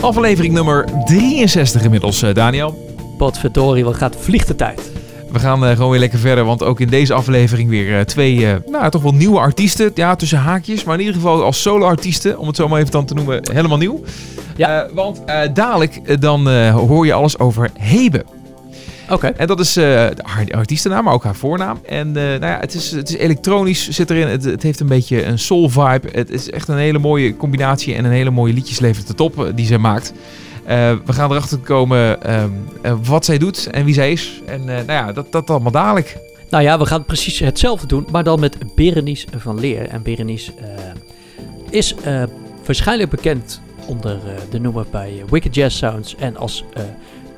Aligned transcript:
Aflevering 0.00 0.54
nummer 0.54 0.84
63 1.04 1.82
inmiddels, 1.82 2.22
eh, 2.22 2.34
Daniel. 2.34 2.96
Potverdorie, 3.16 3.84
wat 3.84 3.96
gaat 3.96 4.16
vliegt 4.20 4.46
de 4.46 4.56
tijd. 4.56 4.90
We 5.32 5.38
gaan 5.38 5.64
eh, 5.64 5.70
gewoon 5.76 5.90
weer 5.90 6.00
lekker 6.00 6.18
verder, 6.18 6.44
want 6.44 6.62
ook 6.62 6.80
in 6.80 6.88
deze 6.88 7.14
aflevering 7.14 7.68
weer 7.70 7.98
eh, 7.98 8.04
twee, 8.04 8.46
nou 8.66 8.90
toch 8.90 9.02
wel 9.02 9.12
nieuwe 9.12 9.38
artiesten. 9.38 9.90
Ja, 9.94 10.16
tussen 10.16 10.38
haakjes, 10.38 10.84
maar 10.84 10.94
in 10.94 11.00
ieder 11.00 11.14
geval 11.14 11.42
als 11.42 11.62
solo-artiesten, 11.62 12.38
om 12.38 12.46
het 12.46 12.56
zo 12.56 12.68
maar 12.68 12.80
even 12.80 12.92
dan 12.92 13.04
te 13.04 13.14
noemen, 13.14 13.40
helemaal 13.52 13.78
nieuw. 13.78 14.00
Ja. 14.56 14.88
Want 14.94 15.22
dadelijk 15.52 16.20
dan 16.20 16.70
hoor 16.70 17.06
je 17.06 17.12
alles 17.12 17.38
over 17.38 17.70
Hebe. 17.78 18.24
Oké. 19.10 19.26
En 19.26 19.46
dat 19.46 19.60
is 19.60 19.76
eh, 19.76 19.84
haar 20.22 20.46
artiestennaam, 20.50 21.04
maar 21.04 21.14
ook 21.14 21.24
haar 21.24 21.34
voornaam. 21.34 21.78
En 21.86 22.06
eh, 22.08 22.22
nou 22.22 22.46
ja, 22.46 22.58
het 22.60 22.74
is, 22.74 22.90
het 22.90 23.08
is 23.08 23.16
elektronisch, 23.16 23.88
zit 23.88 24.10
erin. 24.10 24.28
Het, 24.28 24.44
het 24.44 24.62
heeft 24.62 24.80
een 24.80 24.86
beetje 24.86 25.24
een 25.24 25.38
soul 25.38 25.68
vibe. 25.68 26.08
Het 26.12 26.30
is 26.30 26.50
echt 26.50 26.68
een 26.68 26.76
hele 26.76 26.98
mooie 26.98 27.36
combinatie 27.36 27.94
en 27.94 28.04
een 28.04 28.10
hele 28.10 28.30
mooie 28.30 28.52
liedjes 28.52 28.78
levert 28.78 29.08
het 29.08 29.20
op 29.20 29.44
eh, 29.44 29.46
die 29.54 29.66
zij 29.66 29.78
maakt. 29.78 30.12
We 31.04 31.12
gaan 31.12 31.30
erachter 31.30 31.58
komen 31.58 32.22
ehm, 32.22 32.50
eh, 32.82 32.94
wat 33.02 33.24
zij 33.24 33.38
doet 33.38 33.66
en 33.70 33.84
wie 33.84 33.94
zij 33.94 34.12
is. 34.12 34.40
En 34.46 34.64
nou 34.64 34.92
ja, 34.92 35.12
dat, 35.12 35.32
dat 35.32 35.50
allemaal 35.50 35.72
dadelijk. 35.72 36.16
Nou 36.50 36.62
ja, 36.62 36.78
we 36.78 36.86
gaan 36.86 37.04
precies 37.04 37.38
hetzelfde 37.38 37.86
doen, 37.86 38.06
maar 38.10 38.24
dan 38.24 38.40
met 38.40 38.56
Berenice 38.74 39.26
van 39.36 39.60
Leer. 39.60 39.88
En 39.88 40.02
Berenice 40.02 40.52
is 41.70 41.94
waarschijnlijk 42.66 43.10
bekend 43.10 43.60
onder 43.86 44.18
de 44.50 44.60
noemer 44.60 44.86
bij 44.90 45.22
Wicked 45.30 45.54
Jazz 45.54 45.76
Sounds 45.76 46.16
en 46.16 46.36
als 46.36 46.64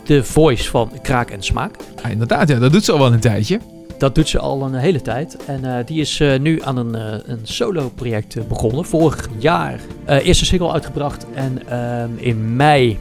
de 0.05 0.25
voice 0.25 0.71
van 0.71 0.91
Kraak 1.03 1.31
en 1.31 1.43
Smaak. 1.43 1.77
Ja, 2.03 2.09
inderdaad, 2.09 2.49
ja, 2.49 2.59
dat 2.59 2.73
doet 2.73 2.85
ze 2.85 2.93
al 2.93 2.99
wel 2.99 3.13
een 3.13 3.21
tijdje. 3.21 3.61
Dat 4.01 4.15
doet 4.15 4.29
ze 4.29 4.39
al 4.39 4.63
een 4.63 4.75
hele 4.75 5.01
tijd. 5.01 5.37
En 5.47 5.65
eh, 5.65 5.87
die 5.87 6.01
is 6.01 6.21
eh, 6.21 6.39
nu 6.39 6.63
aan 6.63 6.77
een, 6.77 6.95
eh, 6.95 7.19
een 7.25 7.41
solo-project 7.43 8.49
begonnen. 8.49 8.85
Vorig 8.85 9.29
jaar 9.39 9.81
eerste 10.07 10.45
single 10.45 10.73
uitgebracht. 10.73 11.27
En 11.35 11.69
ehm, 11.69 12.11
in 12.17 12.57
mei, 12.57 12.99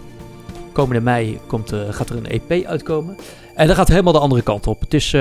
komende 0.72 1.02
mei, 1.02 1.40
komt, 1.48 1.74
gaat 1.90 2.10
er 2.10 2.18
een 2.18 2.28
EP 2.28 2.66
uitkomen. 2.66 3.18
En 3.56 3.68
dat 3.68 3.76
gaat 3.76 3.88
helemaal 3.88 4.14
de 4.14 4.20
andere 4.20 4.42
kant 4.42 4.68
op. 4.68 4.80
Het 4.80 4.94
is 4.94 5.12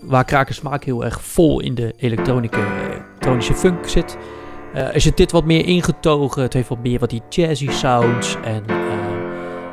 waar 0.00 0.24
Kraken 0.24 0.54
Smaak 0.54 0.84
heel 0.84 1.04
erg 1.04 1.22
vol 1.22 1.60
in 1.60 1.74
de 1.74 1.94
elektronische, 1.96 2.60
elektronische 3.10 3.54
funk 3.54 3.88
zit. 3.88 4.16
is 4.92 5.04
het 5.04 5.16
dit 5.16 5.32
wat 5.32 5.44
meer 5.44 5.66
ingetogen. 5.66 6.42
Het 6.42 6.52
heeft 6.52 6.68
wat 6.68 6.82
meer 6.82 6.98
wat 6.98 7.10
die 7.10 7.22
jazzy 7.28 7.70
sounds. 7.70 8.36
En 8.44 8.64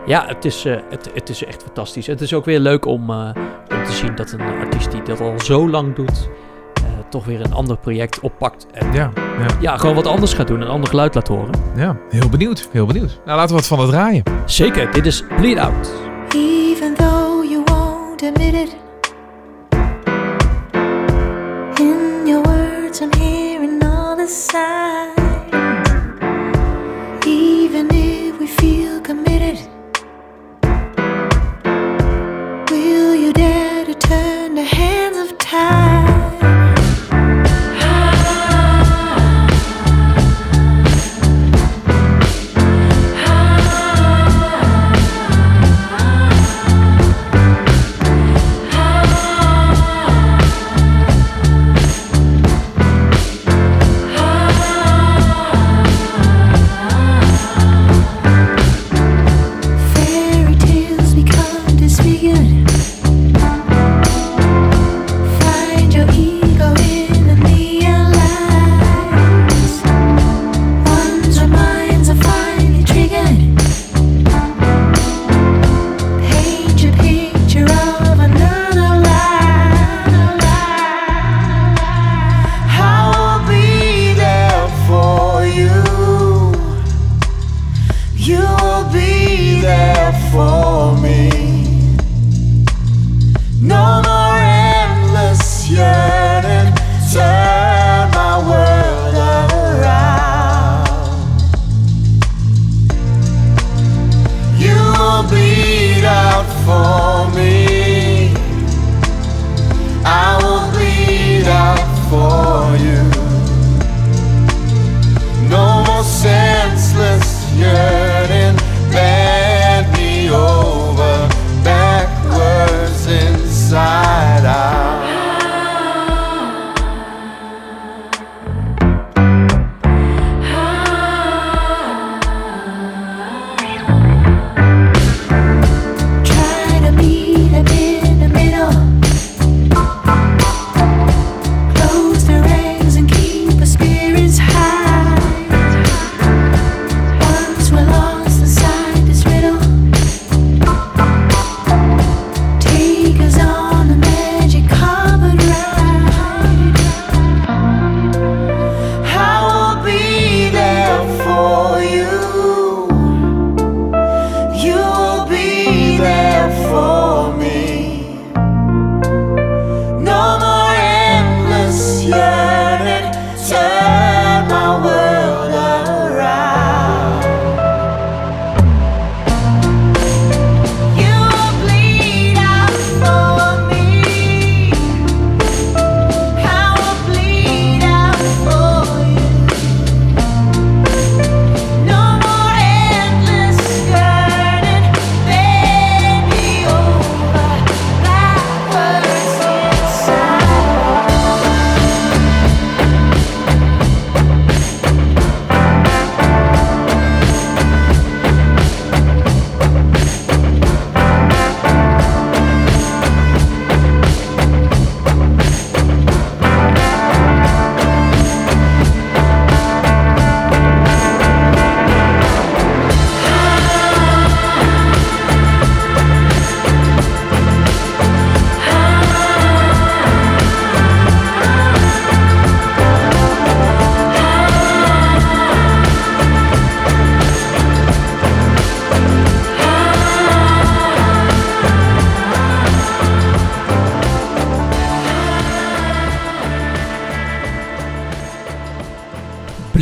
ja, 0.05 0.25
het 0.27 0.45
is, 0.45 0.65
eh, 0.65 0.75
het, 0.89 1.09
het 1.13 1.29
is 1.29 1.45
echt 1.45 1.63
fantastisch. 1.63 2.07
Het 2.07 2.21
is 2.21 2.33
ook 2.33 2.45
weer 2.45 2.59
leuk 2.59 2.85
om, 2.85 3.09
eh, 3.09 3.29
om 3.77 3.83
te 3.85 3.91
zien 3.91 4.15
dat 4.15 4.31
een 4.31 4.41
artiest 4.41 4.91
die 4.91 5.01
dat 5.01 5.21
al 5.21 5.33
zo 5.39 5.69
lang 5.69 5.95
doet, 5.95 6.29
eh, 6.73 6.83
toch 7.09 7.25
weer 7.25 7.41
een 7.41 7.53
ander 7.53 7.77
project 7.77 8.19
oppakt. 8.19 8.65
En 8.71 8.93
Ja, 8.93 9.11
ja, 9.15 9.45
ja, 9.59 9.77
gewoon 9.77 9.95
wat 9.95 10.07
anders 10.07 10.33
gaat 10.33 10.47
doen, 10.47 10.61
een 10.61 10.67
ander 10.67 10.89
geluid 10.89 11.15
laat 11.15 11.27
horen. 11.27 11.51
ja, 11.75 11.95
heel 12.09 12.29
benieuwd, 12.29 12.69
heel 12.71 12.85
benieuwd. 12.85 13.19
Nou, 13.25 13.37
laten 13.37 13.49
we 13.55 13.61
wat 13.61 13.67
van 13.67 13.79
het 13.79 13.89
draaien. 13.89 14.23
Zeker, 14.45 14.91
dit 14.91 15.05
is 15.05 15.23
Bleed 15.37 15.57
Out. 15.57 15.91
Even 16.35 16.93
though 16.95 17.49
you 17.49 17.63
won't 17.65 18.23
admit 18.23 18.53
it, 18.53 18.75
in 21.79 22.27
your 22.27 22.41
words 22.43 23.01
I'm 23.01 23.09
hearing 23.19 23.83
all 23.83 24.15
the 24.15 24.27
signs. 24.27 25.24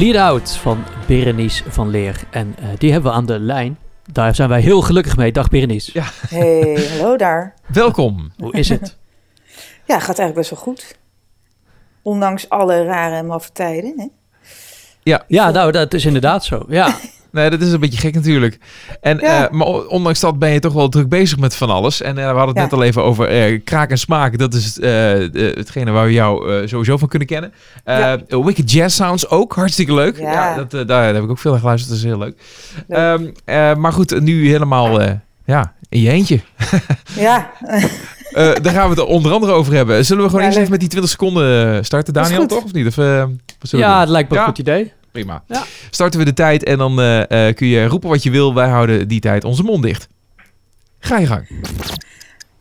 Bleed 0.04 0.18
Out 0.18 0.56
van 0.56 0.84
Berenice 1.08 1.64
van 1.68 1.90
Leer. 1.90 2.24
En 2.32 2.56
eh, 2.58 2.66
die 2.78 2.92
hebben 2.92 3.12
we 3.12 3.18
aan 3.18 3.26
de 3.26 3.40
lijn. 3.40 3.78
Daar 4.12 4.36
zijn 4.36 4.50
wij 4.50 4.62
heel 4.62 4.82
gelukkig 4.82 5.18
mee. 5.18 5.32
Dag 5.32 5.50
Berenice. 5.50 5.92
Ja. 5.94 6.06
Hey, 6.28 6.88
hallo 6.90 7.18
daar. 7.18 7.54
Welkom. 7.68 8.32
Hoe 8.38 8.54
is 8.54 8.70
het? 8.70 8.98
Ja, 9.86 10.00
gaat 10.00 10.20
eigenlijk 10.20 10.36
best 10.36 10.50
wel 10.50 10.60
goed. 10.60 10.98
Ondanks 12.02 12.50
alle 12.50 12.84
rare 12.84 13.16
en 13.16 13.26
maffe 13.26 13.52
tijden. 13.52 13.94
Hè? 13.98 14.08
Ja, 15.28 15.52
nou, 15.52 15.72
dat 15.72 15.94
is 15.94 16.06
inderdaad 16.06 16.46
zo. 16.46 16.66
Ja, 16.68 16.96
Nee, 17.34 17.50
dat 17.50 17.62
is 17.62 17.72
een 17.72 17.80
beetje 17.80 18.00
gek 18.00 18.14
natuurlijk. 18.14 18.58
En, 19.02 19.18
Ja. 19.18 19.46
eh, 19.46 19.52
maar 19.52 19.68
ondanks 19.68 20.20
dat 20.20 20.40
ben 20.40 20.50
je 20.50 20.60
toch 20.60 20.74
wel 20.74 20.90
druk 20.90 21.10
bezig 21.10 21.38
met 21.40 21.56
van 21.56 21.70
alles. 21.70 22.02
En 22.02 22.18
eh, 22.18 22.24
we 22.32 22.38
hadden 22.38 22.48
het 22.48 22.56
Ja. 22.58 22.62
net 22.64 22.74
al 22.74 22.84
even 22.84 23.04
over 23.04 23.28
eh, 23.28 23.62
kraak 23.64 23.90
en 23.90 23.98
smaak. 23.98 24.38
Dat 24.38 24.54
is 24.54 24.80
eh, 24.80 24.92
hetgene 25.34 25.92
waar 25.92 26.06
we 26.06 26.12
jou 26.14 26.54
eh, 26.62 26.68
sowieso 26.68 26.98
van 26.98 27.08
kunnen 27.08 27.28
kennen. 27.28 27.54
Eh, 27.84 27.98
Ja. 28.28 28.44
Wicked 28.44 28.72
Jazz 28.72 28.96
Sounds 28.96 29.30
ook, 29.30 29.54
hartstikke 29.56 29.94
leuk. 29.94 30.18
Ja. 30.20 30.32
Ja. 30.32 30.64
dat, 30.64 30.88
daar 30.88 31.14
heb 31.14 31.24
ik 31.24 31.30
ook 31.30 31.40
veel 31.40 31.52
naar 31.52 31.60
geluisterd, 31.60 31.90
dat 31.92 32.00
is 32.04 32.06
heel 32.10 32.18
leuk. 32.18 32.36
Leuk. 32.88 32.98
Ehm, 32.98 33.26
eh, 33.46 33.76
maar 33.76 33.94
goed, 33.94 34.20
nu 34.22 34.50
helemaal 34.50 35.02
eh, 35.02 35.12
ja, 35.46 35.74
in 35.90 36.02
je 36.02 36.10
eentje. 36.10 36.40
Ja, 37.16 37.52
Eh, 38.34 38.52
daar 38.62 38.74
gaan 38.74 38.90
we 38.90 38.96
het 38.96 39.06
onder 39.06 39.32
andere 39.32 39.52
over 39.52 39.74
hebben. 39.74 40.06
Zullen 40.06 40.24
we 40.24 40.30
gewoon 40.30 40.42
Ja, 40.42 40.48
eerst 40.48 40.60
even 40.60 40.72
met 40.72 40.80
die 40.80 40.90
20 40.90 41.12
seconden 41.12 41.86
starten, 41.86 42.14
Daniel, 42.14 42.46
toch? 42.48 42.64
Of 42.64 42.74
niet? 42.74 42.88
Of, 42.88 42.98
eh, 42.98 43.06
wat 43.06 43.70
zullen 43.70 43.86
we 43.86 43.92
ja 43.92 44.00
het 44.00 44.10
lijkt 44.10 44.30
me 44.32 44.38
een 44.38 44.44
goed 44.44 44.58
idee. 44.58 44.92
Prima. 45.14 45.44
Ja. 45.48 45.64
Starten 45.90 46.20
we 46.20 46.26
de 46.26 46.34
tijd 46.34 46.64
en 46.64 46.78
dan 46.78 47.00
eh, 47.00 47.48
eh, 47.48 47.56
kun 47.56 47.68
je 47.68 47.86
roepen 47.86 48.10
wat 48.10 48.24
je 48.24 48.32
wil. 48.32 48.54
Wij 48.54 48.68
houden 48.68 49.08
die 49.08 49.20
tijd 49.20 49.44
onze 49.44 49.64
mond 49.64 49.84
dicht. 49.84 50.08
Ga 51.00 51.18
je 51.18 51.28
gang. 51.28 51.48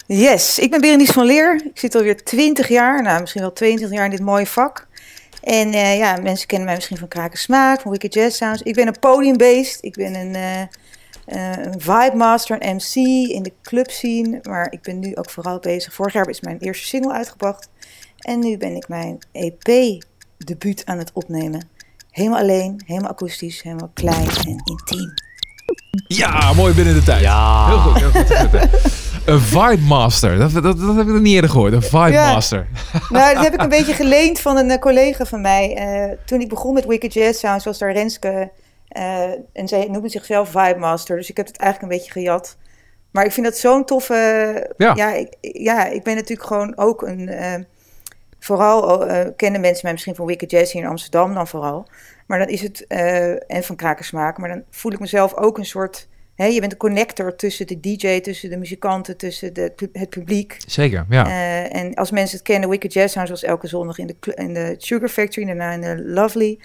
yes. 0.06 0.58
Ik 0.58 0.70
ben 0.70 0.80
Berenice 0.80 1.12
van 1.12 1.26
Leer. 1.26 1.62
Ik 1.64 1.78
zit 1.78 1.94
alweer 1.94 2.24
20 2.24 2.68
jaar, 2.68 3.02
nou 3.02 3.20
misschien 3.20 3.42
wel 3.42 3.52
22 3.52 3.96
jaar 3.96 4.04
in 4.04 4.10
dit 4.10 4.20
mooie 4.20 4.46
vak. 4.46 4.86
En 5.42 5.72
eh, 5.72 5.98
ja, 5.98 6.16
mensen 6.16 6.46
kennen 6.46 6.66
mij 6.66 6.76
misschien 6.76 6.96
van 6.96 7.08
Kraken 7.08 7.38
Smaak, 7.38 7.80
van 7.80 7.90
Wicked 7.90 8.14
Jazz 8.14 8.36
Sounds. 8.36 8.62
Ik 8.62 8.74
ben 8.74 8.86
een 8.86 8.98
podiumbeest. 8.98 9.84
Ik 9.84 9.94
ben 9.94 10.14
een, 10.14 10.34
eh, 10.34 10.60
eh, 10.60 11.64
een 11.64 11.80
vibe 11.80 12.16
master, 12.16 12.56
een 12.60 12.74
MC 12.74 12.94
in 13.30 13.42
de 13.42 13.52
club 13.62 13.90
scene. 13.90 14.38
Maar 14.42 14.72
ik 14.72 14.82
ben 14.82 14.98
nu 14.98 15.14
ook 15.14 15.30
vooral 15.30 15.58
bezig. 15.58 15.94
Vorig 15.94 16.12
jaar 16.12 16.28
is 16.28 16.40
mijn 16.40 16.58
eerste 16.58 16.86
single 16.86 17.12
uitgebracht. 17.12 17.68
En 18.18 18.38
nu 18.38 18.56
ben 18.56 18.76
ik 18.76 18.88
mijn 18.88 19.18
EP-debuut 19.32 20.82
aan 20.86 20.98
het 20.98 21.10
opnemen. 21.12 21.68
Helemaal 22.12 22.38
alleen, 22.40 22.82
helemaal 22.86 23.10
akoestisch, 23.10 23.62
helemaal 23.62 23.90
klein 23.94 24.28
en 24.46 24.62
intiem. 24.64 25.14
Ja, 26.06 26.52
mooi 26.52 26.74
binnen 26.74 26.94
de 26.94 27.02
tijd. 27.02 27.20
Ja. 27.20 27.66
Heel 27.68 27.78
goed. 27.78 27.98
Heel 28.00 28.48
goed. 28.48 28.90
Een 29.24 29.40
Vibe 29.40 29.82
Master. 29.82 30.38
Dat, 30.38 30.52
dat, 30.52 30.62
dat 30.62 30.96
heb 30.96 31.06
ik 31.06 31.12
nog 31.12 31.20
niet 31.20 31.34
eerder 31.34 31.50
gehoord. 31.50 31.72
Een 31.72 31.82
Vibe 31.82 32.10
Ja. 32.10 32.32
Master. 32.32 32.66
Nou, 33.10 33.34
dat 33.34 33.44
heb 33.44 33.54
ik 33.54 33.62
een 33.62 33.68
beetje 33.68 33.94
geleend 33.94 34.40
van 34.40 34.56
een 34.56 34.70
eh, 34.70 34.78
collega 34.78 35.24
van 35.24 35.40
mij. 35.40 35.74
Eh, 35.76 36.16
toen 36.24 36.40
ik 36.40 36.48
begon 36.48 36.74
met 36.74 36.84
Wicked 36.86 37.12
Jazz 37.12 37.38
Sounds 37.38 37.64
was 37.64 37.78
daar 37.78 37.92
Renske. 37.92 38.50
eh, 38.88 39.22
en 39.52 39.68
zij 39.68 39.86
noemde 39.90 40.08
zichzelf 40.08 40.48
Vibe 40.48 40.78
Master. 40.78 41.16
Dus 41.16 41.30
ik 41.30 41.36
heb 41.36 41.46
het 41.46 41.56
eigenlijk 41.56 41.92
een 41.92 41.98
beetje 41.98 42.12
gejat. 42.12 42.56
Maar 43.10 43.24
ik 43.24 43.32
vind 43.32 43.46
dat 43.46 43.56
zo'n 43.56 43.84
toffe... 43.84 44.14
Ja. 44.76 44.92
Ja, 44.94 45.12
ik, 45.12 45.34
ja, 45.40 45.86
ik 45.86 46.02
ben 46.02 46.14
natuurlijk 46.14 46.46
gewoon 46.48 46.76
ook 46.76 47.02
een... 47.02 47.28
eh, 47.28 47.54
vooral 48.44 49.06
eh, 49.06 49.26
kennen 49.36 49.60
mensen 49.60 49.80
mij 49.82 49.92
misschien 49.92 50.14
van 50.14 50.26
Wicked 50.26 50.50
Jazz 50.50 50.72
hier 50.72 50.82
in 50.82 50.88
Amsterdam 50.88 51.34
dan 51.34 51.48
vooral. 51.48 51.88
Maar 52.26 52.38
dan 52.38 52.48
is 52.48 52.60
het... 52.60 52.86
eh, 52.86 53.52
en 53.52 53.62
van 53.62 53.76
Krakersmaak. 53.76 54.38
Maar 54.38 54.48
dan 54.48 54.62
voel 54.70 54.92
ik 54.92 55.00
mezelf 55.00 55.34
ook 55.34 55.58
een 55.58 55.64
soort... 55.64 56.08
Hè, 56.34 56.46
je 56.46 56.60
bent 56.60 56.72
een 56.72 56.78
connector 56.78 57.36
tussen 57.36 57.66
de 57.66 57.80
DJ, 57.80 58.20
tussen 58.20 58.50
de 58.50 58.56
muzikanten, 58.56 59.16
tussen 59.16 59.54
de, 59.54 59.72
het 59.92 60.10
publiek. 60.10 60.56
Zeker, 60.66 61.06
ja. 61.08 61.26
Eh, 61.26 61.80
en 61.80 61.94
als 61.94 62.10
mensen 62.10 62.36
het 62.36 62.46
kennen, 62.46 62.68
Wicked 62.68 62.92
Jazz 62.92 63.12
Sounds 63.12 63.30
was 63.30 63.42
elke 63.42 63.66
zondag 63.66 63.98
in 63.98 64.06
de, 64.06 64.34
in 64.34 64.54
de 64.54 64.74
Sugar 64.78 65.08
Factory, 65.08 65.46
daarna 65.46 65.72
in 65.72 65.80
de 65.80 66.02
Lovely. 66.04 66.58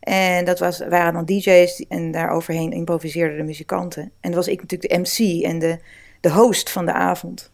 En 0.00 0.44
dat 0.44 0.58
was, 0.58 0.78
waren 0.88 1.12
dan 1.12 1.24
DJ's 1.24 1.84
en 1.88 2.10
daar 2.10 2.30
overheen 2.30 2.72
improviseerden 2.72 3.36
de 3.36 3.42
muzikanten. 3.42 4.02
En 4.02 4.30
dat 4.30 4.34
was 4.34 4.48
ik 4.48 4.60
natuurlijk 4.60 4.92
de 4.92 4.98
MC 4.98 5.42
en 5.44 5.58
de, 5.58 5.78
de 6.20 6.30
host 6.30 6.70
van 6.70 6.86
de 6.86 6.92
avond. 6.92 7.50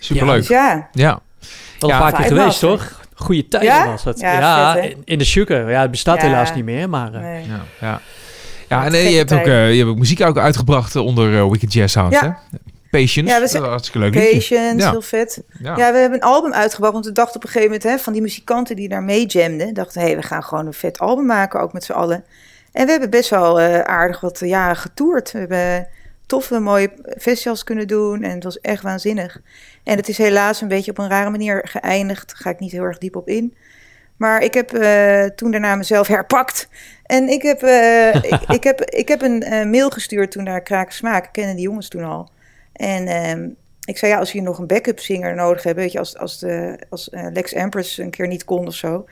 Superleuk. 0.00 0.38
Dus 0.38 0.48
ja, 0.48 0.88
Ja. 0.92 1.22
Wel 1.78 1.90
Ja, 1.90 1.96
een 1.96 2.02
paar 2.02 2.20
keer 2.20 2.36
geweest, 2.36 2.58
toch? 2.60 3.02
Goeie 3.14 3.48
tijden 3.48 3.68
Ja? 3.68 3.86
was 3.86 4.04
het. 4.04 4.20
Ja, 4.20 4.72
vet, 4.72 4.96
in, 5.04 5.18
de 5.18 5.24
Sugar. 5.24 5.70
Ja, 5.70 5.80
het 5.80 5.90
bestaat 5.90 6.20
Ja. 6.20 6.26
helaas 6.26 6.54
niet 6.54 6.64
meer, 6.64 6.88
maar... 6.88 7.14
eh, 7.14 7.20
nee. 7.20 7.44
Ja, 7.46 7.60
ja. 7.80 8.00
ja 8.68 8.78
en 8.78 8.84
Wat 8.84 8.92
eh, 8.92 9.10
je, 9.10 9.16
hebt 9.16 9.32
ook, 9.32 9.44
je 9.44 9.50
hebt 9.50 9.88
ook 9.88 9.98
muziek 9.98 10.20
ook 10.20 10.38
uitgebracht 10.38 10.96
onder 10.96 11.36
eh, 11.38 11.50
Wicked 11.50 11.72
Jazz 11.72 11.94
Ja. 11.94 12.08
hè? 12.10 12.28
Patience. 12.90 13.30
Ja, 13.30 13.34
we 13.34 13.40
dat 13.40 13.50
zijn- 13.50 13.62
is 13.62 13.68
hartstikke 13.68 13.98
leuk 13.98 14.14
liedje. 14.14 14.30
Patience, 14.56 14.84
Ja. 14.84 14.90
heel 14.90 15.02
vet. 15.02 15.42
Ja. 15.62 15.76
Ja, 15.76 15.92
we 15.92 15.98
hebben 15.98 16.18
een 16.18 16.24
album 16.28 16.52
uitgebracht, 16.52 16.92
want 16.92 17.04
we 17.06 17.12
dachten 17.12 17.36
op 17.36 17.42
een 17.42 17.48
gegeven 17.48 17.68
moment 17.72 17.88
hè, 17.88 17.98
van 17.98 18.12
die 18.12 18.22
muzikanten 18.22 18.76
die 18.76 18.88
daar 18.88 19.02
mee 19.02 19.26
jamden, 19.26 19.74
dachten 19.74 20.00
hé, 20.00 20.06
hey, 20.06 20.16
we 20.16 20.22
gaan 20.22 20.42
gewoon 20.44 20.66
een 20.66 20.72
vet 20.72 20.98
album 20.98 21.26
maken, 21.26 21.60
ook 21.60 21.72
met 21.72 21.84
z'n 21.84 21.92
allen. 21.92 22.24
En 22.72 22.84
we 22.84 22.90
hebben 22.90 23.10
best 23.10 23.30
wel 23.30 23.60
eh, 23.60 23.80
aardig 23.80 24.20
wat 24.20 24.40
jaren 24.44 24.76
getoerd. 24.76 25.32
We 25.32 25.38
hebben 25.38 25.86
toffe, 26.26 26.58
mooie 26.58 26.92
festivals 27.18 27.64
kunnen 27.64 27.86
doen 27.86 28.22
en 28.22 28.30
het 28.30 28.44
was 28.44 28.60
echt 28.60 28.82
waanzinnig. 28.82 29.40
En 29.84 29.96
het 29.96 30.08
is 30.08 30.18
helaas 30.18 30.60
een 30.60 30.68
beetje 30.68 30.90
op 30.90 30.98
een 30.98 31.08
rare 31.08 31.30
manier 31.30 31.68
geëindigd, 31.68 32.28
daar 32.28 32.36
ga 32.36 32.50
ik 32.50 32.60
niet 32.60 32.72
heel 32.72 32.82
erg 32.82 32.98
diep 32.98 33.16
op 33.16 33.28
in. 33.28 33.54
Maar 34.16 34.42
ik 34.42 34.54
heb 34.54 34.72
eh, 34.72 35.24
toen 35.24 35.50
daarna 35.50 35.74
mezelf 35.74 36.06
herpakt. 36.06 36.68
En 37.06 37.28
ik 37.28 37.42
heb, 37.42 37.62
eh, 37.62 38.14
ik, 38.56 38.64
heb, 38.64 38.80
ik 38.80 39.08
heb 39.08 39.22
een 39.22 39.42
eh, 39.42 39.66
mail 39.66 39.90
gestuurd 39.90 40.30
toen 40.30 40.44
naar 40.44 40.62
Kraken 40.62 40.94
Smaak. 40.94 41.24
Ik 41.24 41.32
kende 41.32 41.54
die 41.54 41.62
jongens 41.62 41.88
toen 41.88 42.04
al. 42.04 42.30
En 42.72 43.06
ehm, 43.06 43.48
ik 43.84 43.98
zei, 43.98 44.12
ja, 44.12 44.18
als 44.18 44.32
je 44.32 44.42
nog 44.42 44.58
een 44.58 44.66
backup 44.66 45.00
zinger 45.00 45.34
nodig 45.34 45.62
hebt... 45.62 45.76
weet 45.76 45.92
je, 45.92 45.98
als, 45.98 46.16
als, 46.16 46.38
de, 46.38 46.78
als 46.88 47.08
Lex 47.10 47.52
Empress 47.52 47.98
een 47.98 48.10
keer 48.10 48.26
niet 48.26 48.44
kon 48.44 48.66
of 48.66 48.74
zo... 48.74 49.06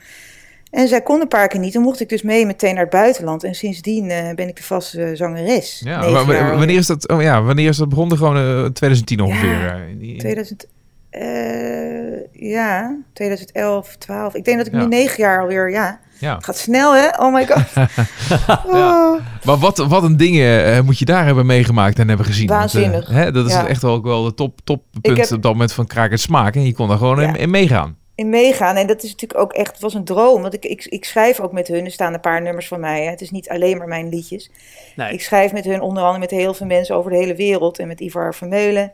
En 0.73 0.87
zij 0.87 1.01
kon 1.01 1.21
een 1.21 1.27
paar 1.27 1.47
keer 1.47 1.59
niet. 1.59 1.73
Dan 1.73 1.81
mocht 1.81 1.99
ik 1.99 2.09
dus 2.09 2.21
mee 2.21 2.45
meteen 2.45 2.73
naar 2.73 2.83
het 2.83 2.91
buitenland. 2.91 3.43
En 3.43 3.53
sindsdien 3.55 4.09
eh, 4.09 4.33
ben 4.35 4.47
ik 4.47 4.55
de 4.55 4.63
vaste 4.63 5.11
zangeres. 5.15 5.81
Ja, 5.85 6.09
maar 6.09 6.57
wanneer 6.57 6.77
is 6.77 6.87
dat? 6.87 7.07
Oh 7.09 7.21
ja, 7.21 7.41
wanneer 7.43 7.69
is 7.69 7.77
dat 7.77 7.89
begonnen? 7.89 8.17
Gewoon 8.17 8.37
eh 8.37 8.65
2010 8.65 9.21
ongeveer. 9.21 9.49
Ja, 9.59 9.73
eh, 9.75 9.81
die- 9.99 10.17
2000, 10.17 10.67
eh, 11.09 11.21
ja, 12.31 12.97
2011, 13.13 13.95
12. 13.97 14.35
Ik 14.35 14.45
denk 14.45 14.57
dat 14.57 14.67
ik 14.67 14.73
Ja. 14.73 14.79
nu 14.79 14.87
negen 14.87 15.17
jaar 15.23 15.41
alweer, 15.41 15.71
ja. 15.71 15.99
Ja. 16.19 16.35
Het 16.35 16.45
gaat 16.45 16.57
snel, 16.57 16.95
hè? 16.95 17.07
Oh 17.17 17.33
my 17.33 17.47
god. 17.47 17.63
Oh. 18.65 19.19
Maar 19.43 19.57
wat, 19.57 19.77
wat 19.77 20.03
een 20.03 20.17
dingen 20.17 20.85
moet 20.85 20.99
je 20.99 21.05
daar 21.05 21.25
hebben 21.25 21.45
meegemaakt 21.45 21.99
en 21.99 22.07
hebben 22.07 22.25
gezien. 22.25 22.47
Want, 22.47 22.59
Waanzinnig. 22.73 23.07
hè, 23.09 23.31
dat 23.31 23.45
is 23.45 23.53
Ja. 23.53 23.67
echt 23.67 23.81
wel, 23.81 23.93
ook 23.93 24.03
wel 24.05 24.23
de 24.23 24.33
top, 24.33 24.59
toppunt 24.63 25.07
Ik 25.07 25.17
heb- 25.17 25.31
op 25.31 25.41
dat 25.41 25.51
moment 25.51 25.73
van 25.73 25.87
kraak 25.87 26.11
en 26.11 26.19
smaak. 26.19 26.55
En 26.55 26.65
je 26.65 26.73
kon 26.73 26.87
daar 26.87 26.97
gewoon 26.97 27.21
in, 27.21 27.27
Ja. 27.27 27.35
in 27.35 27.49
meegaan. 27.49 27.97
In 28.15 28.29
meegaan. 28.29 28.75
En 28.75 28.87
dat 28.87 29.03
is 29.03 29.11
natuurlijk 29.11 29.39
ook 29.39 29.53
echt, 29.53 29.71
het 29.71 29.81
was 29.81 29.93
een 29.93 30.03
droom. 30.03 30.41
Want 30.41 30.53
ik, 30.53 30.65
ik, 30.65 30.85
ik 30.85 31.05
schrijf 31.05 31.39
ook 31.39 31.51
met 31.51 31.67
hun. 31.67 31.85
Er 31.85 31.91
staan 31.91 32.13
een 32.13 32.19
paar 32.19 32.41
nummers 32.41 32.67
van 32.67 32.79
mij. 32.79 33.03
Hè. 33.03 33.09
Het 33.09 33.21
is 33.21 33.31
niet 33.31 33.49
alleen 33.49 33.77
maar 33.77 33.87
mijn 33.87 34.09
liedjes. 34.09 34.51
nee. 34.95 35.13
Ik 35.13 35.21
schrijf 35.21 35.51
met 35.53 35.65
hun 35.65 35.81
onder 35.81 36.03
andere 36.03 36.19
met 36.19 36.31
heel 36.31 36.53
veel 36.53 36.67
mensen 36.67 36.95
over 36.95 37.11
de 37.11 37.17
hele 37.17 37.35
wereld. 37.35 37.79
En 37.79 37.87
met 37.87 37.99
Ivar 37.99 38.35
Vermeulen. 38.35 38.91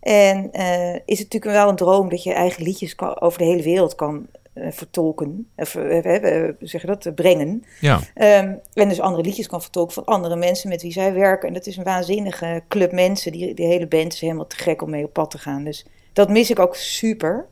En 0.00 0.52
eh, 0.52 0.94
is 0.94 1.18
het 1.18 1.32
natuurlijk 1.32 1.52
wel 1.52 1.68
een 1.68 1.76
droom 1.76 2.08
dat 2.08 2.22
je 2.22 2.32
eigen 2.32 2.62
liedjes 2.62 2.94
kan, 2.94 3.20
over 3.20 3.38
de 3.38 3.44
hele 3.44 3.62
wereld 3.62 3.94
kan 3.94 4.26
eh, 4.52 4.66
vertolken. 4.70 5.48
Of, 5.56 5.74
eh, 5.74 6.48
zeg 6.60 6.80
je 6.80 6.86
dat? 6.86 7.14
brengen. 7.14 7.64
Ja, 7.80 8.00
Ehm, 8.14 8.54
en 8.74 8.88
dus 8.88 9.00
andere 9.00 9.22
liedjes 9.22 9.46
kan 9.46 9.62
vertolken 9.62 9.94
van 9.94 10.04
andere 10.04 10.36
mensen 10.36 10.68
met 10.68 10.82
wie 10.82 10.92
zij 10.92 11.12
werken. 11.12 11.48
En 11.48 11.54
dat 11.54 11.66
is 11.66 11.76
een 11.76 11.84
waanzinnige 11.84 12.62
club 12.68 12.92
mensen. 12.92 13.32
Die, 13.32 13.54
die 13.54 13.66
hele 13.66 13.86
band 13.86 14.12
is 14.12 14.20
helemaal 14.20 14.46
te 14.46 14.56
gek 14.56 14.82
om 14.82 14.90
mee 14.90 15.04
op 15.04 15.12
pad 15.12 15.30
te 15.30 15.38
gaan. 15.38 15.64
Dus 15.64 15.86
dat 16.12 16.28
mis 16.28 16.50
ik 16.50 16.58
ook 16.58 16.76
super. 16.76 17.46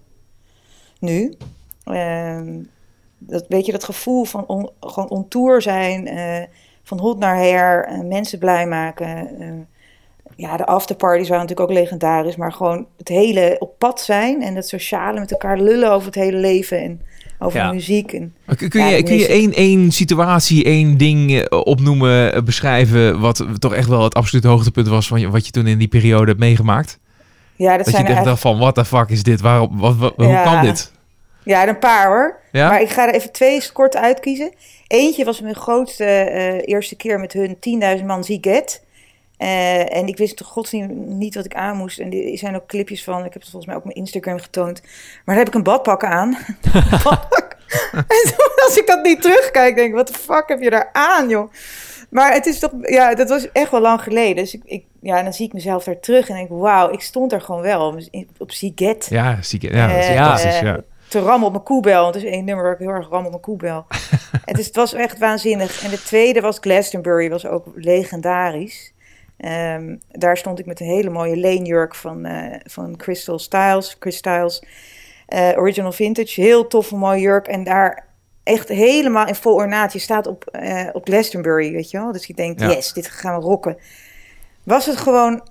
Nu. 1.00 1.35
Ehm, 1.85 2.59
dat, 3.19 3.45
weet 3.49 3.67
je, 3.67 3.73
dat 3.73 3.85
gevoel 3.85 4.25
van 4.25 4.45
on- 4.47 4.71
gewoon 4.81 5.09
on 5.11 5.29
tour 5.29 5.62
zijn. 5.62 6.07
eh, 6.09 6.43
van 6.83 6.99
hot 7.00 7.19
naar 7.19 7.37
her. 7.37 7.85
eh, 7.85 8.00
mensen 8.00 8.38
blij 8.38 8.67
maken. 8.67 9.07
eh, 9.41 9.49
ja, 10.37 10.57
de 10.57 10.67
afterparties 10.67 11.29
waren 11.29 11.43
natuurlijk 11.47 11.71
ook 11.71 11.76
legendarisch. 11.79 12.37
Maar 12.37 12.53
gewoon 12.53 12.87
het 12.97 13.09
hele 13.09 13.57
op 13.59 13.79
pad 13.79 14.00
zijn. 14.00 14.43
En 14.43 14.55
dat 14.55 14.69
sociale 14.69 15.21
met 15.21 15.31
elkaar 15.31 15.59
lullen 15.61 15.93
over 15.93 16.07
het 16.07 16.15
hele 16.15 16.37
leven. 16.37 16.81
En 16.83 17.00
over 17.38 17.59
Ja. 17.59 17.73
muziek. 17.73 18.12
En 18.12 18.35
Kun, 18.57 18.69
kun 18.69 18.81
Ja, 18.81 18.87
je, 18.87 19.03
kun 19.03 19.17
je 19.17 19.26
één, 19.29 19.53
één 19.53 19.91
situatie, 19.93 20.65
één 20.65 20.97
ding 20.97 21.50
opnoemen, 21.50 22.45
beschrijven... 22.45 23.21
wat 23.21 23.45
toch 23.59 23.75
echt 23.75 23.88
wel 23.88 24.03
het 24.03 24.15
absolute 24.15 24.49
hoogtepunt 24.49 24.88
was 24.88 25.07
van 25.09 25.21
je- 25.21 25.31
wat 25.31 25.47
je 25.47 25.53
toen 25.53 25.67
in 25.67 25.79
die 25.79 25.88
periode 25.88 26.26
hebt 26.26 26.38
meegemaakt? 26.41 26.99
Ja, 27.57 27.77
dat, 27.77 27.77
Dat, 27.77 27.87
je 27.87 27.91
zijn 27.91 28.03
dacht 28.03 28.17
eigenlijk... 28.17 28.39
van, 28.39 28.59
what 28.59 28.75
the 28.75 28.85
fuck 28.85 29.09
is 29.09 29.23
dit? 29.23 29.41
Waarom, 29.41 29.79
wat, 29.79 29.97
wat- 29.97 30.13
hoe 30.17 30.27
Ja. 30.27 30.43
kan 30.43 30.61
dit? 30.65 30.93
Ja, 31.45 31.69
een 31.69 31.79
paar 31.79 32.07
hoor. 32.07 32.41
Ja? 32.53 32.69
Maar 32.69 32.81
ik 32.81 32.89
ga 32.91 33.09
er 33.09 33.15
even 33.15 33.33
twee 33.33 33.73
kort 33.73 33.97
uitkiezen. 33.97 34.53
Eentje 34.87 35.25
was 35.25 35.41
mijn 35.41 35.55
grootste 35.55 36.05
eh, 36.05 36.69
eerste 36.75 36.97
keer 36.97 37.21
met 37.21 37.33
hun 37.33 37.57
10.000 37.99 38.05
man 38.05 38.25
Ziget. 38.25 38.85
Eh, 39.37 39.97
en 39.97 40.07
ik 40.07 40.17
wist 40.17 40.37
toch 40.37 40.47
godsdienst 40.49 40.95
niet 40.95 41.35
wat 41.35 41.45
ik 41.45 41.55
aan 41.55 41.77
moest. 41.77 41.99
En 41.99 42.13
er 42.13 42.39
zijn 42.39 42.55
ook 42.57 42.67
clipjes 42.67 43.05
van. 43.05 43.19
Ik 43.25 43.33
heb 43.33 43.43
het 43.43 43.51
volgens 43.51 43.67
mij 43.67 43.75
ook 43.75 43.81
op 43.81 43.87
mijn 43.87 43.97
Instagram 43.97 44.39
getoond. 44.39 44.81
Maar 44.83 45.35
daar 45.35 45.37
heb 45.37 45.49
ik 45.49 45.55
een 45.55 45.63
badpak 45.63 46.05
aan. 46.05 46.39
Badpak. 46.91 47.57
en 47.93 48.05
toen, 48.37 48.65
als 48.67 48.77
ik 48.79 48.87
dat 48.87 49.03
niet 49.03 49.23
terugkijk, 49.23 49.77
denk 49.77 49.89
ik, 49.89 49.95
wat 49.95 50.07
de 50.09 50.15
fuck 50.15 50.45
heb 50.47 50.61
je 50.61 50.71
daar 50.71 50.89
aan, 50.93 51.29
joh? 51.29 51.53
Maar 52.11 52.33
het 52.33 52.47
is 52.47 52.59
toch, 52.59 52.71
ja, 52.83 53.15
dat 53.15 53.29
was 53.29 53.53
echt 53.53 53.71
wel 53.71 53.81
lang 53.81 54.03
geleden. 54.03 54.37
Dus 54.37 54.55
ik, 54.55 54.63
ik, 54.65 54.85
ja, 55.01 55.23
dan 55.23 55.33
zie 55.33 55.47
ik 55.47 55.53
mezelf 55.53 55.85
daar 55.85 56.01
terug 56.01 56.29
en 56.29 56.35
denk, 56.35 56.49
wauw, 56.49 56.91
ik 56.93 57.01
stond 57.01 57.33
er 57.33 57.41
gewoon 57.41 57.63
wel 57.63 57.99
op 58.39 58.53
Ziget. 58.53 59.07
Ja, 59.11 59.39
ziek. 59.43 59.63
Ja, 59.63 59.87
dat 59.89 59.97
is 59.97 60.07
Eh, 60.07 60.15
fantastisch. 60.17 60.55
eh, 60.55 60.63
Ja. 60.63 60.81
te 61.09 61.19
rammen 61.21 61.47
op 61.47 61.53
mijn 61.53 61.65
koebel. 61.65 62.07
Het 62.07 62.15
is 62.17 62.25
één 62.25 62.45
nummer 62.45 62.65
waar 62.65 62.73
ik 62.73 62.79
heel 62.79 62.89
erg 62.89 63.09
ram 63.09 63.25
op 63.25 63.31
mijn 63.31 63.43
koebel. 63.43 63.87
het, 64.45 64.59
is, 64.59 64.67
het 64.67 64.77
was 64.77 64.93
echt 64.95 65.19
waanzinnig. 65.19 65.83
En 65.85 65.91
de 65.91 66.03
tweede 66.03 66.41
was 66.41 66.59
Glastonbury, 66.61 67.31
was 67.31 67.47
ook 67.47 67.67
legendarisch. 67.75 68.93
Ehm, 69.37 69.97
daar 70.11 70.37
stond 70.37 70.59
ik 70.59 70.67
met 70.67 70.81
een 70.81 70.87
hele 70.87 71.11
mooie 71.11 71.37
leenjurk 71.37 71.95
van, 71.95 72.25
eh, 72.25 72.61
van 72.65 72.97
Crystal 72.97 73.39
Styles. 73.39 73.97
Chris 74.01 74.17
Styles. 74.17 74.63
original 75.57 75.93
Vintage. 75.93 76.41
Heel 76.41 76.67
toffe 76.67 76.97
mooie 76.97 77.21
jurk. 77.21 77.47
En 77.49 77.65
daar 77.65 78.07
echt 78.47 78.69
helemaal 78.69 79.26
in 79.26 79.35
vol 79.35 79.55
ornaat. 79.55 79.93
Je 79.93 79.99
staat 79.99 80.26
op, 80.26 80.45
eh, 80.47 80.88
op 80.93 81.07
Glastonbury, 81.07 81.73
weet 81.73 81.91
je 81.91 81.99
wel. 81.99 82.12
Dus 82.12 82.26
je 82.26 82.35
denkt, 82.35 82.61
Ja. 82.61 82.69
yes, 82.69 82.93
dit 82.93 83.09
gaan 83.09 83.37
we 83.38 83.45
rocken. 83.45 83.76
Was 84.62 84.87
het 84.87 84.97
gewoon... 84.97 85.49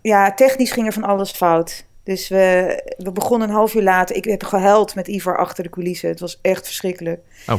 Ja, 0.00 0.34
technisch 0.34 0.70
ging 0.70 0.86
er 0.86 0.92
van 0.92 1.04
alles 1.04 1.30
fout. 1.30 1.84
Dus 2.04 2.28
we, 2.28 2.80
we 2.96 3.12
begonnen 3.12 3.48
een 3.48 3.54
half 3.54 3.74
uur 3.74 3.82
later. 3.82 4.16
Ik 4.16 4.24
heb 4.24 4.42
gehuild 4.44 4.94
met 4.94 5.08
Ivar 5.08 5.38
achter 5.38 5.64
de 5.64 5.70
coulissen. 5.70 6.08
Het 6.08 6.20
was 6.20 6.38
echt 6.42 6.64
verschrikkelijk. 6.64 7.20
Oh. 7.48 7.54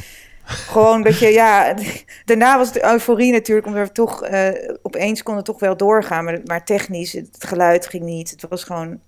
Gewoon 0.46 1.02
dat 1.02 1.20
je, 1.20 1.28
ja... 1.28 1.74
Daarna 2.26 2.58
was 2.58 2.72
de 2.72 2.86
euforie 2.86 3.32
natuurlijk, 3.32 3.68
omdat 3.68 3.88
we 3.88 3.94
toch... 3.94 4.24
eh, 4.24 4.70
opeens 4.82 5.24
konden 5.24 5.44
toch 5.44 5.60
wel 5.60 5.78
doorgaan. 5.78 6.24
Maar, 6.24 6.40
maar 6.46 6.66
technisch, 6.66 7.12
het 7.14 7.30
geluid 7.40 7.88
ging 7.88 8.04
niet. 8.04 8.30
Het 8.30 8.46
was 8.50 8.64
gewoon... 8.64 9.00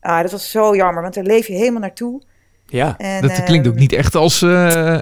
Ah, 0.00 0.22
dat 0.22 0.30
was 0.30 0.50
zo 0.50 0.76
jammer, 0.76 1.02
want 1.02 1.14
daar 1.14 1.24
leef 1.24 1.46
je 1.46 1.54
helemaal 1.54 1.80
naartoe. 1.80 2.22
Ja. 2.70 2.94
En, 2.98 3.22
Dat 3.22 3.44
klinkt 3.44 3.66
ook 3.66 3.72
ehm, 3.72 3.82
niet 3.82 3.92
echt 3.92 4.14
als 4.14 4.42
eh, 4.42 4.48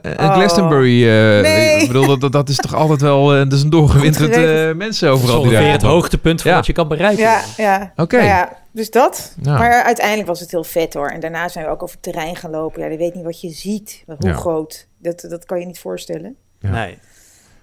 een 0.02 0.18
oh. 0.18 0.32
Glastonbury. 0.34 1.02
eh, 1.08 1.42
Nee. 1.42 1.80
Ik 1.80 1.86
bedoel, 1.86 2.18
dat, 2.18 2.32
dat 2.32 2.48
is 2.48 2.56
toch 2.56 2.74
altijd 2.74 3.00
wel... 3.00 3.32
eh, 3.32 3.38
dat 3.38 3.52
is 3.52 3.62
een 3.62 3.70
doorgewinterd 3.70 4.30
eh, 4.30 4.72
mensen 4.74 5.08
Dat 5.08 5.16
is 5.18 5.22
overal. 5.22 5.34
die 5.36 5.36
ongeveer 5.50 5.60
daar 5.62 5.72
het 5.72 5.82
hoogtepunt 5.82 6.42
van 6.42 6.50
Ja. 6.50 6.56
wat 6.56 6.66
je 6.66 6.72
kan 6.72 6.88
bereiken. 6.88 7.22
Ja, 7.22 7.40
ja. 7.56 7.92
Oké. 7.96 8.16
Nou 8.16 8.28
ja, 8.28 8.56
dus 8.72 8.90
dat. 8.90 9.34
Ja. 9.42 9.58
Maar 9.58 9.82
uiteindelijk 9.82 10.28
was 10.28 10.40
het 10.40 10.50
heel 10.50 10.64
vet 10.64 10.94
hoor. 10.94 11.08
En 11.08 11.20
daarna 11.20 11.48
zijn 11.48 11.64
we 11.64 11.70
ook 11.70 11.82
over 11.82 11.94
het 11.94 12.12
terrein 12.12 12.36
gaan 12.36 12.50
lopen. 12.50 12.82
Ja, 12.82 12.88
je 12.88 12.96
weet 12.96 13.14
niet 13.14 13.24
wat 13.24 13.40
je 13.40 13.50
ziet. 13.50 14.02
Hoe 14.06 14.16
Ja. 14.18 14.32
groot. 14.32 14.86
Dat, 14.98 15.26
dat 15.28 15.44
kan 15.44 15.60
je 15.60 15.66
niet 15.66 15.78
voorstellen. 15.78 16.36
Ja. 16.60 16.70
Nee. 16.70 16.98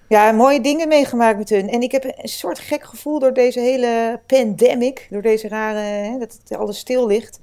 Ja, 0.08 0.32
mooie 0.32 0.60
dingen 0.60 0.88
meegemaakt 0.88 1.38
met 1.38 1.48
hun. 1.48 1.68
En 1.70 1.80
ik 1.82 1.92
heb 1.92 2.04
een 2.04 2.28
soort 2.28 2.58
gek 2.58 2.84
gevoel 2.84 3.18
door 3.18 3.32
deze 3.32 3.60
hele 3.60 4.20
pandemic. 4.26 5.06
Door 5.10 5.22
deze 5.22 5.48
rare, 5.48 5.78
hè, 5.78 6.18
dat 6.18 6.38
het 6.48 6.58
alles 6.58 6.78
stil 6.78 7.06
ligt. 7.06 7.40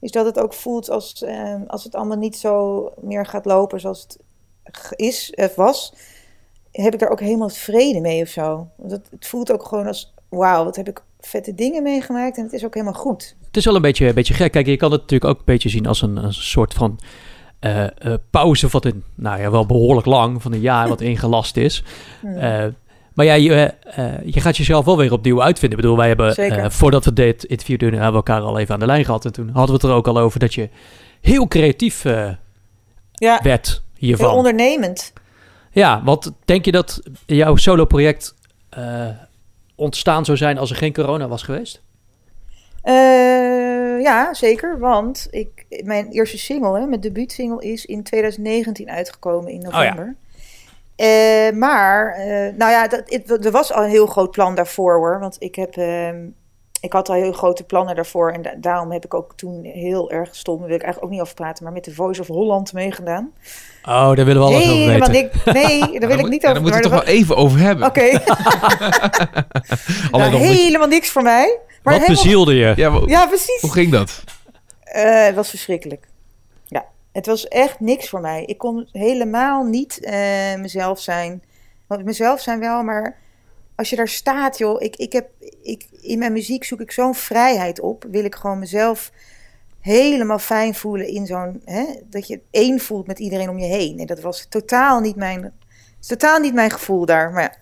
Is 0.00 0.10
dat 0.10 0.26
het 0.26 0.38
ook 0.38 0.54
voelt 0.54 0.90
als, 0.90 1.22
eh, 1.22 1.54
als 1.66 1.84
het 1.84 1.94
allemaal 1.94 2.16
niet 2.16 2.36
zo 2.36 2.84
meer 3.00 3.26
gaat 3.26 3.44
lopen 3.44 3.80
zoals 3.80 4.02
het 4.02 4.18
is, 4.96 5.32
of 5.34 5.54
was. 5.54 5.94
Heb 6.72 6.92
ik 6.92 7.00
daar 7.00 7.10
ook 7.10 7.20
helemaal 7.20 7.48
vrede 7.48 8.00
mee 8.00 8.22
of 8.22 8.28
zo. 8.28 8.68
Want 8.76 8.90
het, 8.90 9.26
voelt 9.26 9.52
ook 9.52 9.64
gewoon 9.64 9.86
als, 9.86 10.14
wauw, 10.28 10.64
wat 10.64 10.76
heb 10.76 10.88
ik 10.88 11.02
vette 11.20 11.54
dingen 11.54 11.82
meegemaakt. 11.82 12.36
En 12.36 12.42
het 12.42 12.52
is 12.52 12.64
ook 12.64 12.74
helemaal 12.74 13.00
goed. 13.00 13.36
Het 13.46 13.56
is 13.56 13.64
wel 13.64 13.74
een 13.74 13.82
beetje, 13.82 14.06
een 14.06 14.14
beetje 14.14 14.34
gek. 14.34 14.52
Kijk, 14.52 14.66
je 14.66 14.76
kan 14.76 14.92
het 14.92 15.00
natuurlijk 15.00 15.30
ook 15.30 15.38
een 15.38 15.44
beetje 15.44 15.68
zien 15.68 15.86
als 15.86 16.02
een, 16.02 16.16
een 16.16 16.32
soort 16.32 16.74
van 16.74 16.98
eh, 17.58 17.84
eh, 17.84 18.18
pauze 18.30 18.68
van 18.68 18.80
een, 18.84 19.04
nou 19.14 19.40
ja, 19.40 19.50
wel 19.50 19.66
behoorlijk 19.66 20.06
lang, 20.06 20.42
van 20.42 20.52
een 20.52 20.60
jaar 20.60 20.88
wat 20.88 21.00
ingelast 21.10 21.56
is. 21.56 21.84
Hmm. 22.20 22.74
Maar 23.18 23.26
ja, 23.26 23.34
je, 23.34 23.54
eh, 23.54 24.06
eh, 24.06 24.20
je 24.24 24.40
gaat 24.40 24.56
jezelf 24.56 24.84
wel 24.84 24.96
weer 24.96 25.12
opnieuw 25.12 25.42
uitvinden. 25.42 25.78
Ik 25.78 25.84
bedoel, 25.84 25.98
wij 25.98 26.08
hebben, 26.08 26.36
eh, 26.36 26.70
voordat 26.70 27.04
we 27.04 27.12
dit 27.12 27.44
interview 27.44 27.78
doen, 27.78 27.92
hebben 27.92 28.10
we 28.10 28.16
elkaar 28.16 28.40
al 28.40 28.58
even 28.58 28.74
aan 28.74 28.80
de 28.80 28.86
lijn 28.86 29.04
gehad. 29.04 29.24
En 29.24 29.32
toen 29.32 29.46
hadden 29.46 29.66
we 29.66 29.72
het 29.72 29.82
er 29.82 29.96
ook 29.96 30.06
al 30.06 30.18
over 30.18 30.40
dat 30.40 30.54
je 30.54 30.68
heel 31.20 31.48
creatief 31.48 32.02
ja, 33.12 33.40
werd 33.42 33.66
heel 33.68 33.80
hiervan. 33.94 34.34
ondernemend. 34.34 35.12
Ja, 35.70 36.02
want 36.04 36.32
denk 36.44 36.64
je 36.64 36.70
dat 36.70 37.02
jouw 37.26 37.56
solo-project 37.56 38.34
ontstaan 39.74 40.24
zou 40.24 40.36
zijn 40.36 40.58
als 40.58 40.70
er 40.70 40.76
geen 40.76 40.92
corona 40.92 41.28
was 41.28 41.42
geweest? 41.42 41.82
Ja, 44.02 44.34
zeker. 44.34 44.78
Want 44.78 45.26
ik, 45.30 45.66
mijn 45.84 46.08
eerste 46.10 46.38
single, 46.38 46.80
hè, 46.80 46.86
mijn 46.86 47.00
debuutsingle, 47.00 47.62
is 47.62 47.86
in 47.86 48.02
2019 48.02 48.90
uitgekomen 48.90 49.52
in 49.52 49.66
ja. 49.70 50.14
Eh, 50.98 51.50
maar, 51.54 52.12
eh, 52.14 52.26
nou 52.56 52.70
ja, 52.70 52.88
dat, 52.88 53.02
het- 53.06 53.44
er 53.44 53.50
was 53.50 53.72
al 53.72 53.82
een 53.84 53.90
heel 53.90 54.06
groot 54.06 54.30
plan 54.30 54.54
daarvoor 54.54 54.96
hoor. 54.96 55.20
Want 55.20 55.36
ik, 55.38 55.54
heb, 55.54 55.76
ehm, 55.76 56.16
ik 56.80 56.92
had 56.92 57.08
al 57.08 57.14
heel 57.14 57.32
grote 57.32 57.64
plannen 57.64 57.94
daarvoor. 57.94 58.32
En 58.32 58.42
da- 58.42 58.54
daarom 58.56 58.92
heb 58.92 59.04
ik 59.04 59.14
ook 59.14 59.32
toen 59.36 59.64
heel 59.64 60.10
erg 60.10 60.36
stom, 60.36 60.58
daar 60.58 60.66
wil 60.66 60.76
ik 60.76 60.82
eigenlijk 60.82 61.04
ook 61.12 61.18
niet 61.18 61.26
over 61.28 61.34
praten, 61.42 61.64
maar 61.64 61.72
met 61.72 61.84
de 61.84 61.94
Voice 61.94 62.20
of 62.20 62.26
Holland 62.26 62.72
meegedaan. 62.72 63.32
Oh, 63.84 64.14
daar 64.14 64.24
willen 64.24 64.36
we 64.42 64.48
alles 64.48 64.62
over 64.62 64.76
Helemaal 64.76 65.08
weten. 65.10 65.30
niks. 65.44 65.44
Nee, 65.44 66.00
daar 66.00 66.08
wil 66.16 66.18
ik 66.18 66.28
niet 66.28 66.46
over. 66.46 66.52
Daar 66.54 66.62
moeten 66.62 66.80
we 66.80 66.88
toch 66.88 66.98
er 66.98 67.04
wel 67.06 67.14
even 67.14 67.36
over 67.36 67.58
hebben. 67.58 67.86
Oké, 67.86 68.00
Alleen 70.10 70.30
Nou, 70.32 70.36
helemaal 70.44 70.88
niks 70.88 71.10
voor 71.10 71.22
mij. 71.22 71.58
Maar 71.82 71.92
Wat 71.98 72.02
helemaal- 72.02 72.22
bezielde 72.22 72.54
je? 72.54 72.72
Ja, 73.06 73.26
precies. 73.26 73.60
Hoe 73.60 73.72
ging 73.72 73.92
dat? 73.92 74.24
Eh, 74.82 75.24
het 75.24 75.34
was 75.34 75.50
verschrikkelijk. 75.50 76.07
Het 77.12 77.26
was 77.26 77.48
echt 77.48 77.80
niks 77.80 78.08
voor 78.08 78.20
mij. 78.20 78.44
Ik 78.44 78.58
kon 78.58 78.88
helemaal 78.92 79.64
niet 79.64 80.00
eh, 80.00 80.54
mezelf 80.56 81.00
zijn. 81.00 81.42
Want 81.86 82.04
mezelf 82.04 82.40
zijn 82.40 82.60
wel, 82.60 82.82
maar 82.82 83.16
als 83.74 83.90
je 83.90 83.96
daar 83.96 84.08
staat, 84.08 84.58
joh. 84.58 84.82
Ik, 84.82 84.96
ik 84.96 85.12
heb, 85.12 85.28
ik, 85.62 85.86
in 86.00 86.18
mijn 86.18 86.32
muziek 86.32 86.64
zoek 86.64 86.80
ik 86.80 86.92
zo'n 86.92 87.14
vrijheid 87.14 87.80
op. 87.80 88.04
Wil 88.10 88.24
ik 88.24 88.34
gewoon 88.34 88.58
mezelf 88.58 89.12
helemaal 89.80 90.38
fijn 90.38 90.74
voelen 90.74 91.06
in 91.06 91.26
zo'n... 91.26 91.62
Hè, 91.64 91.84
dat 92.04 92.26
je 92.26 92.40
één 92.50 92.80
voelt 92.80 93.06
met 93.06 93.18
iedereen 93.18 93.48
om 93.48 93.58
je 93.58 93.66
heen. 93.66 93.98
En 93.98 94.06
dat 94.06 94.20
was 94.20 94.46
totaal 94.48 95.00
niet 95.00 95.16
mijn, 95.16 95.52
totaal 96.00 96.38
niet 96.40 96.54
mijn 96.54 96.70
gevoel 96.70 97.06
daar. 97.06 97.32
Maar 97.32 97.42
ja, 97.42 97.54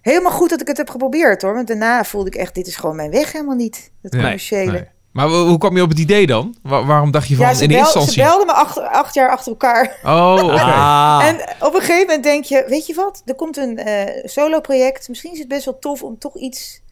helemaal 0.00 0.32
goed 0.32 0.50
dat 0.50 0.60
ik 0.60 0.66
het 0.66 0.76
heb 0.76 0.90
geprobeerd, 0.90 1.42
hoor. 1.42 1.54
Want 1.54 1.66
daarna 1.66 2.04
voelde 2.04 2.28
ik 2.28 2.34
echt, 2.34 2.54
dit 2.54 2.66
is 2.66 2.76
gewoon 2.76 2.96
mijn 2.96 3.10
weg 3.10 3.32
helemaal 3.32 3.56
niet. 3.56 3.90
Nee, 4.00 4.22
commerciële. 4.22 4.72
Nee. 4.72 4.88
Maar 5.14 5.28
hoe 5.28 5.58
kwam 5.58 5.76
je 5.76 5.82
op 5.82 5.88
het 5.88 5.98
idee 5.98 6.26
dan? 6.26 6.54
Wa- 6.62 6.84
waarom 6.84 7.10
dacht 7.10 7.28
je 7.28 7.34
van 7.36 7.44
Ja, 7.46 7.52
in 7.52 7.58
de 7.58 7.66
bel- 7.66 7.76
eerste 7.76 7.92
ze 7.92 7.98
instantie? 7.98 8.22
belden 8.32 8.46
me 8.46 8.52
acht, 8.52 8.78
acht 8.78 9.14
jaar 9.14 9.30
achter 9.30 9.50
elkaar. 9.52 9.96
Oh, 10.04 10.38
oké. 10.42 10.52
Ah, 10.52 11.22
En 11.26 11.34
op 11.66 11.74
een 11.74 11.80
gegeven 11.80 12.06
moment 12.06 12.22
denk 12.22 12.44
je, 12.44 12.64
weet 12.68 12.86
je 12.86 12.94
wat? 12.94 13.22
Er 13.24 13.34
komt 13.34 13.56
een 13.56 13.78
eh 13.78 14.24
solo-project. 14.28 15.08
Misschien 15.08 15.32
is 15.32 15.38
het 15.38 15.48
best 15.48 15.64
wel 15.64 15.78
tof 15.78 16.02
om 16.02 16.18
toch 16.18 16.36
iets... 16.36 16.82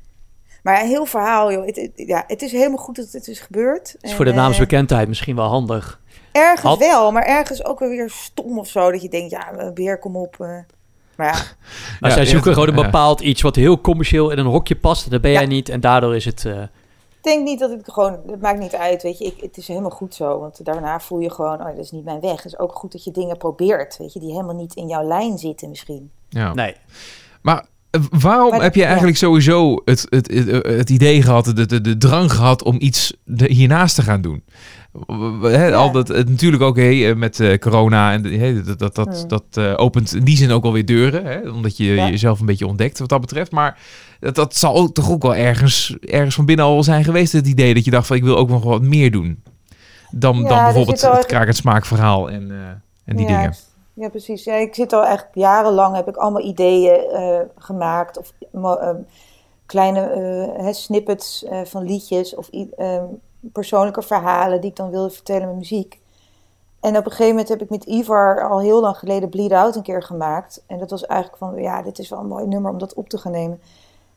Maar 0.62 0.80
een 0.80 0.88
heel 0.88 1.04
verhaal, 1.06 1.52
joh. 1.52 1.66
Het, 1.66 1.76
het- 1.76 1.92
ja, 1.94 2.24
het 2.26 2.42
is 2.42 2.52
helemaal 2.52 2.78
goed 2.78 2.96
dat 2.96 3.12
het 3.12 3.28
is 3.28 3.40
gebeurd. 3.40 3.94
is 4.00 4.10
En, 4.10 4.16
voor 4.16 4.24
de 4.24 4.30
eh, 4.30 4.36
naamsbekendheid 4.36 5.08
misschien 5.08 5.36
wel 5.36 5.48
handig. 5.48 6.00
ergens 6.32 6.62
Had- 6.62 6.78
wel, 6.78 7.12
maar 7.12 7.24
ergens 7.24 7.64
ook 7.64 7.78
wel 7.78 7.88
weer 7.88 8.10
stom 8.10 8.58
of 8.58 8.68
zo. 8.68 8.90
Dat 8.90 9.02
je 9.02 9.08
denkt, 9.08 9.30
ja, 9.30 9.70
weer 9.74 9.98
kom 9.98 10.16
op. 10.16 10.36
eh. 10.40 10.48
Maar 11.16 11.26
ja, 11.26 11.32
Maar 12.00 12.10
Ja, 12.10 12.16
zij 12.16 12.26
zoeken 12.26 12.50
ja, 12.50 12.56
gewoon 12.56 12.68
een 12.74 12.78
ja. 12.80 12.84
bepaald 12.84 13.20
iets 13.20 13.42
wat 13.42 13.56
heel 13.56 13.80
commercieel 13.80 14.30
in 14.30 14.38
een 14.38 14.46
hokje 14.46 14.76
past. 14.76 15.04
En 15.04 15.10
dat 15.10 15.20
ben 15.20 15.30
jij 15.32 15.42
Ja. 15.42 15.48
niet. 15.48 15.68
En 15.68 15.80
daardoor 15.80 16.16
is 16.16 16.24
het... 16.24 16.44
eh, 16.44 16.62
denk 17.22 17.44
niet 17.44 17.58
dat 17.58 17.70
het 17.70 17.92
gewoon... 17.92 18.18
Het 18.26 18.40
maakt 18.40 18.58
niet 18.58 18.74
uit, 18.74 19.02
weet 19.02 19.18
je. 19.18 19.24
Ik, 19.24 19.40
het 19.40 19.56
is 19.56 19.68
helemaal 19.68 19.90
goed 19.90 20.14
zo. 20.14 20.38
Want 20.38 20.64
daarna 20.64 21.00
voel 21.00 21.18
je 21.18 21.30
gewoon, 21.30 21.60
oh, 21.60 21.66
dat 21.66 21.78
is 21.78 21.90
niet 21.90 22.04
mijn 22.04 22.20
weg. 22.20 22.36
Het 22.36 22.52
is 22.52 22.58
ook 22.58 22.74
goed 22.74 22.92
dat 22.92 23.04
je 23.04 23.10
dingen 23.10 23.36
probeert, 23.36 23.96
weet 23.96 24.12
je. 24.12 24.20
Die 24.20 24.30
helemaal 24.30 24.54
niet 24.54 24.74
in 24.74 24.88
jouw 24.88 25.06
lijn 25.06 25.38
zitten 25.38 25.68
misschien. 25.68 26.10
Ja. 26.28 26.54
nee. 26.54 26.76
Maar 27.42 27.66
eh, 27.90 28.00
waarom 28.20 28.50
Maar 28.50 28.62
heb 28.62 28.74
je 28.74 28.80
ja. 28.80 28.86
eigenlijk 28.86 29.16
sowieso 29.16 29.82
het, 29.84 30.06
het, 30.08 30.30
het, 30.30 30.66
het 30.66 30.90
idee 30.90 31.22
gehad, 31.22 31.44
de, 31.44 31.66
de, 31.66 31.80
de 31.80 31.96
drang 31.96 32.32
gehad 32.32 32.62
om 32.62 32.76
iets 32.78 33.16
hiernaast 33.34 33.94
te 33.94 34.02
gaan 34.02 34.20
doen? 34.20 34.44
Al 35.74 35.90
dat, 35.92 36.08
het, 36.08 36.28
natuurlijk 36.28 36.62
ook 36.62 36.76
hé, 36.76 37.08
eh, 37.08 37.16
met 37.16 37.40
eh, 37.40 37.58
corona 37.58 38.12
en 38.12 38.22
dat, 38.64 38.78
dat, 38.78 38.94
dat, 38.94 39.24
dat 39.28 39.44
eh, 39.52 39.74
opent 39.76 40.14
in 40.14 40.24
die 40.24 40.36
zin 40.36 40.50
ook 40.50 40.64
alweer 40.64 40.84
deuren, 40.86 41.24
hè, 41.24 41.50
omdat 41.50 41.76
je 41.76 41.84
Ja. 41.94 42.08
jezelf 42.08 42.40
een 42.40 42.46
beetje 42.46 42.66
ontdekt 42.66 42.98
wat 42.98 43.08
dat 43.08 43.20
betreft. 43.20 43.50
Maar 43.52 43.78
dat, 44.20 44.34
dat 44.34 44.54
zal 44.56 44.92
toch 44.92 45.10
ook 45.10 45.22
wel 45.22 45.34
ergens, 45.34 45.96
ergens 46.00 46.34
van 46.34 46.46
binnen 46.46 46.64
al 46.64 46.82
zijn 46.82 47.04
geweest, 47.04 47.32
het 47.32 47.46
idee 47.46 47.74
dat 47.74 47.84
je 47.84 47.90
dacht 47.90 48.06
van 48.06 48.16
ik 48.16 48.22
wil 48.24 48.36
ook 48.36 48.48
nog 48.48 48.62
wat 48.64 48.82
meer 48.82 49.10
doen. 49.10 49.42
Dan, 50.10 50.36
Ja, 50.36 50.48
dan 50.48 50.64
bijvoorbeeld 50.64 51.00
het 51.00 51.10
echt- 51.16 51.26
kraak- 51.26 51.46
en 51.46 51.54
smaakverhaal 51.54 52.30
en, 52.30 52.50
en 53.04 53.16
die 53.16 53.26
ja, 53.28 53.36
dingen. 53.36 53.54
Ja, 53.94 54.08
precies. 54.08 54.44
Ja, 54.44 54.54
ik 54.54 54.74
zit 54.74 54.92
al 54.92 55.06
echt 55.06 55.26
jarenlang, 55.34 55.96
heb 55.96 56.08
ik 56.08 56.16
allemaal 56.16 56.42
ideeën 56.44 57.00
gemaakt. 57.58 58.18
Of 58.18 58.32
mo- 58.52 58.74
eh, 58.76 58.94
kleine 59.66 60.68
snippets 60.72 61.44
van 61.64 61.84
liedjes 61.84 62.34
of 62.34 62.48
i- 62.52 62.70
eh, 62.76 63.02
persoonlijke 63.52 64.02
verhalen 64.02 64.60
die 64.60 64.70
ik 64.70 64.76
dan 64.76 64.90
wilde 64.90 65.10
vertellen 65.10 65.46
met 65.46 65.56
muziek. 65.56 66.00
En 66.80 66.96
op 66.96 67.04
een 67.04 67.10
gegeven 67.10 67.30
moment 67.30 67.48
heb 67.48 67.62
ik 67.62 67.70
met 67.70 67.84
Ivar 67.84 68.48
al 68.48 68.60
heel 68.60 68.80
lang 68.80 68.96
geleden 68.96 69.28
Bleed 69.28 69.52
Out 69.52 69.76
een 69.76 69.82
keer 69.82 70.02
gemaakt. 70.02 70.64
En 70.66 70.78
dat 70.78 70.90
was 70.90 71.06
eigenlijk 71.06 71.38
van, 71.38 71.62
ja, 71.62 71.82
dit 71.82 71.98
is 71.98 72.08
wel 72.08 72.18
een 72.18 72.26
mooi 72.26 72.46
nummer 72.46 72.70
om 72.70 72.78
dat 72.78 72.94
op 72.94 73.08
te 73.08 73.18
gaan 73.18 73.32
nemen. 73.32 73.60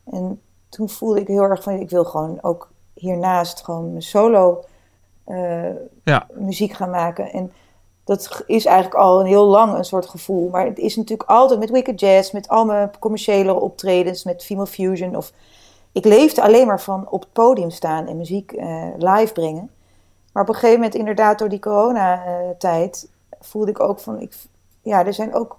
En 0.04 0.40
toen 0.68 0.88
voelde 0.88 1.20
ik 1.20 1.26
heel 1.26 1.42
erg 1.42 1.62
van, 1.62 1.72
ik 1.72 1.90
wil 1.90 2.04
gewoon 2.04 2.38
ook 2.42 2.70
hiernaast 2.94 3.64
gewoon 3.64 3.90
mijn 3.90 4.02
solo 4.02 4.64
eh, 5.24 5.70
Ja. 6.04 6.26
muziek 6.32 6.72
gaan 6.72 6.90
maken. 6.90 7.32
En 7.32 7.52
dat 8.04 8.42
is 8.46 8.64
eigenlijk 8.64 8.96
al 8.96 9.20
een 9.20 9.26
heel 9.26 9.46
lang 9.46 9.74
een 9.76 9.84
soort 9.84 10.06
gevoel. 10.08 10.48
Maar 10.48 10.64
het 10.66 10.78
is 10.78 10.96
natuurlijk 10.96 11.30
altijd 11.30 11.60
met 11.60 11.70
Wicked 11.70 12.00
Jazz, 12.00 12.32
met 12.32 12.48
al 12.48 12.64
mijn 12.64 12.98
commerciële 12.98 13.54
optredens, 13.60 14.24
met 14.24 14.44
Female 14.44 14.66
Fusion. 14.66 15.16
Of 15.16 15.32
ik 15.96 16.04
leefde 16.04 16.42
alleen 16.42 16.66
maar 16.66 16.80
van 16.80 17.08
op 17.10 17.20
het 17.20 17.32
podium 17.32 17.70
staan 17.70 18.06
en 18.06 18.16
muziek 18.16 18.52
eh, 18.52 18.86
live 18.96 19.32
brengen. 19.32 19.70
Maar 20.32 20.42
op 20.42 20.48
een 20.48 20.54
gegeven 20.54 20.74
moment, 20.74 20.94
inderdaad, 20.94 21.38
door 21.38 21.48
die 21.48 21.58
coronatijd, 21.58 23.10
voelde 23.40 23.70
ik 23.70 23.80
ook 23.80 24.00
van, 24.00 24.20
ik, 24.20 24.34
ja, 24.82 25.06
er 25.06 25.14
zijn 25.14 25.34
ook 25.34 25.58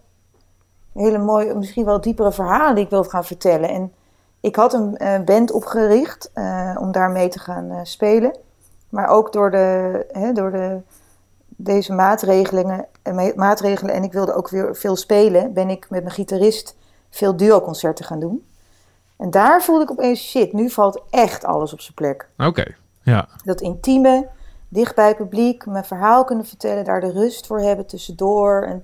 hele 0.93 1.17
mooie, 1.17 1.55
misschien 1.55 1.85
wel 1.85 2.01
diepere 2.01 2.31
verhalen 2.31 2.75
die 2.75 2.83
ik 2.83 2.89
wil 2.89 3.03
gaan 3.03 3.25
vertellen. 3.25 3.69
En 3.69 3.93
ik 4.39 4.55
had 4.55 4.73
een 4.73 4.97
eh, 4.97 5.19
band 5.21 5.51
opgericht 5.51 6.31
eh, 6.33 6.75
om 6.79 6.91
daarmee 6.91 7.27
te 7.27 7.39
gaan 7.39 7.79
spelen. 7.83 8.35
Maar 8.89 9.07
ook 9.07 9.33
door 9.33 9.51
de, 9.51 10.05
hè, 10.11 10.31
door 10.31 10.51
de 10.51 10.81
deze 11.45 11.93
maatregelen, 11.93 12.85
eh, 13.01 13.13
ma- 13.13 13.33
maatregelen 13.35 13.93
en 13.93 14.03
ik 14.03 14.11
wilde 14.11 14.33
ook 14.33 14.49
weer 14.49 14.75
veel 14.75 14.95
spelen, 14.95 15.53
ben 15.53 15.69
ik 15.69 15.89
met 15.89 16.03
mijn 16.03 16.15
gitarist 16.15 16.75
veel 17.09 17.37
duo-concerten 17.37 18.05
gaan 18.05 18.19
doen. 18.19 18.45
En 19.17 19.31
daar 19.31 19.63
voelde 19.63 19.83
ik 19.83 19.91
opeens, 19.91 20.29
shit, 20.29 20.53
nu 20.53 20.69
valt 20.69 21.01
echt 21.09 21.45
alles 21.45 21.73
op 21.73 21.81
zijn 21.81 21.93
plek. 21.93 22.27
Oké, 22.37 22.63
ja. 23.03 23.27
Dat 23.43 23.61
intieme, 23.61 24.27
dicht 24.69 24.95
bij 24.95 25.07
het 25.07 25.17
publiek, 25.17 25.65
mijn 25.65 25.85
verhaal 25.85 26.23
kunnen 26.23 26.45
vertellen, 26.45 26.83
daar 26.83 27.01
de 27.01 27.11
rust 27.11 27.47
voor 27.47 27.59
hebben 27.59 27.85
tussendoor. 27.87 28.61
En 28.63 28.83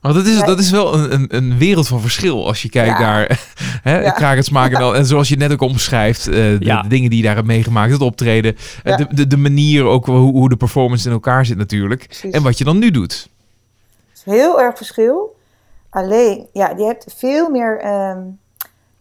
Want 0.00 0.14
dat 0.14 0.26
is, 0.26 0.42
dat 0.44 0.58
is 0.58 0.70
wel 0.70 0.94
een, 0.94 1.12
een, 1.12 1.36
een 1.36 1.58
wereld 1.58 1.88
van 1.88 2.00
verschil 2.00 2.46
als 2.46 2.62
je 2.62 2.68
kijkt 2.68 2.98
Ja. 2.98 3.00
naar 3.00 3.40
hè, 3.82 4.00
Ja. 4.00 4.10
krakers 4.10 4.50
maken. 4.50 4.78
wel. 4.78 4.96
En 4.96 5.06
zoals 5.06 5.28
je 5.28 5.36
net 5.36 5.52
ook 5.52 5.60
omschrijft, 5.60 6.26
eh, 6.26 6.32
de, 6.34 6.56
Ja. 6.60 6.82
de 6.82 6.88
dingen 6.88 7.10
die 7.10 7.18
je 7.18 7.24
daar 7.24 7.34
hebt 7.34 7.46
meegemaakt, 7.46 7.92
het 7.92 8.00
optreden, 8.00 8.56
eh, 8.56 8.92
Ja. 8.92 8.96
de, 8.96 9.14
de, 9.14 9.26
de 9.26 9.36
manier 9.36 9.84
ook 9.84 10.06
hoe, 10.06 10.16
hoe 10.32 10.48
de 10.48 10.56
performance 10.56 11.06
in 11.06 11.12
elkaar 11.12 11.46
zit 11.46 11.56
natuurlijk. 11.56 12.04
Precies. 12.06 12.30
En 12.32 12.42
wat 12.42 12.58
je 12.58 12.64
dan 12.64 12.78
nu 12.78 12.90
doet. 12.90 13.28
Het 14.08 14.16
is 14.26 14.34
heel 14.34 14.60
erg 14.60 14.76
verschil. 14.76 15.36
Alleen, 15.90 16.46
ja, 16.52 16.70
je 16.76 16.84
hebt 16.84 17.14
veel 17.16 17.50
meer. 17.50 17.78
ehm, 17.80 18.18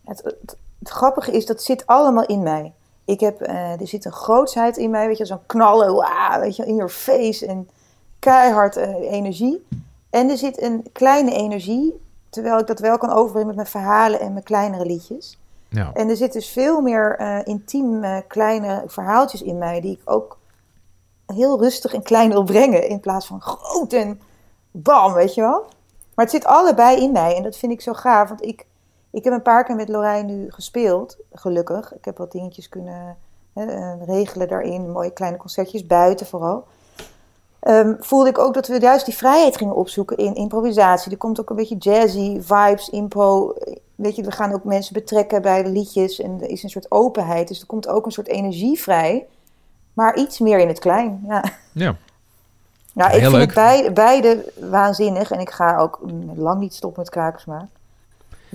het, 0.06 0.22
het, 0.24 0.58
het 0.86 0.94
grappige 0.94 1.32
is, 1.32 1.46
dat 1.46 1.62
zit 1.62 1.88
allemaal 1.88 2.26
in 2.26 2.44
mij. 2.44 2.74
Ik 3.06 3.20
heb, 3.20 3.42
eh, 3.42 3.82
er 3.82 3.88
zit 3.88 4.06
een 4.06 4.12
grootsheid 4.12 4.78
in 4.78 4.90
mij, 4.90 5.08
weet 5.08 5.18
je, 5.18 5.26
zo'n 5.26 5.46
knallen, 5.46 5.96
wauw, 5.96 6.40
weet 6.40 6.56
je, 6.56 6.66
in 6.66 6.76
your 6.76 6.92
face 6.92 7.46
en 7.46 7.70
keihard 8.20 8.78
eh, 8.78 9.12
energie. 9.12 9.68
En 10.10 10.30
er 10.30 10.38
zit 10.38 10.62
een 10.62 10.86
kleine 10.92 11.32
energie, 11.32 12.02
terwijl 12.30 12.60
ik 12.60 12.68
dat 12.68 12.80
wel 12.80 12.98
kan 12.98 13.10
overbrengen 13.10 13.48
met 13.48 13.56
mijn 13.56 13.68
verhalen 13.68 14.20
en 14.20 14.32
mijn 14.32 14.44
kleinere 14.44 14.86
liedjes. 14.86 15.38
Ja. 15.70 15.92
En 15.94 16.10
er 16.10 16.16
zit 16.16 16.34
dus 16.34 16.50
veel 16.50 16.82
meer 16.82 17.16
eh, 17.18 17.40
intiem 17.44 18.04
kleine 18.28 18.84
verhaaltjes 18.88 19.42
in 19.42 19.58
mij, 19.58 19.82
die 19.82 19.92
ik 19.92 20.12
ook 20.12 20.38
heel 21.26 21.60
rustig 21.60 21.94
en 21.94 22.04
klein 22.04 22.30
wil 22.30 22.44
brengen, 22.44 22.90
in 22.90 23.00
plaats 23.00 23.26
van 23.28 23.42
groot 23.42 23.94
en 23.94 24.22
bam, 24.72 25.14
weet 25.14 25.34
je 25.34 25.42
wel. 25.42 25.66
Maar 26.16 26.26
het 26.26 26.34
zit 26.34 26.46
allebei 26.46 27.02
in 27.02 27.12
mij 27.12 27.36
en 27.36 27.44
dat 27.44 27.58
vind 27.58 27.72
ik 27.72 27.82
zo 27.82 27.94
gaaf, 27.94 28.30
want 28.30 28.46
ik, 28.46 28.66
ik 29.16 29.24
heb 29.24 29.34
een 29.34 29.42
paar 29.42 29.64
keer 29.64 29.76
met 29.76 29.90
Lorijn 29.90 30.26
nu 30.26 30.52
gespeeld, 30.52 31.18
gelukkig. 31.34 31.94
Ik 31.96 32.06
heb 32.06 32.18
wat 32.18 32.32
dingetjes 32.32 32.70
kunnen 32.70 33.18
hè, 33.54 33.66
eh, 33.66 34.06
regelen 34.06 34.48
daarin, 34.48 34.92
mooie 34.92 35.12
kleine 35.12 35.38
concertjes, 35.38 35.86
buiten 35.86 36.26
vooral. 36.26 36.68
Ehm, 37.60 37.94
voelde 38.00 38.30
ik 38.30 38.38
ook 38.38 38.54
dat 38.54 38.68
we 38.68 38.80
juist 38.80 39.06
die 39.06 39.16
vrijheid 39.16 39.58
gingen 39.58 39.76
opzoeken 39.76 40.18
in 40.18 40.36
improvisatie. 40.36 41.12
Er 41.12 41.18
komt 41.18 41.40
ook 41.40 41.50
een 41.50 41.56
beetje 41.56 41.78
jazzy 41.78 42.42
vibes, 42.42 42.90
impro. 42.90 43.54
Weet 43.96 44.16
je, 44.16 44.24
we 44.24 44.32
gaan 44.32 44.54
ook 44.54 44.64
mensen 44.64 44.94
betrekken 44.94 45.42
bij 45.42 45.64
de 45.64 45.70
liedjes 45.70 46.20
en 46.20 46.42
er 46.42 46.50
is 46.50 46.64
een 46.64 46.70
soort 46.70 46.92
openheid. 46.92 47.48
Dus 47.48 47.62
er 47.62 47.68
komt 47.68 47.88
ook 47.88 48.06
een 48.06 48.12
soort 48.12 48.28
energie 48.28 48.80
vrij, 48.80 49.26
maar 49.94 50.18
iets 50.18 50.40
meer 50.40 50.60
in 50.60 50.68
het 50.68 50.80
klein. 50.80 51.24
Ja. 51.28 51.44
Ja. 51.72 51.96
Nou, 52.94 53.10
Heel 53.10 53.20
ik 53.20 53.26
vind 53.26 53.38
leuk. 53.38 53.46
het 53.46 53.54
beide, 53.54 53.92
beide 53.92 54.52
waanzinnig 54.70 55.32
en 55.32 55.40
ik 55.40 55.50
ga 55.50 55.78
ook 55.78 56.00
mm, 56.04 56.32
lang 56.36 56.60
niet 56.60 56.74
stoppen 56.74 57.00
met 57.02 57.12
krakersmaak. 57.12 57.68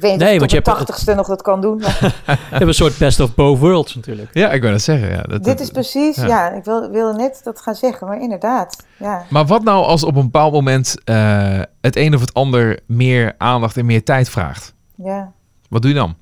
Ik 0.00 0.06
weet 0.06 0.18
niet 0.18 0.20
Nee, 0.28 0.34
of 0.34 0.38
want 0.40 0.52
ik 0.52 0.58
je 0.58 0.62
mijn 0.64 0.76
tachtigste 0.76 1.14
nog 1.14 1.26
dat 1.26 1.42
kan 1.42 1.60
doen. 1.60 1.78
maar 1.78 1.98
Je 2.26 2.36
hebt 2.50 2.66
een 2.66 2.74
soort 2.74 2.98
best 2.98 3.20
of 3.20 3.34
both 3.34 3.58
worlds 3.58 3.94
natuurlijk. 3.94 4.28
ja, 4.32 4.50
ik 4.50 4.62
wil 4.62 4.70
dat 4.70 4.80
zeggen. 4.80 5.08
Ja, 5.08 5.22
dat, 5.22 5.28
dit 5.28 5.44
dat- 5.44 5.60
is 5.60 5.70
precies, 5.70 6.16
ja. 6.16 6.26
ja, 6.26 6.50
ik 6.50 6.64
wil, 6.64 6.90
wilde 6.90 7.18
net 7.18 7.40
dat 7.44 7.60
gaan 7.60 7.74
zeggen, 7.74 8.06
maar 8.06 8.20
inderdaad. 8.20 8.84
Ja. 8.96 9.24
Maar 9.30 9.46
wat 9.46 9.62
nou 9.62 9.84
als 9.84 10.04
op 10.04 10.16
een 10.16 10.22
bepaald 10.22 10.52
moment 10.52 10.96
eh, 11.04 11.60
het 11.80 11.96
een 11.96 12.14
of 12.14 12.20
het 12.20 12.34
ander 12.34 12.80
meer 12.86 13.34
aandacht 13.38 13.76
en 13.76 13.86
meer 13.86 14.04
tijd 14.04 14.28
vraagt? 14.28 14.74
Ja. 14.94 15.32
Wat 15.68 15.82
doe 15.82 15.90
je 15.90 15.96
dan? 15.96 16.14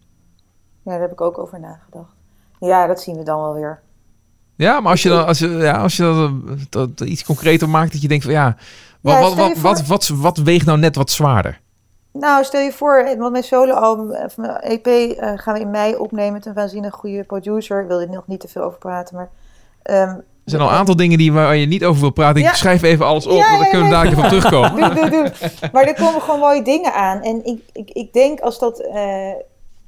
ja, 0.85 0.91
daar 0.93 1.01
heb 1.01 1.13
ik 1.13 1.21
ook 1.21 1.39
over 1.39 1.61
nagedacht. 1.61 2.13
Ja, 2.61 2.87
dat 2.87 3.01
zien 3.01 3.17
we 3.17 3.23
dan 3.23 3.41
wel 3.41 3.55
weer. 3.55 3.81
Ja, 4.57 4.81
maar 4.81 4.91
als 4.91 5.03
je 5.03 5.09
dan 5.09 5.27
als 5.27 5.39
je, 5.39 5.49
ja, 5.49 5.73
als 5.83 5.97
je 5.97 6.03
dat, 6.03 6.89
eh, 6.89 6.97
dat 6.97 7.09
iets 7.09 7.25
concreter 7.25 7.69
maakt, 7.69 7.93
dat 7.93 8.03
je 8.03 8.09
denkt 8.09 8.25
van 8.25 8.33
ja, 8.33 8.57
wat, 9.01 9.15
Ja, 9.15 9.21
wat, 9.35 9.59
wat, 9.59 9.87
wat, 9.87 10.09
wat 10.09 10.37
weegt 10.39 10.67
nou 10.67 10.79
net 10.79 10.97
wat 10.97 11.11
zwaarder? 11.11 11.61
Nou, 12.19 12.45
stel 12.45 12.61
je 12.61 12.73
voor, 12.73 13.15
want 13.19 13.33
mijn 13.33 13.45
soloalbum, 13.45 14.11
EP, 14.61 14.87
eh, 14.87 15.33
gaan 15.37 15.55
we 15.55 15.61
in 15.61 15.71
mei 15.71 15.97
opnemen 15.97 16.33
met 16.33 16.47
een 16.47 16.55
waanzinnig 16.55 16.95
goede 16.95 17.25
producer. 17.25 17.81
Ik 17.83 17.89
wil 17.89 18.01
er 18.01 18.09
nog 18.11 18.27
niet 18.27 18.41
te 18.41 18.49
veel 18.49 18.63
over 18.63 18.79
praten, 18.79 19.17
maar... 19.17 19.29
ehm, 19.83 20.09
Er 20.09 20.23
zijn 20.45 20.63
al 20.63 20.69
een 20.69 20.75
aantal 20.75 20.97
dingen 20.97 21.19
die, 21.19 21.33
waar 21.33 21.57
je 21.57 21.67
niet 21.67 21.85
over 21.85 22.01
wil 22.01 22.11
praten. 22.11 22.43
Ja. 22.43 22.49
Ik 22.49 22.55
schrijf 22.55 22.83
even 22.83 23.07
alles 23.07 23.27
op, 23.27 23.33
Ja, 23.37 23.49
want 23.49 23.61
dan 23.61 23.71
kunnen 23.71 23.89
we 23.89 23.95
daar 23.95 24.07
even 24.07 24.19
op 24.23 24.29
terugkomen. 24.29 24.75
doe, 24.95 24.95
doe, 24.95 25.11
doe. 25.11 25.33
Maar 25.73 25.85
er 25.85 25.95
komen 25.95 26.21
gewoon 26.21 26.41
mooie 26.41 26.63
dingen 26.63 26.93
aan. 26.95 27.23
En 27.23 27.45
ik, 27.45 27.63
ik, 27.73 27.91
ik 27.91 28.13
denk 28.13 28.41
als 28.41 28.59
dat. 28.59 28.79
eh, 28.81 29.31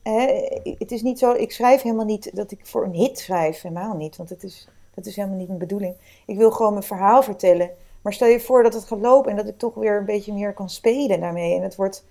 hè, 0.02 0.48
het 0.78 0.92
is 0.92 1.02
niet 1.02 1.18
zo. 1.18 1.32
Ik 1.32 1.52
schrijf 1.52 1.82
helemaal 1.82 2.04
niet 2.04 2.30
dat 2.36 2.50
ik 2.50 2.60
voor 2.62 2.84
een 2.84 2.92
hit 2.94 3.18
schrijf. 3.18 3.60
Helemaal 3.62 3.94
niet. 3.96 4.16
Want 4.16 4.28
het 4.30 4.42
is, 4.42 4.68
dat 4.94 5.06
is 5.06 5.16
helemaal 5.16 5.38
niet 5.38 5.46
mijn 5.46 5.58
bedoeling. 5.58 5.94
Ik 6.26 6.36
wil 6.36 6.50
gewoon 6.50 6.72
mijn 6.72 6.84
verhaal 6.84 7.22
vertellen. 7.22 7.70
Maar 8.02 8.12
stel 8.12 8.28
je 8.28 8.40
voor 8.40 8.62
dat 8.62 8.74
het 8.74 8.84
gaat 8.84 9.00
lopen 9.00 9.30
en 9.30 9.36
dat 9.36 9.46
ik 9.48 9.58
toch 9.58 9.74
weer 9.74 9.96
een 9.98 10.04
beetje 10.04 10.32
meer 10.32 10.52
kan 10.52 10.68
spelen 10.70 11.20
daarmee. 11.20 11.54
En 11.56 11.62
het 11.62 11.76
wordt 11.76 12.04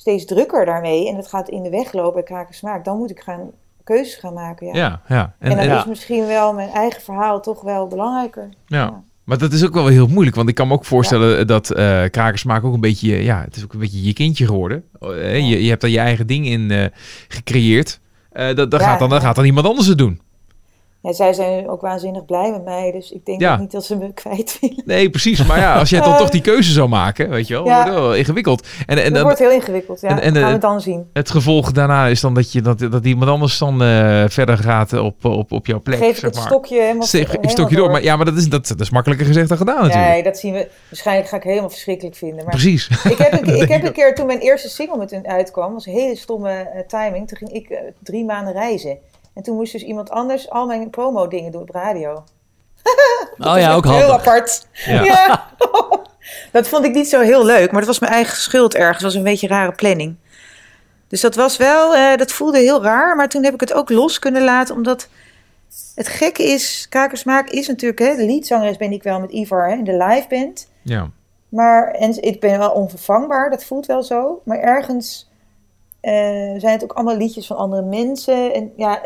steeds 0.00 0.24
drukker 0.24 0.64
daarmee. 0.64 1.08
En 1.08 1.16
het 1.16 1.26
gaat 1.28 1.48
in 1.48 1.62
de 1.62 1.70
weg 1.70 1.92
lopen, 1.92 2.24
kraken 2.24 2.54
smaak. 2.54 2.84
Dan 2.84 2.98
moet 2.98 3.10
ik 3.10 3.20
gaan 3.20 3.50
keuzes 3.84 4.14
gaan 4.14 4.34
maken. 4.34 4.66
Ja. 4.66 4.74
Ja, 4.74 5.00
ja. 5.08 5.34
En, 5.38 5.50
En 5.50 5.56
dan 5.56 5.66
en- 5.66 5.78
is 5.78 5.84
misschien 5.84 6.26
wel 6.26 6.52
mijn 6.52 6.68
eigen 6.68 7.02
verhaal 7.02 7.40
toch 7.40 7.60
wel 7.60 7.86
belangrijker. 7.86 8.48
ja. 8.66 9.02
Maar 9.24 9.38
dat 9.38 9.52
is 9.52 9.64
ook 9.64 9.74
wel 9.74 9.86
heel 9.86 10.06
moeilijk, 10.06 10.36
want 10.36 10.48
ik 10.48 10.54
kan 10.54 10.68
me 10.68 10.74
ook 10.74 10.84
voorstellen 10.84 11.46
dat 11.46 11.70
eh 11.70 12.02
krakersmaak 12.10 12.64
ook 12.64 12.74
een 12.74 12.80
beetje, 12.80 13.22
ja, 13.24 13.40
het 13.44 13.56
is 13.56 13.64
ook 13.64 13.72
een 13.72 13.78
beetje 13.78 14.02
je 14.02 14.12
kindje 14.12 14.46
geworden. 14.46 14.84
Eh, 15.00 15.36
je, 15.50 15.62
je 15.62 15.68
hebt 15.68 15.80
daar 15.80 15.90
je 15.90 15.98
eigen 15.98 16.26
ding 16.26 16.46
in 16.46 16.70
eh, 16.70 16.84
gecreëerd. 17.28 18.00
Dat, 18.32 18.56
dat, 18.56 18.72
Ja, 18.72 18.78
gaat 18.86 18.98
dan, 18.98 19.20
gaat 19.20 19.36
dan 19.36 19.44
iemand 19.44 19.66
anders 19.66 19.86
het 19.86 19.98
doen. 19.98 20.20
Ja, 21.02 21.12
zij 21.12 21.32
zijn 21.32 21.68
ook 21.68 21.80
waanzinnig 21.80 22.24
blij 22.24 22.50
met 22.50 22.64
mij. 22.64 22.92
Dus 22.92 23.10
ik 23.12 23.24
denk 23.26 23.40
Ja. 23.40 23.56
niet 23.56 23.70
dat 23.70 23.84
ze 23.84 23.96
me 23.96 24.12
kwijt 24.22 24.58
willen. 24.60 24.82
Nee, 24.84 25.10
precies. 25.10 25.46
Maar 25.46 25.58
ja, 25.58 25.78
als 25.78 25.90
jij 25.90 26.00
dan 26.00 26.16
toch 26.16 26.30
die 26.30 26.40
keuze 26.40 26.72
zou 26.72 26.88
maken, 26.88 27.30
weet 27.30 27.46
je 27.48 27.54
wel, 27.54 27.64
Ja. 27.66 27.74
wordt 27.76 27.88
het 27.94 27.98
wel 27.98 28.14
ingewikkeld. 28.14 28.66
En, 28.86 28.96
en 28.98 29.04
Het 29.04 29.14
dan, 29.14 29.22
wordt 29.22 29.38
heel 29.38 29.50
ingewikkeld, 29.50 30.00
ja. 30.00 30.08
en- 30.08 30.20
en, 30.20 30.32
dat 30.34 30.42
gaan 30.42 30.48
eh, 30.52 30.56
we 30.56 30.60
dan 30.60 30.80
zien. 30.80 31.06
het 31.12 31.30
gevolg 31.30 31.72
daarna 31.72 32.06
is 32.06 32.20
dan 32.20 32.34
dat, 32.34 32.52
je, 32.52 32.62
dat, 32.62 32.78
dat 32.78 33.04
iemand 33.04 33.30
anders 33.30 33.58
dan 33.58 33.82
eh, 33.82 34.24
verder 34.28 34.58
gaat 34.58 34.92
op, 34.92 35.24
op, 35.24 35.52
op 35.52 35.66
jouw 35.66 35.80
plek. 35.80 35.98
Geef 35.98 36.14
zeg 36.14 36.20
het 36.24 36.34
maar. 36.34 36.44
stokje 36.46 36.80
helemaal, 36.80 37.06
Steek- 37.06 37.26
helemaal 37.26 37.50
stokje 37.50 37.76
door. 37.76 37.90
Maar 37.90 38.02
ja, 38.02 38.16
maar 38.16 38.24
dat 38.24 38.36
is, 38.36 38.48
dat, 38.48 38.66
dat 38.68 38.80
is 38.80 38.90
makkelijker 38.90 39.26
gezegd 39.26 39.48
dan 39.48 39.56
gedaan 39.58 39.80
natuurlijk. 39.82 40.08
Nee, 40.08 40.22
dat 40.22 40.38
zien 40.38 40.52
we. 40.52 40.68
Waarschijnlijk 40.88 41.28
ga 41.28 41.36
ik 41.36 41.42
helemaal 41.42 41.70
verschrikkelijk 41.70 42.16
vinden. 42.16 42.36
Maar 42.44 42.54
Precies. 42.54 42.88
ik 42.88 43.18
heb, 43.18 43.32
een, 43.32 43.44
Dat 43.52 43.62
ik 43.62 43.68
heb 43.68 43.82
een 43.84 43.92
keer, 43.92 44.14
toen 44.14 44.26
mijn 44.26 44.38
eerste 44.38 44.68
single 44.68 44.96
met 44.98 45.10
hun 45.10 45.26
uitkwam, 45.28 45.72
was 45.72 45.86
een 45.86 45.92
hele 45.92 46.16
stomme 46.16 46.50
eh, 46.50 46.80
timing. 46.86 47.28
Toen 47.28 47.38
ging 47.38 47.50
ik 47.52 47.68
eh, 47.70 47.78
drie 48.02 48.24
maanden 48.24 48.52
reizen. 48.52 48.98
En 49.34 49.42
toen 49.42 49.56
moest 49.56 49.72
dus 49.72 49.82
iemand 49.82 50.10
anders 50.10 50.50
al 50.50 50.66
mijn 50.66 50.90
promo 50.90 51.28
dingen 51.28 51.52
doen 51.52 51.62
op 51.62 51.70
radio. 51.70 52.24
Oh 53.38 53.58
ja, 53.58 53.74
ook 53.74 53.84
Heel 53.84 54.12
apart. 54.12 54.66
Ja. 54.72 55.04
Ja. 55.04 55.50
dat 56.52 56.68
vond 56.68 56.84
ik 56.84 56.94
niet 56.94 57.08
zo 57.08 57.20
heel 57.20 57.44
leuk, 57.44 57.70
maar 57.70 57.80
dat 57.80 57.88
was 57.88 57.98
mijn 57.98 58.12
eigen 58.12 58.36
schuld 58.36 58.74
ergens. 58.74 58.96
Het 58.96 59.02
was 59.02 59.14
een 59.14 59.22
beetje 59.22 59.48
rare 59.48 59.72
planning. 59.72 60.16
Dus 61.08 61.20
dat 61.20 61.34
was 61.34 61.56
wel, 61.56 61.94
eh, 61.94 62.16
dat 62.16 62.32
voelde 62.32 62.58
heel 62.58 62.82
raar. 62.82 63.16
Maar 63.16 63.28
toen 63.28 63.44
heb 63.44 63.54
ik 63.54 63.60
het 63.60 63.72
ook 63.72 63.90
los 63.90 64.18
kunnen 64.18 64.44
laten, 64.44 64.74
omdat 64.74 65.08
het 65.94 66.08
gekke 66.08 66.42
is, 66.42 66.86
Kakersmaak 66.88 67.48
is 67.48 67.66
natuurlijk, 67.66 68.00
hè, 68.00 68.16
de 68.16 68.26
leadzangeres 68.26 68.76
ben 68.76 68.92
ik 68.92 69.02
wel 69.02 69.20
met 69.20 69.30
Ivar 69.30 69.68
hè, 69.68 69.74
in 69.74 69.84
de 69.84 69.96
live 69.96 70.26
band. 70.28 70.68
Ja. 70.82 71.10
Maar, 71.48 71.90
en 71.90 72.22
ik 72.22 72.40
ben 72.40 72.58
wel 72.58 72.70
onvervangbaar, 72.70 73.50
dat 73.50 73.64
voelt 73.64 73.86
wel 73.86 74.02
zo. 74.02 74.40
Maar 74.44 74.58
ergens 74.58 75.30
eh, 76.00 76.12
zijn 76.56 76.72
het 76.72 76.82
ook 76.82 76.92
allemaal 76.92 77.16
liedjes 77.16 77.46
van 77.46 77.56
andere 77.56 77.82
mensen. 77.82 78.54
En 78.54 78.72
ja, 78.76 79.00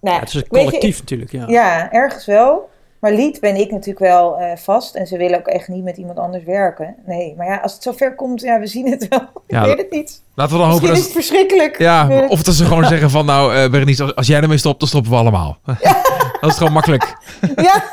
nou, 0.00 0.14
Ja, 0.14 0.20
het 0.20 0.28
is 0.28 0.34
een 0.34 0.44
weet 0.48 0.62
je, 0.62 0.66
collectief 0.66 0.98
natuurlijk, 0.98 1.32
ja. 1.32 1.44
ja, 1.46 1.92
ergens 1.92 2.26
wel. 2.26 2.68
Maar 3.00 3.12
lied 3.12 3.40
ben 3.40 3.56
ik 3.56 3.70
natuurlijk 3.70 3.98
wel 3.98 4.38
eh, 4.38 4.56
vast. 4.56 4.94
En 4.94 5.06
ze 5.06 5.16
willen 5.16 5.38
ook 5.38 5.46
echt 5.46 5.68
niet 5.68 5.84
met 5.84 5.96
iemand 5.96 6.18
anders 6.18 6.44
werken. 6.44 6.94
Nee, 7.06 7.34
maar 7.36 7.46
ja, 7.46 7.56
als 7.56 7.72
het 7.72 7.82
zover 7.82 8.14
komt, 8.14 8.40
ja, 8.40 8.60
we 8.60 8.66
zien 8.66 8.90
het 8.90 9.08
wel. 9.08 9.20
Ja, 9.46 9.60
ik 9.60 9.66
weet 9.66 9.78
het 9.78 9.90
niet. 9.90 10.22
Laten 10.34 10.52
we 10.52 10.60
dan 10.62 10.70
hopen 10.70 10.88
Misschien 10.88 11.06
is 11.08 11.14
dat... 11.14 11.24
het 11.24 11.26
verschrikkelijk. 11.26 11.78
Ja, 11.78 12.26
of 12.28 12.42
dat 12.42 12.54
ze 12.54 12.64
gewoon 12.64 12.84
zeggen 12.94 13.10
van 13.10 13.26
nou, 13.26 13.54
eh 13.54 13.70
Berenice, 13.70 14.02
als, 14.02 14.14
als 14.14 14.26
jij 14.26 14.40
ermee 14.40 14.58
stopt, 14.58 14.78
dan 14.78 14.88
stoppen 14.88 15.10
we 15.10 15.16
allemaal. 15.16 15.58
dat 16.40 16.50
is 16.50 16.56
gewoon 16.56 16.72
makkelijk. 16.72 17.16
ja, 17.56 17.84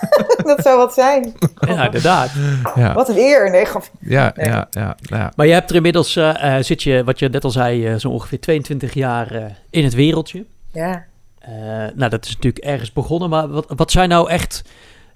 dat 0.43 0.61
zou 0.61 0.77
wat 0.77 0.93
zijn. 0.93 1.33
Ja, 1.67 1.85
inderdaad. 1.85 2.31
Ja, 2.75 2.93
Wat 2.93 3.09
een 3.09 3.17
eer. 3.17 3.49
Nee, 3.51 3.65
ja, 3.99 4.31
Nee. 4.35 4.47
ja, 4.47 4.67
ja, 4.71 4.95
ja. 5.01 5.31
Maar 5.35 5.45
je 5.45 5.53
hebt 5.53 5.69
er 5.69 5.75
inmiddels, 5.75 6.15
eh, 6.15 6.57
eh, 6.57 6.63
zit 6.63 6.83
je, 6.83 7.03
wat 7.03 7.19
je 7.19 7.29
net 7.29 7.43
al 7.43 7.49
zei, 7.51 7.87
eh, 7.87 7.95
zo 7.95 8.09
ongeveer 8.09 8.39
22 8.39 8.93
jaar 8.93 9.31
eh, 9.31 9.43
in 9.69 9.83
het 9.83 9.93
wereldje. 9.93 10.45
Ja. 10.71 11.05
Eh, 11.45 11.51
nou, 11.95 12.09
dat 12.09 12.25
is 12.25 12.33
natuurlijk 12.33 12.65
ergens 12.65 12.93
begonnen. 12.93 13.29
Maar 13.29 13.47
wat, 13.47 13.65
wat 13.75 13.91
zijn 13.91 14.09
nou 14.09 14.29
echt 14.29 14.61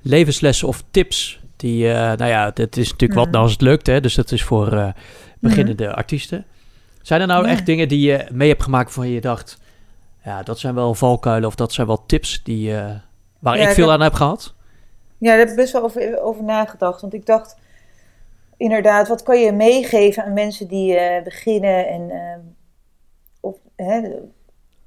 levenslessen 0.01 0.67
of 0.67 0.83
tips 0.91 1.39
die, 1.55 1.91
eh, 1.91 1.95
nou 1.95 2.25
ja, 2.25 2.51
dat 2.51 2.77
is 2.77 2.91
natuurlijk 2.91 3.19
wat 3.19 3.29
nou 3.31 3.43
als 3.43 3.51
het 3.51 3.61
lukt, 3.61 3.87
hè. 3.87 4.01
Dus 4.01 4.15
dat 4.15 4.31
is 4.31 4.43
voor 4.43 4.73
eh, 4.73 4.89
beginnende 5.39 5.93
artiesten. 5.95 6.45
Zijn 7.01 7.21
er 7.21 7.27
nou 7.27 7.45
Ja. 7.45 7.51
echt 7.51 7.65
dingen 7.65 7.87
die 7.87 8.07
je 8.11 8.25
mee 8.31 8.49
hebt 8.49 8.63
gemaakt 8.63 8.95
waarvan 8.95 9.13
je 9.13 9.21
dacht, 9.21 9.57
ja, 10.23 10.43
dat 10.43 10.59
zijn 10.59 10.75
wel 10.75 10.93
valkuilen 10.93 11.47
of 11.47 11.55
dat 11.55 11.73
zijn 11.73 11.87
wel 11.87 12.05
tips 12.05 12.43
die, 12.43 12.75
eh, 12.75 12.91
waar 13.39 13.57
Ja, 13.57 13.67
ik 13.67 13.73
veel 13.73 13.91
aan 13.91 14.01
heb 14.01 14.13
gehad? 14.13 14.53
Ja, 15.17 15.29
daar 15.29 15.37
heb 15.39 15.49
ik 15.49 15.55
best 15.55 15.73
wel 15.73 15.83
over, 15.83 16.21
over 16.21 16.43
nagedacht. 16.43 17.01
Want 17.01 17.13
ik 17.13 17.25
dacht, 17.25 17.55
inderdaad, 18.57 19.07
wat 19.07 19.23
kan 19.23 19.39
je 19.39 19.51
meegeven 19.51 20.23
aan 20.23 20.33
mensen 20.33 20.67
die 20.67 20.97
beginnen? 21.23 21.87
En, 21.87 22.09
ehm, 22.09 22.39
of, 23.39 23.57
hè, 23.75 24.01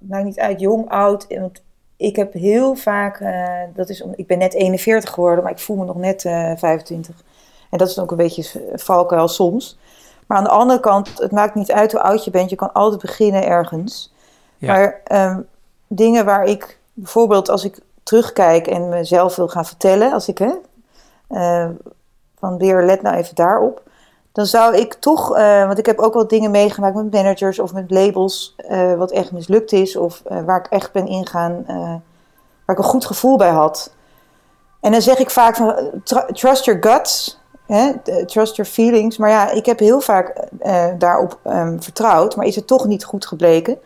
maakt 0.09 0.25
niet 0.25 0.39
uit, 0.39 0.61
jong, 0.61 0.89
oud. 0.89 1.27
Want 1.29 1.63
ik 1.97 2.17
heb 2.17 2.33
heel 2.33 2.75
vaak, 2.75 3.21
eh, 3.21 3.61
dat 3.75 3.89
is 3.89 4.03
om, 4.03 4.13
ik 4.17 4.27
ben 4.27 4.39
net 4.39 4.55
41 4.55 5.13
geworden, 5.13 5.45
maar 5.45 5.53
ik 5.53 5.59
voel 5.59 5.77
me 5.77 5.85
nog 5.85 5.97
net 5.97 6.25
eh 6.25 6.53
25. 6.57 7.23
En 7.71 7.79
dat 7.79 7.89
is 7.89 7.99
ook 7.99 8.11
een 8.11 8.17
beetje 8.17 8.63
valkuil 8.75 9.29
soms. 9.29 9.79
Maar 10.27 10.39
aan 10.39 10.45
de 10.45 10.51
andere 10.51 10.81
kant, 10.81 11.19
het 11.19 11.31
maakt 11.31 11.55
niet 11.55 11.73
uit 11.73 11.93
hoe 11.93 12.01
oud 12.01 12.25
je 12.25 12.31
bent. 12.31 12.51
Je 12.51 12.57
kan 12.57 12.73
altijd 12.73 13.01
beginnen 13.01 13.47
ergens. 13.47 14.15
Ja. 14.59 14.73
Maar 14.73 15.01
ehm, 15.05 15.41
dingen 15.87 16.25
waar 16.25 16.45
ik 16.45 16.79
bijvoorbeeld 16.93 17.49
als 17.49 17.65
ik 17.65 17.79
terugkijk 18.03 18.67
en 18.67 18.89
mezelf 18.89 19.37
wil 19.37 19.49
gaan 19.49 19.67
vertellen, 19.67 20.13
als 20.13 20.29
ik 20.29 20.39
hè, 20.39 20.53
eh, 21.29 21.69
van 22.39 22.59
weer 22.59 22.85
let 22.85 23.03
nou 23.03 23.17
even 23.17 23.35
daarop, 23.35 23.83
dan 24.33 24.47
zou 24.47 24.77
ik 24.77 24.95
toch, 24.95 25.37
eh, 25.37 25.67
want 25.67 25.79
ik 25.79 25.87
heb 25.87 25.99
ook 25.99 26.15
wel 26.15 26.27
dingen 26.27 26.51
meegemaakt 26.51 26.95
met 26.95 27.13
managers 27.13 27.59
of 27.59 27.73
met 27.73 27.91
labels, 27.91 28.55
eh, 28.57 28.95
wat 28.95 29.11
echt 29.11 29.33
mislukt 29.33 29.73
is 29.73 29.97
of 29.97 30.23
eh, 30.25 30.45
waar 30.45 30.59
ik 30.59 30.67
echt 30.67 30.93
ben 30.93 31.07
ingaan, 31.07 31.65
waar 32.67 32.77
ik 32.77 32.79
een 32.79 32.91
goed 32.91 33.07
gevoel 33.07 33.37
bij 33.37 33.51
had. 33.51 33.93
En 34.81 34.93
dan 34.93 35.03
zeg 35.03 35.19
ik 35.19 35.31
vaak 35.31 35.57
van 35.57 35.75
tr- 36.05 36.33
trust 36.33 36.65
your 36.65 36.83
guts, 36.83 37.41
hè, 37.67 37.93
trust 38.27 38.57
your 38.57 38.71
feelings. 38.71 39.17
Maar 39.17 39.31
ja, 39.31 39.51
ik 39.51 39.67
heb 39.67 39.79
heel 39.79 40.01
vaak 40.01 40.49
daarop 40.99 41.39
ehm, 41.43 41.79
vertrouwd, 41.81 42.37
maar 42.37 42.47
is 42.47 42.57
het 42.57 42.67
toch 42.67 42.87
niet 42.87 43.05
goed 43.05 43.27
gebleken. 43.27 43.79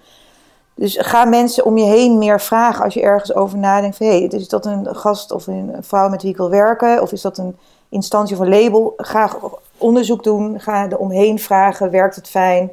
Dus 0.74 0.96
ga 1.00 1.24
mensen 1.24 1.64
om 1.64 1.78
je 1.78 1.85
heen 1.85 2.18
meer 2.18 2.40
vragen 2.40 2.85
als 2.85 2.94
je 2.94 3.00
ergens 3.00 3.35
over 3.35 3.59
nadenkt. 3.59 3.96
Van, 3.96 4.06
hey, 4.06 4.20
is 4.20 4.48
dat 4.48 4.66
een 4.66 4.96
gast 4.96 5.32
of 5.32 5.46
een 5.46 5.76
vrouw 5.80 6.09
met 6.09 6.22
wie 6.22 6.30
ik 6.30 6.37
wil 6.37 6.50
werken? 6.50 7.02
Of 7.02 7.12
is 7.12 7.22
dat 7.22 7.38
een 7.38 7.56
instantie 7.88 8.37
of 8.37 8.42
een 8.42 8.62
label? 8.62 8.94
Ga 8.96 9.30
onderzoek 9.78 10.24
doen. 10.24 10.60
Ga 10.60 10.90
er 10.90 10.98
omheen 10.98 11.38
vragen. 11.38 11.90
Werkt 11.90 12.16
het 12.16 12.28
fijn? 12.28 12.70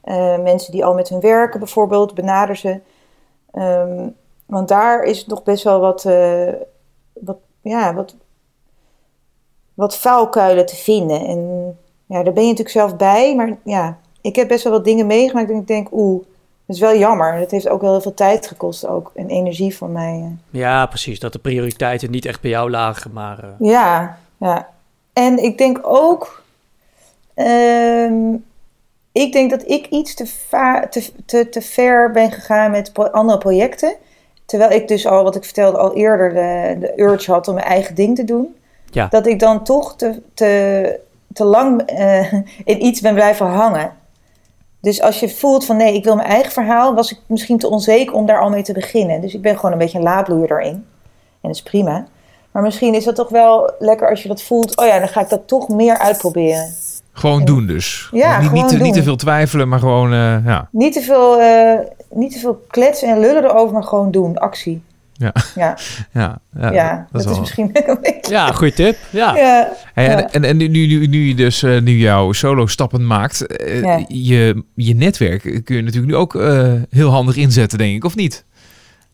Eh, 0.00 0.38
mensen 0.38 0.72
die 0.72 0.84
al 0.84 0.94
met 0.94 1.08
hun 1.08 1.20
werken 1.20 1.58
bijvoorbeeld, 1.60 2.14
benader 2.14 2.56
ze. 2.56 2.80
Ehm, 3.52 4.08
want 4.46 4.68
daar 4.68 5.02
is 5.02 5.26
nog 5.26 5.42
best 5.42 5.64
wel 5.64 5.80
wat, 5.80 6.04
eh, 6.04 6.52
wat, 7.12 7.36
ja, 7.60 7.94
wat, 7.94 8.14
wat 9.74 9.96
vuilkuilen 9.96 10.66
te 10.66 10.76
vinden. 10.76 11.26
En 11.26 11.38
ja, 12.06 12.22
daar 12.22 12.32
ben 12.32 12.42
je 12.42 12.50
natuurlijk 12.50 12.76
zelf 12.76 12.96
bij. 12.96 13.34
Maar 13.36 13.56
ja, 13.64 13.98
ik 14.20 14.36
heb 14.36 14.48
best 14.48 14.64
wel 14.64 14.72
wat 14.72 14.84
dingen 14.84 15.06
meegemaakt 15.06 15.50
en 15.50 15.56
ik 15.56 15.66
denk, 15.66 15.88
oeh, 15.92 16.24
dat 16.66 16.76
is 16.76 16.82
wel 16.82 16.96
jammer. 16.96 17.38
Dat 17.38 17.50
heeft 17.50 17.68
ook 17.68 17.80
wel 17.80 17.90
heel 17.90 18.00
veel 18.00 18.14
tijd 18.14 18.46
gekost 18.46 18.86
ook. 18.86 19.12
En 19.14 19.28
energie 19.28 19.76
van 19.76 19.92
mij. 19.92 20.20
eh. 20.24 20.60
Ja, 20.60 20.86
precies. 20.86 21.20
Dat 21.20 21.32
de 21.32 21.38
prioriteiten 21.38 22.10
niet 22.10 22.26
echt 22.26 22.40
bij 22.40 22.50
jou 22.50 22.70
lagen, 22.70 23.12
maar... 23.12 23.44
Ja, 23.58 24.18
ja. 24.36 24.68
En 25.12 25.38
ik 25.44 25.58
denk 25.58 25.80
ook. 25.82 26.42
Ehm, 27.36 28.34
ik 29.12 29.32
denk 29.32 29.50
dat 29.50 29.70
ik 29.70 29.86
iets 29.86 30.14
te, 30.14 30.24
te, 30.90 31.10
te, 31.26 31.48
te 31.48 31.62
ver 31.62 32.10
ben 32.10 32.32
gegaan 32.32 32.70
met 32.70 32.92
pro- 32.92 33.04
andere 33.04 33.38
projecten. 33.38 33.94
Terwijl 34.46 34.70
ik 34.70 34.88
dus 34.88 35.06
al, 35.06 35.22
wat 35.22 35.36
ik 35.36 35.44
vertelde, 35.44 35.78
al 35.78 35.94
eerder 35.94 36.34
de, 36.34 36.76
de 36.80 37.02
urge 37.02 37.32
had 37.32 37.48
om 37.48 37.54
mijn 37.54 37.66
eigen 37.66 37.94
ding 37.94 38.16
te 38.16 38.24
doen. 38.24 38.56
Ja. 38.90 39.06
Dat 39.10 39.26
ik 39.26 39.40
dan 39.40 39.64
toch 39.64 39.96
te, 39.96 40.22
te, 40.34 41.00
te 41.32 41.44
lang 41.44 41.80
eh, 41.82 42.32
in 42.64 42.84
iets 42.84 43.00
ben 43.00 43.14
blijven 43.14 43.46
hangen. 43.46 43.92
Dus 44.80 45.00
als 45.02 45.20
je 45.20 45.28
voelt 45.28 45.64
van 45.64 45.76
nee, 45.76 45.94
ik 45.94 46.04
wil 46.04 46.16
mijn 46.16 46.28
eigen 46.28 46.52
verhaal, 46.52 46.94
was 46.94 47.12
ik 47.12 47.18
misschien 47.26 47.58
te 47.58 47.68
onzeker 47.70 48.14
om 48.14 48.26
daar 48.26 48.40
al 48.40 48.50
mee 48.50 48.62
te 48.62 48.72
beginnen. 48.72 49.20
Dus 49.20 49.34
ik 49.34 49.42
ben 49.42 49.56
gewoon 49.56 49.72
een 49.72 49.78
beetje 49.78 49.98
een 49.98 50.04
laadbloeier 50.04 50.48
daarin. 50.48 50.74
En 51.40 51.52
dat 51.52 51.54
is 51.54 51.62
prima. 51.62 52.06
Maar 52.50 52.62
misschien 52.62 52.94
is 52.94 53.04
dat 53.04 53.14
toch 53.14 53.28
wel 53.28 53.70
lekker 53.78 54.10
als 54.10 54.22
je 54.22 54.28
dat 54.28 54.42
voelt. 54.42 54.76
Oh 54.76 54.86
ja, 54.86 54.98
dan 54.98 55.08
ga 55.08 55.20
ik 55.20 55.28
dat 55.28 55.48
toch 55.48 55.68
meer 55.68 55.98
uitproberen. 55.98 56.74
Gewoon 57.18 57.44
doen 57.44 57.66
dus. 57.66 58.08
Ja, 58.12 58.40
niet, 58.40 58.52
niet, 58.52 58.60
gewoon 58.62 58.76
te, 58.78 58.82
niet 58.84 58.94
te 58.94 59.02
veel 59.02 59.16
twijfelen, 59.16 59.68
maar 59.68 59.78
gewoon, 59.78 60.12
eh, 60.12 60.44
ja. 60.44 60.68
Niet 60.72 60.92
te 60.92 61.00
veel, 61.00 61.40
eh, 61.40 61.78
niet 62.10 62.32
te 62.32 62.38
veel 62.38 62.64
kletsen 62.70 63.08
en 63.08 63.20
lullen 63.20 63.44
erover, 63.44 63.72
maar 63.74 63.82
gewoon 63.82 64.10
doen. 64.10 64.38
Actie. 64.38 64.82
Ja. 65.12 65.32
Ja, 65.54 65.76
Ja, 66.12 66.38
ja, 66.60 66.72
ja, 66.72 67.06
dat, 67.12 67.20
is, 67.24 67.28
wel- 67.30 67.40
misschien 67.40 67.70
een 67.72 67.98
beetje... 68.02 68.32
Ja, 68.32 68.52
goede 68.52 68.72
tip. 68.72 68.96
Ja. 69.10 69.36
Ja, 69.36 69.68
Hey, 69.94 70.08
en, 70.08 70.18
Ja. 70.18 70.30
en, 70.30 70.44
en 70.44 70.56
nu, 70.56 70.68
nu, 70.68 71.06
nu 71.06 71.28
je 71.28 71.34
dus 71.34 71.62
eh, 71.62 71.80
nu 71.80 71.92
jouw 71.96 72.32
solo 72.32 72.66
stappen 72.66 73.06
maakt, 73.06 73.44
Ja. 73.82 74.04
je, 74.08 74.62
je 74.74 74.94
netwerk 74.94 75.42
kun 75.64 75.76
je 75.76 75.82
natuurlijk 75.82 76.12
nu 76.12 76.16
ook 76.18 76.34
eh, 76.34 76.72
heel 76.90 77.10
handig 77.10 77.36
inzetten, 77.36 77.78
denk 77.78 77.94
ik, 77.96 78.04
of 78.04 78.16
niet? 78.16 78.44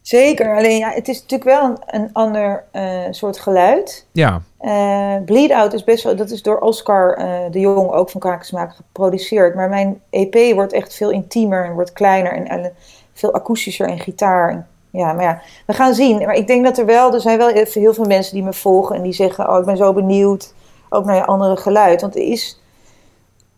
Zeker. 0.02 0.56
Alleen 0.56 0.78
ja, 0.78 0.90
het 0.90 1.08
is 1.08 1.20
natuurlijk 1.20 1.50
wel 1.50 1.64
een, 1.64 1.78
een 1.86 2.10
ander 2.12 2.64
eh, 2.70 3.00
soort 3.10 3.38
geluid. 3.38 4.06
Ja, 4.12 4.42
Eh, 4.58 5.16
Bleed 5.24 5.50
Out 5.50 5.72
is 5.72 5.84
best 5.84 6.04
wel, 6.04 6.16
dat 6.16 6.30
is 6.30 6.42
door 6.42 6.58
Oscar 6.58 7.14
eh, 7.16 7.50
de 7.50 7.60
Jong 7.60 7.90
ook 7.90 8.10
van 8.10 8.20
Kakensmaak 8.20 8.74
geproduceerd. 8.74 9.54
Maar 9.54 9.68
mijn 9.68 10.00
EP 10.10 10.54
wordt 10.54 10.72
echt 10.72 10.94
veel 10.94 11.10
intiemer 11.10 11.64
en 11.64 11.72
wordt 11.72 11.92
kleiner 11.92 12.32
en, 12.32 12.48
en 12.48 12.72
veel 13.12 13.32
akoestischer 13.34 13.88
en 13.88 13.98
gitaar. 13.98 14.66
Ja, 14.90 15.12
maar 15.12 15.24
ja, 15.24 15.40
we 15.66 15.72
gaan 15.72 15.94
zien. 15.94 16.18
Maar 16.18 16.34
ik 16.34 16.46
denk 16.46 16.64
dat 16.64 16.78
er 16.78 16.86
wel, 16.86 17.14
er 17.14 17.20
zijn 17.20 17.38
wel 17.38 17.48
heel 17.48 17.94
veel 17.94 18.04
mensen 18.04 18.34
die 18.34 18.42
me 18.42 18.52
volgen 18.52 18.96
en 18.96 19.02
die 19.02 19.12
zeggen, 19.12 19.50
oh 19.50 19.58
ik 19.58 19.64
ben 19.64 19.76
zo 19.76 19.92
benieuwd 19.92 20.54
ook 20.88 21.04
naar 21.04 21.16
je 21.16 21.26
andere 21.26 21.56
geluid. 21.56 22.00
Want 22.00 22.14
er 22.14 22.22
is, 22.22 22.61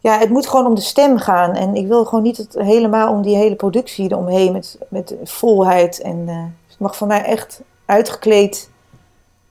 ja, 0.05 0.19
het 0.19 0.31
moet 0.31 0.47
gewoon 0.47 0.67
om 0.67 0.75
de 0.75 0.81
stem 0.81 1.19
gaan. 1.19 1.55
En 1.55 1.75
ik 1.75 1.87
wil 1.87 2.05
gewoon 2.05 2.25
niet 2.25 2.37
het 2.37 2.55
helemaal 2.59 3.13
om 3.13 3.23
die 3.23 3.37
hele 3.37 3.55
productie 3.55 4.11
eromheen 4.11 4.53
met, 4.53 4.79
met 4.89 5.15
volheid. 5.25 6.01
En 6.01 6.25
eh, 6.29 6.37
het 6.69 6.79
mag 6.79 6.97
voor 6.97 7.07
mij 7.07 7.23
echt 7.25 7.61
uitgekleed 7.87 8.71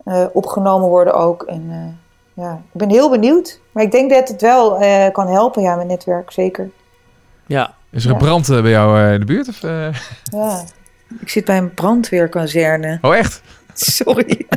eh, 0.05 0.25
opgenomen 0.33 0.89
worden 0.89 1.13
ook. 1.13 1.43
En 1.43 1.65
eh, 1.69 2.43
ja, 2.43 2.53
ik 2.53 2.79
ben 2.79 2.89
heel 2.89 3.09
benieuwd. 3.09 3.59
Maar 3.71 3.83
ik 3.83 3.91
denk 3.91 4.09
dat 4.11 4.27
het 4.27 4.41
wel 4.41 4.77
eh, 4.79 5.11
kan 5.11 5.27
helpen, 5.27 5.61
ja, 5.61 5.75
mijn 5.75 5.87
netwerk, 5.87 6.31
zeker. 6.31 6.69
Ja. 7.45 7.73
is 7.91 8.03
er 8.03 8.09
een 8.11 8.17
Ja. 8.19 8.23
brand 8.23 8.49
eh, 8.49 8.61
bij 8.61 8.71
jou 8.71 8.99
eh, 8.99 9.13
in 9.13 9.19
de 9.19 9.25
buurt? 9.25 9.47
Of, 9.47 9.63
eh? 9.63 9.87
Ja. 10.39 10.63
Ik 11.19 11.29
zit 11.29 11.45
bij 11.45 11.57
een 11.57 11.73
brandweerkazerne. 11.73 12.97
Oh, 13.01 13.15
echt? 13.15 13.41
Sorry. 13.73 14.45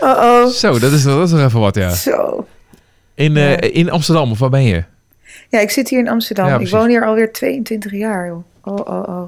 oh 0.00 0.46
Zo, 0.46 0.78
dat 0.78 0.92
is, 0.92 1.02
dat 1.02 1.26
is 1.26 1.30
nog 1.30 1.40
even 1.40 1.60
wat, 1.60 1.74
ja. 1.74 1.90
Zo. 1.90 2.46
In, 3.14 3.36
eh, 3.36 3.76
in 3.76 3.90
Amsterdam, 3.90 4.30
of 4.30 4.38
waar 4.38 4.50
ben 4.50 4.62
je? 4.64 4.84
Ja, 5.48 5.60
ik 5.60 5.70
zit 5.70 5.88
hier 5.88 5.98
in 5.98 6.08
Amsterdam. 6.08 6.46
Ja, 6.46 6.58
ik 6.58 6.68
woon 6.68 6.88
hier 6.88 7.06
alweer 7.06 7.32
22 7.32 7.92
jaar, 7.92 8.26
joh. 8.26 8.44
Oh, 8.62 8.74
oh, 8.74 9.08
oh. 9.08 9.22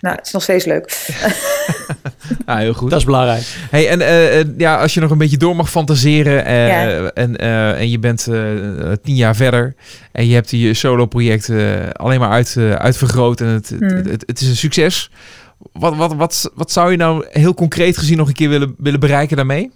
Nou, 0.00 0.16
het 0.16 0.26
is 0.26 0.32
nog 0.32 0.42
steeds 0.42 0.64
leuk. 0.64 0.92
Ah, 2.46 2.58
heel 2.58 2.72
goed. 2.74 2.90
Dat 2.90 2.98
is 2.98 3.04
belangrijk. 3.04 3.42
Hey, 3.70 3.88
en 3.88 4.00
eh, 4.00 4.40
eh, 4.40 4.46
ja, 4.58 4.76
als 4.80 4.94
je 4.94 5.00
nog 5.00 5.10
een 5.10 5.18
beetje 5.18 5.36
door 5.36 5.56
mag 5.56 5.70
fantaseren 5.70 6.44
eh, 6.44 6.68
Ja. 6.68 7.10
en, 7.12 7.36
eh, 7.36 7.78
en 7.80 7.90
je 7.90 7.98
bent 7.98 8.26
eh, 8.26 8.42
tien 9.02 9.14
jaar 9.14 9.36
verder 9.36 9.74
en 10.12 10.26
je 10.26 10.34
hebt 10.34 10.50
je 10.50 10.74
solo-project 10.74 11.50
alleen 11.92 12.20
maar 12.20 12.30
uit, 12.30 12.56
uitvergroot 12.78 13.40
en 13.40 13.46
het, 13.46 13.68
Hmm. 13.78 13.88
het, 13.88 14.10
het, 14.10 14.24
het 14.26 14.40
is 14.40 14.48
een 14.48 14.56
succes. 14.56 15.10
Wat, 15.72 15.96
wat, 15.96 16.14
wat, 16.14 16.50
wat 16.54 16.72
zou 16.72 16.90
je 16.90 16.96
nou 16.96 17.26
heel 17.30 17.54
concreet 17.54 17.96
gezien 17.98 18.16
nog 18.16 18.28
een 18.28 18.34
keer 18.34 18.48
willen, 18.48 18.74
willen 18.78 19.00
bereiken 19.00 19.36
daarmee? 19.36 19.70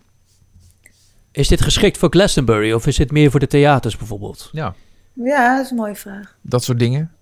Is 1.38 1.48
dit 1.48 1.60
geschikt 1.60 1.98
voor 1.98 2.08
Glastonbury 2.10 2.72
of 2.72 2.86
is 2.86 2.96
dit 2.96 3.10
meer 3.10 3.30
voor 3.30 3.40
de 3.40 3.46
theaters 3.46 3.96
bijvoorbeeld? 3.96 4.48
Ja, 4.52 4.74
Ja, 5.12 5.56
dat 5.56 5.64
is 5.64 5.70
een 5.70 5.76
mooie 5.76 5.94
vraag. 5.94 6.36
dat 6.42 6.64
soort 6.64 6.78
dingen. 6.78 7.12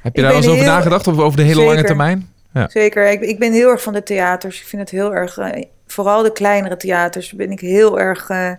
Heb 0.00 0.02
je 0.02 0.08
Ik 0.08 0.14
daar 0.14 0.24
wel 0.26 0.36
eens 0.36 0.46
over 0.46 0.62
heel- 0.62 0.72
nagedacht 0.72 1.06
of 1.06 1.18
over 1.18 1.36
de 1.36 1.42
hele 1.44 1.62
lange 1.64 1.84
termijn? 1.84 2.32
Ja. 2.54 2.68
Zeker. 2.68 3.10
Ik, 3.10 3.20
ik 3.20 3.38
ben 3.38 3.52
heel 3.52 3.68
erg 3.68 3.82
van 3.82 3.92
de 3.92 4.02
theaters. 4.02 4.60
Ik 4.60 4.66
vind 4.66 4.82
het 4.82 4.90
heel 4.90 5.14
erg... 5.14 5.38
eh, 5.38 5.62
vooral 5.86 6.22
de 6.22 6.32
kleinere 6.32 6.76
theaters 6.76 7.32
ben 7.32 7.50
ik 7.50 7.60
heel 7.60 8.00
erg... 8.00 8.28
eh, 8.28 8.50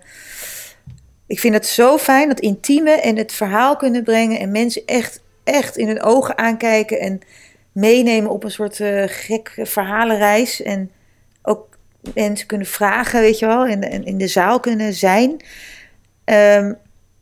ik 1.27 1.39
vind 1.39 1.53
het 1.53 1.65
zo 1.65 1.97
fijn, 1.97 2.27
dat 2.27 2.39
intieme 2.39 2.91
en 2.91 3.17
het 3.17 3.31
verhaal 3.33 3.75
kunnen 3.75 4.03
brengen... 4.03 4.39
en 4.39 4.51
mensen 4.51 4.81
echt, 4.85 5.21
echt 5.43 5.77
in 5.77 5.87
hun 5.87 6.01
ogen 6.01 6.37
aankijken... 6.37 6.99
en 6.99 7.19
meenemen 7.71 8.29
op 8.31 8.43
een 8.43 8.51
soort 8.51 8.79
eh 8.79 9.03
gek 9.07 9.59
verhalenreis. 9.63 10.61
En 10.61 10.91
mensen 12.13 12.47
kunnen 12.47 12.67
vragen, 12.67 13.21
weet 13.21 13.39
je 13.39 13.45
wel... 13.45 13.65
en, 13.65 13.81
en 13.81 14.05
in 14.05 14.17
de 14.17 14.27
zaal 14.27 14.59
kunnen 14.59 14.93
zijn... 14.93 15.43
Ehm, 16.23 16.73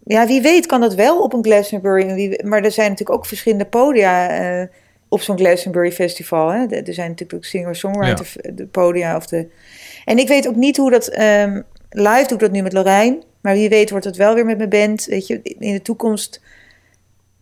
ja, 0.05 0.27
wie 0.27 0.41
weet 0.41 0.65
kan 0.65 0.81
dat 0.81 0.95
wel 0.95 1.21
op 1.21 1.33
een 1.33 1.43
Glastonbury. 1.43 2.39
Maar 2.45 2.63
er 2.63 2.71
zijn 2.71 2.89
natuurlijk 2.89 3.17
ook 3.19 3.25
verschillende 3.25 3.65
podia 3.65 4.29
eh, 4.29 4.67
op 5.07 5.21
zo'n 5.21 5.37
Glastonbury 5.37 5.91
Festival. 5.91 6.49
Hè? 6.51 6.65
Er 6.65 6.87
er 6.87 6.93
zijn 6.93 7.09
natuurlijk 7.09 7.33
ook 7.33 7.45
singer-songwriter 7.45 8.27
de 8.53 8.65
podia. 8.65 9.15
Of 9.15 9.27
de... 9.27 9.47
En 10.05 10.17
ik 10.17 10.27
weet 10.27 10.47
ook 10.47 10.55
niet 10.55 10.77
hoe 10.77 10.91
dat... 10.91 11.07
ehm, 11.07 11.61
live 11.89 12.27
doe 12.27 12.33
ik 12.33 12.39
dat 12.39 12.51
nu 12.51 12.61
met 12.61 12.73
Lorijn. 12.73 13.23
Maar 13.41 13.53
wie 13.53 13.69
weet 13.69 13.89
wordt 13.89 14.05
het 14.05 14.15
wel 14.15 14.33
weer 14.33 14.45
met 14.45 14.57
mijn 14.57 14.69
band. 14.69 15.05
Weet 15.05 15.27
je, 15.27 15.39
in 15.43 15.73
de 15.73 15.81
toekomst 15.81 16.41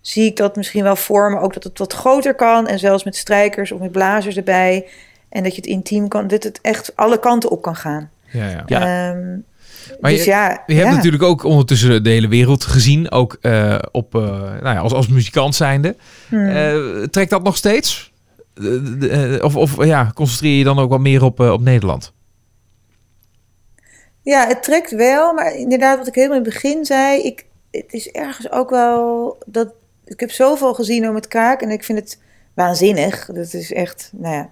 zie 0.02 0.26
ik 0.26 0.36
dat 0.36 0.56
misschien 0.56 0.84
wel 0.84 0.96
vormen. 0.96 1.42
Ook 1.42 1.54
dat 1.54 1.64
het 1.64 1.78
wat 1.78 1.94
groter 1.94 2.36
kan. 2.36 2.68
En 2.68 2.80
zelfs 2.80 3.04
met 3.04 3.16
strijkers 3.16 3.72
of 3.72 3.80
met 3.80 3.92
blazers 3.92 4.38
erbij. 4.38 4.88
En 5.32 5.44
dat 5.44 5.52
je 5.56 5.62
het 5.62 5.70
intiem 5.70 6.08
kan. 6.08 6.28
Dat 6.28 6.44
het 6.44 6.60
echt 6.62 6.96
alle 6.96 7.20
kanten 7.20 7.50
op 7.50 7.62
kan 7.62 7.76
gaan. 7.76 8.10
Ja, 8.32 8.50
ja. 8.50 8.64
Ja. 8.66 9.10
Ehm, 9.12 9.30
Maar 10.02 10.12
dus 10.12 10.24
je- 10.24 10.30
ja, 10.30 10.64
Je 10.68 10.74
hebt 10.74 10.88
ja. 10.90 10.96
natuurlijk 10.96 11.24
ook 11.24 11.44
ondertussen 11.44 12.04
de 12.04 12.10
hele 12.10 12.28
wereld 12.28 12.64
gezien, 12.64 13.12
ook 13.12 13.38
eh, 13.42 13.80
op, 13.92 14.16
eh, 14.16 14.22
nou 14.42 14.64
ja, 14.64 14.78
als, 14.78 14.94
als 14.94 15.08
muzikant 15.08 15.56
zijnde. 15.56 15.96
Hmm. 16.30 16.50
Eh, 16.50 16.76
trekt 17.04 17.30
dat 17.30 17.44
nog 17.44 17.58
steeds? 17.58 18.12
De- 18.54 19.40
of 19.44 19.56
of 19.56 19.86
ja, 19.86 20.12
concentreer 20.14 20.58
je 20.58 20.64
dan 20.64 20.80
ook 20.80 20.90
wat 20.90 21.00
meer 21.00 21.24
op, 21.24 21.40
op 21.40 21.62
Nederland? 21.62 22.14
Ja, 24.24 24.48
het 24.48 24.64
trekt 24.64 24.92
wel, 24.92 25.34
maar 25.34 25.56
inderdaad, 25.56 25.98
wat 25.98 26.08
ik 26.08 26.16
helemaal 26.16 26.38
in 26.38 26.44
het 26.44 26.54
begin 26.54 26.86
zei, 26.86 27.22
ik, 27.22 27.46
het 27.72 27.94
is 27.94 28.08
ergens 28.12 28.52
ook 28.52 28.70
wel 28.70 29.38
dat 29.46 29.74
ik 30.06 30.20
heb 30.20 30.32
zoveel 30.32 30.74
gezien 30.74 31.10
om 31.10 31.16
het 31.16 31.28
kraak 31.28 31.62
en 31.62 31.70
ik 31.70 31.84
vind 31.84 32.00
het 32.00 32.20
waanzinnig. 32.54 33.26
Dat 33.34 33.54
is 33.54 33.74
echt, 33.74 34.10
nou 34.14 34.36
ja, 34.36 34.50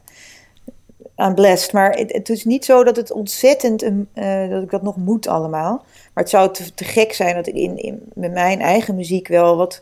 aan 1.20 1.36
blessed. 1.36 1.74
Maar 1.74 1.92
het, 1.92 2.12
het 2.12 2.30
is 2.30 2.46
niet 2.46 2.66
zo 2.66 2.84
dat 2.84 2.96
het 2.96 3.12
ontzettend, 3.12 3.84
eh, 4.14 4.50
dat 4.50 4.64
ik 4.64 4.70
dat 4.70 4.82
nog 4.82 4.98
moet 4.98 5.28
allemaal. 5.28 5.84
Maar 6.14 6.24
het 6.24 6.30
zou 6.30 6.54
te, 6.54 6.74
te 6.74 6.84
gek 6.84 7.14
zijn 7.14 7.36
dat 7.36 7.48
ik 7.48 7.56
in, 7.56 7.78
in, 7.78 8.02
met 8.14 8.32
mijn 8.32 8.62
eigen 8.62 8.96
muziek 8.96 9.28
wel 9.28 9.58
wat, 9.58 9.82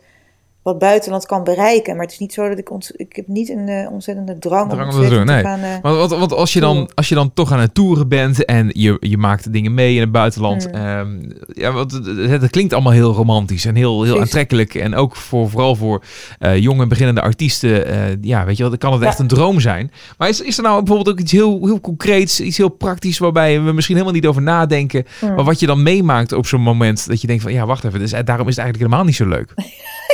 wat 0.67 0.79
buitenland 0.79 1.25
kan 1.25 1.43
bereiken. 1.43 1.95
Maar 1.95 2.03
het 2.03 2.13
is 2.13 2.19
niet 2.19 2.33
zo 2.33 2.49
dat 2.49 2.57
ik, 2.57 2.71
ont, 2.71 2.91
ik 2.95 3.15
heb 3.15 3.27
niet 3.27 3.49
een 3.49 3.67
eh, 3.67 3.91
ontzettende 3.91 4.39
drang, 4.39 4.71
Drang 4.71 4.93
om 4.93 5.09
doen, 5.09 5.25
nee. 5.25 5.41
te 5.41 5.47
gaan... 5.47 5.59
eh, 5.59 5.81
Want, 5.81 5.97
want, 5.97 6.11
want 6.11 6.33
als, 6.33 6.53
je 6.53 6.59
dan, 6.59 6.89
als 6.95 7.09
je 7.09 7.15
dan 7.15 7.33
toch 7.33 7.51
aan 7.51 7.59
het 7.59 7.73
toeren 7.73 8.07
bent 8.07 8.45
en 8.45 8.69
je, 8.73 8.97
je 8.99 9.17
maakt 9.17 9.53
dingen 9.53 9.73
mee 9.73 9.95
in 9.95 10.01
het 10.01 10.11
buitenland. 10.11 10.67
Mm. 10.67 10.73
ehm, 10.73 11.07
ja, 11.47 11.71
want 11.71 11.91
het, 11.91 12.41
het, 12.41 12.49
klinkt 12.49 12.73
allemaal 12.73 12.91
heel 12.91 13.13
romantisch 13.13 13.65
en 13.65 13.75
heel, 13.75 13.91
heel 13.93 14.01
Precies. 14.03 14.21
aantrekkelijk. 14.21 14.75
En 14.75 14.95
ook 14.95 15.15
voor, 15.15 15.49
vooral 15.49 15.75
voor 15.75 16.03
eh, 16.39 16.57
jonge 16.57 16.87
beginnende 16.87 17.21
artiesten. 17.21 17.85
eh, 17.85 17.99
ja, 18.21 18.45
weet 18.45 18.55
je 18.55 18.61
wel, 18.61 18.69
dan 18.71 18.79
kan 18.79 18.91
het 18.93 19.01
Ja. 19.01 19.07
echt 19.07 19.19
een 19.19 19.27
droom 19.27 19.59
zijn. 19.59 19.91
Maar 20.17 20.29
is, 20.29 20.41
is 20.41 20.57
er 20.57 20.63
nou 20.63 20.77
bijvoorbeeld 20.83 21.09
ook 21.15 21.19
iets 21.21 21.31
heel, 21.31 21.65
heel 21.65 21.81
concreets, 21.81 22.39
iets 22.39 22.57
heel 22.57 22.69
praktisch 22.69 23.17
waarbij 23.17 23.61
we 23.61 23.71
misschien 23.71 23.95
helemaal 23.95 24.15
niet 24.17 24.27
over 24.27 24.41
nadenken. 24.41 25.05
mm. 25.21 25.35
Maar 25.35 25.43
wat 25.45 25.59
je 25.59 25.65
dan 25.65 25.83
meemaakt 25.83 26.31
op 26.31 26.45
zo'n 26.47 26.61
moment 26.61 27.07
dat 27.07 27.21
je 27.21 27.27
denkt 27.27 27.43
van 27.43 27.53
ja, 27.53 27.65
wacht 27.65 27.83
even, 27.83 27.99
dus, 27.99 28.11
daarom 28.11 28.47
is 28.47 28.55
het 28.55 28.65
eigenlijk 28.65 28.77
helemaal 28.77 29.03
niet 29.05 29.15
zo 29.15 29.25
leuk. 29.27 29.53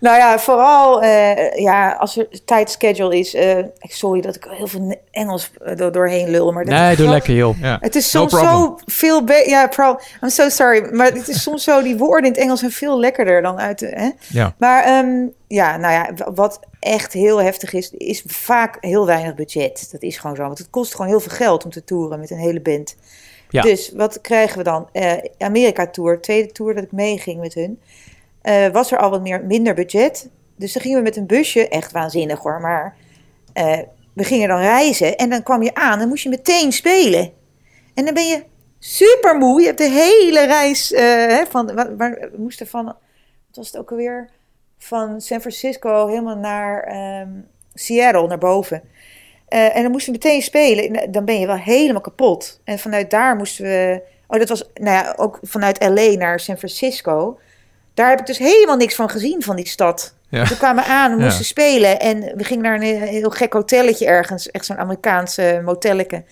Nou 0.00 0.16
ja, 0.16 0.38
vooral 0.38 1.02
eh, 1.02 1.54
ja, 1.54 1.92
als 1.92 2.16
er 2.16 2.28
tijdschedule 2.44 3.18
is. 3.18 3.34
eh, 3.34 3.58
sorry 3.80 4.20
dat 4.20 4.36
ik 4.36 4.46
heel 4.50 4.66
veel 4.66 4.96
Engels 5.10 5.50
eh, 5.64 5.76
door, 5.76 5.92
doorheen 5.92 6.30
lul. 6.30 6.52
Maar 6.52 6.64
Nee, 6.64 6.96
doe 6.96 7.08
lekker 7.16 7.34
joh. 7.34 7.60
Ja. 7.60 7.78
Het 7.80 7.94
is 7.94 8.10
soms 8.10 8.32
zo 8.32 8.78
veel 8.86 9.24
beter. 9.24 9.48
Ja, 9.50 9.66
pro- 9.66 9.98
I'm 10.22 10.28
so 10.28 10.48
sorry. 10.48 10.94
Maar 10.94 11.06
het 11.12 11.28
is 11.28 11.42
soms 11.42 11.64
zo, 11.64 11.82
die 11.82 11.96
woorden 11.96 12.24
in 12.26 12.32
het 12.32 12.40
Engels 12.40 12.58
zijn 12.60 12.70
veel 12.72 12.98
lekkerder 13.00 13.42
dan 13.42 13.58
uit 13.58 13.78
de. 13.78 13.86
Hè? 13.86 14.08
Ja. 14.26 14.54
Maar 14.58 14.84
ehm, 14.84 15.26
ja, 15.48 15.76
nou 15.76 15.92
ja, 15.92 16.32
wat 16.34 16.60
echt 16.80 17.12
heel 17.12 17.42
heftig 17.42 17.72
is, 17.72 17.90
is 17.90 18.22
vaak 18.26 18.76
heel 18.80 19.06
weinig 19.06 19.34
budget. 19.34 19.88
Dat 19.92 20.02
is 20.02 20.18
gewoon 20.18 20.36
zo. 20.36 20.42
Want 20.42 20.58
het 20.58 20.70
kost 20.70 20.92
gewoon 20.94 21.10
heel 21.10 21.20
veel 21.20 21.36
geld 21.36 21.64
om 21.64 21.70
te 21.70 21.84
toeren 21.84 22.20
met 22.20 22.30
een 22.30 22.38
hele 22.38 22.60
band. 22.60 22.96
Ja. 23.48 23.62
Dus 23.62 23.92
wat 23.96 24.20
krijgen 24.20 24.58
we 24.58 24.64
dan? 24.64 24.88
Eh 24.92 25.12
Amerika-tour, 25.38 26.20
tweede 26.20 26.52
tour 26.52 26.74
dat 26.74 26.84
ik 26.84 26.92
meeging 26.92 27.40
met 27.40 27.54
hun. 27.54 27.80
Eh, 28.42 28.68
was 28.68 28.92
er 28.92 28.98
al 28.98 29.10
wat 29.10 29.22
meer, 29.22 29.44
minder 29.44 29.74
budget. 29.74 30.30
Dus 30.56 30.72
dan 30.72 30.82
gingen 30.82 30.98
we 30.98 31.04
met 31.04 31.16
een 31.16 31.26
busje, 31.26 31.68
echt 31.68 31.92
waanzinnig 31.92 32.38
hoor. 32.38 32.60
Maar 32.60 32.96
eh, 33.52 33.78
we 34.14 34.24
gingen 34.24 34.48
dan 34.48 34.60
reizen 34.60 35.16
en 35.16 35.30
dan 35.30 35.42
kwam 35.42 35.62
je 35.62 35.74
aan, 35.74 35.98
dan 35.98 36.08
moest 36.08 36.22
je 36.22 36.28
meteen 36.28 36.72
spelen. 36.72 37.32
En 37.94 38.04
dan 38.04 38.14
ben 38.14 38.28
je 38.28 38.44
super 38.78 39.36
moe. 39.36 39.60
Je 39.60 39.66
hebt 39.66 39.78
de 39.78 39.90
hele 39.90 40.46
reis 40.46 40.92
eh, 40.92 41.44
van, 41.48 41.74
waar, 41.96 42.14
we 42.14 42.30
moesten 42.36 42.66
van, 42.66 42.84
wat 42.84 42.96
was 43.52 43.66
het 43.66 43.76
ook 43.76 43.90
alweer? 43.90 44.30
Van 44.78 45.20
San 45.20 45.40
Francisco 45.40 46.06
helemaal 46.06 46.36
naar 46.36 46.82
ehm, 46.82 47.28
Seattle, 47.74 48.26
naar 48.26 48.38
boven. 48.38 48.82
En 49.48 49.82
dan 49.82 49.90
moesten 49.90 50.12
we 50.12 50.18
meteen 50.22 50.42
spelen. 50.42 50.94
En 50.94 51.10
Dan 51.10 51.24
ben 51.24 51.40
je 51.40 51.46
wel 51.46 51.56
helemaal 51.56 52.00
kapot. 52.00 52.60
En 52.64 52.78
vanuit 52.78 53.10
daar 53.10 53.36
moesten 53.36 53.64
we. 53.64 54.02
Oh, 54.26 54.38
dat 54.38 54.48
was 54.48 54.70
nou 54.74 55.04
ja, 55.04 55.14
ook 55.16 55.38
vanuit 55.42 55.82
LA 55.82 56.16
naar 56.16 56.40
San 56.40 56.56
Francisco. 56.56 57.38
Daar 57.94 58.10
heb 58.10 58.20
ik 58.20 58.26
dus 58.26 58.38
helemaal 58.38 58.76
niks 58.76 58.94
van 58.94 59.10
gezien 59.10 59.42
van 59.42 59.56
die 59.56 59.68
stad. 59.68 60.14
Ja. 60.28 60.44
We 60.46 60.56
kwamen 60.56 60.84
aan, 60.84 61.12
we 61.12 61.18
Ja. 61.18 61.24
moesten 61.24 61.44
spelen. 61.44 62.00
En 62.00 62.20
we 62.36 62.44
gingen 62.44 62.62
naar 62.62 62.74
een 62.74 62.82
heel, 63.08 63.30
gek 63.30 63.52
hotelletje 63.52 64.06
ergens. 64.06 64.50
Echt 64.50 64.64
zo'n 64.66 64.78
Amerikaanse 64.78 65.60
motelletje. 65.64 66.24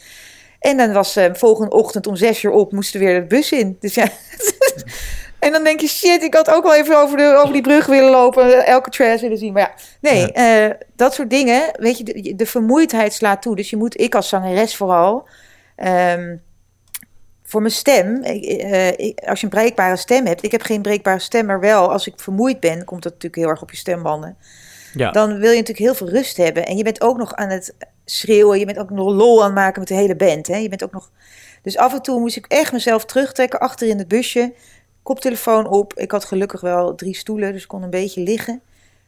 En 0.60 0.76
dan 0.76 0.92
was 0.92 1.16
eh 1.16 1.24
volgende 1.32 1.70
ochtend 1.70 2.06
om 2.06 2.16
zes 2.16 2.42
uur 2.42 2.50
op, 2.50 2.72
moesten 2.72 3.00
we 3.00 3.06
weer 3.06 3.20
de 3.20 3.26
bus 3.26 3.52
in. 3.52 3.76
Dus 3.80 3.94
ja. 3.94 4.06
en 5.38 5.52
dan 5.52 5.64
denk 5.64 5.80
je, 5.80 5.88
shit, 5.88 6.22
ik 6.22 6.34
had 6.34 6.50
ook 6.50 6.62
wel 6.62 6.74
even 6.74 6.96
over, 6.98 7.16
de, 7.16 7.34
over 7.36 7.52
die 7.52 7.62
brug 7.62 7.86
willen 7.86 8.10
lopen. 8.10 8.66
Elke 8.66 8.90
trash 8.90 9.20
willen 9.20 9.38
zien. 9.38 9.52
Maar 9.52 9.62
ja, 9.62 9.74
nee, 10.10 10.32
eh, 10.32 10.74
dat 10.96 11.14
soort 11.14 11.30
dingen. 11.30 11.62
Weet 11.72 11.98
je, 11.98 12.04
de, 12.04 12.34
de 12.36 12.46
vermoeidheid 12.46 13.12
slaat 13.12 13.42
toe. 13.42 13.56
Dus 13.56 13.70
je 13.70 13.76
moet, 13.76 14.00
ik 14.00 14.14
als 14.14 14.28
zangeres 14.28 14.76
vooral... 14.76 15.28
ehm, 15.76 16.36
voor 17.48 17.60
mijn 17.60 17.72
stem, 17.72 18.22
eh, 18.22 19.12
als 19.28 19.40
je 19.40 19.46
een 19.46 19.52
breekbare 19.52 19.96
stem 19.96 20.26
hebt, 20.26 20.42
ik 20.42 20.52
heb 20.52 20.62
geen 20.62 20.82
breekbare 20.82 21.18
stem, 21.18 21.46
maar 21.46 21.60
wel 21.60 21.92
als 21.92 22.06
ik 22.06 22.12
vermoeid 22.16 22.60
ben, 22.60 22.84
komt 22.84 23.02
dat 23.02 23.12
natuurlijk 23.12 23.42
heel 23.42 23.50
erg 23.50 23.62
op 23.62 23.70
je 23.70 23.76
stembanden. 23.76 24.36
Ja. 24.94 25.10
Dan 25.10 25.28
wil 25.28 25.50
je 25.50 25.56
natuurlijk 25.56 25.78
heel 25.78 25.94
veel 25.94 26.08
rust 26.08 26.36
hebben. 26.36 26.66
En 26.66 26.76
je 26.76 26.82
bent 26.82 27.00
ook 27.00 27.16
nog 27.16 27.34
aan 27.34 27.48
het 27.48 27.74
schreeuwen, 28.04 28.58
je 28.58 28.64
bent 28.64 28.78
ook 28.78 28.90
nog 28.90 29.12
lol 29.12 29.40
aan 29.40 29.46
het 29.46 29.54
maken 29.54 29.78
met 29.78 29.88
de 29.88 29.94
hele 29.94 30.16
band. 30.16 30.46
Hè? 30.46 30.56
Je 30.56 30.68
bent 30.68 30.84
ook 30.84 30.92
nog... 30.92 31.10
Dus 31.62 31.76
af 31.76 31.92
en 31.94 32.02
toe 32.02 32.20
moest 32.20 32.36
ik 32.36 32.46
echt 32.46 32.72
mezelf 32.72 33.04
terugtrekken 33.04 33.60
achter 33.60 33.88
in 33.88 33.98
het 33.98 34.08
busje, 34.08 34.52
koptelefoon 35.02 35.68
op. 35.68 35.94
Ik 35.94 36.10
had 36.10 36.24
gelukkig 36.24 36.60
wel 36.60 36.94
drie 36.94 37.16
stoelen, 37.16 37.52
dus 37.52 37.62
ik 37.62 37.68
kon 37.68 37.82
een 37.82 37.90
beetje 37.90 38.20
liggen. 38.20 38.60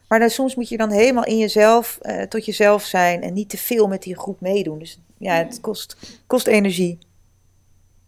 Maar 0.09 0.19
dan, 0.19 0.31
soms 0.31 0.55
moet 0.55 0.69
je 0.69 0.77
dan 0.77 0.91
helemaal 0.91 1.25
in 1.25 1.39
jezelf, 1.39 1.99
eh, 2.03 2.23
tot 2.23 2.45
jezelf 2.45 2.83
zijn 2.85 3.23
en 3.23 3.33
niet 3.33 3.49
te 3.49 3.59
veel 3.59 3.89
met 3.89 4.03
die 4.03 4.19
groep 4.19 4.41
meedoen. 4.41 4.79
Dus 4.79 5.01
ja, 5.19 5.35
het 5.35 5.61
kost, 5.61 5.97
kost 6.27 6.47
energie. 6.47 6.99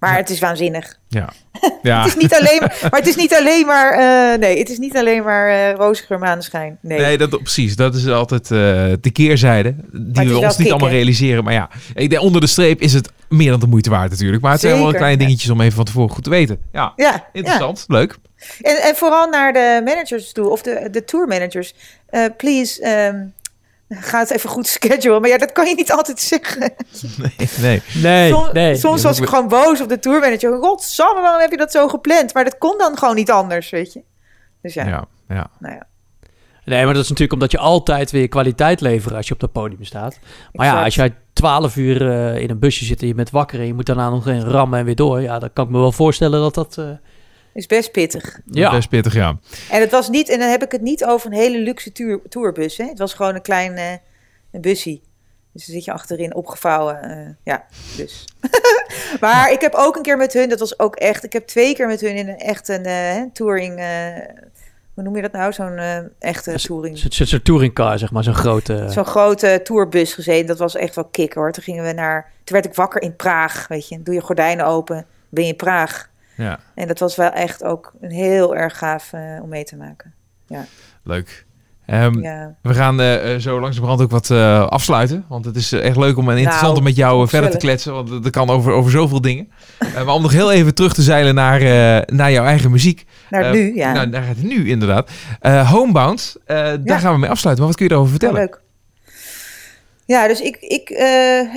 Maar 0.02 0.16
het 0.16 0.30
is 0.30 0.38
waanzinnig. 0.38 0.98
Ja. 1.08 1.28
ja. 1.82 1.98
Het 2.02 2.16
is 2.16 2.22
niet 2.22 2.34
alleen 2.34 2.60
maar, 2.60 2.78
maar 2.90 3.00
het 3.00 3.08
is 3.08 3.16
niet 3.16 3.34
alleen 3.34 3.66
maar, 3.66 3.92
eh, 3.92 4.38
nee, 4.38 4.58
het 4.58 4.70
is 4.70 4.78
niet 4.78 4.96
alleen 4.96 5.22
maar 5.22 5.48
eh 5.48 5.74
rozige 5.74 6.16
maneschijn. 6.16 6.78
Nee. 6.80 7.00
Nee, 7.00 7.18
dat, 7.18 7.42
precies. 7.42 7.76
Dat 7.76 7.94
is 7.94 8.08
altijd 8.08 8.42
eh, 8.42 8.48
de 9.00 9.10
keerzijde. 9.12 9.74
Die 9.92 10.28
we 10.28 10.38
ons 10.38 10.56
niet 10.56 10.70
allemaal 10.70 10.88
realiseren. 10.88 11.44
Maar 11.44 11.52
ja, 11.52 11.70
ik 11.94 12.10
denk, 12.10 12.22
onder 12.22 12.40
de 12.40 12.46
streep 12.46 12.80
is 12.80 12.92
het 12.92 13.10
meer 13.28 13.50
dan 13.50 13.60
de 13.60 13.66
moeite 13.66 13.90
waard 13.90 14.10
natuurlijk. 14.10 14.42
Maar 14.42 14.52
het 14.52 14.60
zijn 14.60 14.78
wel 14.78 14.92
kleine 14.92 15.20
ja. 15.20 15.26
dingetjes 15.26 15.50
om 15.50 15.60
even 15.60 15.72
van 15.72 15.84
tevoren 15.84 16.10
goed 16.10 16.24
te 16.24 16.30
weten. 16.30 16.58
Ja, 16.72 16.92
Ja, 16.96 17.28
interessant. 17.32 17.84
Leuk. 17.88 18.16
En, 18.60 18.82
en 18.82 18.96
vooral 18.96 19.28
naar 19.28 19.52
de 19.52 19.80
managers 19.84 20.32
toe, 20.32 20.48
of 20.48 20.62
de, 20.62 20.88
de 20.90 21.04
tourmanagers. 21.04 21.74
Eh 22.08 22.24
please, 22.36 22.82
ehm, 22.82 23.24
ga 24.00 24.18
het 24.18 24.30
even 24.30 24.50
goed 24.50 24.66
schedulen. 24.66 25.20
Maar 25.20 25.30
ja, 25.30 25.38
dat 25.38 25.52
kan 25.52 25.66
je 25.68 25.74
niet 25.74 25.92
altijd 25.92 26.20
zeggen. 26.20 26.72
Nee, 27.18 27.48
nee. 27.60 27.82
Nee, 28.02 28.30
Soms, 28.32 28.52
nee. 28.52 28.74
soms 28.76 29.02
was 29.02 29.20
ik 29.20 29.28
gewoon 29.28 29.48
boos 29.48 29.80
op 29.80 29.88
de 29.88 29.98
tourmanager. 29.98 30.58
Godsamme, 30.58 31.20
waarom 31.20 31.40
heb 31.40 31.50
je 31.50 31.56
dat 31.56 31.72
zo 31.72 31.88
gepland? 31.88 32.34
Maar 32.34 32.44
dat 32.44 32.58
kon 32.58 32.78
dan 32.78 32.98
gewoon 32.98 33.14
niet 33.14 33.30
anders, 33.30 33.70
weet 33.70 33.92
je. 33.92 34.02
Dus 34.62 34.74
ja, 34.74 34.86
Ja, 34.86 35.04
ja. 35.28 35.50
nou 35.58 35.74
ja. 35.74 35.86
Nee, 36.64 36.84
maar 36.84 36.94
dat 36.94 37.02
is 37.02 37.08
natuurlijk 37.08 37.32
omdat 37.32 37.50
je 37.50 37.58
altijd 37.58 38.10
weer 38.10 38.28
kwaliteit 38.28 38.80
levert 38.80 39.14
als 39.14 39.26
je 39.28 39.34
op 39.34 39.40
dat 39.40 39.52
podium 39.52 39.84
staat. 39.84 40.18
Maar 40.52 40.66
ja, 40.66 40.84
als 40.84 40.94
jij 40.94 41.14
12 41.32 41.76
uur 41.76 42.10
eh, 42.10 42.42
in 42.42 42.50
een 42.50 42.58
busje 42.58 42.84
zit 42.84 43.00
en 43.00 43.06
je 43.06 43.14
bent 43.14 43.30
wakker 43.30 43.60
en 43.60 43.66
je 43.66 43.74
moet 43.74 43.86
daarna 43.86 44.10
nog 44.10 44.28
in 44.28 44.40
rammen 44.40 44.78
en 44.78 44.84
weer 44.84 44.94
door. 44.94 45.20
Ja, 45.20 45.38
dan 45.38 45.52
kan 45.52 45.64
ik 45.64 45.70
me 45.70 45.78
wel 45.78 45.92
voorstellen 45.92 46.40
dat 46.40 46.54
dat... 46.54 46.78
eh, 46.78 46.84
is 47.54 47.66
best 47.66 47.92
pittig. 47.92 48.40
ja, 48.50 48.70
Best 48.70 48.88
pittig, 48.88 49.14
ja. 49.14 49.38
En 49.70 49.80
het 49.80 49.90
was 49.90 50.08
niet, 50.08 50.28
en 50.28 50.38
dan 50.38 50.48
heb 50.50 50.62
ik 50.62 50.72
het 50.72 50.80
niet 50.80 51.04
over 51.04 51.26
een 51.30 51.36
hele 51.36 51.58
luxe 51.58 51.92
tour, 51.92 52.20
tourbus. 52.28 52.76
Hè. 52.76 52.84
Het 52.84 52.98
was 52.98 53.14
gewoon 53.14 53.34
een 53.34 53.42
klein 53.42 53.74
eh, 53.76 53.92
een 54.52 54.60
bussie. 54.60 55.02
Dus 55.52 55.66
dan 55.66 55.74
zit 55.74 55.84
je 55.84 55.92
achterin 55.92 56.34
opgevouwen. 56.34 57.02
eh, 57.02 57.28
ja, 57.44 57.64
dus. 57.96 58.24
maar 59.20 59.52
ik 59.52 59.60
heb 59.60 59.74
ook 59.74 59.96
een 59.96 60.02
keer 60.02 60.16
met 60.16 60.32
hun, 60.32 60.48
dat 60.48 60.58
was 60.58 60.78
ook 60.78 60.96
echt. 60.96 61.24
Ik 61.24 61.32
heb 61.32 61.46
twee 61.46 61.74
keer 61.74 61.86
met 61.86 62.00
hun 62.00 62.16
in 62.16 62.28
een 62.28 62.38
echt 62.38 62.68
een 62.68 62.84
eh, 62.84 63.22
touring. 63.32 63.78
eh, 63.78 64.16
hoe 64.94 65.02
noem 65.04 65.16
je 65.16 65.22
dat 65.22 65.32
nou? 65.32 65.52
Zo'n 65.52 65.76
eh, 65.76 65.98
echte 66.18 66.54
touring. 66.60 66.98
Zo'n 66.98 67.12
zo, 67.12 67.24
zo 67.24 67.42
touringcar, 67.42 67.98
zeg 67.98 68.10
maar, 68.12 68.24
zo'n 68.24 68.34
grote... 68.34 68.84
Zo'n 68.88 69.04
grote 69.04 69.60
tourbus 69.64 70.14
gezeten. 70.14 70.46
Dat 70.46 70.58
was 70.58 70.74
echt 70.76 70.94
wel 70.94 71.04
kick 71.04 71.32
hoor. 71.34 71.52
Toen 71.52 71.62
gingen 71.62 71.84
we 71.84 71.92
naar. 71.92 72.30
Toen 72.44 72.54
werd 72.56 72.64
ik 72.68 72.74
wakker 72.74 73.02
in 73.02 73.16
Praag. 73.16 73.68
Weet 73.68 73.88
je, 73.88 74.02
doe 74.02 74.14
je 74.14 74.20
gordijnen 74.20 74.66
open. 74.66 75.06
Ben 75.28 75.44
je 75.44 75.50
in 75.50 75.56
Praag. 75.56 76.10
Ja. 76.36 76.58
En 76.74 76.88
dat 76.88 76.98
was 76.98 77.16
wel 77.16 77.30
echt 77.30 77.64
ook 77.64 77.92
een 78.00 78.10
heel 78.10 78.56
erg 78.56 78.78
gaaf 78.78 79.12
eh, 79.12 79.20
om 79.42 79.48
mee 79.48 79.64
te 79.64 79.76
maken. 79.76 80.14
Leuk. 81.04 81.46
Ehm, 81.86 82.18
Ja. 82.20 82.54
We 82.62 82.74
gaan 82.74 83.00
eh, 83.00 83.34
eh, 83.34 83.40
zo 83.40 83.60
langzamerhand 83.60 84.00
ook 84.00 84.10
wat 84.10 84.30
afsluiten. 84.70 85.24
Want 85.28 85.44
het 85.44 85.56
is 85.56 85.72
echt 85.72 85.96
leuk 85.96 86.16
om 86.16 86.28
en 86.30 86.36
interessant 86.36 86.66
Nou, 86.66 86.76
om 86.78 86.84
met 86.84 86.96
jou 86.96 87.28
verder 87.28 87.50
te 87.50 87.56
kletsen. 87.56 87.92
Want 87.92 88.08
dat 88.08 88.30
kan 88.30 88.50
over, 88.50 88.72
over 88.72 88.90
zoveel 88.90 89.20
dingen. 89.20 89.50
Maar 89.94 90.14
om 90.14 90.22
nog 90.22 90.32
heel 90.32 90.52
even 90.52 90.74
terug 90.74 90.94
te 90.94 91.02
zeilen 91.02 91.34
naar, 91.34 91.60
naar 92.12 92.32
jouw 92.32 92.44
eigen 92.44 92.70
muziek. 92.70 93.04
Naar 93.30 93.52
nu, 93.52 93.74
ja. 93.74 93.92
Nou, 93.92 94.12
gaat 94.24 94.36
het 94.36 94.42
nu 94.42 94.68
inderdaad. 94.68 95.10
Homebound, 95.66 96.36
daar 96.46 96.80
Ja. 96.84 96.98
gaan 96.98 97.12
we 97.12 97.18
mee 97.18 97.30
afsluiten. 97.30 97.64
Maar 97.64 97.72
wat 97.74 97.76
kun 97.76 97.86
je 97.86 97.92
erover 97.92 98.14
Oh, 98.14 98.18
vertellen? 98.20 98.40
leuk. 98.40 98.60
Ja, 100.06 100.28
dus 100.28 100.40
ik, 100.40 100.56
ik 100.56 100.90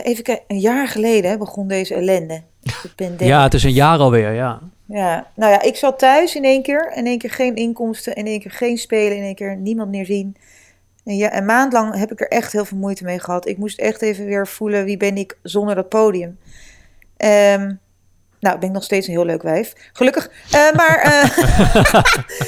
even 0.04 0.24
kijken, 0.24 0.44
een 0.48 0.60
jaar 0.60 0.88
geleden 0.88 1.40
begon 1.40 1.68
deze 1.68 1.94
ellende. 1.94 2.42
De 2.66 2.92
pandemie. 2.96 3.28
Ja, 3.34 3.44
het 3.44 3.54
is 3.54 3.64
een 3.64 3.72
jaar 3.72 4.00
alweer, 4.00 4.32
ja. 4.32 4.60
ja. 4.86 5.28
Nou 5.36 5.52
ja, 5.52 5.62
ik 5.62 5.76
zat 5.76 6.00
thuis 6.00 6.36
in 6.36 6.44
één 6.44 6.64
keer. 6.64 6.92
In 6.96 7.06
één 7.06 7.18
keer 7.18 7.32
geen 7.32 7.56
inkomsten, 7.56 8.16
in 8.16 8.26
één 8.26 8.40
keer 8.40 8.52
geen 8.52 8.78
spelen, 8.78 9.18
in 9.18 9.24
één 9.24 9.36
keer 9.36 9.58
niemand 9.58 9.90
meer 9.90 10.06
zien. 10.06 10.36
En 11.04 11.18
ja, 11.18 11.38
een 11.38 11.46
maand 11.46 11.74
lang 11.74 11.98
heb 11.98 12.12
ik 12.12 12.20
er 12.20 12.28
echt 12.28 12.52
heel 12.52 12.66
veel 12.66 12.78
moeite 12.78 13.04
mee 13.04 13.20
gehad. 13.20 13.48
Ik 13.48 13.58
moest 13.58 13.80
echt 13.80 14.02
even 14.02 14.26
weer 14.26 14.48
voelen, 14.48 14.86
wie 14.86 14.98
ben 14.98 15.18
ik 15.18 15.38
zonder 15.42 15.76
dat 15.76 15.90
podium. 15.90 16.38
Ehm 17.18 17.72
nou, 18.46 18.60
ben 18.60 18.68
ik 18.70 18.74
nog 18.76 18.84
steeds 18.84 19.08
een 19.08 19.14
heel 19.14 19.26
leuk 19.26 19.42
wijf. 19.42 19.74
Gelukkig. 19.94 20.30
Eh, 20.52 20.72
maar 20.76 20.98
eh, 20.98 21.38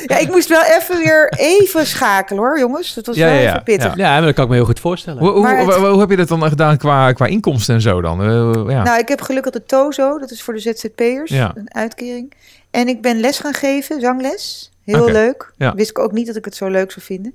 ja, 0.12 0.18
ik 0.18 0.28
moest 0.30 0.50
wel 0.50 0.64
even 0.64 0.98
weer 0.98 1.34
even 1.38 1.86
schakelen 1.86 2.44
hoor, 2.44 2.60
jongens. 2.60 2.94
Dat 2.94 3.06
was 3.06 3.16
Ja, 3.16 3.26
wel 3.26 3.34
ja, 3.34 3.40
ja. 3.42 3.50
even 3.50 3.64
pittig. 3.64 3.96
Ja. 3.96 4.16
Ja, 4.16 4.22
dat 4.26 4.34
kan 4.34 4.44
ik 4.44 4.50
me 4.50 4.56
heel 4.56 4.66
goed 4.66 4.80
voorstellen. 4.80 5.20
Hoe, 5.24 5.32
hoe, 5.32 5.42
Maar 5.42 5.58
het- 5.58 5.74
hoe, 5.76 5.86
hoe 5.88 6.00
heb 6.00 6.10
je 6.10 6.16
dat 6.16 6.28
dan 6.28 6.44
gedaan 6.44 6.78
qua, 6.78 7.12
qua 7.12 7.26
inkomsten 7.26 7.76
en 7.76 7.82
zo 7.82 8.02
dan? 8.02 8.22
Eh, 8.22 8.72
ja. 8.74 8.84
Nou, 8.84 9.00
ik 9.00 9.08
heb 9.08 9.22
gelukkig 9.22 9.52
de 9.54 9.64
TOZO, 9.66 10.18
dat 10.20 10.32
is 10.32 10.42
voor 10.42 10.54
de 10.54 10.60
ZZP'ers, 10.60 11.32
Ja. 11.32 11.52
een 11.56 11.74
uitkering. 11.76 12.34
En 12.72 12.88
ik 12.88 13.02
ben 13.02 13.20
les 13.20 13.40
gaan 13.40 13.54
geven, 13.54 14.02
zangles. 14.02 14.72
Heel 14.84 15.10
leuk. 15.12 15.52
ja. 15.58 15.74
Wist 15.76 15.90
ik 15.90 16.00
ook 16.00 16.12
niet 16.12 16.28
dat 16.28 16.36
ik 16.36 16.46
het 16.46 16.56
zo 16.56 16.68
leuk 16.68 16.92
zou 16.92 17.06
vinden. 17.06 17.34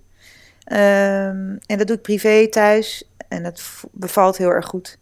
Ehm, 0.64 1.56
en 1.66 1.78
dat 1.78 1.86
doe 1.86 1.96
ik 1.96 2.02
privé 2.02 2.48
thuis 2.48 3.04
en 3.28 3.42
dat 3.42 3.62
bevalt 3.92 4.36
heel 4.36 4.50
erg 4.50 4.66
goed. 4.66 4.98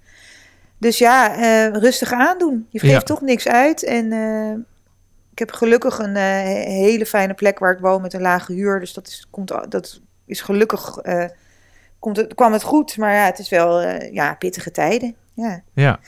Dus 0.80 0.98
ja, 0.98 1.34
eh, 1.36 1.72
rustig 1.80 2.12
aandoen. 2.12 2.66
Je 2.70 2.78
geeft 2.78 2.92
Ja. 2.92 3.00
toch 3.00 3.20
niks 3.20 3.48
uit. 3.48 3.82
En 3.84 4.12
eh, 4.12 4.50
ik 5.32 5.38
heb 5.38 5.52
gelukkig 5.52 5.98
een 5.98 6.16
eh, 6.16 6.22
he- 6.22 6.70
hele 6.70 7.06
fijne 7.06 7.34
plek 7.34 7.58
waar 7.58 7.72
ik 7.72 7.78
woon 7.78 8.02
met 8.02 8.12
een 8.12 8.20
lage 8.20 8.52
huur. 8.52 8.80
Dus 8.80 8.92
dat 8.92 9.06
is, 9.06 9.26
komt, 9.30 9.48
dat 9.68 10.00
is 10.26 10.40
gelukkig, 10.40 10.98
komt 11.98 12.16
het, 12.16 12.34
kwam 12.34 12.52
het 12.52 12.62
goed. 12.62 12.96
Maar 12.96 13.14
ja, 13.14 13.24
het 13.24 13.38
is 13.38 13.48
wel 13.48 13.80
ja, 13.90 14.34
pittige 14.34 14.70
tijden. 14.70 15.14
Ja. 15.34 15.62
Ja. 15.74 16.00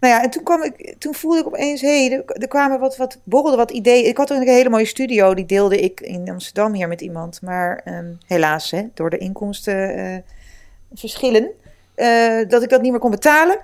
Nou 0.00 0.14
ja, 0.14 0.22
en 0.22 0.30
toen, 0.30 0.42
kwam 0.42 0.62
ik, 0.62 0.94
toen 0.98 1.14
voelde 1.14 1.38
ik 1.38 1.46
opeens, 1.46 1.80
hé, 1.80 2.08
er, 2.10 2.24
er 2.42 2.48
kwamen 2.48 2.80
wat, 2.80 2.96
wat, 2.96 3.18
borrelden 3.24 3.58
wat 3.58 3.70
ideeën. 3.70 4.06
Ik 4.06 4.16
had 4.16 4.32
ook 4.32 4.40
een 4.40 4.46
hele 4.48 4.68
mooie 4.68 4.84
studio, 4.84 5.34
die 5.34 5.46
deelde 5.46 5.80
ik 5.80 6.00
in 6.00 6.30
Amsterdam 6.30 6.72
hier 6.74 6.88
met 6.88 7.00
iemand. 7.00 7.42
Maar 7.42 7.80
ehm, 7.84 8.12
helaas, 8.26 8.70
hè, 8.70 8.82
door 8.94 9.10
de 9.10 9.18
inkomsten 9.18 10.24
verschillen, 10.94 11.50
eh, 11.94 12.48
dat 12.48 12.62
ik 12.62 12.68
dat 12.68 12.82
niet 12.82 12.90
meer 12.90 13.00
kon 13.00 13.10
betalen. 13.10 13.58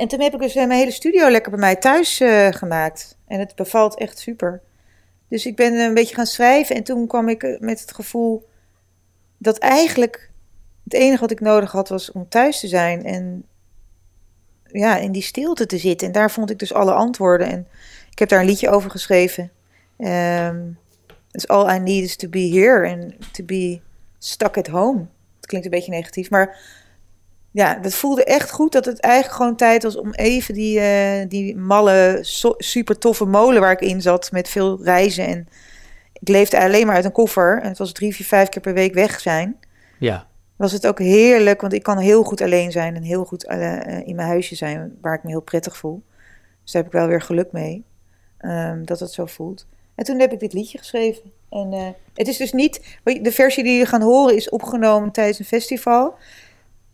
En 0.00 0.08
toen 0.08 0.20
heb 0.20 0.34
ik 0.34 0.40
dus 0.40 0.54
eh, 0.54 0.66
mijn 0.66 0.78
hele 0.78 0.90
studio 0.90 1.30
lekker 1.30 1.50
bij 1.50 1.60
mij 1.60 1.76
thuis 1.76 2.20
eh, 2.20 2.48
gemaakt. 2.50 3.16
En 3.26 3.38
het 3.38 3.54
bevalt 3.54 3.98
echt 3.98 4.18
super. 4.18 4.60
Dus 5.28 5.46
ik 5.46 5.56
ben 5.56 5.72
een 5.72 5.94
beetje 5.94 6.14
gaan 6.14 6.26
schrijven 6.26 6.76
en 6.76 6.82
toen 6.82 7.06
kwam 7.06 7.28
ik 7.28 7.42
eh, 7.42 7.60
met 7.60 7.80
het 7.80 7.94
gevoel 7.94 8.48
dat 9.38 9.58
eigenlijk 9.58 10.30
het 10.84 10.94
enige 10.94 11.20
wat 11.20 11.30
ik 11.30 11.40
nodig 11.40 11.72
had 11.72 11.88
was 11.88 12.12
om 12.12 12.28
thuis 12.28 12.60
te 12.60 12.68
zijn 12.68 13.04
en 13.04 13.44
ja, 14.72 14.96
in 14.96 15.12
die 15.12 15.22
stilte 15.22 15.66
te 15.66 15.78
zitten. 15.78 16.06
En 16.06 16.12
daar 16.12 16.30
vond 16.30 16.50
ik 16.50 16.58
dus 16.58 16.72
alle 16.72 16.92
antwoorden. 16.92 17.46
En 17.46 17.68
ik 18.10 18.18
heb 18.18 18.28
daar 18.28 18.40
een 18.40 18.46
liedje 18.46 18.70
over 18.70 18.90
geschreven. 18.90 19.50
Ehm 19.96 20.56
It's 21.36 21.46
all 21.48 21.68
I 21.68 21.78
need 21.78 22.04
is 22.04 22.16
to 22.16 22.28
be 22.28 22.48
here 22.48 22.86
and 22.86 23.34
to 23.34 23.44
be 23.44 23.80
stuck 24.18 24.56
at 24.56 24.66
home. 24.66 25.06
Het 25.36 25.46
klinkt 25.46 25.66
een 25.66 25.72
beetje 25.72 25.90
negatief, 25.90 26.30
maar 26.30 26.58
ja, 27.56 27.74
dat 27.74 27.94
voelde 27.94 28.24
echt 28.24 28.50
goed 28.50 28.72
dat 28.72 28.84
het 28.84 29.00
eigenlijk 29.00 29.34
gewoon 29.34 29.56
tijd 29.56 29.82
was 29.82 29.96
om 29.96 30.12
even 30.14 30.54
die, 30.54 30.80
eh, 30.80 31.28
die 31.28 31.56
malle, 31.56 32.18
so- 32.22 32.54
super 32.58 32.98
toffe 32.98 33.24
molen 33.24 33.60
waar 33.60 33.72
ik 33.72 33.80
in 33.80 34.00
zat 34.02 34.32
met 34.32 34.48
veel 34.48 34.82
reizen. 34.84 35.26
En 35.26 35.48
ik 36.12 36.28
leefde 36.28 36.60
alleen 36.60 36.86
maar 36.86 36.94
uit 36.94 37.04
een 37.04 37.12
koffer 37.12 37.60
en 37.62 37.68
het 37.68 37.78
was 37.78 37.92
drie, 37.92 38.14
vier, 38.14 38.26
vijf 38.26 38.48
keer 38.48 38.62
per 38.62 38.74
week 38.74 38.94
weg 38.94 39.20
zijn 39.20 39.56
Ja. 39.98 40.26
was 40.56 40.72
het 40.72 40.86
ook 40.86 40.98
heerlijk, 40.98 41.60
want 41.60 41.72
ik 41.72 41.82
kan 41.82 41.98
heel 41.98 42.22
goed 42.22 42.40
alleen 42.40 42.72
zijn 42.72 42.94
en 42.96 43.02
heel 43.02 43.24
goed 43.24 43.44
eh, 43.46 43.74
eh, 43.76 44.06
in 44.06 44.14
mijn 44.16 44.28
huisje 44.28 44.54
zijn, 44.54 44.96
waar 45.00 45.14
ik 45.14 45.22
me 45.22 45.30
heel 45.30 45.40
prettig 45.40 45.76
voel. 45.76 46.02
Dus 46.62 46.72
daar 46.72 46.82
heb 46.82 46.92
ik 46.92 46.98
wel 46.98 47.08
weer 47.08 47.22
geluk 47.22 47.52
mee, 47.52 47.84
ehm, 48.38 48.84
dat 48.84 49.00
het 49.00 49.12
zo 49.12 49.26
voelt. 49.26 49.66
En 49.94 50.04
toen 50.04 50.20
heb 50.20 50.32
ik 50.32 50.40
dit 50.40 50.52
liedje 50.52 50.78
geschreven. 50.78 51.22
En 51.50 51.94
het 52.14 52.28
is 52.28 52.36
dus 52.36 52.52
niet, 52.52 52.98
de 53.22 53.32
versie 53.32 53.62
die 53.62 53.72
jullie 53.72 53.86
gaan 53.88 54.02
horen 54.02 54.36
is 54.36 54.48
opgenomen 54.48 55.10
tijdens 55.10 55.38
een 55.38 55.44
festival. 55.44 56.14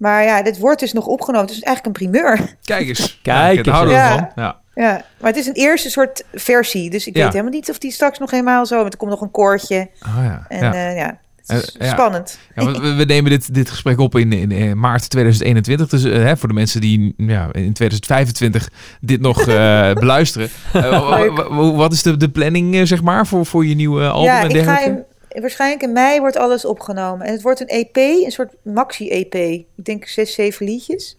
Maar 0.02 0.24
ja, 0.24 0.42
dit 0.42 0.58
wordt 0.58 0.80
dus 0.80 0.92
nog 0.92 1.06
opgenomen. 1.06 1.46
Het 1.46 1.56
is 1.56 1.62
eigenlijk 1.62 1.86
een 1.98 2.06
primeur. 2.10 2.56
Kijk 2.64 2.88
eens. 2.88 3.18
Kijk 3.22 3.58
eens. 3.58 3.68
houden 3.68 3.94
we 3.94 4.00
Ja. 4.00 4.08
van. 4.34 4.42
Ja. 4.44 4.60
Ja, 4.74 5.04
maar 5.20 5.30
het 5.30 5.36
is 5.40 5.46
een 5.46 5.52
eerste 5.54 5.90
soort 5.90 6.24
versie. 6.32 6.90
Dus 6.90 7.06
ik 7.06 7.16
Ja. 7.16 7.22
weet 7.22 7.32
helemaal 7.32 7.52
niet 7.52 7.70
of 7.70 7.78
die 7.78 7.90
straks 7.92 8.18
nog 8.18 8.30
helemaal 8.30 8.66
zo... 8.66 8.76
Want 8.80 8.92
er 8.92 8.98
komt 8.98 9.10
nog 9.10 9.20
een 9.20 9.30
koortje. 9.30 9.88
Oh, 10.06 10.24
ja. 10.24 10.44
En 10.48 10.58
ja. 10.64 10.74
ja, 10.74 10.88
ja 10.90 11.18
het 11.46 11.62
is 11.62 11.76
Eh, 11.76 11.86
ja. 11.86 11.92
spannend. 11.92 12.38
We, 12.54 12.94
we 12.96 13.04
nemen 13.04 13.30
dit, 13.30 13.54
dit 13.54 13.70
gesprek 13.70 13.98
op 13.98 14.16
in, 14.16 14.32
in, 14.32 14.52
eh, 14.52 14.72
maart 14.72 15.10
2021. 15.10 15.88
Dus 15.88 16.04
eh, 16.04 16.12
hè, 16.12 16.36
voor 16.36 16.48
de 16.48 16.54
mensen 16.54 16.80
die 16.80 17.14
ja, 17.16 17.42
in 17.52 17.72
2025 17.72 18.68
dit 19.00 19.20
nog 19.20 19.40
eh, 19.40 19.92
beluisteren. 20.04 20.48
Eh, 20.72 21.74
wat 21.76 21.92
is 21.92 22.02
de, 22.02 22.16
de 22.16 22.28
planning, 22.30 22.74
eh, 22.74 22.82
zeg 22.84 23.02
maar, 23.02 23.26
voor, 23.26 23.46
voor 23.46 23.66
je 23.66 23.74
nieuwe 23.74 24.08
album 24.08 24.24
Ja, 24.32 24.40
en 24.42 24.48
ik 24.50 24.56
ga 24.56 24.64
dergelijke? 24.64 25.04
Waarschijnlijk 25.40 25.82
in 25.82 25.92
mei 25.92 26.20
wordt 26.20 26.36
alles 26.36 26.64
opgenomen. 26.64 27.26
En 27.26 27.32
het 27.32 27.42
wordt 27.42 27.60
een 27.60 27.66
EP, 27.66 27.96
een 27.96 28.30
soort 28.30 28.54
maxi-EP. 28.62 29.34
Ik 29.34 29.84
denk 29.84 30.06
zes, 30.06 30.34
zeven 30.34 30.66
liedjes. 30.66 31.18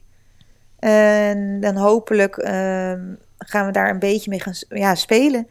En 0.79 1.59
dan 1.59 1.75
hopelijk 1.75 2.37
ehm, 2.37 3.01
gaan 3.37 3.65
we 3.65 3.71
daar 3.71 3.89
een 3.89 3.99
beetje 3.99 4.29
mee 4.29 4.39
gaan 4.39 4.53
ja, 4.69 4.95
spelen. 4.95 5.47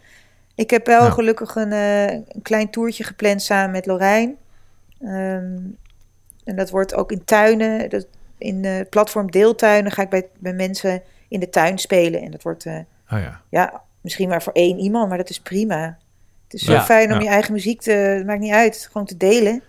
Ik 0.54 0.70
heb 0.70 0.86
wel 0.86 1.10
gelukkig 1.10 1.54
een, 1.54 1.72
eh, 1.72 2.10
een 2.10 2.42
klein 2.42 2.70
toertje 2.70 3.04
gepland 3.04 3.42
samen 3.42 3.70
met 3.70 3.86
Lorijn. 3.86 4.36
Ehm, 5.00 5.58
en 6.44 6.56
dat 6.56 6.70
wordt 6.70 6.94
ook 6.94 7.12
in 7.12 7.24
tuinen. 7.24 7.90
Dat, 7.90 8.06
in 8.38 8.64
het 8.64 8.90
platform 8.90 9.30
Deeltuinen 9.30 9.92
ga 9.92 10.02
ik 10.02 10.08
bij, 10.10 10.28
bij 10.38 10.52
mensen 10.52 11.02
in 11.28 11.40
de 11.40 11.48
tuin 11.50 11.78
spelen. 11.78 12.20
En 12.22 12.30
dat 12.30 12.42
wordt... 12.42 12.66
eh, 12.66 12.78
Oh, 13.12 13.18
ja. 13.20 13.40
ja, 13.48 13.82
misschien 14.00 14.28
maar 14.28 14.42
voor 14.42 14.52
één 14.52 14.78
iemand, 14.78 15.08
maar 15.08 15.18
dat 15.18 15.30
is 15.30 15.40
prima. 15.40 15.98
Het 16.52 16.60
is 16.60 16.66
zo 16.66 16.72
Ja, 16.72 16.82
fijn 16.84 17.08
om 17.12 17.16
ja. 17.18 17.22
je 17.22 17.28
eigen 17.28 17.52
muziek 17.52 17.80
te, 17.80 18.22
maakt 18.26 18.40
niet 18.40 18.52
uit, 18.52 18.88
gewoon 18.92 19.06
te 19.06 19.16
delen. 19.16 19.62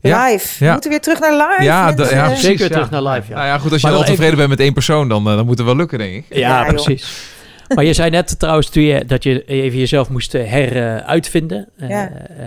Ja, 0.00 0.26
Live. 0.26 0.54
ja. 0.58 0.66
We 0.66 0.72
moeten 0.72 0.90
weer 0.90 1.00
terug 1.00 1.20
naar 1.20 1.32
live. 1.48 1.62
Ja, 1.62 1.84
mensen. 1.84 2.16
ja, 2.16 2.24
precies, 2.26 2.44
Zeker 2.44 2.62
ja. 2.64 2.68
terug 2.70 2.90
naar 2.90 3.02
live, 3.02 3.28
ja. 3.28 3.34
Nou 3.34 3.46
ja, 3.46 3.58
goed, 3.58 3.72
als 3.72 3.80
je 3.80 3.88
al 3.88 3.98
tevreden 3.98 4.24
even- 4.24 4.36
bent 4.36 4.48
met 4.48 4.60
één 4.60 4.72
persoon, 4.72 5.08
dan, 5.08 5.28
eh, 5.28 5.36
dan 5.36 5.46
moet 5.46 5.58
het 5.58 5.66
wel 5.66 5.76
lukken, 5.76 5.98
denk 5.98 6.14
ik. 6.14 6.24
Ja, 6.36 6.64
precies. 6.64 7.36
Maar 7.74 7.84
je 7.84 7.92
zei 7.92 8.10
net 8.10 8.38
trouwens 8.38 8.68
toen 8.70 8.82
je, 8.82 9.04
dat 9.04 9.22
je 9.22 9.44
even 9.44 9.78
jezelf 9.78 10.08
moest 10.10 10.34
eh, 10.34 10.50
heruitvinden. 10.50 11.68
Eh, 11.78 11.88
Ja. 11.88 12.10
eh, 12.10 12.46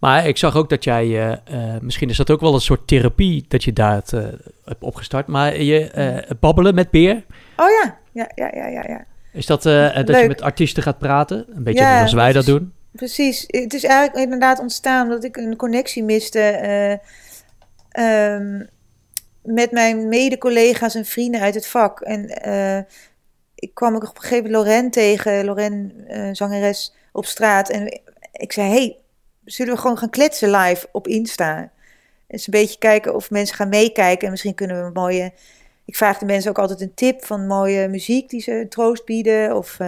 maar 0.00 0.26
ik 0.26 0.36
zag 0.36 0.56
ook 0.56 0.68
dat 0.68 0.84
jij, 0.84 1.04
eh, 1.04 1.30
eh, 1.32 1.80
misschien 1.80 2.08
is 2.08 2.16
dat 2.16 2.30
ook 2.30 2.40
wel 2.40 2.54
een 2.54 2.60
soort 2.60 2.86
therapie 2.86 3.44
dat 3.48 3.64
je 3.64 3.72
daar 3.72 3.94
het, 3.94 4.12
eh, 4.12 4.20
hebt 4.64 4.82
opgestart. 4.82 5.26
Maar 5.26 5.60
je 5.62 5.90
eh, 5.90 6.30
babbelen 6.40 6.74
met 6.74 6.90
Beer, 6.90 7.22
Oh 7.56 7.66
ja, 7.82 7.98
ja, 8.12 8.30
ja, 8.34 8.50
ja, 8.54 8.66
ja, 8.66 8.84
ja. 8.88 9.04
is 9.32 9.46
dat 9.46 9.66
eh, 9.66 9.94
dat 10.04 10.20
je 10.20 10.24
met 10.28 10.42
artiesten 10.42 10.82
gaat 10.82 10.98
praten? 10.98 11.44
Een 11.54 11.62
beetje 11.62 11.80
Ja, 11.84 11.96
zoals 11.96 12.12
wij 12.12 12.32
dat 12.32 12.34
dat 12.34 12.54
is- 12.54 12.60
doen. 12.60 12.72
Precies. 12.92 13.44
Het 13.46 13.74
is 13.74 13.84
eigenlijk 13.84 14.24
inderdaad 14.24 14.58
ontstaan 14.58 15.02
omdat 15.06 15.24
ik 15.24 15.36
een 15.36 15.56
connectie 15.56 16.02
miste 16.04 16.40
eh, 16.40 16.92
ehm, 17.90 18.66
met 19.42 19.70
mijn 19.70 20.08
mede-collega's 20.08 20.94
en 20.94 21.04
vrienden 21.04 21.40
uit 21.40 21.54
het 21.54 21.66
vak. 21.66 22.00
En 22.00 22.28
eh, 22.28 22.82
ik 23.54 23.74
kwam 23.74 23.94
ook 23.94 24.08
op 24.08 24.16
een 24.16 24.22
gegeven 24.22 24.44
moment 24.44 24.54
Lorraine 24.54 24.90
tegen, 24.90 25.44
Lorraine, 25.44 25.92
eh, 26.06 26.28
zangeres, 26.32 26.94
op 27.12 27.26
straat. 27.26 27.70
En 27.70 28.00
ik 28.32 28.52
zei, 28.52 28.68
hey, 28.70 28.96
zullen 29.44 29.74
we 29.74 29.80
gewoon 29.80 29.98
gaan 29.98 30.10
kletsen 30.10 30.50
live 30.50 30.88
op 30.92 31.08
Insta? 31.08 31.70
Dus 32.26 32.46
een 32.46 32.52
beetje 32.60 32.78
kijken 32.78 33.14
of 33.14 33.30
mensen 33.30 33.56
gaan 33.56 33.68
meekijken. 33.68 34.24
En 34.24 34.30
misschien 34.30 34.54
kunnen 34.54 34.80
we 34.80 34.82
een 34.82 34.92
mooie... 34.92 35.32
Ik 35.84 35.96
vraag 35.96 36.18
de 36.18 36.24
mensen 36.26 36.50
ook 36.50 36.58
altijd 36.58 36.80
een 36.80 36.94
tip 36.94 37.24
van 37.24 37.46
mooie 37.46 37.88
muziek 37.88 38.30
die 38.30 38.40
ze 38.40 38.66
troost 38.68 39.04
bieden. 39.04 39.56
Of 39.56 39.78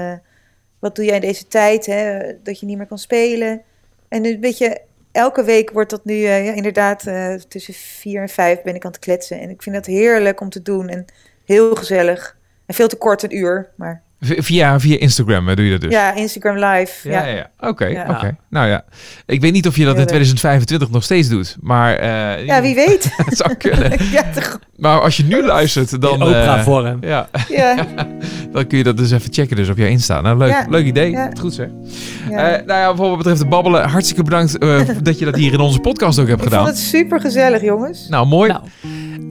wat 0.83 0.97
doe 0.97 1.05
jij 1.05 1.15
in 1.15 1.21
deze 1.21 1.47
tijd, 1.47 1.87
hè, 1.87 2.33
dat 2.43 2.61
je 2.61 2.67
niet 2.67 2.77
meer 2.77 2.87
kan 2.87 2.99
spelen. 2.99 3.63
En 4.09 4.25
een 4.25 4.41
beetje, 4.41 4.81
elke 5.13 5.45
week 5.45 5.71
wordt 5.71 5.91
dat 5.91 6.05
nu 6.05 6.25
eh, 6.25 6.57
inderdaad 6.57 7.07
eh, 7.07 7.35
tussen 7.35 7.75
vier 7.75 8.21
en 8.21 8.29
vijf 8.29 8.63
ben 8.63 8.75
ik 8.75 8.85
aan 8.85 8.91
het 8.91 9.01
kletsen. 9.01 9.41
En 9.41 9.51
ik 9.51 9.63
vind 9.63 9.75
dat 9.75 9.87
heerlijk 9.87 10.41
om 10.41 10.49
te 10.49 10.63
doen 10.63 10.89
en 10.89 11.05
heel 11.45 11.75
gezellig. 11.75 12.37
En 12.67 12.75
veel 12.75 12.89
te 12.89 12.97
kort 12.97 13.23
een 13.23 13.37
uur, 13.37 13.71
maar 13.77 14.03
Via, 14.25 14.81
via 14.81 14.99
Instagram 14.99 15.55
doe 15.55 15.65
je 15.65 15.71
dat 15.71 15.81
dus? 15.81 15.91
ja, 15.93 16.15
Instagram 16.15 16.55
live. 16.65 17.09
Ja, 17.09 17.21
Ja, 17.21 17.27
ja, 17.27 17.35
ja. 17.37 17.69
Oké, 17.69 17.87
Ja. 17.87 18.07
oké. 18.11 18.37
Nou 18.51 18.69
ja, 18.69 18.85
ik 19.27 19.41
weet 19.41 19.53
niet 19.53 19.67
of 19.67 19.77
je 19.77 19.85
dat 19.85 19.95
in 19.95 20.01
Heel 20.01 20.07
leuk. 20.07 20.07
2025 20.09 20.91
nog 20.91 21.03
steeds 21.05 21.29
doet, 21.29 21.57
maar... 21.61 21.95
eh, 21.95 22.45
Ja, 22.47 22.63
wie 22.63 22.75
weet. 22.85 23.11
Het 23.17 23.37
zou 23.37 23.55
kunnen. 23.55 23.91
ja, 24.13 24.23
toch, 24.35 24.59
Maar 24.77 25.01
als 25.01 25.17
je 25.17 25.25
nu 25.25 25.45
luistert, 25.47 26.01
dan... 26.01 26.35
Eh, 26.35 26.63
vorm. 26.63 26.99
ja, 27.01 27.29
ja, 27.49 27.87
dan 28.53 28.67
kun 28.67 28.79
je 28.79 28.85
dat 28.85 28.97
dus 28.97 29.11
even 29.11 29.33
checken 29.33 29.57
dus 29.57 29.69
op 29.69 29.77
jouw 29.77 29.89
Insta. 29.89 30.21
Nou, 30.21 30.39
leuk, 30.39 30.49
Ja. 30.51 30.67
leuk 30.69 30.87
idee. 30.87 31.11
Ja. 31.11 31.31
Goed 31.41 31.55
zeg. 31.55 31.69
ja. 32.31 32.51
Eh, 32.59 32.67
nou 32.67 32.81
ja, 32.81 32.95
voor 32.97 33.09
wat 33.09 33.19
betreft 33.19 33.41
de 33.41 33.47
babbelen, 33.47 33.89
hartstikke 33.89 34.23
bedankt 34.23 34.59
eh, 34.59 34.81
dat 35.03 35.19
je 35.19 35.25
dat 35.25 35.37
hier 35.37 35.53
in 35.53 35.61
onze 35.61 35.79
podcast 35.81 36.19
ook 36.19 36.27
hebt 36.29 36.43
ik 36.43 36.49
vond 36.49 36.61
gedaan. 36.61 36.75
het 36.75 36.83
super 36.83 37.21
gezellig, 37.21 37.63
jongens. 37.63 38.09
Nou, 38.09 38.27
mooi. 38.27 38.51
Nou, 38.51 38.63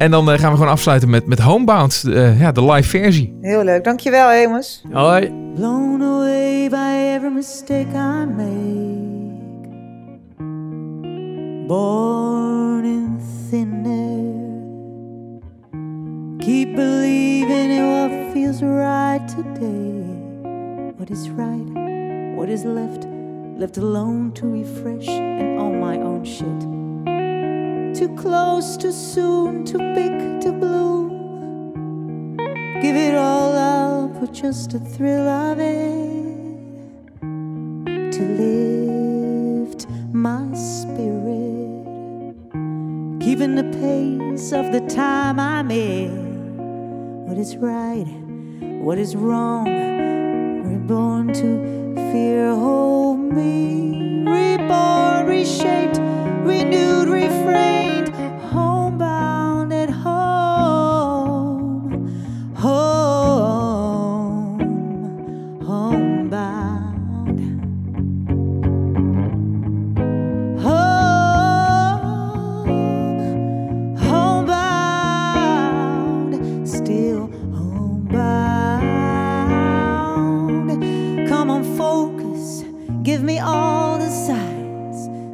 En 0.01 0.11
dan 0.11 0.31
eh, 0.31 0.39
gaan 0.39 0.49
we 0.51 0.57
gewoon 0.57 0.71
afsluiten 0.71 1.09
met, 1.09 1.25
met 1.25 1.39
Homebound, 1.39 2.03
eh, 2.07 2.39
ja, 2.39 2.51
de 2.51 2.65
live 2.65 2.89
versie. 2.89 3.37
Heel 3.41 3.63
leuk. 3.63 3.83
Dankjewel, 3.83 4.41
jongens. 4.41 4.83
hoi. 4.91 5.31
blown 5.55 6.01
away 6.01 6.69
by 6.69 7.15
every 7.15 7.31
mistake 7.31 7.87
I 7.93 8.25
make. 8.25 8.49
Born 11.67 12.85
in 12.85 13.19
thin 13.49 13.83
air. 13.85 14.39
Keep 16.37 16.75
believing 16.75 17.71
in 17.71 17.91
what 17.91 18.11
feels 18.33 18.61
right 18.61 19.27
today. 19.27 20.03
What 20.97 21.09
is 21.09 21.29
right, 21.37 22.35
what 22.35 22.49
is 22.49 22.63
left, 22.63 23.05
left 23.57 23.77
alone 23.77 24.31
to 24.33 24.51
refresh 24.51 25.07
and 25.07 25.59
on 25.59 25.79
my 25.79 25.97
own 25.97 26.25
shit. 26.25 26.70
Too 27.93 28.15
close, 28.15 28.77
too 28.77 28.91
soon, 28.91 29.63
too 29.65 29.77
big 29.93 30.41
to 30.41 30.51
bloom. 30.51 32.37
Give 32.81 32.95
it 32.95 33.15
all 33.15 33.55
up 33.55 34.17
for 34.17 34.27
just 34.27 34.71
the 34.71 34.79
thrill 34.79 35.27
of 35.27 35.59
it. 35.59 37.21
To 38.11 38.23
lift 38.41 39.87
my 40.13 40.51
spirit. 40.53 41.51
Keeping 43.21 43.55
the 43.55 43.69
pace 43.79 44.51
of 44.51 44.71
the 44.71 44.81
time 44.89 45.39
I'm 45.39 45.69
in. 45.69 47.27
What 47.27 47.37
is 47.37 47.55
right, 47.57 48.07
what 48.81 48.97
is 48.97 49.15
wrong. 49.15 49.67
Reborn 50.63 51.33
to 51.33 51.80
fear, 52.11 52.53
hold 52.53 53.19
me. 53.33 54.25
Reborn, 54.27 55.27
reshaped, 55.27 55.97
renewed, 56.43 57.07
refrained. 57.07 58.10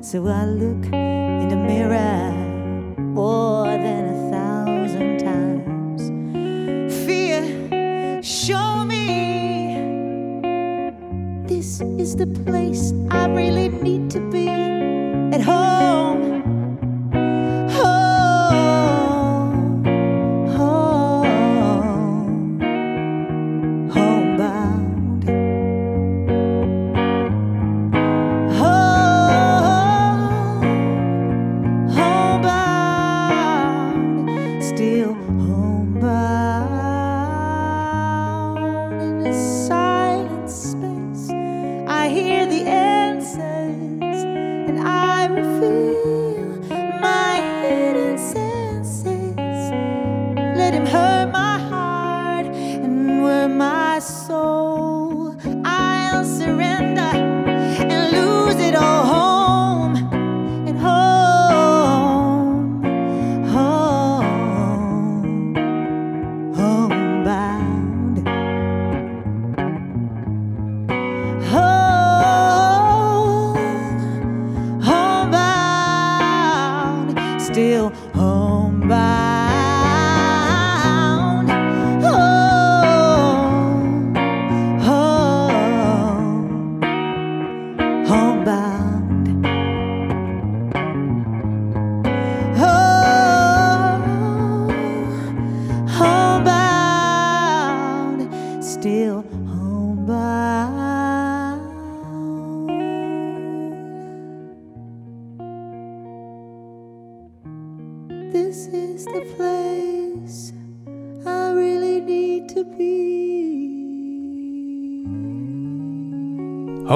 So 0.09 0.25
I 0.25 0.45
look 0.45 0.85
in 0.85 1.49
the 1.49 1.57
mirror 1.57 2.31
more 2.97 3.65
than 3.65 4.05
a 4.05 4.31
thousand 4.31 5.17
times. 5.19 6.01
Fear, 7.05 8.23
show 8.23 8.85
me 8.85 9.75
this 11.45 11.81
is 11.81 12.15
the 12.15 12.27
place 12.45 12.93
I 13.11 13.27
really 13.27 13.67
need 13.67 14.09
to 14.11 14.21
be. 14.21 14.26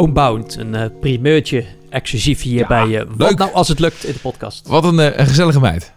Homebound, 0.02 0.56
een 0.58 0.76
eh, 0.76 0.86
primeurtje 1.00 1.66
exclusief 1.90 2.42
hier 2.42 2.60
Ja, 2.60 2.68
bij 2.68 3.00
eh, 3.00 3.06
Wat 3.08 3.30
leuk. 3.30 3.38
nou 3.38 3.52
als 3.54 3.68
het 3.68 3.80
lukt 3.80 4.04
in 4.06 4.14
de 4.14 4.20
podcast. 4.20 4.68
Wat 4.68 4.84
een, 4.84 5.00
eh, 5.00 5.18
een 5.20 5.28
gezellige 5.28 5.60
meid. 5.60 5.92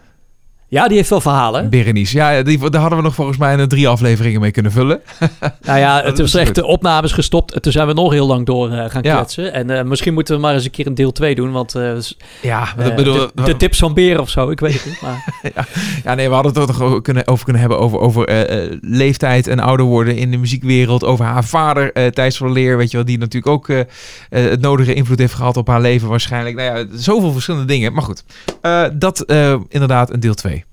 Ja, 0.75 0.87
die 0.87 0.97
heeft 0.97 1.09
wel 1.09 1.21
verhalen. 1.21 1.69
Berenice. 1.69 2.17
Ja, 2.17 2.41
die, 2.41 2.69
daar 2.69 2.81
hadden 2.81 2.99
we 2.99 3.03
nog 3.05 3.15
volgens 3.15 3.37
mij 3.37 3.53
een 3.53 3.67
drie 3.67 3.87
afleveringen 3.87 4.41
mee 4.41 4.51
kunnen 4.51 4.71
vullen. 4.71 5.01
Nou 5.61 5.79
ja, 5.79 6.01
het 6.03 6.17
was 6.17 6.33
is 6.33 6.41
echt 6.41 6.55
de 6.55 6.65
opnames 6.65 7.11
gestopt. 7.11 7.53
En 7.53 7.61
toen 7.61 7.71
zijn 7.71 7.87
we 7.87 7.93
nog 7.93 8.11
heel 8.11 8.27
lang 8.27 8.45
door 8.45 8.71
eh, 8.71 8.89
gaan 8.89 9.03
Ja. 9.03 9.15
kletsen. 9.15 9.53
En 9.53 9.69
eh, 9.69 9.83
misschien 9.83 10.13
moeten 10.13 10.35
we 10.35 10.41
maar 10.41 10.53
eens 10.53 10.65
een 10.65 10.71
keer 10.71 10.87
een 10.87 10.95
deel 10.95 11.11
2 11.11 11.35
doen. 11.35 11.51
Want 11.51 11.75
eh, 11.75 11.91
Ja, 12.41 12.67
bedoel, 12.95 13.13
de, 13.35 13.43
de 13.43 13.57
tips 13.57 13.79
van 13.79 13.93
Beren 13.93 14.21
of 14.21 14.29
zo, 14.29 14.49
ik 14.49 14.59
weet 14.59 14.73
het 14.73 14.85
niet. 14.85 15.01
Maar 15.01 15.33
ja, 16.03 16.13
nee, 16.15 16.27
we 16.27 16.33
hadden 16.33 16.53
het 16.53 16.61
er 16.61 16.67
toch 16.67 16.81
over 16.81 17.01
kunnen, 17.01 17.27
over 17.27 17.43
kunnen 17.43 17.61
hebben 17.61 17.79
over, 17.79 17.99
over 17.99 18.47
leeftijd 18.81 19.47
en 19.47 19.59
ouder 19.59 19.85
worden 19.85 20.15
in 20.15 20.31
de 20.31 20.37
muziekwereld. 20.37 21.03
Over 21.03 21.25
haar 21.25 21.45
vader, 21.45 22.11
Thijs 22.13 22.37
van 22.37 22.51
Leer, 22.51 22.77
weet 22.77 22.91
je 22.91 22.97
wel, 22.97 23.05
die 23.05 23.17
natuurlijk 23.17 23.53
ook 23.53 23.67
het 24.29 24.61
nodige 24.61 24.93
invloed 24.93 25.19
heeft 25.19 25.33
gehad 25.33 25.57
op 25.57 25.67
haar 25.67 25.81
leven 25.81 26.09
waarschijnlijk. 26.09 26.55
Nou 26.55 26.77
ja, 26.77 26.85
zoveel 26.97 27.31
verschillende 27.31 27.67
dingen. 27.67 27.93
Maar 27.93 28.03
goed, 28.03 28.23
dat 28.93 29.25
inderdaad 29.69 30.13
een 30.13 30.19
deel 30.19 30.33
2. 30.33 30.64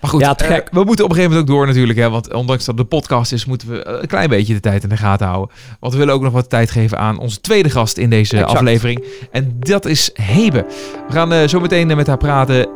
Maar 0.00 0.10
goed, 0.10 0.20
Ja, 0.20 0.36
eh, 0.36 0.46
gek. 0.46 0.68
we 0.72 0.84
moeten 0.84 1.04
op 1.04 1.10
een 1.10 1.16
gegeven 1.16 1.36
moment 1.36 1.50
ook 1.50 1.56
door 1.56 1.66
natuurlijk. 1.66 1.98
Hè, 1.98 2.10
want 2.10 2.32
ondanks 2.34 2.64
dat 2.64 2.78
het 2.78 2.90
de 2.90 2.96
podcast 2.96 3.32
is, 3.32 3.44
moeten 3.44 3.68
we 3.68 3.86
een 3.86 4.06
klein 4.06 4.28
beetje 4.28 4.54
de 4.54 4.60
tijd 4.60 4.82
in 4.82 4.88
de 4.88 4.96
gaten 4.96 5.26
houden. 5.26 5.54
Want 5.80 5.92
we 5.92 5.98
willen 5.98 6.14
ook 6.14 6.22
nog 6.22 6.32
wat 6.32 6.50
tijd 6.50 6.70
geven 6.70 6.98
aan 6.98 7.18
onze 7.18 7.40
tweede 7.40 7.70
gast 7.70 7.96
in 7.96 8.10
deze 8.10 8.36
Exact. 8.36 8.52
aflevering. 8.52 9.04
En 9.30 9.56
dat 9.58 9.84
is 9.84 10.10
Hebe. 10.14 10.64
We 11.08 11.12
gaan 11.12 11.32
eh, 11.32 11.48
zo 11.48 11.60
meteen 11.60 11.90
eh, 11.90 11.96
met 11.96 12.06
haar 12.06 12.16
praten. 12.16 12.68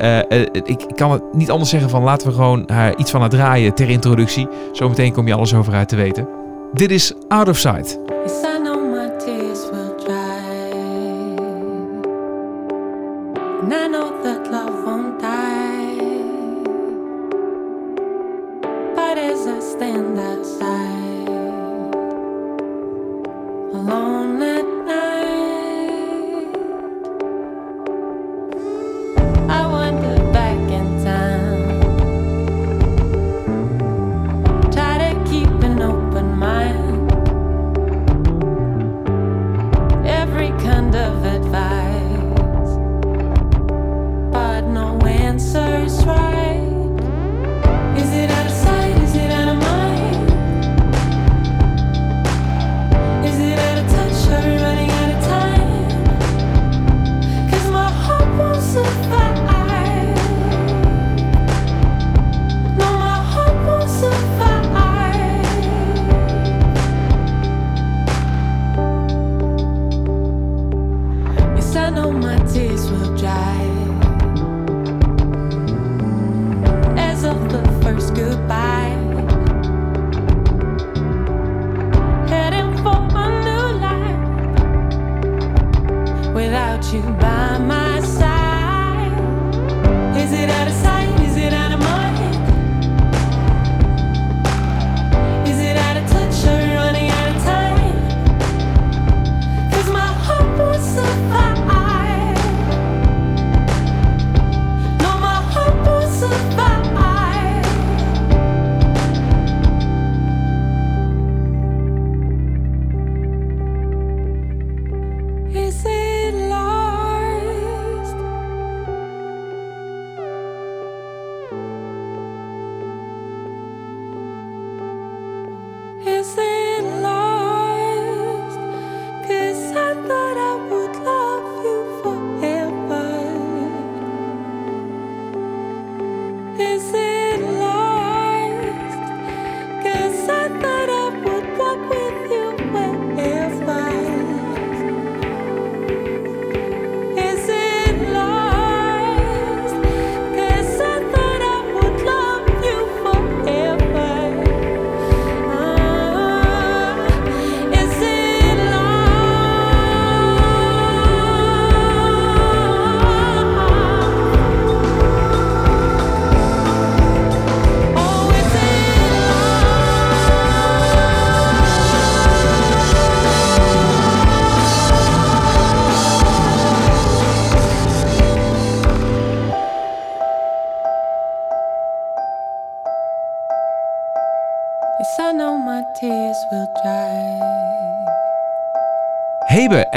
Ik, 0.53 0.63
ik 0.65 0.85
kan 0.95 1.11
het 1.11 1.21
niet 1.33 1.49
anders 1.51 1.69
zeggen 1.69 1.89
van 1.89 2.03
laten 2.03 2.27
we 2.27 2.33
gewoon 2.33 2.63
haar 2.67 2.95
iets 2.97 3.11
van 3.11 3.19
haar 3.19 3.29
draaien 3.29 3.73
ter 3.73 3.89
introductie. 3.89 4.47
Zometeen 4.71 5.13
kom 5.13 5.27
je 5.27 5.33
alles 5.33 5.53
over 5.53 5.73
haar 5.73 5.87
te 5.87 5.95
weten. 5.95 6.27
Dit 6.73 6.91
is 6.91 7.13
Out 7.27 7.47
of 7.49 7.57
Sight. 7.57 7.99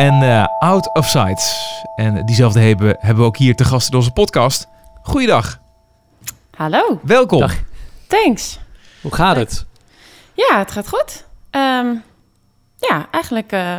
En 0.01 0.23
eh, 0.23 0.45
Out 0.59 0.95
of 0.95 1.07
Sight. 1.07 1.57
En 1.97 2.27
diezelfde 2.27 2.61
Hebe 2.61 2.97
hebben 2.99 3.23
we 3.23 3.29
ook 3.29 3.37
hier 3.37 3.57
te 3.57 3.65
gast 3.65 3.91
in 3.91 3.97
onze 3.97 4.11
podcast. 4.11 4.69
Goeiedag, 5.03 5.61
Hallo, 6.57 7.01
welkom. 7.03 7.41
Dag. 7.41 7.55
thanks. 8.07 8.59
Hoe 9.01 9.15
gaat 9.15 9.37
het? 9.37 9.67
Ja, 10.35 10.59
het 10.59 10.71
gaat 10.71 10.89
goed. 10.89 11.27
Ehm, 11.51 11.87
ja, 12.79 13.09
eigenlijk 13.11 13.53
eh, 13.53 13.79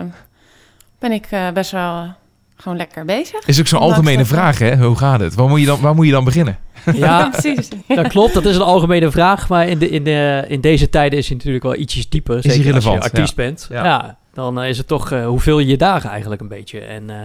ben 1.00 1.12
ik 1.12 1.28
eh, 1.30 1.50
best 1.54 1.72
wel 1.72 2.14
gewoon 2.56 2.78
lekker 2.78 3.06
bezig. 3.06 3.46
Is 3.46 3.60
ook 3.60 3.68
zo'n 3.68 3.80
algemene 3.80 4.26
vraag, 4.26 4.60
hè? 4.60 4.78
Hoe 4.78 4.98
gaat 4.98 5.20
het? 5.20 5.36
Waar 5.36 5.48
moet 5.48 5.60
je 5.60 5.66
dan, 5.66 5.82
waar 5.82 5.96
moet 5.96 6.06
je 6.06 6.12
dan 6.12 6.24
beginnen? 6.24 6.58
Ja, 6.94 7.30
precies. 7.30 7.70
dat 7.88 8.08
klopt. 8.08 8.34
Dat 8.34 8.46
is 8.46 8.56
een 8.56 8.62
algemene 8.62 9.12
vraag. 9.12 9.50
Maar 9.50 9.68
in, 9.68 9.78
de, 9.78 9.90
in, 9.90 10.04
de, 10.04 10.46
in 10.48 10.62
deze 10.62 10.90
tijden 10.90 11.20
is 11.20 11.28
hij 11.28 11.36
natuurlijk 11.36 11.64
wel 11.64 11.76
ietsjes 11.76 12.10
dieper. 12.10 12.42
Zeker 12.42 12.74
als 12.76 12.84
je 12.84 13.02
artiest 13.02 13.36
bent. 13.36 13.68
Ja. 13.70 13.84
Ja. 13.84 14.18
Dan 14.34 14.62
eh, 14.62 14.70
is 14.70 14.78
het 14.78 14.88
toch 14.88 15.12
eh, 15.12 15.26
hoeveel 15.26 15.60
je 15.60 15.78
dagen 15.78 16.10
eigenlijk 16.10 16.42
een 16.42 16.48
beetje. 16.48 16.80
En 16.80 17.10
eh, 17.10 17.16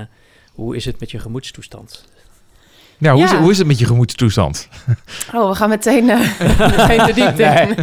hoe 0.52 0.76
is 0.76 0.84
het 0.84 1.00
met 1.00 1.10
je 1.10 1.18
gemoedstoestand? 1.18 2.04
Ja, 2.98 3.12
hoe, 3.12 3.22
Is, 3.24 3.32
hoe 3.32 3.50
is 3.50 3.58
het 3.58 3.66
met 3.66 3.78
je 3.78 3.86
gemoedstoestand? 3.86 4.68
Oh, 5.34 5.48
we 5.48 5.54
gaan 5.54 5.68
meteen, 5.68 6.10
eh 6.10 6.40
meteen 6.76 7.06
de 7.06 7.12
diepte 7.14 7.42
in. 7.42 7.74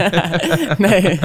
nee. 0.89 1.19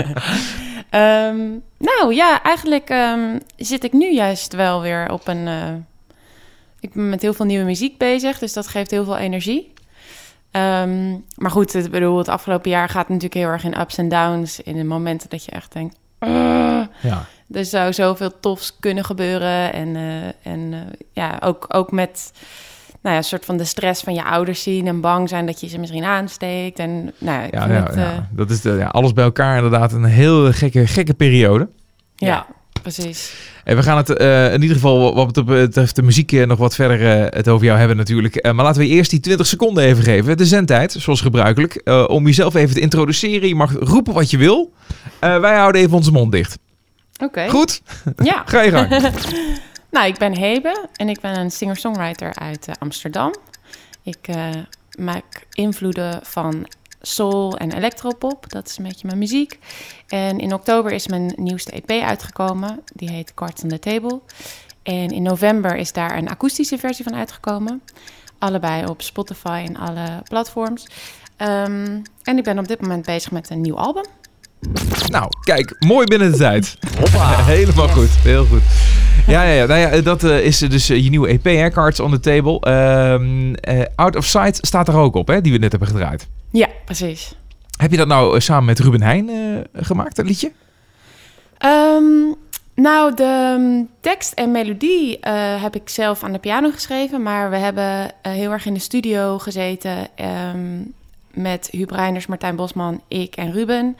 Ehm, 0.91 1.39
nou 1.79 2.15
ja, 2.15 2.43
eigenlijk 2.43 2.89
ehm, 2.91 3.39
zit 3.57 3.85
ik 3.85 3.93
nu 3.93 4.13
juist 4.13 4.53
wel 4.55 4.81
weer 4.81 5.11
op 5.13 5.29
een... 5.29 5.47
eh, 5.49 5.73
ik 6.81 6.93
ben 6.93 7.09
met 7.09 7.23
heel 7.23 7.35
veel 7.35 7.47
nieuwe 7.47 7.65
muziek 7.65 7.99
bezig, 7.99 8.39
dus 8.39 8.53
dat 8.53 8.69
geeft 8.69 8.91
heel 8.91 9.05
veel 9.05 9.17
energie. 9.17 9.73
Ehm, 10.51 11.11
maar 11.37 11.51
goed, 11.51 11.75
ik 11.75 11.91
bedoel, 11.91 12.19
het 12.19 12.29
afgelopen 12.29 12.71
jaar 12.71 12.89
gaat 12.89 13.09
natuurlijk 13.09 13.35
heel 13.35 13.49
erg 13.49 13.65
in 13.65 13.81
ups 13.81 13.97
en 13.99 14.09
downs. 14.09 14.61
In 14.61 14.77
de 14.77 14.85
momenten 14.85 15.29
dat 15.31 15.45
je 15.45 15.51
echt 15.51 15.73
denkt... 15.73 15.97
"Ah." 16.19 16.31
Ja. 17.03 17.27
Er 17.51 17.65
zou 17.65 17.93
zoveel 17.93 18.41
tofs 18.41 18.77
kunnen 18.81 19.05
gebeuren. 19.05 19.73
En, 19.73 19.97
eh, 19.97 20.53
en 20.53 20.73
eh, 20.73 20.79
ja, 21.13 21.39
ook, 21.45 21.65
ook 21.69 21.93
met 21.93 22.33
nou 23.03 23.15
ja, 23.15 23.17
een 23.17 23.25
soort 23.25 23.45
van 23.45 23.57
de 23.57 23.65
stress 23.65 24.03
van 24.03 24.15
je 24.15 24.25
ouders 24.25 24.63
zien 24.63 24.87
en 24.87 25.01
bang 25.01 25.29
zijn 25.29 25.47
dat 25.47 25.61
je 25.61 25.69
ze 25.69 25.79
misschien 25.79 26.05
aansteekt. 26.05 26.79
En 26.79 27.13
nou 27.19 27.41
ja, 27.41 27.43
ik 27.43 27.55
Ja, 27.55 27.67
ja, 27.67 27.83
het, 27.85 27.95
ja. 27.95 28.13
eh, 28.13 28.19
dat 28.31 28.51
is 28.51 28.61
de, 28.61 28.71
ja, 28.71 28.87
alles 28.87 29.13
bij 29.13 29.25
elkaar 29.25 29.57
inderdaad 29.57 29.93
een 29.93 30.05
heel 30.05 30.53
gekke, 30.53 30.87
gekke 30.87 31.15
periode. 31.15 31.69
ja, 32.15 32.47
precies. 32.83 33.35
En 33.65 33.77
we 33.77 33.83
gaan 33.83 33.97
het 33.97 34.11
eh, 34.17 34.53
in 34.53 34.61
ieder 34.63 34.77
geval 34.77 35.15
wat 35.15 35.45
betreft 35.45 35.97
de 35.97 36.03
muziek 36.03 36.47
nog 36.47 36.59
wat 36.59 36.75
verder 36.75 37.01
het 37.35 37.49
over 37.49 37.67
jou 37.67 37.79
hebben 37.79 37.97
natuurlijk. 37.97 38.37
Eh, 38.37 38.53
maar 38.53 38.65
laten 38.65 38.81
we 38.81 38.87
eerst 38.89 39.11
die 39.11 39.21
20 39.21 39.47
seconden 39.47 39.85
even 39.85 40.05
geven. 40.05 40.37
De 40.37 40.47
zendtijd, 40.47 40.93
zoals 40.93 41.21
gebruikelijk. 41.21 41.75
eh, 41.75 42.05
om 42.09 42.27
jezelf 42.27 42.55
even 42.55 42.75
te 42.75 42.81
introduceren. 42.81 43.49
Je 43.49 43.55
mag 43.55 43.73
roepen 43.81 44.15
wat 44.15 44.31
je 44.31 44.37
wil. 44.37 44.73
Eh, 45.19 45.41
wij 45.41 45.57
houden 45.57 45.81
even 45.81 45.97
onze 45.97 46.11
mond 46.13 46.33
dicht. 46.33 46.59
Oké. 47.19 47.49
Goed? 47.49 47.83
Ja. 48.17 48.43
Ga 48.47 48.61
je 48.61 48.71
gang. 48.71 48.89
Nou, 49.91 50.07
ik 50.07 50.19
ben 50.19 50.37
Hebe 50.37 50.89
en 50.97 51.09
ik 51.09 51.21
ben 51.21 51.39
een 51.39 51.51
singer-songwriter 51.51 52.35
uit 52.35 52.69
eh, 52.69 52.75
Amsterdam. 52.79 53.35
Ik 54.03 54.29
eh, 54.29 54.51
maak 54.99 55.47
invloeden 55.53 56.21
van 56.23 56.67
soul 57.01 57.57
en 57.57 57.73
electropop. 57.73 58.51
Dat 58.51 58.69
is 58.69 58.79
een 58.79 58.85
beetje 58.85 59.07
mijn 59.07 59.19
muziek. 59.19 59.59
En 60.07 60.39
in 60.39 60.55
oktober 60.55 60.93
is 60.93 61.07
mijn 61.07 61.33
nieuwste 61.37 61.71
EP 61.71 61.91
uitgekomen. 61.91 62.83
Die 62.95 63.11
heet 63.11 63.35
Cards 63.35 63.63
on 63.63 63.69
the 63.69 63.79
Table. 63.79 64.21
En 64.83 65.09
in 65.09 65.23
november 65.23 65.77
is 65.77 65.93
daar 65.93 66.17
een 66.17 66.29
akoestische 66.29 66.79
versie 66.79 67.05
van 67.05 67.15
uitgekomen. 67.15 67.83
Allebei 68.39 68.85
op 68.87 69.03
Spotify 69.03 69.65
en 69.67 69.77
alle 69.77 70.23
platforms. 70.29 70.87
Ehm, 71.37 72.03
en 72.23 72.39
ik 72.39 72.45
ben 72.45 72.59
op 72.59 72.69
dit 72.69 72.81
moment 72.81 73.07
bezig 73.07 73.31
met 73.31 73.51
een 73.51 73.61
nieuw 73.61 73.79
album. 73.79 74.05
Nou, 75.09 75.29
kijk, 75.41 75.77
mooi 75.79 76.07
binnen 76.07 76.31
de 76.31 76.37
tijd. 76.37 76.77
Helemaal 77.55 77.89
goed, 77.89 78.11
heel 78.11 78.45
goed. 78.45 78.63
Ja, 79.29 79.43
ja, 79.43 79.53
ja, 79.53 79.67
nou 79.67 79.81
ja 79.81 80.01
dat 80.01 80.25
eh, 80.25 80.45
is 80.45 80.59
dus 80.59 80.89
eh, 80.89 81.05
je 81.05 81.11
nieuwe 81.11 81.29
EP, 81.29 81.45
hè, 81.45 81.71
Cards 81.71 82.01
on 82.01 82.11
the 82.11 82.21
Table. 82.21 82.61
Ehm, 82.61 83.55
eh, 83.55 83.85
Out 83.95 84.17
of 84.17 84.25
Sight 84.25 84.67
staat 84.67 84.89
er 84.89 84.97
ook 84.97 85.15
op, 85.15 85.29
hè, 85.29 85.41
die 85.41 85.53
we 85.53 85.59
net 85.59 85.71
hebben 85.71 85.89
gedraaid. 85.89 86.29
Ja, 86.51 86.69
precies. 86.85 87.35
Heb 87.77 87.91
je 87.91 87.97
dat 87.97 88.07
nou 88.07 88.41
samen 88.41 88.65
met 88.65 88.79
Ruben 88.79 89.03
Heijn 89.03 89.31
gemaakt, 89.73 90.17
dat 90.17 90.27
liedje? 90.27 90.53
Ehm, 91.59 92.05
nou, 92.75 93.15
de 93.15 93.57
mm, 93.59 93.89
tekst 94.01 94.33
en 94.33 94.51
melodie 94.51 95.19
heb 95.61 95.75
ik 95.75 95.89
zelf 95.89 96.23
aan 96.23 96.33
de 96.33 96.39
piano 96.39 96.71
geschreven. 96.71 97.23
Maar 97.23 97.51
we 97.51 97.57
hebben 97.57 98.13
heel 98.23 98.53
erg 98.53 98.67
in 98.67 98.75
de 98.75 98.81
studio 98.81 99.39
gezeten 99.39 100.09
ehm, 100.15 100.81
met 101.33 101.69
Huub 101.71 101.91
Reiners, 101.91 102.27
Martijn 102.27 102.57
Bosman, 102.57 103.01
ik 103.09 103.37
en 103.37 103.53
Ruben. 103.53 103.97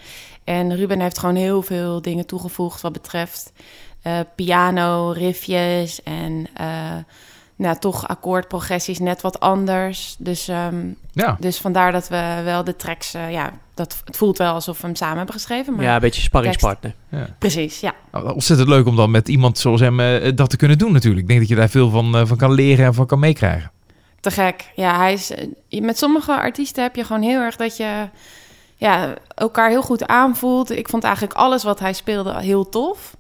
En 0.49 0.77
Ruben 0.77 1.01
heeft 1.01 1.19
gewoon 1.19 1.35
heel 1.35 1.63
veel 1.63 2.03
dingen 2.03 2.27
toegevoegd 2.27 2.81
wat 2.81 2.93
betreft 2.93 3.53
eh, 4.03 4.19
piano, 4.37 5.11
riffjes 5.11 6.03
en 6.03 6.47
eh, 6.55 6.67
nou, 7.57 7.79
toch 7.79 8.09
akkoordprogressies 8.09 8.99
net 8.99 9.21
wat 9.21 9.41
anders. 9.41 10.17
Dus, 10.19 10.49
ehm, 10.49 10.87
Ja. 11.13 11.37
dus 11.41 11.59
vandaar 11.59 11.93
dat 11.93 12.09
we 12.09 12.41
wel 12.45 12.65
de 12.65 12.77
tracks, 12.77 13.15
eh, 13.15 13.33
ja, 13.33 13.53
dat, 13.75 14.03
het 14.05 14.17
voelt 14.17 14.39
wel 14.39 14.53
alsof 14.53 14.81
we 14.81 14.87
hem 14.87 14.97
samen 14.97 15.17
hebben 15.17 15.35
geschreven. 15.35 15.75
Maar 15.75 15.85
Ja, 15.85 15.95
een 15.95 16.01
beetje 16.01 16.23
sparringspartner. 16.23 16.95
precies, 17.39 17.81
ja. 17.81 17.95
Nou, 18.13 18.33
Ontzettend 18.33 18.69
leuk 18.69 18.87
om 18.87 18.97
dan 18.97 19.11
met 19.11 19.29
iemand 19.29 19.59
zoals 19.59 19.81
hem 19.81 20.01
eh, 20.01 20.33
dat 20.35 20.51
te 20.51 20.57
kunnen 20.57 20.79
doen 20.79 20.93
natuurlijk. 20.93 21.23
Ik 21.23 21.29
denk 21.29 21.41
dat 21.41 21.49
je 21.49 21.55
daar 21.55 21.69
veel 21.69 21.91
van, 21.91 22.17
eh, 22.17 22.27
van 22.27 22.37
kan 22.37 22.53
leren 22.53 22.87
en 22.87 22.95
van 22.95 23.07
kan 23.07 23.19
meekrijgen. 23.19 23.71
Te 24.21 24.31
gek. 24.31 24.71
Ja, 24.75 24.97
hij 24.99 25.13
is, 25.13 25.33
met 25.81 25.99
sommige 25.99 26.33
artiesten 26.33 26.83
heb 26.83 26.97
je 26.97 27.05
gewoon 27.05 27.23
heel 27.23 27.41
erg 27.41 27.57
dat 27.57 27.77
je 27.77 28.09
ja, 28.79 29.15
elkaar 29.35 29.69
heel 29.71 29.83
goed 29.83 30.07
aanvoelt. 30.07 30.71
Ik 30.71 30.89
vond 30.89 31.05
eigenlijk 31.05 31.35
alles 31.35 31.63
wat 31.63 31.81
hij 31.81 31.93
speelde 31.93 32.41
heel 32.41 32.69
tof. 32.69 33.17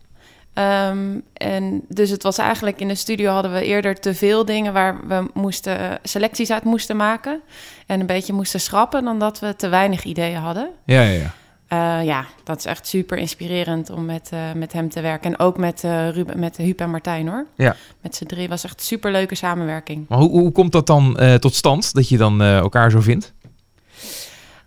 Ehm, 0.52 1.20
en 1.32 1.82
dus 1.88 2.10
het 2.10 2.22
was 2.22 2.38
eigenlijk 2.38 2.80
in 2.80 2.88
de 2.88 2.94
studio 2.94 3.32
hadden 3.32 3.52
we 3.52 3.64
eerder 3.64 4.00
te 4.00 4.14
veel 4.14 4.44
dingen 4.44 4.72
waar 4.72 5.06
we 5.06 5.30
moesten 5.34 5.98
selecties 6.02 6.50
uit 6.50 6.64
moesten 6.64 6.96
maken 6.96 7.40
en 7.86 8.00
een 8.00 8.06
beetje 8.06 8.32
moesten 8.32 8.60
schrappen 8.60 9.04
dan 9.04 9.18
dat 9.18 9.38
we 9.38 9.56
te 9.56 9.68
weinig 9.68 10.04
ideeën 10.04 10.40
hadden. 10.40 10.70
Ja, 10.84 11.02
ja, 11.02 11.10
ja. 11.10 11.34
Eh, 11.68 12.04
ja, 12.04 12.24
dat 12.44 12.58
is 12.58 12.64
echt 12.64 12.86
super 12.86 13.18
inspirerend 13.18 13.90
om 13.90 14.04
met, 14.04 14.28
eh, 14.32 14.52
met 14.54 14.72
hem 14.72 14.88
te 14.88 15.00
werken. 15.00 15.32
En 15.32 15.38
ook 15.38 15.56
met, 15.56 15.84
eh 15.84 16.08
Ruben, 16.10 16.38
met 16.38 16.56
Huub 16.56 16.80
en 16.80 16.90
Martijn 16.90 17.28
hoor. 17.28 17.46
Ja. 17.56 17.76
Met 18.00 18.16
z'n 18.16 18.24
drie 18.24 18.48
was 18.48 18.64
echt 18.64 18.82
super 18.82 19.12
leuke 19.12 19.34
samenwerking. 19.34 20.04
Maar 20.08 20.18
hoe, 20.18 20.30
hoe 20.30 20.52
komt 20.52 20.72
dat 20.72 20.86
dan 20.86 21.18
tot 21.40 21.54
stand, 21.54 21.94
dat 21.94 22.08
je 22.08 22.16
dan 22.16 22.42
elkaar 22.42 22.90
zo 22.90 23.00
vindt? 23.00 23.34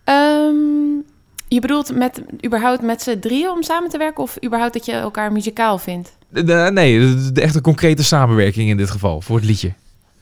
Ehm, 0.04 1.00
je 1.48 1.60
bedoelt 1.60 1.96
met, 1.96 2.22
überhaupt 2.46 2.82
met 2.82 3.02
z'n 3.02 3.20
drieën 3.20 3.50
om 3.50 3.64
samen 3.64 3.90
te 3.90 3.98
werken... 3.98 4.24
of 4.24 4.38
überhaupt 4.44 4.74
dat 4.74 4.86
je 4.86 4.92
elkaar 4.92 5.32
muzikaal 5.32 5.78
vindt? 5.78 6.18
De- 6.30 6.44
de- 6.44 6.70
nee, 6.74 7.00
de, 7.00 7.32
de 7.32 7.42
echte 7.42 7.62
concrete 7.62 8.04
samenwerking 8.04 8.70
in 8.70 8.78
dit 8.78 8.90
geval, 8.90 9.22
voor 9.22 9.36
het 9.36 9.46
liedje. 9.46 9.74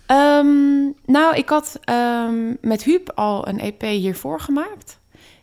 Ehm, 0.06 0.84
nou, 1.06 1.36
ik 1.36 1.50
had 1.50 1.80
ehm, 1.84 2.54
met 2.62 2.84
Huub 2.84 3.12
al 3.16 3.48
een 3.48 3.60
EP 3.60 3.82
hiervoor 3.82 4.40
gemaakt. 4.40 5.00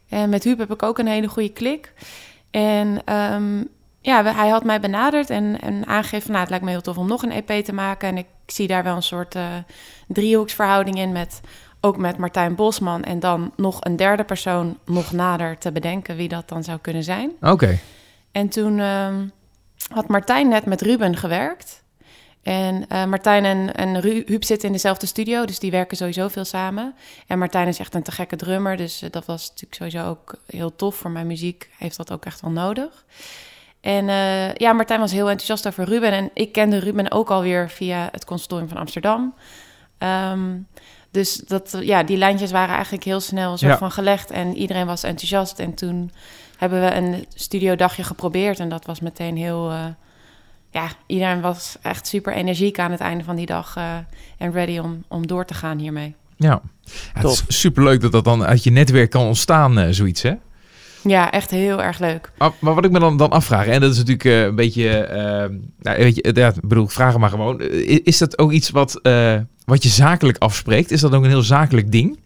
En 0.09 0.29
met 0.29 0.45
Huub 0.45 0.59
heb 0.59 0.73
ik 0.73 0.83
ook 0.83 0.99
een 0.99 1.07
hele 1.07 1.29
goede 1.29 1.53
klik. 1.53 1.93
En 2.51 3.03
ja, 4.07 4.25
hij 4.25 4.49
had 4.49 4.65
mij 4.65 4.81
benaderd 4.81 5.31
en, 5.31 5.61
en 5.61 5.87
aangegeven... 5.87 6.23
van, 6.23 6.31
nou, 6.31 6.41
het 6.41 6.51
lijkt 6.51 6.65
me 6.65 6.71
heel 6.71 6.81
tof 6.81 6.99
om 6.99 7.07
nog 7.07 7.23
een 7.23 7.33
EP 7.33 7.65
te 7.65 7.73
maken. 7.73 8.09
En 8.09 8.17
ik 8.17 8.27
zie 8.47 8.67
daar 8.67 8.83
wel 8.83 8.97
een 8.97 9.03
soort 9.03 9.35
eh, 9.35 9.45
driehoeksverhouding 10.09 10.97
in... 10.97 11.13
met 11.13 11.41
ook 11.81 11.97
met 11.97 12.17
Martijn 12.17 12.55
Bosman 12.55 13.03
en 13.05 13.21
dan 13.21 13.53
nog 13.57 13.77
een 13.81 13.97
derde 13.97 14.25
persoon 14.25 14.79
nog 14.85 15.13
nader 15.13 15.59
te 15.59 15.73
bedenken 15.73 16.17
wie 16.17 16.29
dat 16.29 16.49
dan 16.49 16.65
zou 16.65 16.79
kunnen 16.79 17.05
zijn. 17.05 17.33
Oké. 17.41 17.79
En 18.33 18.49
toen 18.49 18.79
ehm, 18.79 19.27
had 19.89 20.09
Martijn 20.09 20.49
net 20.49 20.65
met 20.65 20.81
Ruben 20.81 21.17
gewerkt. 21.17 21.85
En 22.43 22.89
eh, 22.89 23.05
Martijn 23.05 23.45
en, 23.45 23.75
en 23.75 24.01
Ru- 24.01 24.23
Huub 24.27 24.45
zitten 24.45 24.67
in 24.69 24.75
dezelfde 24.75 25.07
studio, 25.07 25.45
dus 25.45 25.59
die 25.59 25.71
werken 25.71 25.97
sowieso 25.97 26.29
veel 26.29 26.45
samen. 26.45 26.95
En 27.27 27.39
Martijn 27.39 27.69
is 27.69 27.79
echt 27.79 27.95
een 27.95 28.03
te 28.03 28.13
gekke 28.13 28.37
drummer, 28.37 28.77
dus 28.77 29.03
eh, 29.03 29.11
dat 29.11 29.27
was 29.27 29.49
natuurlijk 29.49 29.75
sowieso 29.75 30.09
ook 30.09 30.35
heel 30.47 30.77
tof. 30.77 30.95
Voor 30.97 31.11
mijn 31.11 31.27
muziek 31.27 31.71
heeft 31.79 31.97
dat 31.97 32.13
ook 32.13 32.25
echt 32.25 32.41
wel 32.41 32.51
nodig. 32.51 33.05
En 33.81 34.09
eh, 34.09 34.55
ja, 34.55 34.73
Martijn 34.73 35.01
was 35.01 35.13
heel 35.13 35.29
enthousiast 35.29 35.67
over 35.67 35.85
Ruben. 35.85 36.13
En 36.13 36.31
ik 36.35 36.53
kende 36.53 36.79
Ruben 36.79 37.11
ook 37.11 37.31
alweer 37.31 37.71
via 37.71 38.09
het 38.13 38.25
conservatorium 38.25 38.69
van 38.69 38.79
Amsterdam. 38.79 39.35
Ehm, 39.99 40.57
dus 41.17 41.37
dat, 41.47 41.77
ja, 41.81 42.03
die 42.03 42.17
lijntjes 42.17 42.51
waren 42.51 42.75
eigenlijk 42.75 43.05
heel 43.05 43.21
snel 43.21 43.57
Ja. 43.59 43.79
van 43.79 43.91
gelegd. 43.91 44.31
En 44.31 44.57
iedereen 44.57 44.87
was 44.87 45.03
enthousiast. 45.03 45.59
En 45.59 45.75
toen 45.75 46.11
hebben 46.59 46.81
we 46.81 46.95
een 46.95 47.27
studiodagje 47.35 48.03
geprobeerd. 48.03 48.59
En 48.61 48.69
dat 48.69 48.87
was 48.87 49.01
meteen 49.01 49.37
heel... 49.37 49.71
eh, 49.71 49.85
ja, 50.71 50.89
iedereen 51.07 51.41
was 51.41 51.77
echt 51.83 52.07
super 52.07 52.33
energiek 52.33 52.79
aan 52.79 52.91
het 52.91 53.01
einde 53.01 53.25
van 53.25 53.37
die 53.37 53.47
dag. 53.47 53.77
eh, 53.77 53.97
en 54.39 54.53
ready 54.53 54.79
om, 54.79 55.05
om 55.09 55.27
door 55.27 55.45
te 55.45 55.55
gaan 55.55 55.79
hiermee. 55.79 56.15
Ja. 56.37 56.49
ja 56.49 56.61
het 57.13 57.25
is 57.31 57.45
superleuk 57.49 58.01
dat 58.01 58.13
dat 58.13 58.25
dan 58.25 58.45
uit 58.45 58.65
je 58.65 58.71
netwerk 58.71 59.11
kan 59.11 59.27
ontstaan, 59.27 59.79
eh, 59.79 59.87
zoiets, 59.91 60.23
hè? 60.23 60.33
Ja, 61.03 61.31
echt 61.31 61.51
heel 61.51 61.83
erg 61.83 61.99
leuk. 61.99 62.31
Maar, 62.39 62.51
maar 62.59 62.75
wat 62.75 62.85
ik 62.85 62.91
me 62.91 62.99
dan, 62.99 63.17
dan 63.17 63.31
afvraag, 63.31 63.67
en 63.67 63.81
dat 63.81 63.91
is 63.91 63.97
natuurlijk 63.97 64.25
eh, 64.25 64.43
een 64.43 64.55
beetje, 64.55 64.89
eh, 64.99 65.49
nou, 65.79 65.99
weet 65.99 66.15
je, 66.17 66.31
ja, 66.35 66.49
ik 66.49 66.69
bedoel, 66.69 66.87
vraag 66.87 67.11
het 67.13 67.21
maar 67.21 67.31
gewoon. 67.31 67.61
Is 68.05 68.19
dat 68.19 68.39
ook 68.39 68.53
iets 68.53 68.71
wat, 68.71 69.01
eh, 69.03 69.37
wat 69.67 69.83
je 69.83 69.89
zakelijk 69.89 70.39
afspreekt? 70.39 70.91
Is 70.91 71.01
dat 71.01 71.13
ook 71.15 71.23
een 71.25 71.29
heel 71.31 71.43
zakelijk 71.43 71.93
ding? 71.93 72.19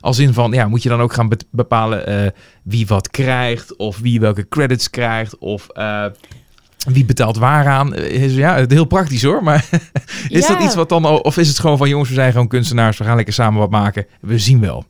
Als 0.00 0.18
in 0.18 0.32
van, 0.34 0.52
ja, 0.52 0.68
moet 0.68 0.82
je 0.82 0.88
dan 0.88 1.00
ook 1.00 1.12
gaan 1.12 1.28
be- 1.28 1.38
bepalen 1.50 2.06
eh, 2.06 2.30
wie 2.62 2.86
wat 2.86 3.10
krijgt, 3.10 3.76
of 3.76 3.98
wie 3.98 4.20
welke 4.20 4.48
credits 4.48 4.90
krijgt, 4.90 5.38
of 5.38 5.68
eh, 5.68 6.04
wie 6.88 7.04
betaalt 7.04 7.36
waaraan. 7.36 7.94
Eh, 7.94 8.22
Is, 8.22 8.34
ja, 8.34 8.56
het 8.56 8.70
heel 8.70 8.84
praktisch 8.84 9.22
hoor, 9.22 9.42
maar 9.42 9.68
is 10.28 10.46
dat 10.46 10.60
iets 10.62 10.74
wat 10.74 10.88
dan, 10.88 11.04
of 11.04 11.36
is 11.36 11.48
het 11.48 11.58
gewoon 11.58 11.78
van, 11.78 11.88
jongens, 11.88 12.08
we 12.08 12.14
zijn 12.14 12.32
gewoon 12.32 12.48
kunstenaars, 12.48 12.98
we 12.98 13.04
gaan 13.04 13.16
lekker 13.16 13.34
samen 13.34 13.58
wat 13.60 13.70
maken, 13.70 14.06
we 14.20 14.38
zien 14.38 14.60
wel. 14.60 14.84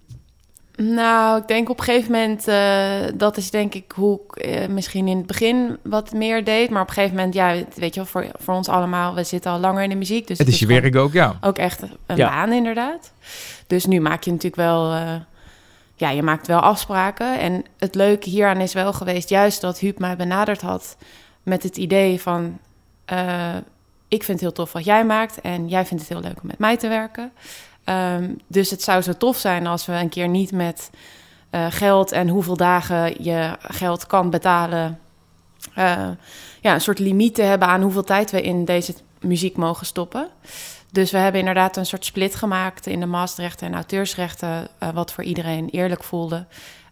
Nou, 0.83 1.41
ik 1.41 1.49
denk 1.49 1.69
op 1.69 1.79
een 1.79 1.85
gegeven 1.85 2.13
moment, 2.13 2.49
eh, 2.49 2.91
dat 3.15 3.37
is 3.37 3.51
denk 3.51 3.75
ik 3.75 3.93
hoe 3.95 4.21
ik 4.27 4.37
eh, 4.37 4.69
misschien 4.69 5.09
in 5.09 5.17
het 5.17 5.27
begin 5.27 5.79
wat 5.83 6.13
meer 6.13 6.45
deed. 6.45 6.71
Maar 6.71 6.83
op 6.83 6.89
een 6.89 6.95
gegeven 6.95 7.17
moment, 7.17 7.35
ja, 7.35 7.55
weet 7.75 7.95
je 7.95 8.01
wel, 8.01 8.05
voor, 8.09 8.27
voor 8.39 8.55
ons 8.55 8.69
allemaal, 8.69 9.15
we 9.15 9.25
zitten 9.25 9.51
al 9.51 9.59
langer 9.59 9.83
in 9.83 9.89
de 9.89 9.95
muziek. 9.95 10.27
Dus 10.27 10.39
Het 10.39 10.49
is 10.49 10.59
je 10.59 10.67
werk 10.67 10.97
ook, 10.97 11.13
ja. 11.13 11.39
Ook 11.41 11.59
echt 11.59 11.83
een 12.07 12.17
Ja. 12.17 12.29
baan 12.29 12.53
inderdaad. 12.53 13.13
Dus 13.67 13.87
nu 13.87 14.01
maak 14.01 14.23
je 14.23 14.31
natuurlijk 14.31 14.63
wel, 14.63 14.93
eh, 14.93 15.15
ja, 15.95 16.11
je 16.11 16.23
maakt 16.23 16.47
wel 16.47 16.61
afspraken. 16.61 17.39
En 17.39 17.65
het 17.79 17.95
leuke 17.95 18.29
hieraan 18.31 18.61
is 18.61 18.73
wel 18.73 18.93
geweest, 18.93 19.29
juist 19.29 19.61
dat 19.61 19.79
Huub 19.79 19.99
mij 19.99 20.17
benaderd 20.17 20.61
had 20.61 20.97
met 21.43 21.63
het 21.63 21.77
idee 21.77 22.21
van, 22.21 22.59
eh, 23.05 23.55
ik 24.09 24.23
vind 24.23 24.29
het 24.29 24.41
heel 24.41 24.53
tof 24.53 24.73
wat 24.73 24.85
jij 24.85 25.05
maakt 25.05 25.41
en 25.41 25.69
jij 25.69 25.87
vindt 25.87 26.03
het 26.03 26.13
heel 26.13 26.23
leuk 26.29 26.41
om 26.43 26.47
met 26.47 26.59
mij 26.59 26.77
te 26.77 26.89
werken. 26.89 27.33
Ehm, 27.89 28.31
dus 28.47 28.71
het 28.71 28.83
zou 28.83 29.03
zo 29.03 29.13
tof 29.13 29.37
zijn 29.37 29.67
als 29.67 29.87
we 29.87 29.93
een 29.93 30.09
keer 30.09 30.29
niet 30.29 30.53
met 30.53 30.91
eh, 31.51 31.67
geld 31.71 32.13
en 32.13 32.29
hoeveel 32.29 32.57
dagen 32.57 33.25
je 33.25 33.57
geld 33.61 34.07
kan 34.07 34.31
betalen. 34.31 34.99
eh, 35.75 36.09
ja, 36.61 36.75
een 36.75 36.81
soort 36.81 36.99
limieten 36.99 37.49
hebben 37.49 37.69
aan 37.69 37.83
hoeveel 37.83 38.05
tijd 38.05 38.31
we 38.31 38.43
in 38.43 38.65
deze 38.65 38.95
muziek 39.21 39.57
mogen 39.57 39.87
stoppen. 39.87 40.29
Dus 40.93 41.11
we 41.11 41.19
hebben 41.19 41.41
inderdaad 41.41 41.77
een 41.77 41.87
soort 41.87 42.05
split 42.05 42.35
gemaakt 42.35 42.87
in 42.87 43.01
de 43.01 43.07
masterrechten 43.07 43.67
en 43.67 43.75
auteursrechten, 43.75 44.69
eh, 44.79 44.89
wat 44.89 45.13
voor 45.13 45.25
iedereen 45.25 45.69
eerlijk 45.69 46.05
voelde. 46.05 46.47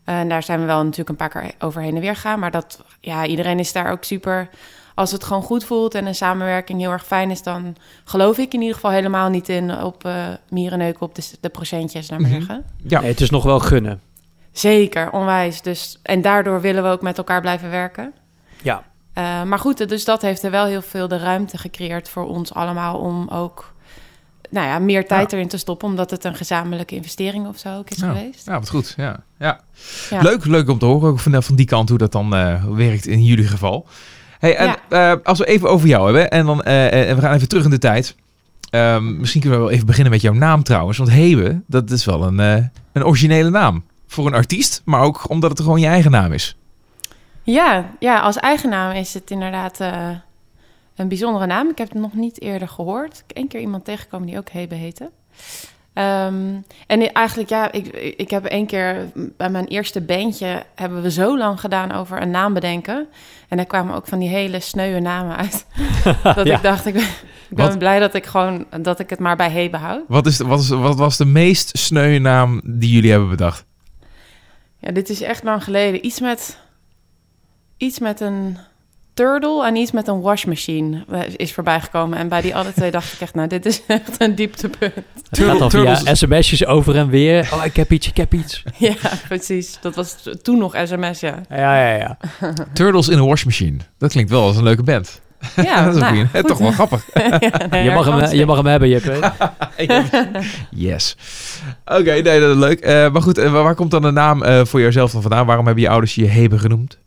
En 0.04 0.28
daar 0.28 0.42
zijn 0.42 0.60
we 0.60 0.66
wel 0.66 0.82
natuurlijk 0.82 1.08
een 1.08 1.28
paar 1.28 1.42
keer 1.42 1.52
overheen 1.58 1.94
en 1.94 2.00
weer 2.00 2.14
gegaan. 2.14 2.38
Maar 2.38 2.50
dat, 2.50 2.84
ja, 3.00 3.26
iedereen 3.26 3.58
is 3.58 3.72
daar 3.72 3.90
ook 3.90 4.04
super. 4.04 4.48
Als 4.96 5.12
het 5.12 5.24
gewoon 5.24 5.42
goed 5.42 5.64
voelt 5.64 5.94
en 5.94 6.06
een 6.06 6.14
samenwerking 6.14 6.80
heel 6.80 6.90
erg 6.90 7.06
fijn 7.06 7.30
is, 7.30 7.42
dan 7.42 7.76
geloof 8.04 8.38
ik 8.38 8.52
in 8.54 8.60
ieder 8.60 8.74
geval 8.74 8.90
helemaal 8.90 9.28
niet 9.28 9.48
in 9.48 9.78
op 9.82 10.04
eh 10.04 10.26
mierenneuken 10.50 11.00
op 11.02 11.14
de, 11.14 11.22
de 11.40 11.48
procentjes, 11.48 12.10
laat 12.10 12.20
maar 12.20 12.28
Mhm. 12.30 12.38
zeggen. 12.38 12.64
Ja, 12.86 13.00
Nee, 13.00 13.08
het 13.10 13.20
is 13.20 13.30
nog 13.30 13.44
wel 13.44 13.58
gunnen. 13.60 14.00
Zeker, 14.52 15.10
onwijs. 15.12 15.62
Dus, 15.62 15.98
en 16.02 16.20
daardoor 16.22 16.60
willen 16.60 16.82
we 16.82 16.88
ook 16.88 17.02
met 17.02 17.18
elkaar 17.18 17.40
blijven 17.40 17.70
werken. 17.70 18.12
Ja. 18.62 18.82
Eh, 19.12 19.42
maar 19.42 19.58
goed, 19.58 19.88
dus 19.88 20.04
dat 20.04 20.22
heeft 20.22 20.42
er 20.42 20.50
wel 20.50 20.64
heel 20.66 20.82
veel 20.82 21.08
de 21.08 21.18
ruimte 21.18 21.58
gecreëerd 21.58 22.08
voor 22.08 22.26
ons 22.28 22.54
allemaal 22.54 22.98
om 22.98 23.28
ook 23.28 23.74
nou 24.50 24.66
ja, 24.66 24.78
meer 24.78 25.06
tijd 25.06 25.32
erin 25.32 25.48
te 25.48 25.56
stoppen, 25.58 25.88
omdat 25.88 26.10
het 26.10 26.24
een 26.24 26.34
gezamenlijke 26.34 26.94
investering 26.94 27.46
of 27.48 27.58
zo 27.58 27.76
ook 27.76 27.90
is 27.90 27.96
Ja. 27.96 28.06
geweest. 28.12 28.46
ja 28.46 28.58
wat 28.58 28.68
goed. 28.68 28.94
Ja. 28.96 29.16
Ja. 29.38 29.60
Ja. 30.10 30.20
Leuk, 30.22 30.44
leuk 30.44 30.68
om 30.68 30.78
te 30.78 30.84
horen, 30.86 31.08
ook 31.10 31.18
van, 31.20 31.42
van 31.42 31.54
die 31.56 31.66
kant 31.66 31.88
hoe 31.88 31.98
dat 31.98 32.12
dan 32.12 32.34
eh, 32.34 32.64
werkt 32.64 33.06
in 33.06 33.24
jullie 33.24 33.46
geval. 33.46 33.86
Hey, 34.38 34.56
en, 34.56 34.76
eh, 34.88 35.12
als 35.22 35.38
we 35.38 35.46
even 35.46 35.68
over 35.68 35.88
jou 35.88 36.04
hebben, 36.04 36.30
en, 36.30 36.46
dan, 36.46 36.62
eh, 36.62 37.08
en 37.08 37.16
we 37.16 37.22
gaan 37.22 37.34
even 37.34 37.48
terug 37.48 37.64
in 37.64 37.70
de 37.70 37.78
tijd. 37.78 38.16
Ehm, 38.70 39.16
misschien 39.16 39.40
kunnen 39.40 39.58
we 39.58 39.64
wel 39.64 39.74
even 39.74 39.86
beginnen 39.86 40.12
met 40.12 40.20
jouw 40.20 40.32
naam 40.32 40.62
trouwens. 40.62 40.98
Want 40.98 41.10
Hebe, 41.10 41.60
dat 41.66 41.90
is 41.90 42.04
wel 42.04 42.22
een, 42.22 42.40
eh, 42.40 42.64
een 42.92 43.04
originele 43.04 43.50
naam. 43.50 43.84
Voor 44.06 44.26
een 44.26 44.34
artiest, 44.34 44.82
maar 44.84 45.00
ook 45.00 45.30
omdat 45.30 45.50
het 45.50 45.60
gewoon 45.60 45.80
je 45.80 45.86
eigen 45.86 46.10
naam 46.10 46.32
is. 46.32 46.56
Ja, 47.42 47.90
ja, 47.98 48.20
als 48.20 48.36
eigenaam 48.36 48.92
is 48.92 49.14
het 49.14 49.30
inderdaad 49.30 49.80
eh, 49.80 50.08
een 50.96 51.08
bijzondere 51.08 51.46
naam. 51.46 51.68
Ik 51.68 51.78
heb 51.78 51.88
het 51.92 52.02
nog 52.02 52.14
niet 52.14 52.40
eerder 52.40 52.68
gehoord. 52.68 53.12
Ik 53.12 53.24
heb 53.26 53.36
één 53.36 53.48
keer 53.48 53.60
iemand 53.60 53.84
tegengekomen 53.84 54.26
die 54.26 54.38
ook 54.38 54.48
Hebe 54.48 54.74
heette. 54.74 55.10
Ehm, 55.96 56.60
en 56.86 57.12
eigenlijk, 57.12 57.48
ja, 57.48 57.72
ik, 57.72 57.86
ik 58.16 58.30
heb 58.30 58.44
één 58.44 58.66
keer 58.66 59.10
bij 59.14 59.50
mijn 59.50 59.66
eerste 59.66 60.00
bandje... 60.00 60.62
hebben 60.74 61.02
we 61.02 61.10
zo 61.10 61.38
lang 61.38 61.60
gedaan 61.60 61.92
over 61.92 62.22
een 62.22 62.30
naam 62.30 62.54
bedenken. 62.54 63.06
En 63.48 63.56
daar 63.56 63.66
kwamen 63.66 63.94
ook 63.94 64.06
van 64.06 64.18
die 64.18 64.28
hele 64.28 64.60
sneuwe 64.60 65.00
namen 65.00 65.36
uit. 65.36 65.66
dat 66.34 66.46
Ja. 66.46 66.56
ik 66.56 66.62
dacht, 66.62 66.86
ik 66.86 66.92
ben, 66.92 67.02
ik 67.48 67.56
ben 67.56 67.66
Wat? 67.66 67.78
blij 67.78 67.98
dat 67.98 68.14
ik 68.14 68.26
gewoon... 68.26 68.66
dat 68.80 68.98
ik 68.98 69.10
het 69.10 69.18
maar 69.18 69.36
bij 69.36 69.50
Hebe 69.50 69.76
houd. 69.76 70.04
Wat, 70.08 70.26
is, 70.26 70.38
wat, 70.38 70.60
is, 70.60 70.68
wat 70.68 70.96
was 70.96 71.16
de 71.16 71.24
meest 71.24 71.78
sneu 71.78 72.18
naam 72.18 72.60
die 72.64 72.90
jullie 72.92 73.10
hebben 73.10 73.28
bedacht? 73.28 73.64
Ja, 74.78 74.92
dit 74.92 75.08
is 75.08 75.20
echt 75.20 75.42
lang 75.42 75.64
geleden. 75.64 76.06
Iets 76.06 76.20
met, 76.20 76.58
iets 77.76 77.98
met 77.98 78.20
een 78.20 78.58
turtle 79.16 79.66
en 79.66 79.76
iets 79.76 79.92
met 79.92 80.08
een 80.08 80.20
washmachine 80.20 81.04
is 81.36 81.52
voorbijgekomen. 81.52 82.18
En 82.18 82.28
bij 82.28 82.40
die 82.40 82.56
alle 82.56 82.72
twee 82.72 82.90
dacht 82.90 83.12
ik 83.12 83.20
echt, 83.20 83.34
nou, 83.34 83.48
dit 83.48 83.66
is 83.66 83.82
echt 83.86 84.14
een 84.18 84.34
dieptepunt. 84.34 84.92
Het 85.30 85.38
gaat 85.38 85.58
dan 85.58 85.70
via 85.70 86.14
sms'jes 86.14 86.66
over 86.66 86.96
en 86.96 87.08
weer. 87.08 87.48
Oh, 87.52 87.64
ik 87.64 87.76
heb 87.76 87.92
iets, 87.92 88.08
ik 88.08 88.16
heb 88.16 88.34
iets. 88.34 88.62
ja, 88.76 88.94
precies. 89.28 89.78
Dat 89.80 89.94
was 89.94 90.16
toen 90.42 90.58
nog 90.58 90.76
sms, 90.84 91.20
ja. 91.20 91.40
Ja, 91.48 91.88
ja, 91.88 91.96
ja. 91.96 92.18
Turtles 92.72 93.08
in 93.08 93.18
a 93.18 93.24
Washmachine. 93.24 93.78
Dat 93.98 94.10
klinkt 94.10 94.30
wel 94.30 94.42
als 94.42 94.56
een 94.56 94.62
leuke 94.62 94.82
band. 94.82 95.20
Ja, 95.56 95.84
dat 95.84 95.96
is 95.96 96.02
ook 96.02 96.10
nou, 96.10 96.26
goed. 96.26 96.46
toch 96.46 96.58
wel 96.58 96.70
grappig. 96.70 97.06
Ja, 97.14 97.38
nee, 97.70 97.84
Je 97.84 97.90
mag, 97.90 98.06
hem, 98.06 98.36
je 98.36 98.46
mag 98.46 98.56
hem 98.56 98.66
hebben, 98.66 98.88
Jeppe. 98.88 99.32
Yes. 100.70 101.16
Oké, 101.84 102.12
nee, 102.12 102.40
dat 102.40 102.50
is 102.50 102.56
leuk. 102.56 102.80
Eh, 102.80 103.10
maar 103.10 103.22
goed, 103.22 103.38
eh, 103.38 103.52
waar 103.52 103.62
waar 103.62 103.74
komt 103.74 103.90
dan 103.90 104.02
de 104.02 104.10
naam 104.10 104.42
eh, 104.42 104.64
voor 104.64 104.80
jouzelf 104.80 105.10
dan 105.10 105.22
vandaan? 105.22 105.46
Waarom 105.46 105.66
hebben 105.66 105.84
je 105.84 105.90
ouders 105.90 106.14
je 106.14 106.24
Hebe 106.24 106.58
genoemd? 106.58 106.98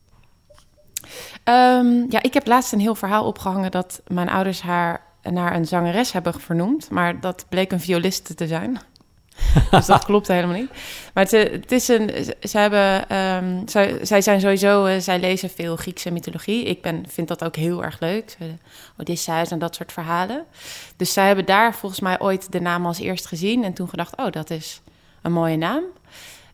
Ehm, 1.49 2.05
ja, 2.09 2.21
ik 2.21 2.33
heb 2.33 2.47
laatst 2.47 2.73
een 2.73 2.79
heel 2.79 2.95
verhaal 2.95 3.25
opgehangen 3.25 3.71
dat 3.71 4.01
mijn 4.07 4.29
ouders 4.29 4.61
haar 4.61 5.01
naar 5.23 5.55
een 5.55 5.65
zangeres 5.65 6.11
hebben 6.11 6.39
vernoemd. 6.39 6.89
Maar 6.89 7.19
dat 7.19 7.45
bleek 7.49 7.71
een 7.71 7.79
violiste 7.79 8.33
te 8.35 8.47
zijn. 8.47 8.79
dus 9.71 9.85
dat 9.85 10.05
klopt 10.05 10.27
helemaal 10.27 10.55
niet. 10.55 10.69
Maar 11.13 11.23
het, 11.23 11.31
het 11.31 11.71
is 11.71 11.87
een. 11.87 12.09
Ze 12.41 12.57
hebben. 12.57 13.09
ehm, 13.09 13.67
zij, 13.67 13.99
zij 14.05 14.21
zijn 14.21 14.39
sowieso. 14.41 14.85
eh, 14.85 14.99
zij 14.99 15.19
lezen 15.19 15.49
veel 15.49 15.75
Griekse 15.75 16.11
mythologie. 16.11 16.63
Ik 16.63 16.81
ben, 16.81 17.03
vind 17.07 17.27
dat 17.27 17.43
ook 17.43 17.55
heel 17.55 17.83
erg 17.83 17.99
leuk. 17.99 18.37
Odysseus 18.97 19.51
en 19.51 19.59
dat 19.59 19.75
soort 19.75 19.91
verhalen. 19.91 20.45
Dus 20.97 21.13
zij 21.13 21.27
hebben 21.27 21.45
daar 21.45 21.75
volgens 21.75 22.01
mij 22.01 22.19
ooit 22.19 22.51
de 22.51 22.61
naam 22.61 22.85
als 22.85 22.99
eerst 22.99 23.25
gezien. 23.25 23.63
En 23.63 23.73
toen 23.73 23.89
gedacht: 23.89 24.17
oh, 24.17 24.31
dat 24.31 24.49
is 24.49 24.81
een 25.21 25.31
mooie 25.31 25.57
naam. 25.57 25.83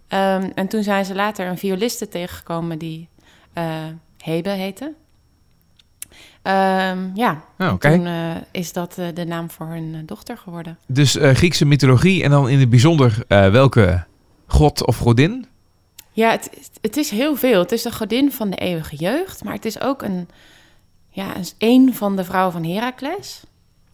Ehm, 0.08 0.50
en 0.56 0.68
toen 0.68 0.84
zijn 0.84 1.06
ze 1.06 1.16
later 1.16 1.48
een 1.48 1.58
violiste 1.58 2.08
tegengekomen 2.08 2.78
die. 2.78 3.08
eh, 3.54 3.64
Hebe 4.26 4.50
heette. 4.50 4.94
Ehm, 6.42 7.10
ja, 7.14 7.44
Oh, 7.58 7.74
toen 7.74 8.06
eh, 8.06 8.36
is 8.52 8.74
dat 8.74 8.98
eh, 8.98 9.08
de 9.14 9.26
naam 9.26 9.50
voor 9.50 9.68
hun 9.68 9.96
eh, 9.96 10.00
dochter 10.06 10.38
geworden. 10.38 10.78
Dus 10.88 11.18
Griekse 11.20 11.66
mythologie 11.66 12.24
en 12.24 12.30
dan 12.30 12.50
in 12.50 12.60
het 12.60 12.70
bijzonder 12.70 13.24
welke 13.28 14.06
god 14.46 14.86
of 14.86 14.98
godin? 14.98 15.46
Ja, 16.12 16.32
het, 16.32 16.50
het 16.82 16.98
is 16.98 17.10
heel 17.10 17.36
veel. 17.36 17.60
Het 17.60 17.72
is 17.72 17.82
de 17.82 17.92
godin 17.92 18.32
van 18.32 18.50
de 18.50 18.56
eeuwige 18.56 18.96
jeugd, 18.96 19.44
maar 19.44 19.54
het 19.54 19.66
is 19.66 19.82
ook 19.82 20.02
een, 20.02 20.28
ja, 21.10 21.36
een, 21.36 21.46
een 21.58 21.94
van 21.94 22.16
de 22.16 22.24
vrouwen 22.24 22.52
van 22.54 22.64
Heracles. 22.64 23.44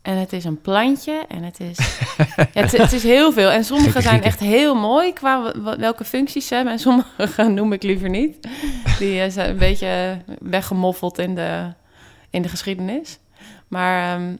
En 0.01 0.17
het 0.17 0.33
is 0.33 0.43
een 0.43 0.61
plantje 0.61 1.25
en 1.27 1.43
het 1.43 1.59
is, 1.59 1.77
ja, 2.17 2.25
het, 2.61 2.77
het 2.77 2.91
is 2.91 3.03
heel 3.03 3.31
veel. 3.31 3.49
En 3.49 3.63
sommige 3.63 4.01
zijn 4.01 4.23
echt 4.23 4.39
heel 4.39 4.75
mooi 4.75 5.13
qua 5.13 5.53
welke 5.77 6.05
functies 6.05 6.47
ze 6.47 6.55
hebben. 6.55 6.73
En 6.73 6.79
sommige 6.79 7.43
noem 7.49 7.73
ik 7.73 7.83
liever 7.83 8.09
niet. 8.09 8.37
Die 8.99 9.21
eh, 9.21 9.31
zijn 9.31 9.49
een 9.49 9.57
beetje 9.57 10.21
weggemoffeld 10.39 11.17
in 11.17 11.35
de, 11.35 11.73
in 12.29 12.41
de 12.41 12.49
geschiedenis. 12.49 13.19
Maar 13.67 14.19
ehm, 14.19 14.35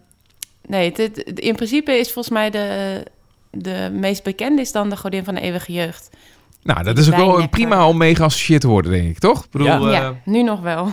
nee, 0.66 0.92
in 1.36 1.56
principe 1.56 1.92
is 1.92 2.12
volgens 2.12 2.34
mij 2.34 2.50
de, 2.50 3.04
de 3.52 3.90
meest 3.94 4.24
bekende 4.24 4.62
is 4.62 4.72
dan 4.72 4.90
de 4.90 4.98
godin 4.98 5.24
van 5.24 5.36
de 5.36 5.42
eeuwige 5.42 5.72
jeugd. 5.74 6.10
Nou, 6.64 6.84
dat 6.84 6.98
is 6.98 7.08
ook 7.12 7.16
wel 7.16 7.48
prima 7.50 7.88
om 7.88 7.98
mee 7.98 8.16
geassocieerd 8.16 8.62
te 8.62 8.68
worden, 8.68 8.92
denk 8.92 9.10
ik, 9.10 9.20
toch? 9.20 9.44
Ik 9.44 9.52
bedoel, 9.52 9.68
Ja. 9.68 9.78
eh, 9.80 9.92
ja, 9.92 10.16
nu 10.26 10.44
nog 10.44 10.60
wel. 10.62 10.92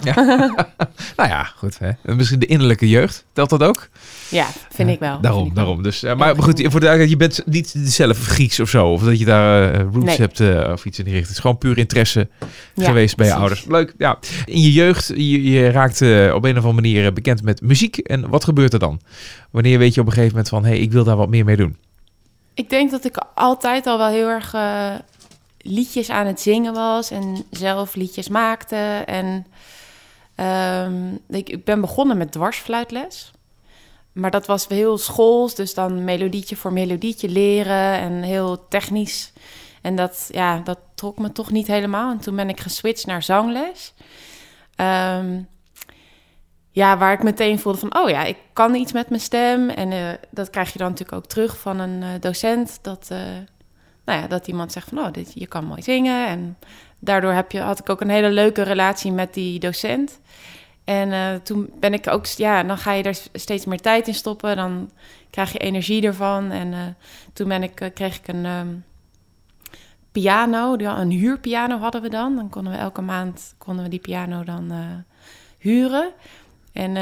nou 1.17 1.29
ja, 1.29 1.45
goed. 1.45 1.79
Hè? 1.79 1.91
En 2.03 2.17
Misschien 2.17 2.39
de 2.39 2.47
innerlijke 2.47 2.89
jeugd, 2.89 3.25
telt 3.33 3.51
dat 3.51 3.63
ook? 3.63 3.89
Ja, 4.29 4.47
vind 4.71 4.89
ik 4.91 4.99
wel. 4.99 5.21
Daarom, 5.21 5.45
wel. 5.45 5.53
daarom. 5.55 5.83
Dus, 5.83 6.03
eh, 6.03 6.17
maar 6.17 6.43
goed, 6.43 6.63
voor 6.67 6.81
de 6.81 7.05
je 7.09 7.17
bent 7.17 7.43
niet 7.47 7.75
zelf 7.77 8.27
Grieks 8.27 8.61
of 8.61 8.69
zo. 8.69 8.87
Of 8.87 9.03
dat 9.03 9.19
je 9.19 9.25
daar 9.25 9.73
eh, 9.73 9.81
roots 9.93 10.05
Nee. 10.05 10.17
hebt 10.17 10.41
eh, 10.41 10.71
of 10.73 10.85
iets 10.85 10.99
in 10.99 11.05
die 11.05 11.13
richting. 11.15 11.21
Het 11.21 11.31
is 11.31 11.39
gewoon 11.39 11.59
puur 11.59 11.79
interesse 11.79 12.29
Ja, 12.75 12.85
geweest 12.85 13.17
bij 13.17 13.27
je 13.27 13.35
ouders. 13.35 13.65
Leuk, 13.69 13.95
ja. 13.99 14.19
In 14.45 14.61
je 14.61 14.73
jeugd, 14.73 15.07
je, 15.07 15.43
je 15.43 15.71
raakt 15.71 16.01
op 16.03 16.45
een 16.45 16.57
of 16.59 16.65
andere 16.65 16.73
manier 16.73 17.13
bekend 17.13 17.43
met 17.43 17.61
muziek. 17.63 17.99
En 17.99 18.29
wat 18.29 18.45
gebeurt 18.45 18.73
er 18.73 18.79
dan? 18.79 19.01
Wanneer 19.51 19.79
weet 19.79 19.95
je 19.95 20.01
op 20.01 20.07
een 20.07 20.13
gegeven 20.13 20.33
moment 20.35 20.49
van... 20.49 20.65
hé, 20.65 20.71
hey, 20.71 20.79
ik 20.79 20.93
wil 20.93 21.05
daar 21.05 21.17
wat 21.17 21.29
meer 21.29 21.45
mee 21.45 21.57
doen? 21.57 21.77
Ik 22.55 22.71
denk 22.71 22.91
dat 22.91 23.05
ik 23.05 23.25
altijd 23.35 23.87
al 23.87 23.99
wel 23.99 24.09
heel 24.09 24.29
erg 24.29 24.55
eh, 24.55 24.91
liedjes 25.59 26.11
aan 26.11 26.27
het 26.27 26.41
zingen 26.41 26.75
was 26.75 27.11
en 27.11 27.45
zelf 27.51 27.95
liedjes 27.95 28.29
maakte. 28.29 29.03
En 29.07 29.47
ehm, 30.35 31.15
ik, 31.29 31.65
ben 31.65 31.81
begonnen 31.81 32.17
met 32.17 32.33
dwarsfluitles. 32.33 33.33
Maar 34.13 34.31
dat 34.31 34.47
was 34.47 34.69
heel 34.69 34.99
schools, 34.99 35.55
dus 35.55 35.75
dan 35.75 36.05
melodietje 36.05 36.57
voor 36.57 36.73
melodietje 36.73 37.29
leren 37.29 37.99
en 37.99 38.23
heel 38.23 38.69
technisch. 38.69 39.33
En 39.83 39.97
dat, 39.97 40.29
ja, 40.31 40.59
dat 40.59 40.79
trok 40.95 41.19
me 41.19 41.33
toch 41.33 41.51
niet 41.51 41.67
helemaal. 41.67 42.11
En 42.11 42.19
toen 42.19 42.37
ben 42.37 42.49
ik 42.49 42.61
geswitcht 42.61 43.07
naar 43.07 43.23
zangles. 43.23 43.95
Ehm, 44.77 45.41
ja, 46.71 46.99
waar 46.99 47.13
ik 47.13 47.23
meteen 47.23 47.59
voelde 47.59 47.79
van, 47.79 47.97
oh 47.97 48.09
ja, 48.09 48.25
ik 48.25 48.37
kan 48.53 48.75
iets 48.75 48.93
met 48.93 49.09
mijn 49.09 49.21
stem. 49.21 49.71
En 49.71 49.93
eh, 49.93 50.09
dat 50.31 50.51
krijg 50.51 50.73
je 50.73 50.79
dan 50.79 50.89
natuurlijk 50.89 51.19
ook 51.19 51.27
terug 51.27 51.59
van 51.59 51.79
een 51.79 52.03
eh, 52.03 52.09
docent. 52.21 52.79
Dat, 52.83 53.07
eh, 53.11 53.19
nou 54.09 54.21
ja, 54.21 54.27
dat 54.27 54.47
iemand 54.47 54.73
zegt 54.73 54.89
van, 54.89 54.99
oh, 54.99 55.13
dit, 55.13 55.33
je 55.35 55.47
kan 55.47 55.65
mooi 55.65 55.83
zingen. 55.83 56.27
En 56.27 56.59
daardoor 56.99 57.33
heb 57.33 57.53
je, 57.53 57.61
had 57.61 57.79
ik 57.79 57.91
ook 57.91 58.01
een 58.01 58.11
hele 58.11 58.31
leuke 58.31 58.63
relatie 58.63 59.13
met 59.13 59.35
die 59.35 59.59
docent. 59.59 60.21
En 60.85 61.13
eh, 61.13 61.35
toen 61.35 61.71
ben 61.81 61.93
ik 61.93 62.09
ook, 62.09 62.27
ja, 62.27 62.63
dan 62.63 62.79
ga 62.79 62.93
je 62.93 63.03
er 63.03 63.19
steeds 63.33 63.65
meer 63.65 63.81
tijd 63.81 64.09
in 64.09 64.15
stoppen. 64.15 64.57
Dan 64.57 64.91
krijg 65.31 65.53
je 65.53 65.59
energie 65.59 66.07
ervan. 66.07 66.51
En 66.51 66.73
eh, 66.73 66.81
toen 67.33 67.49
ben 67.49 67.63
ik, 67.63 67.81
eh, 67.81 67.89
kreeg 67.95 68.19
ik 68.19 68.29
een 68.29 68.45
ehm, 68.45 68.69
piano, 70.13 70.77
een 70.79 71.11
huurpiano 71.11 71.79
hadden 71.79 72.03
we 72.03 72.09
dan. 72.09 72.37
Dan 72.37 72.49
konden 72.49 72.73
we 72.73 72.79
elke 72.79 73.03
maand 73.03 73.55
konden 73.59 73.85
we 73.85 73.91
die 73.91 73.99
piano 73.99 74.45
dan 74.45 74.73
huren. 75.59 76.13
En 76.73 76.97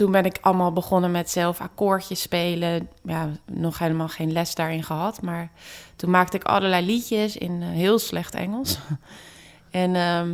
toen 0.00 0.10
ben 0.10 0.24
ik 0.24 0.38
allemaal 0.40 0.72
begonnen 0.72 1.10
met 1.10 1.30
zelf 1.30 1.60
akkoordjes 1.60 2.20
spelen. 2.20 2.88
Ja, 3.04 3.28
nog 3.52 3.78
helemaal 3.78 4.08
geen 4.08 4.32
les 4.32 4.54
daarin 4.54 4.82
gehad. 4.82 5.22
Maar 5.22 5.50
toen 5.96 6.10
maakte 6.10 6.36
ik 6.36 6.44
allerlei 6.44 6.86
liedjes 6.86 7.36
in 7.36 7.62
eh, 7.62 7.68
heel 7.68 7.98
slecht 7.98 8.34
Engels. 8.34 8.78
en 9.70 9.94
ehm, 9.94 10.30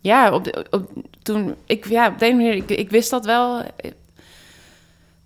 ja, 0.00 0.32
op 0.34 0.44
de, 0.44 0.66
op, 0.70 0.90
toen 1.22 1.54
ik, 1.66 1.88
ja, 1.88 2.08
op 2.08 2.18
de 2.18 2.26
een 2.28 2.36
manier, 2.36 2.54
ik, 2.54 2.70
ik 2.70 2.90
wist 2.90 3.10
dat 3.10 3.24
wel. 3.24 3.62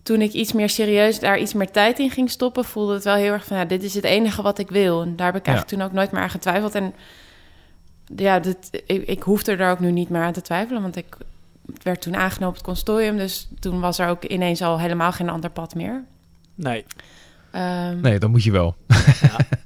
Toen 0.02 0.20
ik 0.20 0.32
iets 0.32 0.52
meer 0.52 0.68
serieus 0.68 1.18
daar 1.18 1.38
iets 1.38 1.52
meer 1.52 1.70
tijd 1.70 1.98
in 1.98 2.10
ging 2.10 2.30
stoppen, 2.30 2.64
voelde 2.64 2.94
het 2.94 3.04
wel 3.04 3.14
heel 3.14 3.32
erg 3.32 3.44
van, 3.44 3.56
ja, 3.56 3.64
dit 3.64 3.82
is 3.82 3.94
het 3.94 4.04
enige 4.04 4.42
wat 4.42 4.58
ik 4.58 4.70
wil. 4.70 5.02
En 5.02 5.16
daar 5.16 5.32
heb 5.32 5.46
ik 5.46 5.54
Ja. 5.54 5.62
toen 5.62 5.82
ook 5.82 5.92
nooit 5.92 6.12
meer 6.12 6.22
aan 6.22 6.30
getwijfeld. 6.30 6.74
En 6.74 6.94
ja, 8.16 8.40
dit, 8.40 8.82
ik, 8.86 9.06
ik 9.06 9.22
hoefde 9.22 9.56
er 9.56 9.70
ook 9.70 9.80
nu 9.80 9.90
niet 9.90 10.08
meer 10.08 10.22
aan 10.22 10.32
te 10.32 10.42
twijfelen, 10.42 10.82
want 10.82 10.96
ik 10.96 11.16
werd 11.82 12.00
toen 12.00 12.16
aangenomen 12.16 12.48
op 12.48 12.54
het 12.54 12.64
consortium. 12.64 13.16
Dus 13.16 13.48
toen 13.58 13.80
was 13.80 13.98
er 13.98 14.08
ook 14.08 14.24
ineens 14.24 14.62
al 14.62 14.80
helemaal 14.80 15.12
geen 15.12 15.28
ander 15.28 15.50
pad 15.50 15.74
meer. 15.74 16.04
Nee. 16.54 16.84
Ehm, 17.50 18.00
Nee, 18.00 18.18
dan 18.18 18.30
moet 18.30 18.44
je 18.44 18.50
wel. 18.50 18.76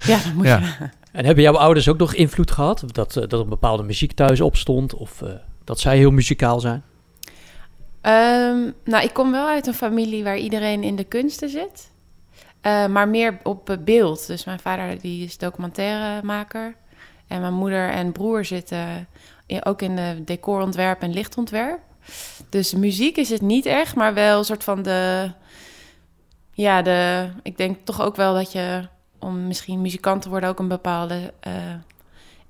Ja, 0.07 0.19
dan 0.25 0.35
moet 0.35 0.47
Ja. 0.47 0.59
je... 0.59 0.89
En 1.13 1.25
hebben 1.25 1.45
jouw 1.45 1.57
ouders 1.57 1.89
ook 1.89 1.99
nog 1.99 2.15
invloed 2.15 2.51
gehad? 2.51 2.85
Dat, 2.87 3.17
eh, 3.17 3.29
dat 3.29 3.41
een 3.41 3.49
bepaalde 3.49 3.83
muziek 3.83 4.13
thuis 4.13 4.41
opstond? 4.41 4.95
Of 4.95 5.23
eh, 5.23 5.31
dat 5.65 5.81
zij 5.81 5.97
heel 5.97 6.11
muzikaal 6.11 6.61
zijn? 6.61 6.83
Ehm, 8.01 8.71
nou, 8.85 9.05
ik 9.05 9.13
kom 9.13 9.31
wel 9.31 9.49
uit 9.49 9.67
een 9.67 9.75
familie 9.75 10.25
waar 10.25 10.37
iedereen 10.39 10.83
in 10.83 10.97
de 10.97 11.05
kunsten 11.05 11.49
zit. 11.49 11.91
Eh, 12.61 12.87
maar 12.87 13.09
meer 13.09 13.39
op 13.43 13.79
beeld. 13.85 14.27
Dus 14.27 14.45
mijn 14.45 14.61
vader 14.61 15.01
die 15.01 15.25
is 15.25 15.39
documentairemaker. 15.39 16.75
En 17.27 17.41
mijn 17.41 17.55
moeder 17.55 17.91
en 17.91 18.13
broer 18.13 18.45
zitten 18.45 19.07
in- 19.47 19.65
ook 19.65 19.83
in 19.83 19.97
de 19.97 20.23
decorontwerp 20.25 21.03
en 21.03 21.13
lichtontwerp. 21.13 21.79
Dus 22.49 22.75
muziek 22.75 23.17
is 23.17 23.31
het 23.31 23.41
niet 23.41 23.67
echt, 23.67 23.95
maar 23.95 24.15
wel 24.15 24.39
een 24.39 24.45
soort 24.45 24.65
van 24.65 24.83
de... 24.83 25.31
Ja, 26.53 26.83
de, 26.83 27.29
ik 27.43 27.57
denk 27.57 27.79
toch 27.85 28.01
ook 28.01 28.17
wel 28.17 28.35
dat 28.35 28.53
je 28.53 28.89
om 29.19 29.47
misschien 29.47 29.81
muzikant 29.81 30.23
te 30.23 30.29
worden 30.29 30.49
ook 30.49 30.59
een 30.59 30.69
bepaalde 30.69 31.33
eh, 31.41 31.53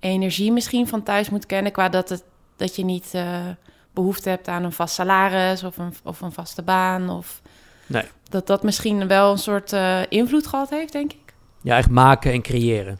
energie 0.00 0.52
misschien 0.52 0.88
van 0.88 1.02
thuis 1.02 1.30
moet 1.30 1.46
kennen. 1.46 1.72
Qua 1.72 1.88
dat, 1.88 2.08
het, 2.08 2.24
dat 2.56 2.76
je 2.76 2.84
niet 2.84 3.08
eh, 3.12 3.46
behoefte 3.94 4.28
hebt 4.28 4.48
aan 4.48 4.64
een 4.64 4.72
vast 4.72 4.94
salaris 4.94 5.62
of 5.62 5.78
een, 5.78 5.94
of 6.04 6.20
een 6.20 6.32
vaste 6.32 6.62
baan. 6.62 7.10
Of 7.10 7.42
Nee. 7.86 8.04
dat 8.28 8.46
dat 8.46 8.62
misschien 8.62 9.06
wel 9.08 9.30
een 9.30 9.38
soort 9.38 9.72
eh, 9.72 10.00
invloed 10.08 10.46
gehad 10.46 10.70
heeft, 10.70 10.92
denk 10.92 11.12
ik. 11.12 11.34
Ja, 11.62 11.76
echt 11.76 11.90
maken 11.90 12.32
en 12.32 12.42
creëren. 12.42 12.98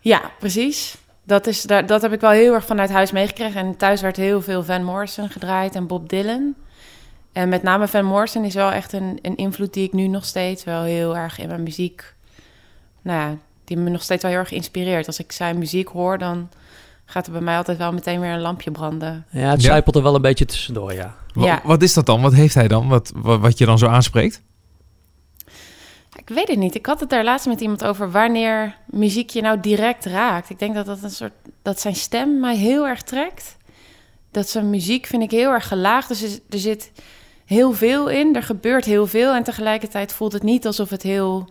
Ja, 0.00 0.30
precies. 0.38 0.96
Dat, 1.24 1.46
is, 1.46 1.62
daar, 1.62 1.86
dat 1.86 2.02
heb 2.02 2.12
ik 2.12 2.20
wel 2.20 2.30
heel 2.30 2.54
erg 2.54 2.64
vanuit 2.64 2.90
huis 2.90 3.12
meegekregen. 3.12 3.60
En 3.60 3.76
thuis 3.76 4.00
werd 4.00 4.16
heel 4.16 4.42
veel 4.42 4.62
Van 4.64 4.84
Morrison 4.84 5.28
gedraaid 5.28 5.74
en 5.74 5.86
Bob 5.86 6.08
Dylan. 6.08 6.54
En 7.32 7.48
met 7.48 7.62
name 7.62 7.88
Van 7.88 8.04
Morrison 8.04 8.44
is 8.44 8.54
wel 8.54 8.70
echt 8.72 8.92
een, 8.92 9.18
een 9.22 9.36
invloed 9.36 9.72
die 9.72 9.84
ik 9.86 9.92
nu 9.92 10.06
nog 10.06 10.24
steeds 10.24 10.64
wel 10.64 10.82
heel 10.82 11.16
erg 11.16 11.38
in 11.38 11.48
mijn 11.48 11.62
muziek... 11.62 12.14
Nou 13.02 13.18
ja, 13.30 13.36
die 13.64 13.76
me 13.76 13.90
nog 13.90 14.02
steeds 14.02 14.22
wel 14.22 14.30
heel 14.30 14.40
erg 14.40 14.50
inspireert. 14.52 15.06
Als 15.06 15.18
ik 15.18 15.32
zijn 15.32 15.58
muziek 15.58 15.88
hoor, 15.88 16.18
dan 16.18 16.48
gaat 17.04 17.26
er 17.26 17.32
bij 17.32 17.40
mij 17.40 17.56
altijd 17.56 17.78
wel 17.78 17.92
meteen 17.92 18.20
weer 18.20 18.30
een 18.30 18.40
lampje 18.40 18.70
branden. 18.70 19.26
Ja, 19.30 19.50
het 19.50 19.62
Ja. 19.62 19.68
zijpelt 19.68 19.96
er 19.96 20.02
wel 20.02 20.14
een 20.14 20.22
beetje 20.22 20.44
tussendoor, 20.44 20.92
ja. 20.94 21.14
Wa- 21.34 21.44
Ja. 21.46 21.60
Wat 21.64 21.82
is 21.82 21.92
dat 21.94 22.06
dan? 22.06 22.20
Wat 22.22 22.32
heeft 22.32 22.54
hij 22.54 22.68
dan? 22.68 22.88
Wat, 22.88 23.12
wat, 23.16 23.40
wat 23.40 23.58
je 23.58 23.66
dan 23.66 23.78
zo 23.78 23.86
aanspreekt? 23.86 24.42
Ik 26.24 26.34
weet 26.34 26.48
het 26.48 26.58
niet. 26.58 26.74
Ik 26.74 26.86
had 26.86 27.00
het 27.00 27.10
daar 27.10 27.24
laatst 27.24 27.46
met 27.46 27.60
iemand 27.60 27.84
over 27.84 28.10
wanneer 28.10 28.76
muziek 28.86 29.30
je 29.30 29.42
nou 29.42 29.60
direct 29.60 30.04
raakt. 30.04 30.50
Ik 30.50 30.58
denk 30.58 30.74
dat 30.74 30.86
dat 30.86 31.02
een 31.02 31.10
soort 31.10 31.32
dat 31.62 31.80
zijn 31.80 31.94
stem 31.96 32.40
mij 32.40 32.56
heel 32.56 32.86
erg 32.86 33.02
trekt. 33.02 33.56
Dat 34.30 34.48
zijn 34.48 34.70
muziek 34.70 35.06
vind 35.06 35.22
ik 35.22 35.30
heel 35.30 35.50
erg 35.50 35.68
gelaagd. 35.68 36.08
Dus 36.08 36.22
er- 36.22 36.58
zit 36.58 36.92
heel 37.44 37.72
veel 37.72 38.08
in. 38.08 38.36
Er 38.36 38.42
gebeurt 38.42 38.84
heel 38.84 39.06
veel. 39.06 39.32
En 39.34 39.42
tegelijkertijd 39.42 40.12
voelt 40.12 40.32
het 40.32 40.42
niet 40.42 40.66
alsof 40.66 40.90
het 40.90 41.02
heel. 41.02 41.48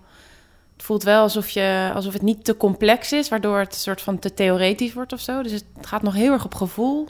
Het 0.74 0.84
voelt 0.86 1.04
wel 1.04 1.22
alsof, 1.22 1.50
je, 1.50 1.92
alsof 1.94 2.14
het 2.14 2.22
niet 2.22 2.44
te 2.46 2.58
complex 2.58 3.12
is, 3.12 3.30
waardoor 3.30 3.60
het 3.60 3.74
een 3.74 3.80
soort 3.80 4.02
van 4.02 4.20
te 4.20 4.34
theoretisch 4.34 4.94
wordt 4.94 5.14
of 5.14 5.20
zo. 5.20 5.42
Dus 5.44 5.52
het 5.52 5.66
gaat 5.82 6.02
nog 6.02 6.14
heel 6.14 6.32
erg 6.32 6.46
op 6.46 6.56
gevoel. 6.56 7.08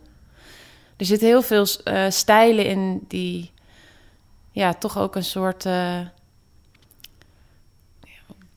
Er 0.97 1.05
zitten 1.05 1.27
heel 1.27 1.41
veel 1.41 1.65
eh, 1.83 2.09
stijlen 2.09 2.65
in 2.65 3.05
die. 3.07 3.51
Ja, 4.51 4.73
toch 4.73 4.97
ook 4.97 5.15
een 5.15 5.23
soort. 5.23 5.65
eh, 5.65 5.99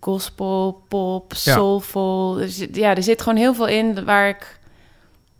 gospel, 0.04 0.82
pop, 0.88 1.32
Ja. 1.32 1.38
soulful. 1.52 2.40
Er 2.40 2.48
zit- 2.48 2.76
ja, 2.76 2.94
er 2.94 3.02
zit 3.02 3.22
gewoon 3.22 3.38
heel 3.38 3.54
veel 3.54 3.66
in 3.66 4.04
waar 4.04 4.28
ik, 4.28 4.58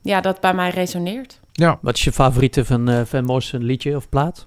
ja, 0.03 0.21
dat 0.21 0.41
bij 0.41 0.55
mij 0.55 0.71
resoneert. 0.71 1.41
Ja. 1.53 1.79
Wat 1.83 1.95
is 1.95 2.05
je 2.05 2.13
favoriete 2.13 2.65
van 2.65 2.89
eh 2.89 3.01
Van 3.05 3.25
Morrison 3.25 3.63
liedje 3.65 3.97
of 3.97 4.09
plaat? 4.09 4.47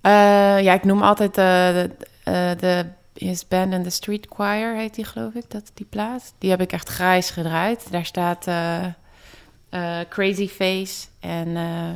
Eh, 0.00 0.12
ja, 0.62 0.72
ik 0.72 0.84
noem 0.84 1.02
altijd 1.02 1.34
de, 1.34 1.90
de, 1.98 2.06
eh, 2.24 2.50
de 2.58 2.86
His 3.14 3.48
Band 3.48 3.72
and 3.74 3.84
the 3.84 3.90
Street 3.90 4.26
Choir, 4.34 4.74
heet 4.76 4.94
die 4.94 5.04
geloof 5.04 5.34
ik, 5.34 5.50
dat, 5.50 5.70
die 5.74 5.86
plaat. 5.90 6.32
Die 6.38 6.50
heb 6.50 6.60
ik 6.60 6.72
echt 6.72 6.88
grijs 6.88 7.30
gedraaid. 7.30 7.86
Daar 7.90 8.04
staat 8.04 8.46
eh, 8.46 8.84
eh, 9.68 9.98
Crazy 10.08 10.48
Face 10.48 11.06
en... 11.20 11.56
eh, 11.56 11.90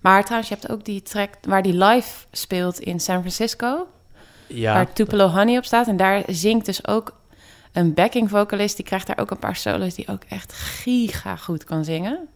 maar 0.00 0.22
trouwens, 0.24 0.48
je 0.48 0.56
hebt 0.60 0.70
ook 0.72 0.84
die 0.84 1.02
track 1.02 1.30
waar 1.42 1.62
die 1.62 1.84
live 1.84 2.26
speelt 2.32 2.78
in 2.80 3.00
San 3.00 3.18
Francisco. 3.18 3.86
Ja, 4.48 4.74
waar 4.74 4.92
Tupelo 4.92 5.26
Honey 5.26 5.56
op 5.56 5.64
staat. 5.64 5.88
En 5.88 5.96
daar 5.96 6.22
zingt 6.26 6.66
dus 6.66 6.86
ook 6.86 7.16
een 7.72 7.94
backing 7.94 8.30
vocalist. 8.30 8.76
Die 8.76 8.84
krijgt 8.84 9.06
daar 9.06 9.18
ook 9.18 9.30
een 9.30 9.38
paar 9.38 9.56
solos 9.56 9.94
die 9.94 10.08
ook 10.08 10.22
echt 10.28 10.52
giga 10.52 11.36
goed 11.36 11.64
kan 11.64 11.84
zingen. 11.84 12.28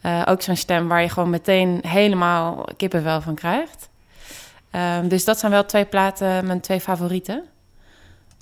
Eh, 0.00 0.22
ook 0.24 0.42
zo'n 0.42 0.56
stem 0.56 0.88
waar 0.88 1.02
je 1.02 1.08
gewoon 1.08 1.30
meteen 1.30 1.80
helemaal 1.86 2.64
kippenvel 2.76 3.20
van 3.20 3.34
krijgt. 3.34 3.88
Ehm, 4.70 5.08
dus 5.08 5.24
dat 5.24 5.38
zijn 5.38 5.52
wel 5.52 5.64
twee 5.64 5.84
platen, 5.84 6.46
mijn 6.46 6.60
twee 6.60 6.80
favorieten. 6.80 7.44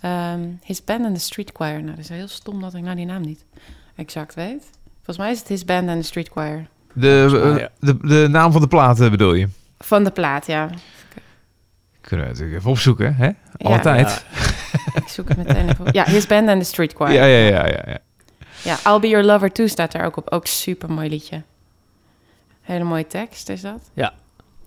Ehm, 0.01 0.41
His 0.63 0.85
Band 0.85 1.05
and 1.05 1.15
the 1.15 1.21
Street 1.21 1.51
Choir. 1.55 1.83
Nou, 1.83 1.91
dat 1.91 1.99
is 1.99 2.09
heel 2.09 2.29
stom 2.29 2.61
dat 2.61 2.75
ik 2.75 2.83
nou 2.83 2.97
die 2.97 3.07
naam 3.07 3.23
niet 3.23 3.45
exact 3.95 4.35
weet. 4.35 4.71
Volgens 4.95 5.19
mij 5.19 5.31
is 5.31 5.39
het 5.39 5.49
His 5.49 5.65
Band 5.65 5.89
and 5.89 6.01
the 6.01 6.07
Street 6.07 6.29
Choir. 6.29 6.67
De, 6.93 7.25
eh, 7.59 7.67
de, 7.79 8.07
de 8.07 8.29
naam 8.31 8.53
van 8.53 8.61
de 8.61 8.69
plaat 8.69 9.01
eh, 9.01 9.11
bedoel 9.11 9.35
je? 9.35 9.49
Van 9.79 10.05
de 10.05 10.11
plaat, 10.11 10.47
ja. 10.47 10.71
Kunnen 12.09 12.27
we 12.27 12.33
natuurlijk 12.33 12.59
even 12.59 12.71
opzoeken, 12.71 13.15
hè? 13.15 13.27
Ja, 13.27 13.35
Altijd. 13.59 14.25
Ik 15.03 15.09
zoek 15.09 15.29
het 15.29 15.37
meteen 15.37 15.69
even 15.69 15.87
op. 15.87 15.95
Ja, 15.95 16.05
His 16.05 16.27
Band 16.27 16.49
and 16.49 16.61
the 16.61 16.67
Street 16.67 16.93
Choir. 16.93 17.13
Ja, 17.13 17.25
ja, 17.25 17.49
ja, 17.49 17.67
ja. 17.67 17.83
ja. 17.87 17.99
Ja, 18.63 18.93
I'll 18.93 19.01
Be 19.01 19.09
Your 19.09 19.25
Lover 19.25 19.53
Too 19.53 19.67
staat 19.67 19.95
er 19.95 20.05
ook 20.05 20.17
op. 20.17 20.31
Ook 20.31 20.47
super 20.47 20.93
mooi 20.93 21.09
liedje. 21.09 21.43
Hele 22.63 22.85
mooie 22.85 23.07
tekst 23.07 23.49
is 23.49 23.61
dat. 23.61 23.91
Ja. 23.95 24.13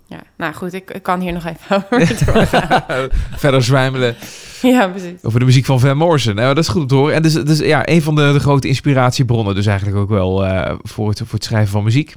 Ja, 0.06 0.22
nou 0.36 0.54
goed, 0.54 0.72
ik, 0.72 0.90
ik 0.90 1.02
kan 1.02 1.20
hier 1.20 1.32
nog 1.32 1.44
even 1.44 1.76
over 1.90 2.26
doorgaan. 2.26 3.08
Verder 3.44 3.62
zwijmelen 3.62 4.16
ja, 4.62 4.88
precies. 4.88 5.22
over 5.22 5.38
de 5.38 5.46
muziek 5.46 5.64
van 5.64 5.80
Van 5.80 5.96
Morrison. 5.96 6.34
Nou, 6.34 6.54
dat 6.54 6.64
is 6.64 6.70
goed 6.70 6.82
om 6.82 6.88
te 6.88 6.94
horen. 6.94 7.14
En 7.14 7.22
dus, 7.22 7.32
dus 7.32 7.58
ja, 7.58 7.88
een 7.88 8.02
van 8.02 8.14
de, 8.14 8.32
de 8.32 8.40
grote 8.40 8.68
inspiratiebronnen 8.68 9.54
dus 9.54 9.66
eigenlijk 9.66 9.98
ook 9.98 10.08
wel 10.08 10.46
eh, 10.46 10.74
voor, 10.82 11.08
het, 11.08 11.18
voor 11.18 11.34
het 11.34 11.44
schrijven 11.44 11.70
van 11.70 11.84
muziek. 11.84 12.14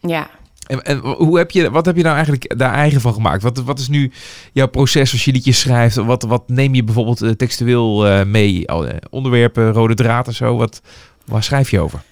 Ja, 0.00 0.30
En, 0.66 0.82
en 0.82 0.98
hoe 0.98 1.38
heb 1.38 1.50
je, 1.50 1.70
wat 1.70 1.86
heb 1.86 1.96
je 1.96 2.02
nou 2.02 2.14
eigenlijk 2.14 2.58
daar 2.58 2.74
eigen 2.74 3.00
van 3.00 3.12
gemaakt? 3.12 3.42
Wat, 3.42 3.58
wat 3.58 3.78
is 3.78 3.88
nu 3.88 4.12
jouw 4.52 4.68
proces 4.68 5.12
als 5.12 5.24
je 5.24 5.32
liedjes 5.32 5.60
schrijft? 5.60 5.96
Wat, 5.96 6.22
wat 6.22 6.48
neem 6.48 6.74
je 6.74 6.84
bijvoorbeeld 6.84 7.22
eh, 7.22 7.30
textueel 7.30 8.06
eh, 8.06 8.24
mee? 8.24 8.70
Al, 8.70 8.86
eh, 8.86 8.96
onderwerpen, 9.10 9.72
rode 9.72 9.94
draad 9.94 10.28
of 10.28 10.34
zo? 10.34 10.56
Wat, 10.56 10.80
waar 11.24 11.42
schrijf 11.42 11.70
je 11.70 11.80
over? 11.80 12.02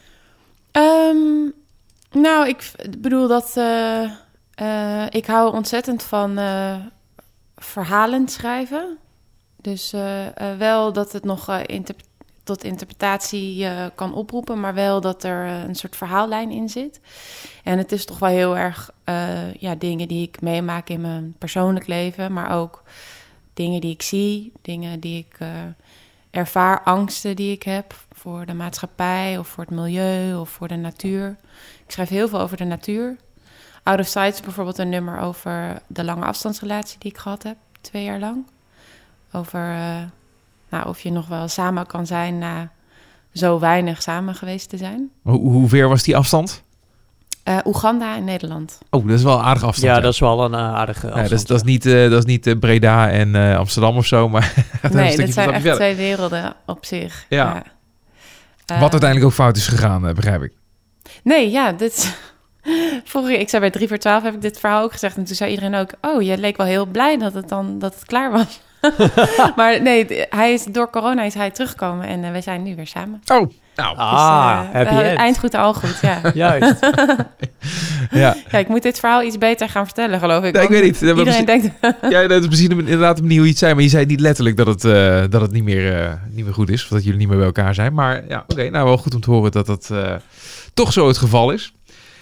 Ehm, 0.71 1.51
nou, 2.13 2.49
ik 2.49 2.71
bedoel 2.99 3.29
dat... 3.29 3.61
ik 5.11 5.27
hou 5.27 5.53
ontzettend 5.55 6.03
van 6.03 6.39
verhalen 7.57 8.29
schrijven. 8.29 8.99
Dus 9.63 9.95
wel 10.59 10.93
dat 10.93 11.13
het 11.13 11.25
nog 11.25 11.49
eh, 11.49 11.59
interp- 11.67 12.01
tot 12.45 12.65
interpretatie 12.65 13.67
eh, 13.67 13.87
kan 13.95 14.15
oproepen... 14.15 14.61
maar 14.61 14.75
wel 14.75 15.01
dat 15.01 15.25
er 15.25 15.47
eh, 15.47 15.63
een 15.63 15.75
soort 15.75 15.97
verhaallijn 15.97 16.51
in 16.51 16.69
zit. 16.69 17.01
En 17.65 17.79
het 17.79 17.93
is 17.93 18.05
toch 18.05 18.19
wel 18.19 18.29
heel 18.31 18.57
erg 18.57 18.91
eh, 19.05 19.55
ja, 19.55 19.75
dingen 19.75 20.09
die 20.09 20.29
ik 20.29 20.41
meemaak 20.41 20.89
in 20.89 21.01
mijn 21.01 21.35
persoonlijk 21.39 21.87
leven... 21.87 22.33
maar 22.33 22.51
ook 22.51 22.83
dingen 23.55 23.81
die 23.81 23.93
ik 23.93 24.03
zie, 24.03 24.53
dingen 24.63 25.01
die 25.01 25.19
ik 25.19 25.39
ervaar, 26.31 26.83
angsten 26.83 27.37
die 27.37 27.53
ik 27.53 27.63
heb... 27.63 27.95
voor 28.13 28.47
de 28.47 28.55
maatschappij 28.55 29.39
of 29.39 29.49
voor 29.49 29.65
het 29.65 29.75
milieu 29.75 30.37
of 30.37 30.49
voor 30.51 30.69
de 30.69 30.77
natuur. 30.77 31.37
Ik 31.85 31.91
schrijf 31.91 32.09
heel 32.09 32.29
veel 32.29 32.41
over 32.41 32.57
de 32.57 32.65
natuur. 32.65 33.17
Out 33.83 33.99
of 33.99 34.07
Sight 34.07 34.35
is 34.35 34.41
bijvoorbeeld 34.41 34.79
een 34.79 34.89
nummer 34.89 35.19
over 35.19 35.83
de 35.87 36.05
lange 36.05 36.25
afstandsrelatie 36.25 36.99
die 36.99 37.11
ik 37.11 37.19
gehad 37.19 37.43
heb, 37.43 37.57
twee 37.81 38.05
jaar 38.05 38.19
lang. 38.19 38.47
Over, 39.33 39.75
nou, 40.73 40.89
of 40.89 41.01
je 41.01 41.11
nog 41.13 41.27
wel 41.29 41.49
samen 41.49 41.87
kan 41.87 42.07
zijn 42.07 42.39
na 42.39 42.71
zo 43.33 43.59
weinig 43.59 44.03
samen 44.03 44.35
geweest 44.35 44.69
te 44.69 44.77
zijn. 44.77 45.11
Hoe, 45.23 45.39
hoe 45.39 45.69
ver 45.69 45.89
was 45.89 46.03
die 46.03 46.17
afstand? 46.17 46.63
Eh, 47.43 47.59
Oeganda 47.65 48.17
en 48.17 48.25
Nederland. 48.25 48.79
Oh, 48.91 49.07
dat 49.07 49.19
is 49.19 49.23
wel 49.25 49.39
een 49.39 49.45
aardige 49.45 49.67
afstand. 49.67 49.95
Ja, 49.95 50.01
dat 50.01 50.13
is 50.13 50.19
wel 50.19 50.45
een 50.45 50.55
eh, 50.55 50.75
aardige 50.75 51.07
Ja, 51.07 51.13
afstand. 51.13 51.31
dat, 51.31 51.39
is, 51.39 51.47
dat 51.47 51.57
is 51.57 51.63
niet, 51.63 51.87
eh, 51.87 52.11
dat 52.11 52.19
is 52.19 52.25
niet 52.25 52.61
Breda 52.61 53.11
en 53.11 53.35
eh, 53.35 53.57
Amsterdam 53.59 53.97
of 53.97 54.07
zo, 54.07 54.29
maar 54.29 54.55
nee, 54.93 55.17
dat 55.17 55.33
zijn 55.33 55.49
echt 55.51 55.61
verder. 55.61 55.75
twee 55.75 55.95
werelden 55.95 56.55
op 56.67 56.85
zich. 56.85 57.27
Ja. 57.29 57.63
Eh, 58.67 58.81
Wat 58.81 58.91
uiteindelijk 58.93 59.25
ook 59.25 59.33
fout 59.37 59.57
is 59.57 59.67
gegaan, 59.67 60.15
begrijp 60.15 60.43
ik. 60.43 60.53
Nee, 61.23 61.51
ja, 61.51 61.73
dit... 61.73 62.17
Vorige, 63.05 63.39
ik 63.45 63.49
zei 63.49 63.61
bij 63.61 63.71
3 63.71 63.89
voor 63.89 63.99
12 63.99 64.23
heb 64.23 64.35
ik 64.35 64.41
dit 64.43 64.59
verhaal 64.61 64.83
ook 64.83 64.93
gezegd. 64.93 65.17
En 65.17 65.25
toen 65.25 65.37
zei 65.37 65.51
iedereen 65.51 65.75
ook... 65.75 65.91
Oh, 66.01 66.23
je 66.23 66.39
leek 66.39 66.57
wel 66.57 66.67
heel 66.67 66.87
blij 66.87 67.19
dat 67.19 67.35
het 67.35 67.49
dan 67.49 67.79
dat 67.79 67.95
het 67.95 68.05
klaar 68.05 68.31
was. 68.33 68.61
maar 69.57 69.83
nee, 69.83 70.07
hij 70.29 70.53
is, 70.53 70.65
door 70.65 70.91
corona 70.91 71.23
is 71.23 71.35
hij 71.35 71.51
teruggekomen. 71.51 72.07
En 72.07 72.25
eh, 72.25 72.33
we 72.33 72.41
zijn 72.41 72.63
nu 72.63 72.77
weer 72.77 72.87
samen. 72.87 73.23
Oh, 73.33 73.51
nou, 73.77 73.97
Ah, 73.97 74.61
dus, 74.61 74.73
happy 74.73 75.03
end. 75.03 75.19
eind 75.19 75.39
goed, 75.39 75.55
al 75.55 75.75
goed, 75.75 75.99
ja. 76.03 76.21
Juist. 76.35 76.81
ja. 78.11 78.37
ja. 78.51 78.59
Ik 78.59 78.69
moet 78.69 78.83
dit 78.83 78.99
verhaal 78.99 79.23
iets 79.23 79.39
beter 79.39 79.69
gaan 79.69 79.85
vertellen, 79.85 80.19
geloof 80.19 80.45
ik. 80.45 80.53
Nee, 80.53 80.63
ik 80.63 80.69
weet 80.69 80.83
niet. 80.83 81.01
Iedereen 81.01 81.45
denkt... 81.45 81.71
Ja, 82.09 82.27
dat 82.27 82.43
is 82.43 82.49
misschien 82.49 82.71
inderdaad 82.71 83.17
een 83.17 83.23
manier 83.23 83.37
hoe 83.37 83.47
je 83.47 83.51
het 83.51 83.61
zei, 83.61 83.75
maar 83.75 83.83
je 83.83 83.89
zei 83.89 84.07
niet 84.07 84.21
letterlijk 84.21 84.57
dat 84.57 84.67
het, 84.67 84.85
eh, 84.85 85.23
dat 85.31 85.41
het 85.41 85.53
niet, 85.53 85.65
meer, 85.65 86.01
eh, 86.01 86.13
niet 86.31 86.45
meer 86.45 86.55
goed 86.55 86.71
is, 86.71 86.83
of 86.83 86.89
dat 86.89 87.03
jullie 87.05 87.19
niet 87.19 87.29
meer 87.29 87.37
bij 87.37 87.47
elkaar 87.47 87.75
zijn. 87.75 87.95
Maar 87.95 88.23
ja, 88.29 88.45
oké, 88.47 88.71
nou 88.71 88.85
wel 88.85 88.99
goed 88.99 89.15
om 89.15 89.21
te 89.21 89.31
horen 89.31 89.53
dat 89.53 89.67
dat 89.67 89.89
eh, 89.93 90.15
toch 90.75 90.93
zo 90.93 91.07
het 91.09 91.19
geval 91.19 91.51
is. 91.51 91.73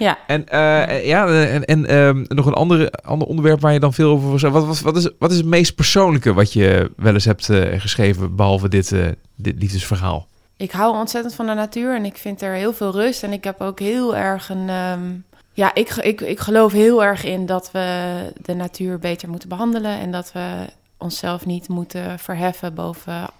Ja, 0.00 0.18
En 0.26 0.48
eh, 0.48 1.06
ja, 1.06 1.26
eh, 1.26 1.54
en, 1.54 1.64
en 1.64 1.86
ehm, 1.86 2.24
nog 2.28 2.46
een 2.46 2.52
andere, 2.52 2.90
ander 2.90 3.28
onderwerp 3.28 3.60
waar 3.60 3.72
je 3.72 3.80
dan 3.80 3.92
veel 3.92 4.10
over 4.10 4.28
wil 4.28 4.38
zeggen. 4.38 4.60
Wat, 4.60 4.68
wat, 4.68 4.80
wat, 4.80 4.96
is, 4.96 5.10
wat 5.18 5.30
is 5.30 5.36
het 5.36 5.46
meest 5.46 5.74
persoonlijke 5.74 6.32
wat 6.32 6.52
je 6.52 6.90
wel 6.96 7.12
eens 7.12 7.24
hebt 7.24 7.48
eh, 7.48 7.80
geschreven, 7.80 8.36
behalve 8.36 8.68
dit, 8.68 8.92
eh, 8.92 9.08
dit 9.36 9.54
liefdesverhaal? 9.58 10.28
ik 10.56 10.70
hou 10.70 10.96
ontzettend 10.96 11.34
van 11.34 11.46
de 11.46 11.54
natuur 11.54 11.94
en 11.94 12.04
ik 12.04 12.16
vind 12.16 12.42
er 12.42 12.54
heel 12.54 12.72
veel 12.72 12.90
rust. 12.92 13.22
En 13.22 13.32
ik 13.32 13.44
heb 13.44 13.60
ook 13.60 13.78
heel 13.78 14.16
erg 14.16 14.48
een... 14.48 14.68
ehm, 14.68 15.10
ja, 15.52 15.74
ik, 15.74 15.90
ik, 15.90 16.20
ik 16.20 16.40
geloof 16.40 16.72
heel 16.72 17.04
erg 17.04 17.24
in 17.24 17.46
dat 17.46 17.70
we 17.70 18.32
de 18.42 18.54
natuur 18.54 18.98
beter 18.98 19.28
moeten 19.28 19.48
behandelen... 19.48 19.98
en 19.98 20.10
dat 20.10 20.32
we 20.32 20.66
onszelf 20.98 21.46
niet 21.46 21.68
moeten 21.68 22.18
verheffen 22.18 22.74
boven 22.74 23.30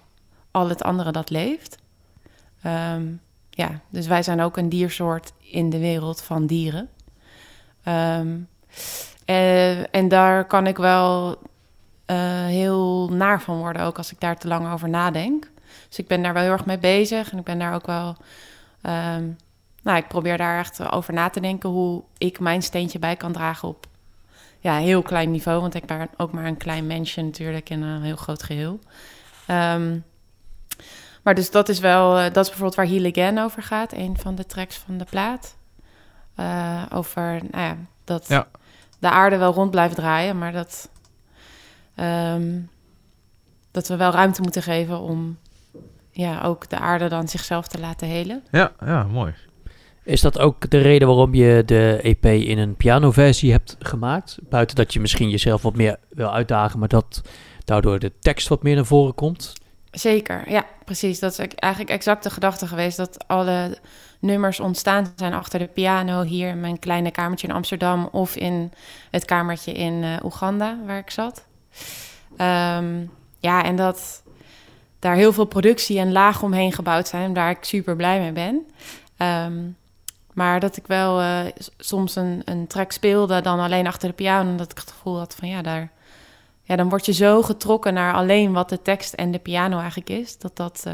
al 0.51 0.69
het 0.69 0.83
andere 0.83 1.13
dat 1.13 1.31
leeft. 1.31 1.77
Ehm, 2.63 3.03
ja, 3.51 3.81
dus 3.89 4.07
wij 4.07 4.23
zijn 4.23 4.41
ook 4.41 4.57
een 4.57 4.69
diersoort 4.69 5.33
in 5.39 5.71
de 5.71 5.79
wereld 5.79 6.23
van 6.23 6.47
dieren. 6.47 6.89
Ehm, 7.83 8.39
eh, 9.25 9.95
en 9.95 10.09
daar 10.09 10.45
kan 10.45 10.67
ik 10.67 10.77
wel 10.77 11.39
eh, 12.07 12.17
heel 12.45 13.09
naar 13.09 13.43
van 13.43 13.59
worden, 13.59 13.83
ook 13.83 13.97
als 13.97 14.13
ik 14.13 14.21
daar 14.21 14.39
te 14.39 14.49
lang 14.49 14.73
over 14.73 14.89
nadenk. 14.89 15.51
Dus 15.89 15.99
ik 15.99 16.07
ben 16.07 16.23
daar 16.23 16.33
wel 16.33 16.43
heel 16.43 16.53
erg 16.53 16.67
mee 16.67 16.79
bezig 16.79 17.33
en 17.33 17.39
ik 17.39 17.45
ben 17.45 17.59
daar 17.59 17.75
ook 17.75 17.87
wel. 17.87 18.17
ehm, 18.83 19.25
nou, 19.83 19.99
ik 19.99 20.09
probeer 20.09 20.37
daar 20.37 20.59
echt 20.59 20.91
over 20.91 21.15
na 21.15 21.29
te 21.29 21.41
denken 21.41 21.69
hoe 21.71 22.03
ik 22.19 22.41
mijn 22.41 22.63
steentje 22.63 22.99
bij 22.99 23.17
kan 23.17 23.33
dragen 23.33 23.69
op 23.69 23.87
ja, 24.61 24.77
heel 24.77 25.03
klein 25.03 25.31
niveau. 25.31 25.61
Want 25.61 25.75
ik 25.75 25.87
ben 25.87 26.09
ook 26.17 26.33
maar 26.33 26.45
een 26.45 26.57
klein 26.57 26.87
mensje 26.87 27.23
natuurlijk 27.23 27.71
in 27.71 27.83
een 27.83 28.03
heel 28.03 28.17
groot 28.17 28.43
geheel. 28.43 28.79
Ehm, 29.47 29.99
maar 31.23 31.35
dus 31.35 31.51
dat 31.51 31.69
is 31.69 31.79
wel, 31.79 32.17
eh, 32.19 32.23
dat 32.23 32.37
is 32.45 32.49
bijvoorbeeld 32.49 32.75
waar 32.75 32.87
Heal 32.87 33.05
Again 33.11 33.39
over 33.39 33.63
gaat. 33.63 33.93
Een 33.93 34.17
van 34.19 34.35
de 34.35 34.47
tracks 34.47 34.77
van 34.77 34.99
de 34.99 35.05
plaat. 35.05 35.57
Eh, 36.35 36.83
over, 36.93 37.41
nou 37.51 37.65
ja, 37.65 37.77
dat 38.05 38.29
Ja. 38.29 38.47
de 38.99 39.11
aarde 39.11 39.37
wel 39.37 39.53
rond 39.53 39.71
blijft 39.71 39.95
draaien, 39.95 40.39
maar 40.39 40.53
dat, 40.53 40.91
ehm, 41.95 42.59
dat 43.71 43.89
we 43.89 43.97
wel 43.97 44.11
ruimte 44.11 44.43
moeten 44.43 44.63
geven 44.63 44.99
om 44.99 45.39
ja, 46.11 46.43
ook 46.43 46.69
de 46.69 46.79
aarde 46.79 47.09
dan 47.09 47.29
zichzelf 47.29 47.69
te 47.69 47.81
laten 47.81 48.09
helen. 48.09 48.43
Ja, 48.51 48.73
ja, 48.85 49.03
mooi. 49.05 49.35
Is 50.05 50.21
dat 50.21 50.39
ook 50.39 50.71
de 50.71 50.79
reden 50.79 51.09
waarom 51.09 51.35
je 51.35 51.63
de 51.67 51.99
EP 52.03 52.25
in 52.25 52.59
een 52.59 52.75
pianoversie 52.77 53.53
hebt 53.53 53.77
gemaakt? 53.79 54.39
Buiten 54.49 54.77
dat 54.77 54.93
je 54.93 55.01
misschien 55.01 55.31
jezelf 55.31 55.63
wat 55.63 55.77
meer 55.77 55.97
wil 56.09 56.33
uitdagen, 56.33 56.79
maar 56.79 56.89
dat 56.89 57.23
daardoor 57.65 57.99
de 57.99 58.13
tekst 58.21 58.49
wat 58.49 58.63
meer 58.63 58.75
naar 58.75 58.85
voren 58.87 59.15
komt? 59.15 59.53
Zeker, 59.91 60.51
ja, 60.51 60.65
precies. 60.85 61.19
Dat 61.19 61.33
is 61.33 61.39
eigenlijk 61.55 61.93
exact 61.93 62.23
de 62.23 62.31
gedachte 62.31 62.67
geweest 62.67 62.97
dat 62.97 63.29
alle 63.29 63.79
nummers 64.19 64.61
ontstaan 64.61 65.13
zijn 65.17 65.33
achter 65.33 65.59
de 65.59 65.67
piano 65.67 66.23
hier 66.23 66.49
in 66.49 66.61
mijn 66.61 66.79
kleine 66.79 67.11
kamertje 67.11 67.47
in 67.47 67.55
Amsterdam 67.55 68.09
of 68.13 68.37
in 68.37 68.73
het 69.11 69.25
kamertje 69.25 69.73
in 69.73 70.03
eh, 70.03 70.25
Oeganda 70.25 70.79
waar 70.87 70.99
ik 70.99 71.11
zat. 71.11 71.47
Ehm, 72.37 73.05
ja, 73.39 73.65
en 73.65 73.77
dat 73.77 74.23
daar 74.99 75.15
heel 75.15 75.33
veel 75.33 75.45
productie 75.45 75.99
en 75.99 76.13
laag 76.13 76.43
omheen 76.43 76.73
gebouwd 76.73 77.09
zijn, 77.09 77.33
daar 77.33 77.51
ik 77.51 77.65
super 77.65 77.97
blij 77.97 78.21
mee 78.21 78.33
ben. 78.33 78.67
Ehm, 79.17 79.59
maar 80.33 80.61
dat 80.61 80.77
ik 80.77 80.87
wel 80.87 81.21
eh, 81.21 81.41
soms 81.79 82.17
een, 82.17 82.43
een 82.45 82.67
track 82.67 82.93
speelde, 82.93 83.41
dan 83.41 83.61
alleen 83.61 83.87
achter 83.87 84.09
de 84.09 84.15
piano, 84.15 84.51
en 84.51 84.57
dat 84.57 84.71
ik 84.71 84.79
het 84.79 84.91
gevoel 84.91 85.19
had 85.19 85.35
van 85.35 85.49
ja, 85.49 85.63
daar 85.63 85.91
ja, 86.71 86.77
dan 86.77 86.89
word 86.89 87.07
je 87.07 87.13
zo 87.13 87.43
getrokken 87.43 87.95
naar 87.95 88.15
alleen 88.15 88.53
wat 88.53 88.69
de 88.69 88.83
tekst 88.83 89.13
en 89.13 89.31
de 89.31 89.39
piano 89.39 89.79
eigenlijk 89.79 90.11
is, 90.11 90.39
dat 90.39 90.57
dat 90.57 90.83
eh, 90.85 90.93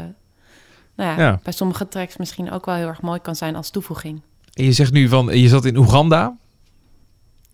nou 0.95 1.09
ja, 1.09 1.23
Ja. 1.23 1.39
bij 1.43 1.53
sommige 1.53 1.87
tracks 1.87 2.17
misschien 2.17 2.51
ook 2.51 2.65
wel 2.65 2.75
heel 2.75 2.87
erg 2.87 3.01
mooi 3.01 3.19
kan 3.19 3.35
zijn 3.35 3.55
als 3.55 3.69
toevoeging. 3.69 4.21
En 4.53 4.63
je 4.63 4.71
zegt 4.71 4.91
nu 4.91 5.07
van, 5.07 5.39
je 5.39 5.47
zat 5.47 5.65
in 5.65 5.77
Oeganda. 5.77 6.37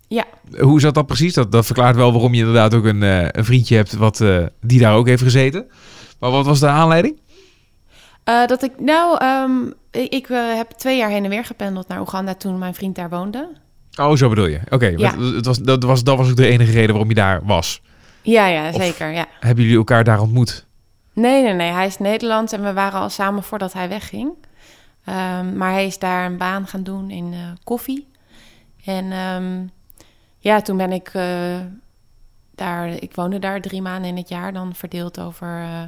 Ja. 0.08 0.24
Hoe 0.58 0.80
zat 0.80 0.94
dat 0.94 1.06
precies? 1.06 1.34
Dat, 1.34 1.52
dat 1.52 1.66
verklaart 1.66 1.96
wel 1.96 2.12
waarom 2.12 2.32
je 2.34 2.38
inderdaad 2.38 2.74
ook 2.74 2.84
een, 2.84 3.02
eh, 3.02 3.28
een 3.30 3.44
vriendje 3.44 3.76
hebt 3.76 3.94
wat, 3.94 4.20
eh, 4.20 4.44
die 4.60 4.80
daar 4.80 4.94
ook 4.94 5.06
heeft 5.06 5.22
gezeten. 5.22 5.66
Maar 6.18 6.30
wat 6.30 6.46
was 6.46 6.60
de 6.60 6.68
aanleiding? 6.68 7.20
Dat 8.24 8.62
ik, 8.62 8.80
nou, 8.80 9.18
ehm, 9.18 9.66
ik, 9.90 10.12
ik, 10.12 10.26
heb 10.56 10.70
twee 10.70 10.96
jaar 10.98 11.10
heen 11.10 11.24
en 11.24 11.30
weer 11.30 11.44
gependeld 11.44 11.88
naar 11.88 12.00
Oeganda 12.00 12.34
toen 12.34 12.58
mijn 12.58 12.74
vriend 12.74 12.94
daar 12.96 13.08
woonde. 13.10 13.50
Oh, 14.00 14.16
zo 14.16 14.28
bedoel 14.28 14.46
je. 14.46 14.60
Oké, 14.70 14.86
Ja. 14.86 15.16
want 15.16 15.34
het 15.34 15.46
was, 15.46 15.58
dat, 15.58 15.82
was, 15.82 16.04
dat 16.04 16.16
was 16.18 16.30
ook 16.30 16.36
de 16.36 16.46
enige 16.46 16.72
reden 16.72 16.90
waarom 16.90 17.08
je 17.08 17.14
daar 17.14 17.40
was. 17.44 17.82
Ja, 18.24 18.46
ja, 18.46 18.68
Of- 18.68 18.74
zeker, 18.74 19.12
ja. 19.12 19.26
Hebben 19.40 19.64
jullie 19.64 19.78
elkaar 19.78 20.04
daar 20.04 20.20
ontmoet? 20.20 20.66
Nee, 21.12 21.42
nee, 21.42 21.52
nee, 21.52 21.70
hij 21.70 21.86
is 21.86 21.98
Nederlands 21.98 22.52
en 22.52 22.62
we 22.62 22.72
waren 22.72 23.00
al 23.00 23.10
samen 23.10 23.42
voordat 23.42 23.72
hij 23.72 23.88
wegging. 23.88 24.32
Ehm, 25.04 25.56
maar 25.56 25.72
hij 25.72 25.86
is 25.86 25.98
daar 25.98 26.26
een 26.26 26.36
baan 26.36 26.66
gaan 26.66 26.82
doen 26.82 27.10
in 27.10 27.32
eh, 27.32 27.38
koffie. 27.64 28.08
En 28.84 29.12
ehm, 29.12 29.66
ja, 30.38 30.60
toen 30.60 30.76
ben 30.76 30.92
ik 30.92 31.08
eh, 31.12 31.60
daar, 32.54 32.88
ik 32.88 33.14
woonde 33.14 33.38
daar 33.38 33.60
drie 33.60 33.82
maanden 33.82 34.10
in 34.10 34.16
het 34.16 34.28
jaar, 34.28 34.52
dan 34.52 34.74
verdeeld 34.74 35.20
over 35.20 35.60
eh, 35.62 35.82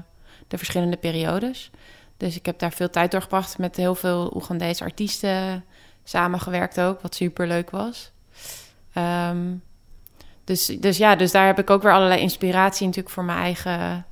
de 0.48 0.58
verschillende 0.58 0.96
periodes. 0.96 1.70
Dus 2.16 2.36
ik 2.36 2.46
heb 2.46 2.58
daar 2.58 2.72
veel 2.72 2.90
tijd 2.90 3.10
doorgebracht 3.10 3.58
met 3.58 3.76
heel 3.76 3.94
veel 3.94 4.32
Oegandese 4.34 4.84
artiesten 4.84 5.64
samengewerkt 6.04 6.80
ook, 6.80 7.00
wat 7.00 7.14
super 7.14 7.46
leuk 7.46 7.70
was. 7.70 8.12
Ehm, 8.92 9.54
dus, 10.46 10.66
dus 10.80 10.96
ja, 10.96 11.16
dus 11.16 11.30
daar 11.30 11.46
heb 11.46 11.58
ik 11.58 11.70
ook 11.70 11.82
weer 11.82 11.92
allerlei 11.92 12.20
inspiratie 12.20 12.86
natuurlijk 12.86 13.14
voor 13.14 13.24
mijn 13.24 13.38
eigen 13.38 14.04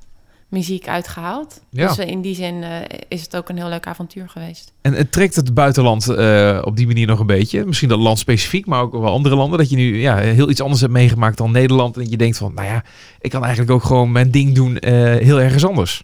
muziek 0.49 0.87
uitgehaald. 0.87 1.61
Ja. 1.69 1.87
Dus 1.87 1.97
in 1.97 2.21
die 2.21 2.35
zin 2.35 2.63
eh, 2.63 2.71
is 3.07 3.21
het 3.21 3.35
ook 3.35 3.49
een 3.49 3.57
heel 3.57 3.69
leuk 3.69 3.87
avontuur 3.87 4.29
geweest. 4.29 4.73
En 4.81 4.93
het 4.93 5.11
trekt 5.11 5.35
het 5.35 5.53
buitenland 5.53 6.09
eh, 6.09 6.61
op 6.65 6.77
die 6.77 6.87
manier 6.87 7.07
nog 7.07 7.19
een 7.19 7.25
beetje. 7.25 7.65
Misschien 7.65 7.89
dat 7.89 7.99
land 7.99 8.19
specifiek, 8.19 8.65
maar 8.65 8.81
ook 8.81 8.91
wel 8.91 9.11
andere 9.11 9.35
landen. 9.35 9.59
Dat 9.59 9.69
je 9.69 9.75
nu 9.75 9.99
ja, 9.99 10.17
heel 10.17 10.49
iets 10.49 10.61
anders 10.61 10.81
hebt 10.81 10.93
meegemaakt 10.93 11.37
dan 11.37 11.51
Nederland. 11.51 11.95
En 11.95 12.01
dat 12.01 12.11
je 12.11 12.17
denkt 12.17 12.37
van, 12.37 12.53
nou 12.53 12.67
ja, 12.67 12.83
ik 13.19 13.29
kan 13.29 13.41
eigenlijk 13.41 13.71
ook 13.71 13.83
gewoon 13.83 14.11
mijn 14.11 14.31
ding 14.31 14.55
doen 14.55 14.79
eh, 14.79 14.91
heel 15.01 15.41
ergens 15.41 15.65
anders. 15.65 16.03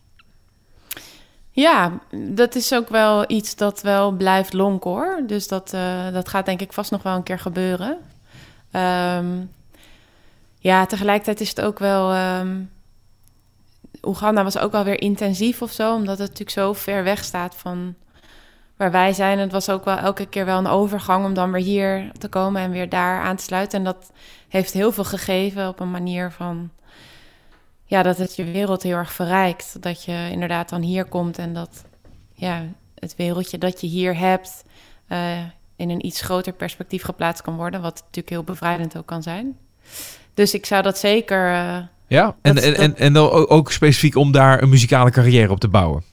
Ja, 1.52 2.00
dat 2.30 2.56
is 2.56 2.74
ook 2.74 2.90
wel 2.90 3.24
iets 3.28 3.56
dat 3.56 3.82
wel 3.82 4.12
blijft 4.12 4.54
lonken 4.54 4.90
hoor. 4.90 5.24
Dus 5.28 5.48
dat, 5.48 5.74
eh, 5.74 6.12
dat 6.14 6.30
gaat 6.30 6.46
denk 6.46 6.62
ik 6.62 6.74
vast 6.74 6.92
nog 6.92 7.04
wel 7.04 7.16
een 7.16 7.24
keer 7.24 7.40
gebeuren. 7.40 7.98
Ehm, 8.72 9.26
ja, 10.62 10.86
tegelijkertijd 10.86 11.41
is 11.41 11.49
het 11.49 11.62
ook 11.62 11.80
wel... 11.80 12.12
ehm, 12.12 12.64
Oeganda 14.01 14.43
was 14.43 14.57
ook 14.57 14.72
wel 14.72 14.84
weer 14.84 15.01
intensief 15.01 15.62
of 15.62 15.72
zo, 15.72 15.95
omdat 15.95 16.18
het 16.18 16.30
natuurlijk 16.30 16.49
zo 16.57 16.74
ver 16.74 17.03
weg 17.03 17.24
staat 17.24 17.55
van 17.55 17.95
waar 18.78 18.91
wij 18.91 19.14
zijn. 19.14 19.39
Het 19.39 19.51
was 19.51 19.70
ook 19.70 19.86
wel 19.86 19.97
elke 19.97 20.26
keer 20.26 20.45
wel 20.45 20.57
een 20.57 20.68
overgang 20.68 21.26
om 21.26 21.34
dan 21.34 21.51
weer 21.51 21.62
hier 21.62 22.12
te 22.18 22.28
komen 22.28 22.62
en 22.62 22.72
weer 22.72 22.89
daar 22.89 23.22
aan 23.22 23.36
te 23.36 23.43
sluiten. 23.43 23.78
En 23.78 23.86
dat 23.86 24.12
heeft 24.47 24.74
heel 24.74 24.91
veel 24.91 25.03
gegeven 25.03 25.68
op 25.68 25.80
een 25.80 25.91
manier 25.91 26.32
van 26.32 26.72
ja, 27.86 28.03
dat 28.03 28.18
het 28.18 28.36
je 28.36 28.43
wereld 28.43 28.84
heel 28.84 28.97
erg 28.97 29.12
verrijkt. 29.14 29.82
Dat 29.82 30.03
je 30.03 30.28
inderdaad 30.32 30.70
dan 30.70 30.82
hier 30.82 31.05
komt 31.05 31.38
en 31.38 31.53
dat 31.53 31.84
ja, 32.34 32.66
het 32.95 33.16
wereldje 33.16 33.57
dat 33.57 33.82
je 33.82 33.88
hier 33.88 34.18
hebt 34.18 34.64
eh, 35.07 35.43
in 35.76 35.89
een 35.89 36.05
iets 36.05 36.22
groter 36.22 36.53
perspectief 36.53 37.03
geplaatst 37.03 37.43
kan 37.43 37.55
worden. 37.55 37.82
Wat 37.82 37.95
natuurlijk 37.95 38.30
heel 38.30 38.43
bevrijdend 38.43 38.97
ook 38.97 39.05
kan 39.05 39.24
zijn. 39.24 39.57
Dus 40.34 40.54
ik 40.54 40.66
zou 40.66 40.82
dat 40.84 40.98
zeker. 40.98 41.48
eh, 41.54 41.78
Ja, 42.08 42.36
en, 42.42 42.56
Dat- 42.56 42.64
en, 42.64 42.72
dat- 42.74 42.80
en, 42.82 42.98
en 42.98 43.14
dan 43.14 43.30
ook- 43.32 43.72
specifiek 43.72 44.16
om 44.16 44.32
daar 44.32 44.62
een 44.62 44.70
muzikale 44.70 45.12
carrière 45.12 45.52
op 45.52 45.60
te 45.60 45.68
bouwen. 45.68 46.04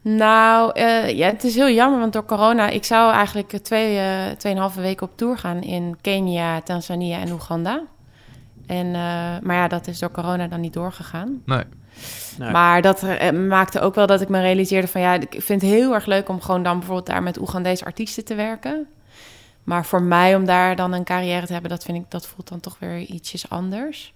nou, 0.00 0.70
eh, 0.74 1.10
ja, 1.16 1.26
het 1.26 1.44
is 1.44 1.54
heel 1.54 1.70
jammer, 1.70 1.98
want 2.00 2.12
door 2.12 2.24
corona... 2.24 2.68
Ik 2.68 2.84
zou 2.84 3.12
eigenlijk 3.12 3.50
twee, 3.62 3.98
eh 3.98 4.30
tweeënhalve 4.38 4.80
weken 4.80 5.06
op 5.06 5.16
tour 5.16 5.38
gaan 5.38 5.62
in 5.62 5.96
Kenia, 6.00 6.60
Tanzania 6.60 7.20
en 7.20 7.32
Oeganda. 7.32 7.82
En, 8.66 8.86
eh, 8.86 8.92
maar 9.42 9.56
ja, 9.56 9.68
dat 9.68 9.86
is 9.86 9.98
door 9.98 10.10
corona 10.10 10.46
dan 10.48 10.60
niet 10.60 10.72
doorgegaan. 10.72 11.42
Nee. 11.46 11.62
Nee. 12.38 12.50
Maar 12.50 12.82
dat 12.82 13.04
maakte 13.48 13.80
ook 13.80 13.94
wel 13.94 14.06
dat 14.06 14.20
ik 14.20 14.28
me 14.28 14.40
realiseerde 14.40 14.88
van 14.88 15.00
ja, 15.00 15.12
ik 15.14 15.34
vind 15.38 15.62
het 15.62 15.70
heel 15.70 15.94
erg 15.94 16.06
leuk 16.06 16.28
om 16.28 16.40
gewoon 16.40 16.62
dan 16.62 16.76
bijvoorbeeld 16.78 17.06
daar 17.06 17.22
met 17.22 17.40
Oegandese 17.40 17.84
artiesten 17.84 18.24
te 18.24 18.34
werken. 18.34 18.86
Maar 19.64 19.86
voor 19.86 20.02
mij 20.02 20.36
om 20.36 20.44
daar 20.44 20.76
dan 20.76 20.92
een 20.92 21.04
carrière 21.04 21.46
te 21.46 21.52
hebben, 21.52 21.70
dat 21.70 21.84
vind 21.84 21.98
ik, 21.98 22.10
dat 22.10 22.26
voelt 22.26 22.48
dan 22.48 22.60
toch 22.60 22.76
weer 22.78 22.98
ietsjes 22.98 23.48
anders. 23.50 24.14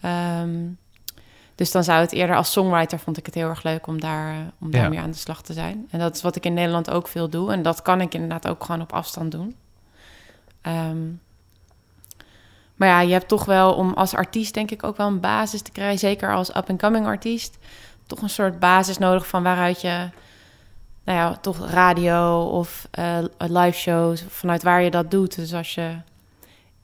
Ehm, 0.00 0.66
dus 1.54 1.70
dan 1.70 1.84
zou 1.84 2.00
het 2.00 2.12
eerder 2.12 2.36
als 2.36 2.52
songwriter 2.52 2.98
vond 2.98 3.16
ik 3.16 3.26
het 3.26 3.34
heel 3.34 3.48
erg 3.48 3.62
leuk 3.62 3.86
om 3.86 4.00
daar, 4.00 4.32
eh, 4.32 4.38
om 4.60 4.72
Ja. 4.72 4.80
daarmee 4.80 4.98
aan 4.98 5.10
de 5.10 5.16
slag 5.16 5.42
te 5.42 5.52
zijn. 5.52 5.86
En 5.90 5.98
dat 5.98 6.14
is 6.16 6.22
wat 6.22 6.36
ik 6.36 6.44
in 6.44 6.54
Nederland 6.54 6.90
ook 6.90 7.08
veel 7.08 7.28
doe. 7.28 7.52
En 7.52 7.62
dat 7.62 7.82
kan 7.82 8.00
ik 8.00 8.14
inderdaad 8.14 8.48
ook 8.48 8.64
gewoon 8.64 8.80
op 8.80 8.92
afstand 8.92 9.32
doen. 9.32 9.56
Ehm, 10.60 11.06
maar 12.74 12.88
ja, 12.88 13.00
je 13.00 13.12
hebt 13.12 13.28
toch 13.28 13.44
wel 13.44 13.74
om 13.74 13.92
als 13.94 14.14
artiest 14.14 14.54
denk 14.54 14.70
ik 14.70 14.82
ook 14.84 14.96
wel 14.96 15.06
een 15.06 15.20
basis 15.20 15.62
te 15.62 15.70
krijgen. 15.72 15.98
Zeker 15.98 16.34
als 16.34 16.56
up-and-coming 16.56 17.06
artiest. 17.06 17.58
Toch 18.06 18.22
een 18.22 18.30
soort 18.30 18.58
basis 18.58 18.98
nodig 18.98 19.26
van 19.26 19.42
waaruit 19.42 19.80
je... 19.80 20.08
Nou 21.08 21.20
ja, 21.20 21.36
toch 21.40 21.70
radio 21.70 22.42
of 22.42 22.88
eh, 22.90 23.18
live 23.38 23.78
shows. 23.78 24.24
Vanuit 24.28 24.62
waar 24.62 24.82
je 24.82 24.90
dat 24.90 25.10
doet. 25.10 25.36
Dus 25.36 25.54
als 25.54 25.74
je 25.74 25.90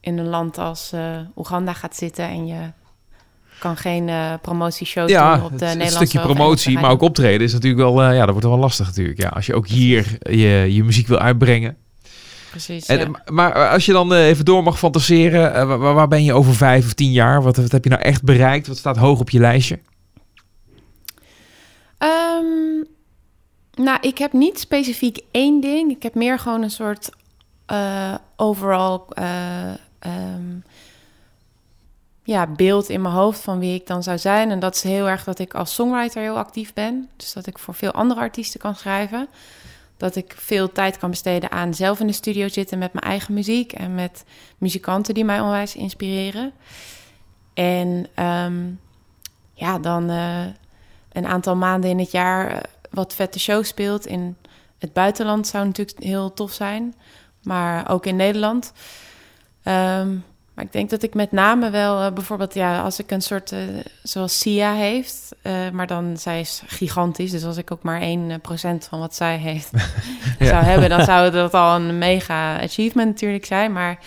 in 0.00 0.18
een 0.18 0.26
land 0.28 0.58
als 0.58 0.92
eh, 0.92 1.18
Oeganda 1.36 1.72
gaat 1.72 1.96
zitten... 1.96 2.24
en 2.28 2.46
je 2.46 2.70
kan 3.58 3.76
geen 3.76 4.08
eh 4.08 4.32
promotieshows 4.42 5.10
Ja, 5.10 5.34
doen 5.36 5.44
op 5.44 5.58
de 5.58 5.64
het- 5.66 5.80
een 5.80 5.88
stukje 5.90 6.20
promotie, 6.20 6.78
maar 6.78 6.90
ook 6.90 7.00
optreden 7.00 7.46
is 7.46 7.52
natuurlijk 7.52 7.82
wel, 7.82 8.02
ja, 8.12 8.18
dat 8.24 8.30
wordt 8.30 8.46
wel 8.46 8.58
lastig 8.58 8.86
natuurlijk. 8.86 9.20
Ja, 9.20 9.28
als 9.28 9.46
je 9.46 9.54
ook 9.54 9.68
hier 9.68 10.18
je, 10.30 10.74
je 10.74 10.84
muziek 10.84 11.06
wil 11.06 11.18
uitbrengen. 11.18 11.76
Precies, 12.50 12.86
En, 12.86 12.98
ja. 12.98 13.10
Maar 13.32 13.68
als 13.68 13.86
je 13.86 13.92
dan 13.92 14.12
even 14.12 14.44
door 14.44 14.62
mag 14.62 14.78
fantaseren, 14.78 15.66
waar, 15.66 15.94
waar 15.94 16.08
ben 16.08 16.24
je 16.24 16.32
over 16.32 16.54
vijf 16.54 16.84
of 16.84 16.92
tien 16.92 17.12
jaar? 17.12 17.42
Wat, 17.42 17.56
wat 17.56 17.72
heb 17.72 17.84
je 17.84 17.90
nou 17.90 18.02
echt 18.02 18.22
bereikt? 18.22 18.66
Wat 18.66 18.76
staat 18.76 18.96
hoog 18.96 19.20
op 19.20 19.30
je 19.30 19.38
lijstje? 19.38 19.78
Ehm, 21.98 22.82
nou, 23.74 23.98
ik 24.00 24.18
heb 24.18 24.32
niet 24.32 24.58
specifiek 24.58 25.18
één 25.30 25.60
ding. 25.60 25.90
Ik 25.90 26.02
heb 26.02 26.14
meer 26.14 26.38
gewoon 26.38 26.62
een 26.62 26.70
soort 26.70 27.10
eh, 27.66 28.14
overal 28.36 29.06
eh, 29.08 29.72
ehm, 29.98 30.58
ja, 32.22 32.46
beeld 32.46 32.88
in 32.88 33.02
mijn 33.02 33.14
hoofd 33.14 33.40
van 33.40 33.58
wie 33.58 33.74
ik 33.74 33.86
dan 33.86 34.02
zou 34.02 34.18
zijn. 34.18 34.50
En 34.50 34.58
dat 34.58 34.74
is 34.74 34.82
heel 34.82 35.08
erg 35.08 35.24
dat 35.24 35.38
ik 35.38 35.54
als 35.54 35.74
songwriter 35.74 36.22
heel 36.22 36.38
actief 36.38 36.72
ben. 36.72 37.08
Dus 37.16 37.32
dat 37.32 37.46
ik 37.46 37.58
voor 37.58 37.74
veel 37.74 37.92
andere 37.92 38.20
artiesten 38.20 38.60
kan 38.60 38.74
schrijven. 38.74 39.28
Dat 39.96 40.16
ik 40.16 40.34
veel 40.36 40.72
tijd 40.72 40.98
kan 40.98 41.10
besteden 41.10 41.50
aan 41.50 41.74
zelf 41.74 42.00
in 42.00 42.06
de 42.06 42.12
studio 42.12 42.48
zitten 42.48 42.78
met 42.78 42.92
mijn 42.92 43.04
eigen 43.04 43.34
muziek. 43.34 43.72
En 43.72 43.94
met 43.94 44.24
muzikanten 44.58 45.14
die 45.14 45.24
mij 45.24 45.40
onwijs 45.40 45.76
inspireren. 45.76 46.52
En 47.54 48.06
ehm, 48.14 48.62
ja, 49.54 49.78
dan 49.78 50.10
eh, 50.10 50.44
een 51.12 51.26
aantal 51.26 51.56
maanden 51.56 51.90
in 51.90 51.98
het 51.98 52.10
jaar 52.10 52.62
wat 52.94 53.14
vette 53.14 53.40
show 53.40 53.64
speelt. 53.64 54.06
In 54.06 54.36
het 54.78 54.92
buitenland 54.92 55.46
zou 55.46 55.66
natuurlijk 55.66 56.02
heel 56.02 56.32
tof 56.32 56.52
zijn. 56.52 56.94
Maar 57.42 57.90
ook 57.90 58.06
in 58.06 58.16
Nederland. 58.16 58.72
Ehm, 59.62 60.16
maar 60.54 60.64
ik 60.64 60.72
denk 60.72 60.90
dat 60.90 61.02
ik 61.02 61.14
met 61.14 61.32
name 61.32 61.70
wel 61.70 62.02
eh, 62.02 62.12
bijvoorbeeld, 62.12 62.54
ja, 62.54 62.80
als 62.80 62.98
ik 62.98 63.10
een 63.10 63.22
soort, 63.22 63.52
eh, 63.52 63.58
zoals 64.02 64.38
Sia 64.38 64.72
heeft, 64.72 65.34
eh, 65.42 65.70
maar 65.72 65.86
dan 65.86 66.16
zij 66.16 66.40
is 66.40 66.62
gigantisch. 66.66 67.30
Dus 67.30 67.44
als 67.44 67.56
ik 67.56 67.70
ook 67.70 67.82
maar 67.82 68.00
1% 68.02 68.86
van 68.88 68.98
wat 68.98 69.14
zij 69.14 69.36
heeft 69.36 69.70
Ja. 70.38 70.46
zou 70.46 70.64
hebben, 70.64 70.88
dan 70.88 71.04
zou 71.04 71.30
dat 71.30 71.54
al 71.54 71.74
een 71.74 71.98
mega 71.98 72.60
achievement 72.60 73.10
natuurlijk 73.10 73.44
zijn. 73.44 73.72
Maar 73.72 73.98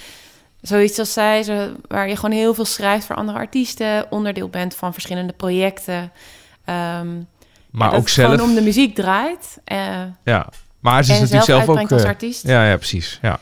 zoiets 0.61 0.99
als 0.99 1.13
zij, 1.13 1.43
zo, 1.43 1.71
waar 1.87 2.09
je 2.09 2.15
gewoon 2.15 2.35
heel 2.35 2.53
veel 2.53 2.65
schrijft 2.65 3.05
voor 3.05 3.15
andere 3.15 3.37
artiesten, 3.37 4.11
onderdeel 4.11 4.49
bent 4.49 4.75
van 4.75 4.93
verschillende 4.93 5.33
projecten. 5.33 6.11
Ehm, 6.65 7.07
Maar 7.77 7.93
ook 7.93 8.09
zelf. 8.09 8.31
gewoon 8.31 8.49
om 8.49 8.55
de 8.55 8.61
muziek 8.61 8.95
draait. 8.95 9.57
eh, 9.63 10.01
Ja, 10.23 10.49
maar 10.79 11.03
ze 11.03 11.11
is 11.13 11.19
natuurlijk 11.19 11.45
zelf 11.45 11.69
ook. 11.69 11.91
als 11.91 12.01
eh, 12.01 12.07
artiest. 12.07 12.47
ja, 12.47 12.69
ja, 12.69 12.75
precies. 12.75 13.19
Ja. 13.21 13.39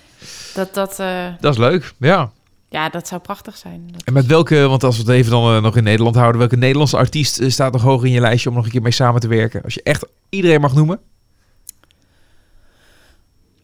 Dat, 0.54 0.74
dat, 0.74 1.00
eh, 1.00 1.26
Dat 1.40 1.54
is 1.54 1.60
leuk. 1.60 1.94
Ja. 2.00 2.32
ja, 2.70 2.90
dat 2.90 3.08
zou 3.08 3.22
prachtig 3.22 3.58
zijn. 3.58 3.88
Dat 3.92 4.04
En 4.04 4.14
met 4.14 4.26
welke, 4.26 4.68
want 4.68 4.84
als 4.84 4.96
we 4.96 5.02
het 5.02 5.12
even 5.12 5.32
dan 5.32 5.62
nog 5.62 5.78
in 5.78 5.84
Nederland 5.84 6.16
houden, 6.16 6.40
welke 6.40 6.56
Nederlandse 6.58 6.98
artiest 6.98 7.52
staat 7.52 7.72
nog 7.72 7.82
hoger 7.82 8.08
in 8.08 8.14
je 8.14 8.20
lijstje 8.20 8.50
om 8.50 8.56
nog 8.56 8.66
een 8.66 8.72
keer 8.72 8.82
mee 8.82 8.92
samen 8.92 9.22
te 9.22 9.28
werken? 9.28 9.64
Als 9.64 9.74
je 9.74 9.84
echt 9.84 10.06
iedereen 10.30 10.62
mag 10.62 10.74
noemen. 10.74 11.00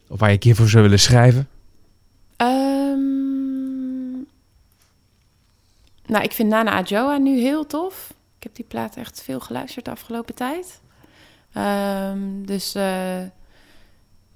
Of 0.07 0.19
waar 0.19 0.27
je 0.29 0.33
een 0.35 0.39
keer 0.41 0.55
voor 0.55 0.69
zou 0.69 0.83
willen 0.83 0.99
schrijven. 0.99 1.47
Ehm, 2.35 2.49
nou, 6.05 6.23
ik 6.23 6.31
vind 6.31 6.49
Nana 6.49 6.71
Adjoa 6.71 7.17
nu 7.17 7.39
heel 7.39 7.65
tof. 7.65 8.13
Ik 8.41 8.47
heb 8.47 8.55
die 8.55 8.65
plaat 8.65 8.95
echt 8.95 9.21
veel 9.23 9.39
geluisterd 9.39 9.85
de 9.85 9.91
afgelopen 9.91 10.35
tijd. 10.35 10.81
Ehm, 11.53 12.43
dus, 12.45 12.75
eh, 12.75 13.21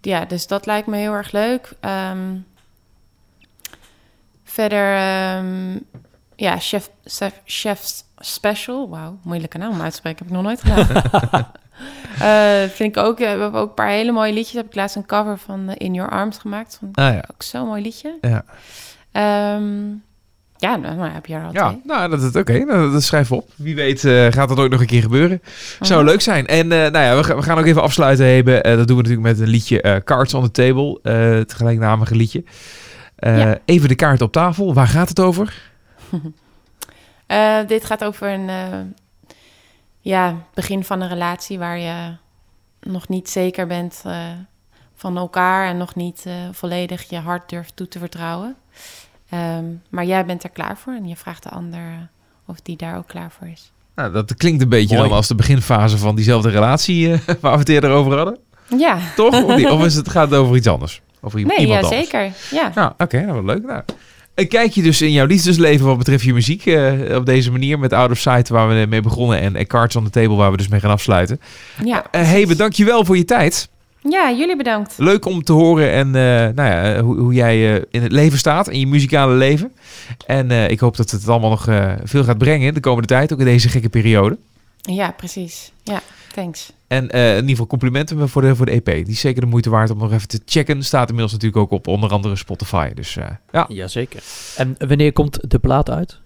ja, 0.02 0.26
dus 0.26 0.48
dat 0.48 0.66
lijkt 0.66 0.88
me 0.88 0.98
heel 0.98 1.14
erg 1.14 1.32
leuk. 1.32 1.72
Ehm, 1.80 2.38
verder, 4.44 4.96
ehm, 4.96 5.80
ja, 6.36 6.60
Chef, 6.60 6.90
chef, 7.06 7.42
Chef's 7.46 8.04
Special. 8.18 8.90
Wauw, 8.90 9.18
moeilijke 9.22 9.58
naam 9.58 9.72
om 9.72 9.82
uit 9.82 9.92
te 9.92 9.98
spreken. 9.98 10.26
Heb 10.26 10.28
ik 10.28 10.42
nog 10.42 10.44
nooit 10.44 10.62
gedaan. 10.62 11.52
Eh, 12.20 12.64
vind 12.64 12.98
ik 12.98 13.04
ook, 13.04 13.20
eh, 13.20 13.34
we 13.34 13.42
hebben 13.42 13.60
ook 13.62 13.68
een 13.68 13.74
paar 13.74 13.90
hele 13.90 14.12
mooie 14.12 14.34
liedjes. 14.34 14.56
Heb 14.56 14.66
ik 14.66 14.76
laatst 14.76 14.96
een 14.96 15.06
cover 15.06 15.38
van 15.38 15.74
In 15.74 15.94
Your 15.94 16.12
Arms 16.12 16.38
gemaakt. 16.38 16.78
Vond 16.80 16.98
ik 16.98 17.04
Ah 17.04 17.14
ja. 17.14 17.24
ook 17.34 17.44
zo'n 17.44 17.68
mooi 17.68 17.82
liedje. 17.82 18.18
Ja, 18.22 18.46
ja, 20.70 20.76
nou 20.76 21.10
heb 21.10 21.26
je 21.26 21.34
er 21.36 21.44
al 21.46 21.54
ja 21.54 21.68
twee. 21.70 21.82
nou, 21.84 22.10
dat 22.10 22.22
is 22.22 22.36
oké. 22.36 22.58
Nou, 22.58 22.92
dat 22.92 23.04
schrijf 23.04 23.32
op. 23.32 23.50
Wie 23.56 23.76
weet 23.76 24.04
eh, 24.06 24.26
gaat 24.32 24.50
dat 24.50 24.60
ook 24.60 24.70
nog 24.70 24.80
een 24.80 24.86
keer 24.86 25.02
gebeuren. 25.02 25.42
Zou 25.80 26.02
Mhm. 26.02 26.10
leuk 26.10 26.22
zijn. 26.22 26.48
En 26.48 26.72
eh, 26.72 26.92
nou 26.92 26.98
ja, 27.06 27.16
we, 27.16 27.24
gaan- 27.24 27.36
we 27.36 27.42
gaan 27.44 27.58
ook 27.58 27.66
even 27.66 27.82
afsluiten 27.82 28.26
hebben. 28.36 28.64
Eh, 28.64 28.76
dat 28.76 28.88
doen 28.88 28.98
we 28.98 29.04
natuurlijk 29.04 29.28
met 29.38 29.40
een 29.40 29.52
liedje 29.54 30.02
Cards 30.06 30.34
on 30.34 30.44
the 30.44 30.52
Table. 30.52 31.00
het 31.12 31.54
gelijknamige 31.54 32.16
liedje. 32.16 32.44
Ja. 33.16 33.58
Even 33.66 33.90
de 33.90 33.96
kaart 33.96 34.22
op 34.22 34.32
tafel. 34.32 34.74
Waar 34.74 34.88
gaat 34.88 35.10
het 35.10 35.20
over? 35.20 35.62
Dit 37.68 37.86
gaat 37.86 38.04
over 38.04 38.30
een 38.30 38.50
ja, 40.00 40.36
begin 40.54 40.84
van 40.84 41.02
een 41.02 41.10
relatie 41.10 41.60
waar 41.60 41.80
je 41.80 42.16
nog 42.82 43.08
niet 43.08 43.30
zeker 43.30 43.68
bent 43.68 44.04
van 44.96 45.18
elkaar 45.18 45.68
en 45.68 45.78
nog 45.78 45.96
niet 45.96 46.26
volledig 46.52 47.10
je 47.10 47.18
hart 47.20 47.50
durft 47.50 47.76
toe 47.76 47.88
te 47.88 48.00
vertrouwen. 48.00 48.56
Ehm, 49.30 49.64
maar 49.90 50.06
jij 50.06 50.26
bent 50.26 50.44
er 50.44 50.50
klaar 50.50 50.78
voor 50.78 50.94
en 50.94 51.08
je 51.08 51.16
vraagt 51.16 51.44
de 51.44 51.50
ander 51.50 52.10
of 52.46 52.60
die 52.62 52.78
daar 52.78 52.98
ook 52.98 53.08
klaar 53.08 53.32
voor 53.38 53.48
is. 53.48 53.72
Nou, 53.96 54.12
dat 54.12 54.36
klinkt 54.36 54.62
een 54.62 54.70
beetje 54.70 54.96
Mooi. 54.96 55.08
dan 55.10 55.18
als 55.18 55.28
de 55.28 55.36
beginfase 55.36 55.98
van 55.98 56.16
diezelfde 56.16 56.50
relatie 56.50 57.12
eh, 57.12 57.20
waar 57.42 57.54
we 57.54 57.60
het 57.60 57.70
eerder 57.70 57.90
over 57.90 58.16
hadden. 58.16 58.38
Ja, 58.78 58.98
Toch? 59.16 59.44
Of, 59.44 59.86
is 59.86 59.96
het, 59.96 60.10
gaat 60.16 60.30
het 60.30 60.40
over 60.40 60.56
iets 60.56 60.68
anders? 60.68 61.02
Over 61.22 61.40
i- 61.40 61.44
nee, 61.44 61.58
iemand 61.58 61.80
ja, 61.82 61.86
anders? 61.88 62.10
zeker. 62.10 62.32
Ja. 62.52 62.72
Nou, 62.76 62.92
oké, 62.98 63.22
nou, 63.26 63.42
wat 63.42 63.56
leuk. 63.56 63.66
Nou, 63.66 63.82
een 64.36 64.48
kijkje 64.48 64.82
dus 64.82 65.02
in 65.02 65.12
jouw 65.12 65.26
liefdesleven 65.26 65.86
wat 65.86 65.98
betreft 65.98 66.24
je 66.24 66.34
muziek. 66.34 66.66
eh, 66.66 67.16
op 67.16 67.26
deze 67.26 67.52
manier 67.52 67.80
met 67.80 67.94
Out 67.94 68.12
of 68.12 68.18
Sight 68.18 68.50
waar 68.50 68.68
we 68.70 68.86
mee 68.90 69.02
begonnen. 69.02 69.56
En 69.56 69.68
Cards 69.68 69.96
on 69.96 70.04
the 70.04 70.10
Table 70.10 70.36
waar 70.36 70.52
we 70.52 70.58
dus 70.58 70.68
mee 70.68 70.80
gaan 70.80 70.92
afsluiten. 70.92 71.40
Ja. 71.84 72.04
Eh 72.12 72.22
hey, 72.30 72.46
bedankt 72.46 72.78
je 72.78 72.86
wel 72.86 73.06
voor 73.06 73.18
je 73.18 73.26
tijd. 73.26 73.70
Ja, 74.10 74.32
jullie 74.32 74.56
bedankt. 74.56 74.94
Leuk 74.98 75.26
om 75.26 75.44
te 75.44 75.54
horen 75.54 75.92
en 75.92 76.08
eh, 76.08 76.56
nou 76.56 76.70
ja, 76.70 76.94
eh, 76.94 77.02
hoe, 77.02 77.18
hoe 77.18 77.34
jij 77.34 77.76
eh, 77.76 77.82
in 77.90 78.02
het 78.02 78.12
leven 78.12 78.38
staat. 78.38 78.70
In 78.70 78.80
je 78.80 78.88
muzikale 78.88 79.34
leven. 79.34 79.72
En 80.28 80.52
eh, 80.52 80.70
ik 80.70 80.80
hoop 80.80 80.98
dat 80.98 81.12
het 81.12 81.28
allemaal 81.30 81.50
nog 81.50 81.68
eh, 81.68 81.94
veel 82.04 82.24
gaat 82.24 82.38
brengen 82.38 82.74
de 82.74 82.80
komende 82.80 83.08
tijd. 83.08 83.34
Ook 83.34 83.40
in 83.40 83.46
deze 83.46 83.70
gekke 83.70 83.90
periode. 83.90 84.38
Ja, 84.82 85.12
precies. 85.12 85.72
Ja, 85.84 86.02
thanks. 86.34 86.72
En 86.88 87.10
eh, 87.12 87.30
in 87.30 87.36
ieder 87.36 87.50
geval 87.50 87.68
complimenten 87.68 88.30
voor 88.30 88.42
de, 88.42 88.56
voor 88.56 88.66
de 88.66 88.72
EP. 88.72 88.86
Die 88.86 89.08
is 89.08 89.20
zeker 89.20 89.42
de 89.42 89.48
moeite 89.48 89.70
waard 89.70 89.90
om 89.90 89.98
nog 89.98 90.12
even 90.14 90.28
te 90.28 90.42
checken. 90.46 90.84
Staat 90.84 91.08
inmiddels 91.08 91.34
natuurlijk 91.34 91.62
ook 91.62 91.72
op 91.72 91.88
onder 91.88 92.10
andere 92.10 92.36
Spotify. 92.36 92.94
Dus 92.94 93.18
eh, 93.18 93.26
ja. 93.52 93.66
Jazeker. 93.68 94.24
En 94.56 94.76
wanneer 94.88 95.14
komt 95.14 95.52
de 95.52 95.60
plaat 95.60 95.90
uit? 95.90 96.20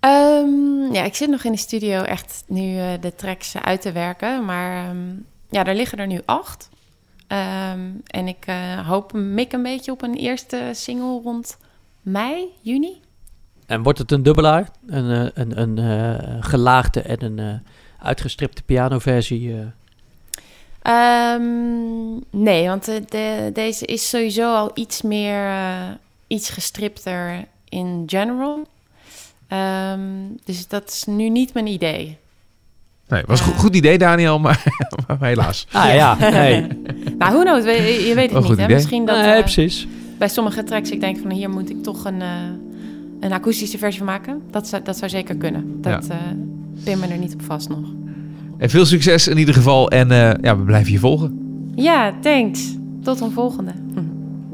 Ehm, 0.00 0.92
ja, 0.92 1.04
ik 1.04 1.14
zit 1.14 1.30
nog 1.30 1.44
in 1.44 1.52
de 1.52 1.58
studio 1.58 2.02
echt 2.02 2.42
nu 2.46 2.78
eh, 2.78 2.86
de 3.00 3.14
tracks 3.14 3.56
uit 3.56 3.80
te 3.82 3.92
werken. 3.92 4.44
Maar 4.44 4.84
ehm, 4.88 4.96
ja, 5.50 5.64
er 5.64 5.74
liggen 5.74 5.98
er 5.98 6.06
nu 6.06 6.20
acht. 6.24 6.68
Ehm, 7.26 7.90
en 8.06 8.28
ik 8.28 8.44
eh, 8.46 8.88
hoop 8.88 9.12
mik 9.12 9.52
een 9.52 9.62
beetje 9.62 9.92
op 9.92 10.02
een 10.02 10.14
eerste 10.14 10.70
single 10.72 11.20
rond 11.22 11.58
mei, 12.02 12.44
juni. 12.60 13.00
En 13.66 13.82
wordt 13.82 13.98
het 13.98 14.12
een 14.12 14.22
dubbelaar? 14.22 14.68
Een, 14.86 15.10
eh, 15.10 15.28
een, 15.34 15.60
een 15.60 15.78
eh, 15.78 16.36
gelaagde 16.40 17.00
en 17.02 17.22
een 17.38 17.62
uitgestripte 17.98 18.62
pianoversie? 18.62 19.54
Ehm, 20.82 22.12
nee, 22.30 22.68
want 22.68 22.84
de, 22.84 23.02
de- 23.08 23.50
deze 23.52 23.86
is 23.86 24.08
sowieso 24.08 24.54
al 24.54 24.70
iets 24.74 25.02
meer, 25.02 25.50
iets 26.26 26.50
gestripter 26.50 27.44
in 27.68 28.02
general. 28.06 28.66
Ehm, 29.48 30.00
dus 30.44 30.68
dat 30.68 30.88
is 30.88 31.04
nu 31.04 31.28
niet 31.28 31.54
mijn 31.54 31.66
idee. 31.66 32.18
Nee, 33.10 33.22
was 33.26 33.40
een 33.40 33.46
goed, 33.46 33.54
goed 33.54 33.76
idee 33.76 33.98
Daniel, 33.98 34.38
maar, 34.38 34.64
maar 35.06 35.18
helaas. 35.20 35.66
Ah 35.72 35.94
ja, 35.94 36.16
nee. 36.30 36.66
Nou, 37.18 37.32
who 37.32 37.42
knows? 37.42 37.64
Je, 37.64 38.04
je 38.08 38.14
weet 38.14 38.30
het 38.30 38.48
niet, 38.48 38.56
hè? 38.56 38.64
idee. 38.64 38.76
Misschien 38.76 39.04
dat... 39.04 39.16
nee, 39.16 39.32
eh, 39.32 39.40
precies. 39.40 39.88
bij 40.18 40.28
sommige 40.28 40.64
tracks 40.64 40.90
ik 40.90 41.00
denk 41.00 41.18
van 41.18 41.30
hier 41.30 41.50
moet 41.50 41.70
ik 41.70 41.82
toch 41.82 42.04
een, 42.04 42.22
eh, 42.22 42.28
een 43.20 43.32
akoestische 43.32 43.78
versie 43.78 43.98
van 43.98 44.06
maken. 44.06 44.42
Dat 44.50 44.68
zou, 44.68 44.82
dat 44.82 44.96
zou 44.96 45.10
zeker 45.10 45.36
kunnen. 45.36 45.80
Dat, 45.80 46.08
eh, 46.08 46.16
Pin 46.84 46.98
me 46.98 47.06
er 47.06 47.18
niet 47.18 47.34
op 47.34 47.42
vast 47.42 47.68
nog. 47.68 47.84
En 48.58 48.70
veel 48.70 48.86
succes 48.86 49.28
in 49.28 49.38
ieder 49.38 49.54
geval. 49.54 49.90
En 49.90 50.10
eh, 50.10 50.32
ja, 50.42 50.58
we 50.58 50.64
blijven 50.64 50.92
je 50.92 50.98
volgen. 50.98 51.38
Ja, 51.74 52.14
thanks. 52.20 52.76
Tot 53.02 53.20
een 53.20 53.30
volgende. 53.30 53.72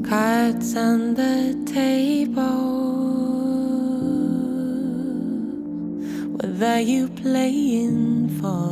Cards 0.01 0.73
on 0.75 1.13
the 1.15 1.61
table. 1.73 3.66
What 6.39 6.61
are 6.61 6.81
you 6.81 7.07
playing 7.07 8.29
for? 8.37 8.69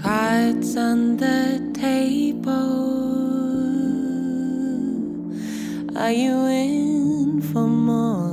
Cards 0.00 0.76
on 0.76 1.16
the 1.16 1.72
table. 1.74 2.52
Are 5.96 6.12
you 6.12 6.46
in 6.46 7.42
for 7.52 7.66
more? 7.66 8.30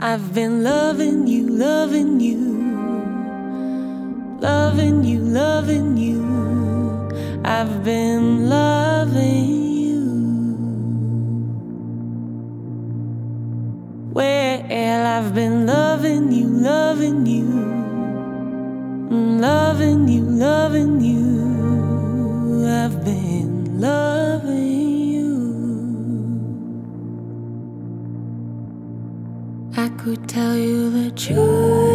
I've 0.00 0.34
been 0.34 0.64
loving 0.64 1.28
you, 1.28 1.46
loving 1.46 2.18
you, 2.18 2.38
loving 4.40 5.04
you, 5.04 5.20
loving 5.20 5.96
you. 5.96 6.37
I've 7.50 7.82
been 7.82 8.50
loving 8.50 9.46
you. 9.82 10.04
Well, 14.12 14.62
I've 14.70 15.34
been 15.34 15.66
loving 15.66 16.30
you, 16.30 16.46
loving 16.48 17.24
you, 17.26 17.46
Mm, 19.10 19.40
loving 19.40 20.08
you, 20.08 20.22
loving 20.24 21.00
you. 21.00 22.66
I've 22.68 23.02
been 23.04 23.80
loving 23.80 25.00
you. 25.14 25.32
I 29.76 29.88
could 30.00 30.28
tell 30.28 30.54
you 30.54 30.90
the 30.90 31.10
truth, 31.12 31.87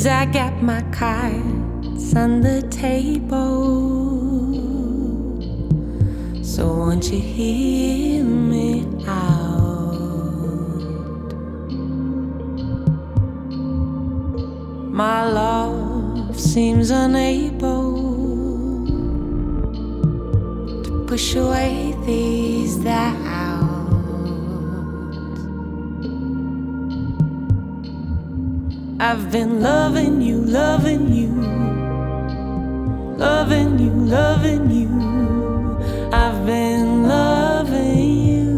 Cause 0.00 0.06
I 0.06 0.24
got 0.24 0.62
my 0.62 0.80
cards 0.92 2.16
on 2.16 2.40
the 2.40 2.62
table. 2.70 3.36
So 6.42 6.68
won't 6.68 7.12
you 7.12 7.20
hear 7.20 8.24
me 8.24 8.86
out? 9.06 9.34
My 14.90 15.30
love 15.30 16.40
seems 16.40 16.88
unable 16.88 17.92
to 20.82 21.04
push 21.06 21.34
away 21.34 21.94
these 22.06 22.76
doubts. 22.76 23.29
I've 29.02 29.32
been 29.32 29.62
loving 29.62 30.20
you, 30.20 30.36
loving 30.36 31.10
you, 31.10 31.30
loving 33.16 33.78
you, 33.78 33.92
loving 33.92 34.70
you. 34.70 34.90
I've 36.12 36.44
been 36.44 37.08
loving 37.08 38.26
you. 38.28 38.50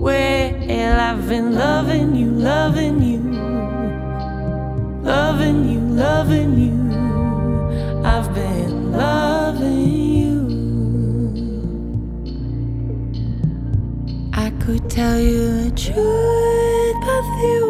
Well, 0.00 1.00
I've 1.00 1.28
been 1.28 1.54
loving 1.54 2.16
you, 2.16 2.26
loving 2.32 3.02
you, 3.02 3.20
loving 5.04 5.68
you, 5.68 5.78
loving 5.78 6.58
you. 6.58 8.04
I've 8.04 8.34
been 8.34 8.90
loving 8.90 9.27
tell 14.98 15.20
you 15.20 15.62
the 15.62 15.70
truth, 15.76 16.96
but 17.06 17.24
you 17.40 17.67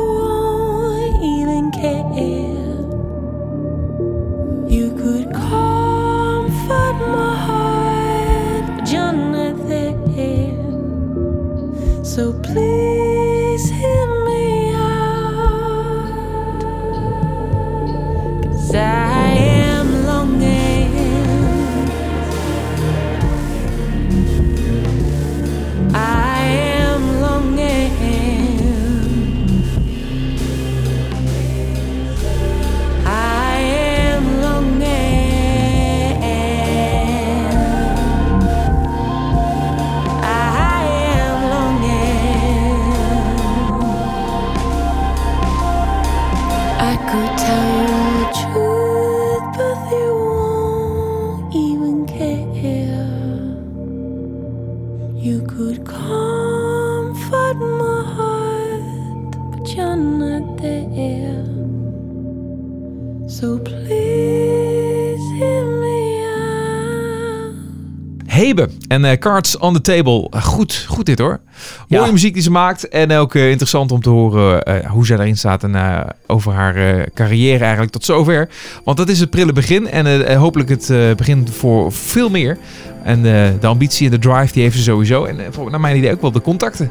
en 68.88 69.04
eh, 69.04 69.18
Cards 69.18 69.58
on 69.58 69.74
the 69.74 69.80
Table. 69.80 70.26
Eh, 70.30 70.42
goed, 70.42 70.84
goed 70.88 71.06
dit 71.06 71.18
hoor. 71.18 71.40
Mooie 71.88 72.04
Ja. 72.04 72.12
muziek 72.12 72.34
die 72.34 72.42
ze 72.42 72.50
maakt. 72.50 72.88
En 72.88 73.12
ook 73.12 73.34
eh, 73.34 73.48
interessant 73.50 73.92
om 73.92 74.00
te 74.02 74.10
horen 74.10 74.86
hoe 74.88 75.06
zij 75.06 75.18
erin 75.18 75.36
staat. 75.36 75.64
En 75.64 76.04
over 76.26 76.52
haar 76.52 77.08
carrière 77.14 77.62
eigenlijk 77.62 77.92
tot 77.92 78.04
zover. 78.04 78.48
Want 78.84 78.96
dat 78.96 79.08
is 79.08 79.20
het 79.20 79.30
prille 79.30 79.52
begin. 79.52 79.90
En 79.90 80.36
hopelijk 80.36 80.68
het 80.68 81.16
begin 81.16 81.48
voor 81.48 81.92
veel 81.92 82.30
meer. 82.30 82.58
En 83.02 83.22
de 83.60 83.66
ambitie 83.66 84.06
en 84.06 84.12
de 84.12 84.18
drive 84.18 84.52
die 84.52 84.62
heeft 84.62 84.76
ze 84.76 84.82
sowieso. 84.82 85.24
En 85.24 85.40
voor, 85.50 85.70
naar 85.70 85.80
mijn 85.80 85.96
idee 85.96 86.12
ook 86.12 86.20
wel 86.20 86.32
de 86.32 86.40
contacten. 86.40 86.90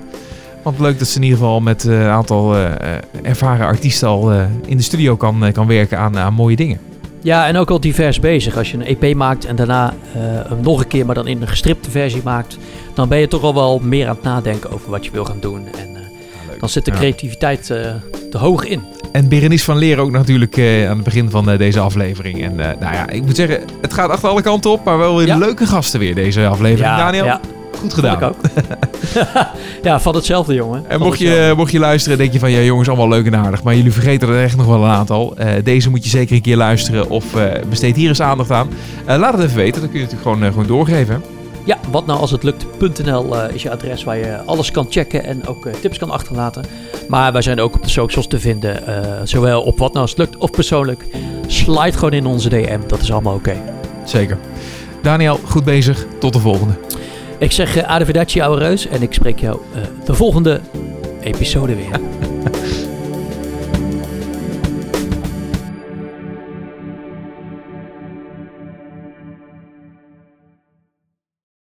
Want 0.63 0.79
leuk 0.79 0.99
dat 0.99 1.07
ze 1.07 1.15
in 1.17 1.23
ieder 1.23 1.37
geval 1.37 1.59
met 1.59 1.83
een 1.83 2.01
aantal 2.07 2.55
ervaren 3.23 3.65
artiesten 3.65 4.07
al 4.07 4.31
in 4.65 4.77
de 4.77 4.83
studio 4.83 5.15
kan, 5.15 5.51
kan 5.53 5.67
werken 5.67 5.97
aan, 5.97 6.17
aan 6.17 6.33
mooie 6.33 6.55
dingen. 6.55 6.79
Ja, 7.27 7.47
en 7.47 7.57
ook 7.57 7.69
al 7.69 7.79
divers 7.79 8.19
bezig. 8.19 8.57
Als 8.57 8.71
je 8.71 8.77
een 8.77 8.97
EP 8.99 9.15
maakt 9.15 9.45
en 9.45 9.55
daarna 9.55 9.93
eh, 10.13 10.21
hem 10.21 10.61
nog 10.61 10.79
een 10.79 10.87
keer, 10.87 11.05
maar 11.05 11.15
dan 11.15 11.27
in 11.27 11.41
een 11.41 11.47
gestripte 11.47 11.91
versie 11.91 12.21
maakt, 12.23 12.57
dan 12.93 13.09
ben 13.09 13.19
je 13.19 13.27
toch 13.27 13.41
al 13.41 13.53
wel 13.53 13.79
meer 13.79 14.07
aan 14.07 14.15
het 14.15 14.23
nadenken 14.23 14.71
over 14.71 14.89
wat 14.89 15.05
je 15.05 15.11
wil 15.11 15.25
gaan 15.25 15.39
doen. 15.39 15.67
En 15.77 15.95
eh, 15.95 16.59
dan 16.59 16.69
zit 16.69 16.85
de 16.85 16.91
creativiteit 16.91 17.69
eh, 17.69 17.91
te 18.31 18.37
hoog 18.37 18.65
in. 18.65 18.81
En 19.11 19.29
Berenice 19.29 19.65
van 19.65 19.77
Leer 19.77 19.99
ook 19.99 20.11
natuurlijk 20.11 20.57
aan 20.59 20.95
het 20.95 21.03
begin 21.03 21.29
van 21.29 21.57
deze 21.57 21.79
aflevering. 21.79 22.43
En 22.43 22.55
nou 22.55 22.93
ja, 22.93 23.09
ik 23.09 23.25
moet 23.25 23.35
zeggen, 23.35 23.61
het 23.81 23.93
gaat 23.93 24.09
achter 24.09 24.29
alle 24.29 24.41
kanten 24.41 24.71
op. 24.71 24.83
Maar 24.83 24.97
wel 24.97 25.17
weer 25.17 25.27
Ja. 25.27 25.37
leuke 25.37 25.65
gasten 25.65 25.99
weer 25.99 26.15
deze 26.15 26.47
aflevering. 26.47 26.95
Daniel, 26.95 27.25
ja, 27.25 27.39
goed 27.77 27.93
vond 27.93 27.93
gedaan. 27.93 28.17
ik 28.17 28.23
ook. 28.23 28.35
ja, 29.83 29.99
van 29.99 30.15
hetzelfde, 30.15 30.53
jongen. 30.53 30.83
En 30.89 30.99
mocht 30.99 31.19
je, 31.19 31.53
mocht 31.57 31.71
je 31.71 31.79
luisteren, 31.79 32.17
denk 32.17 32.33
je 32.33 32.39
van 32.39 32.51
ja 32.51 32.59
jongens, 32.59 32.87
allemaal 32.87 33.09
leuk 33.09 33.25
en 33.25 33.35
aardig. 33.35 33.63
Maar 33.63 33.75
jullie 33.75 33.91
vergeten 33.91 34.29
er 34.29 34.43
echt 34.43 34.57
nog 34.57 34.65
wel 34.65 34.83
een 34.83 34.89
aantal. 34.89 35.37
Eh, 35.37 35.63
deze 35.63 35.89
moet 35.89 36.03
je 36.03 36.09
zeker 36.09 36.35
een 36.35 36.41
keer 36.41 36.57
luisteren 36.57 37.09
of 37.09 37.35
eh, 37.35 37.61
besteed 37.69 37.95
hier 37.95 38.07
eens 38.09 38.21
aandacht 38.21 38.51
aan. 38.51 38.69
Eh, 39.05 39.17
laat 39.17 39.33
het 39.33 39.43
even 39.43 39.57
weten, 39.57 39.81
dan 39.81 39.89
kun 39.89 39.99
je 39.99 40.05
het 40.05 40.13
natuurlijk 40.13 40.41
gewoon, 40.41 40.51
gewoon 40.51 40.77
doorgeven. 40.77 41.21
Ja, 41.67 41.77
wat 41.91 42.05
nou 42.05 42.19
als 42.19 42.31
het 42.31 42.43
lukt.nl 42.43 43.37
eh, 43.37 43.55
is 43.55 43.63
je 43.63 43.71
adres 43.71 44.03
waar 44.03 44.17
je 44.17 44.41
alles 44.45 44.71
kan 44.71 44.85
checken 44.89 45.23
en 45.23 45.47
ook 45.47 45.65
eh, 45.65 45.73
tips 45.73 45.97
kan 45.97 46.09
achterlaten. 46.09 46.65
Maar 47.07 47.31
wij 47.31 47.41
zijn 47.41 47.59
ook 47.59 47.75
op 47.75 47.83
de 47.83 47.89
socials 47.89 48.27
te 48.27 48.39
vinden, 48.39 48.87
eh, 48.87 49.21
zowel 49.23 49.61
op 49.61 49.77
wat 49.77 49.89
nou 49.89 50.01
als 50.01 50.09
het 50.09 50.19
lukt 50.19 50.37
of 50.37 50.51
persoonlijk. 50.51 51.05
Slide 51.47 51.97
gewoon 51.97 52.13
in 52.13 52.25
onze 52.25 52.49
DM, 52.49 52.79
dat 52.87 52.99
is 52.99 53.11
allemaal 53.11 53.33
oké. 53.33 53.61
Zeker. 54.03 54.37
Daniel, 55.01 55.39
goed 55.43 55.63
bezig. 55.63 56.05
Tot 56.19 56.33
de 56.33 56.39
volgende. 56.39 56.73
Ik 57.39 57.51
zeg 57.51 57.77
uh, 57.77 57.83
arrivederci 57.83 58.41
ouwe 58.41 58.57
reus 58.57 58.87
en 58.87 59.01
ik 59.01 59.13
spreek 59.13 59.39
jou 59.39 59.59
eh, 59.73 59.81
de 60.05 60.13
volgende 60.13 60.61
episode 61.21 61.75
weer. 61.75 61.99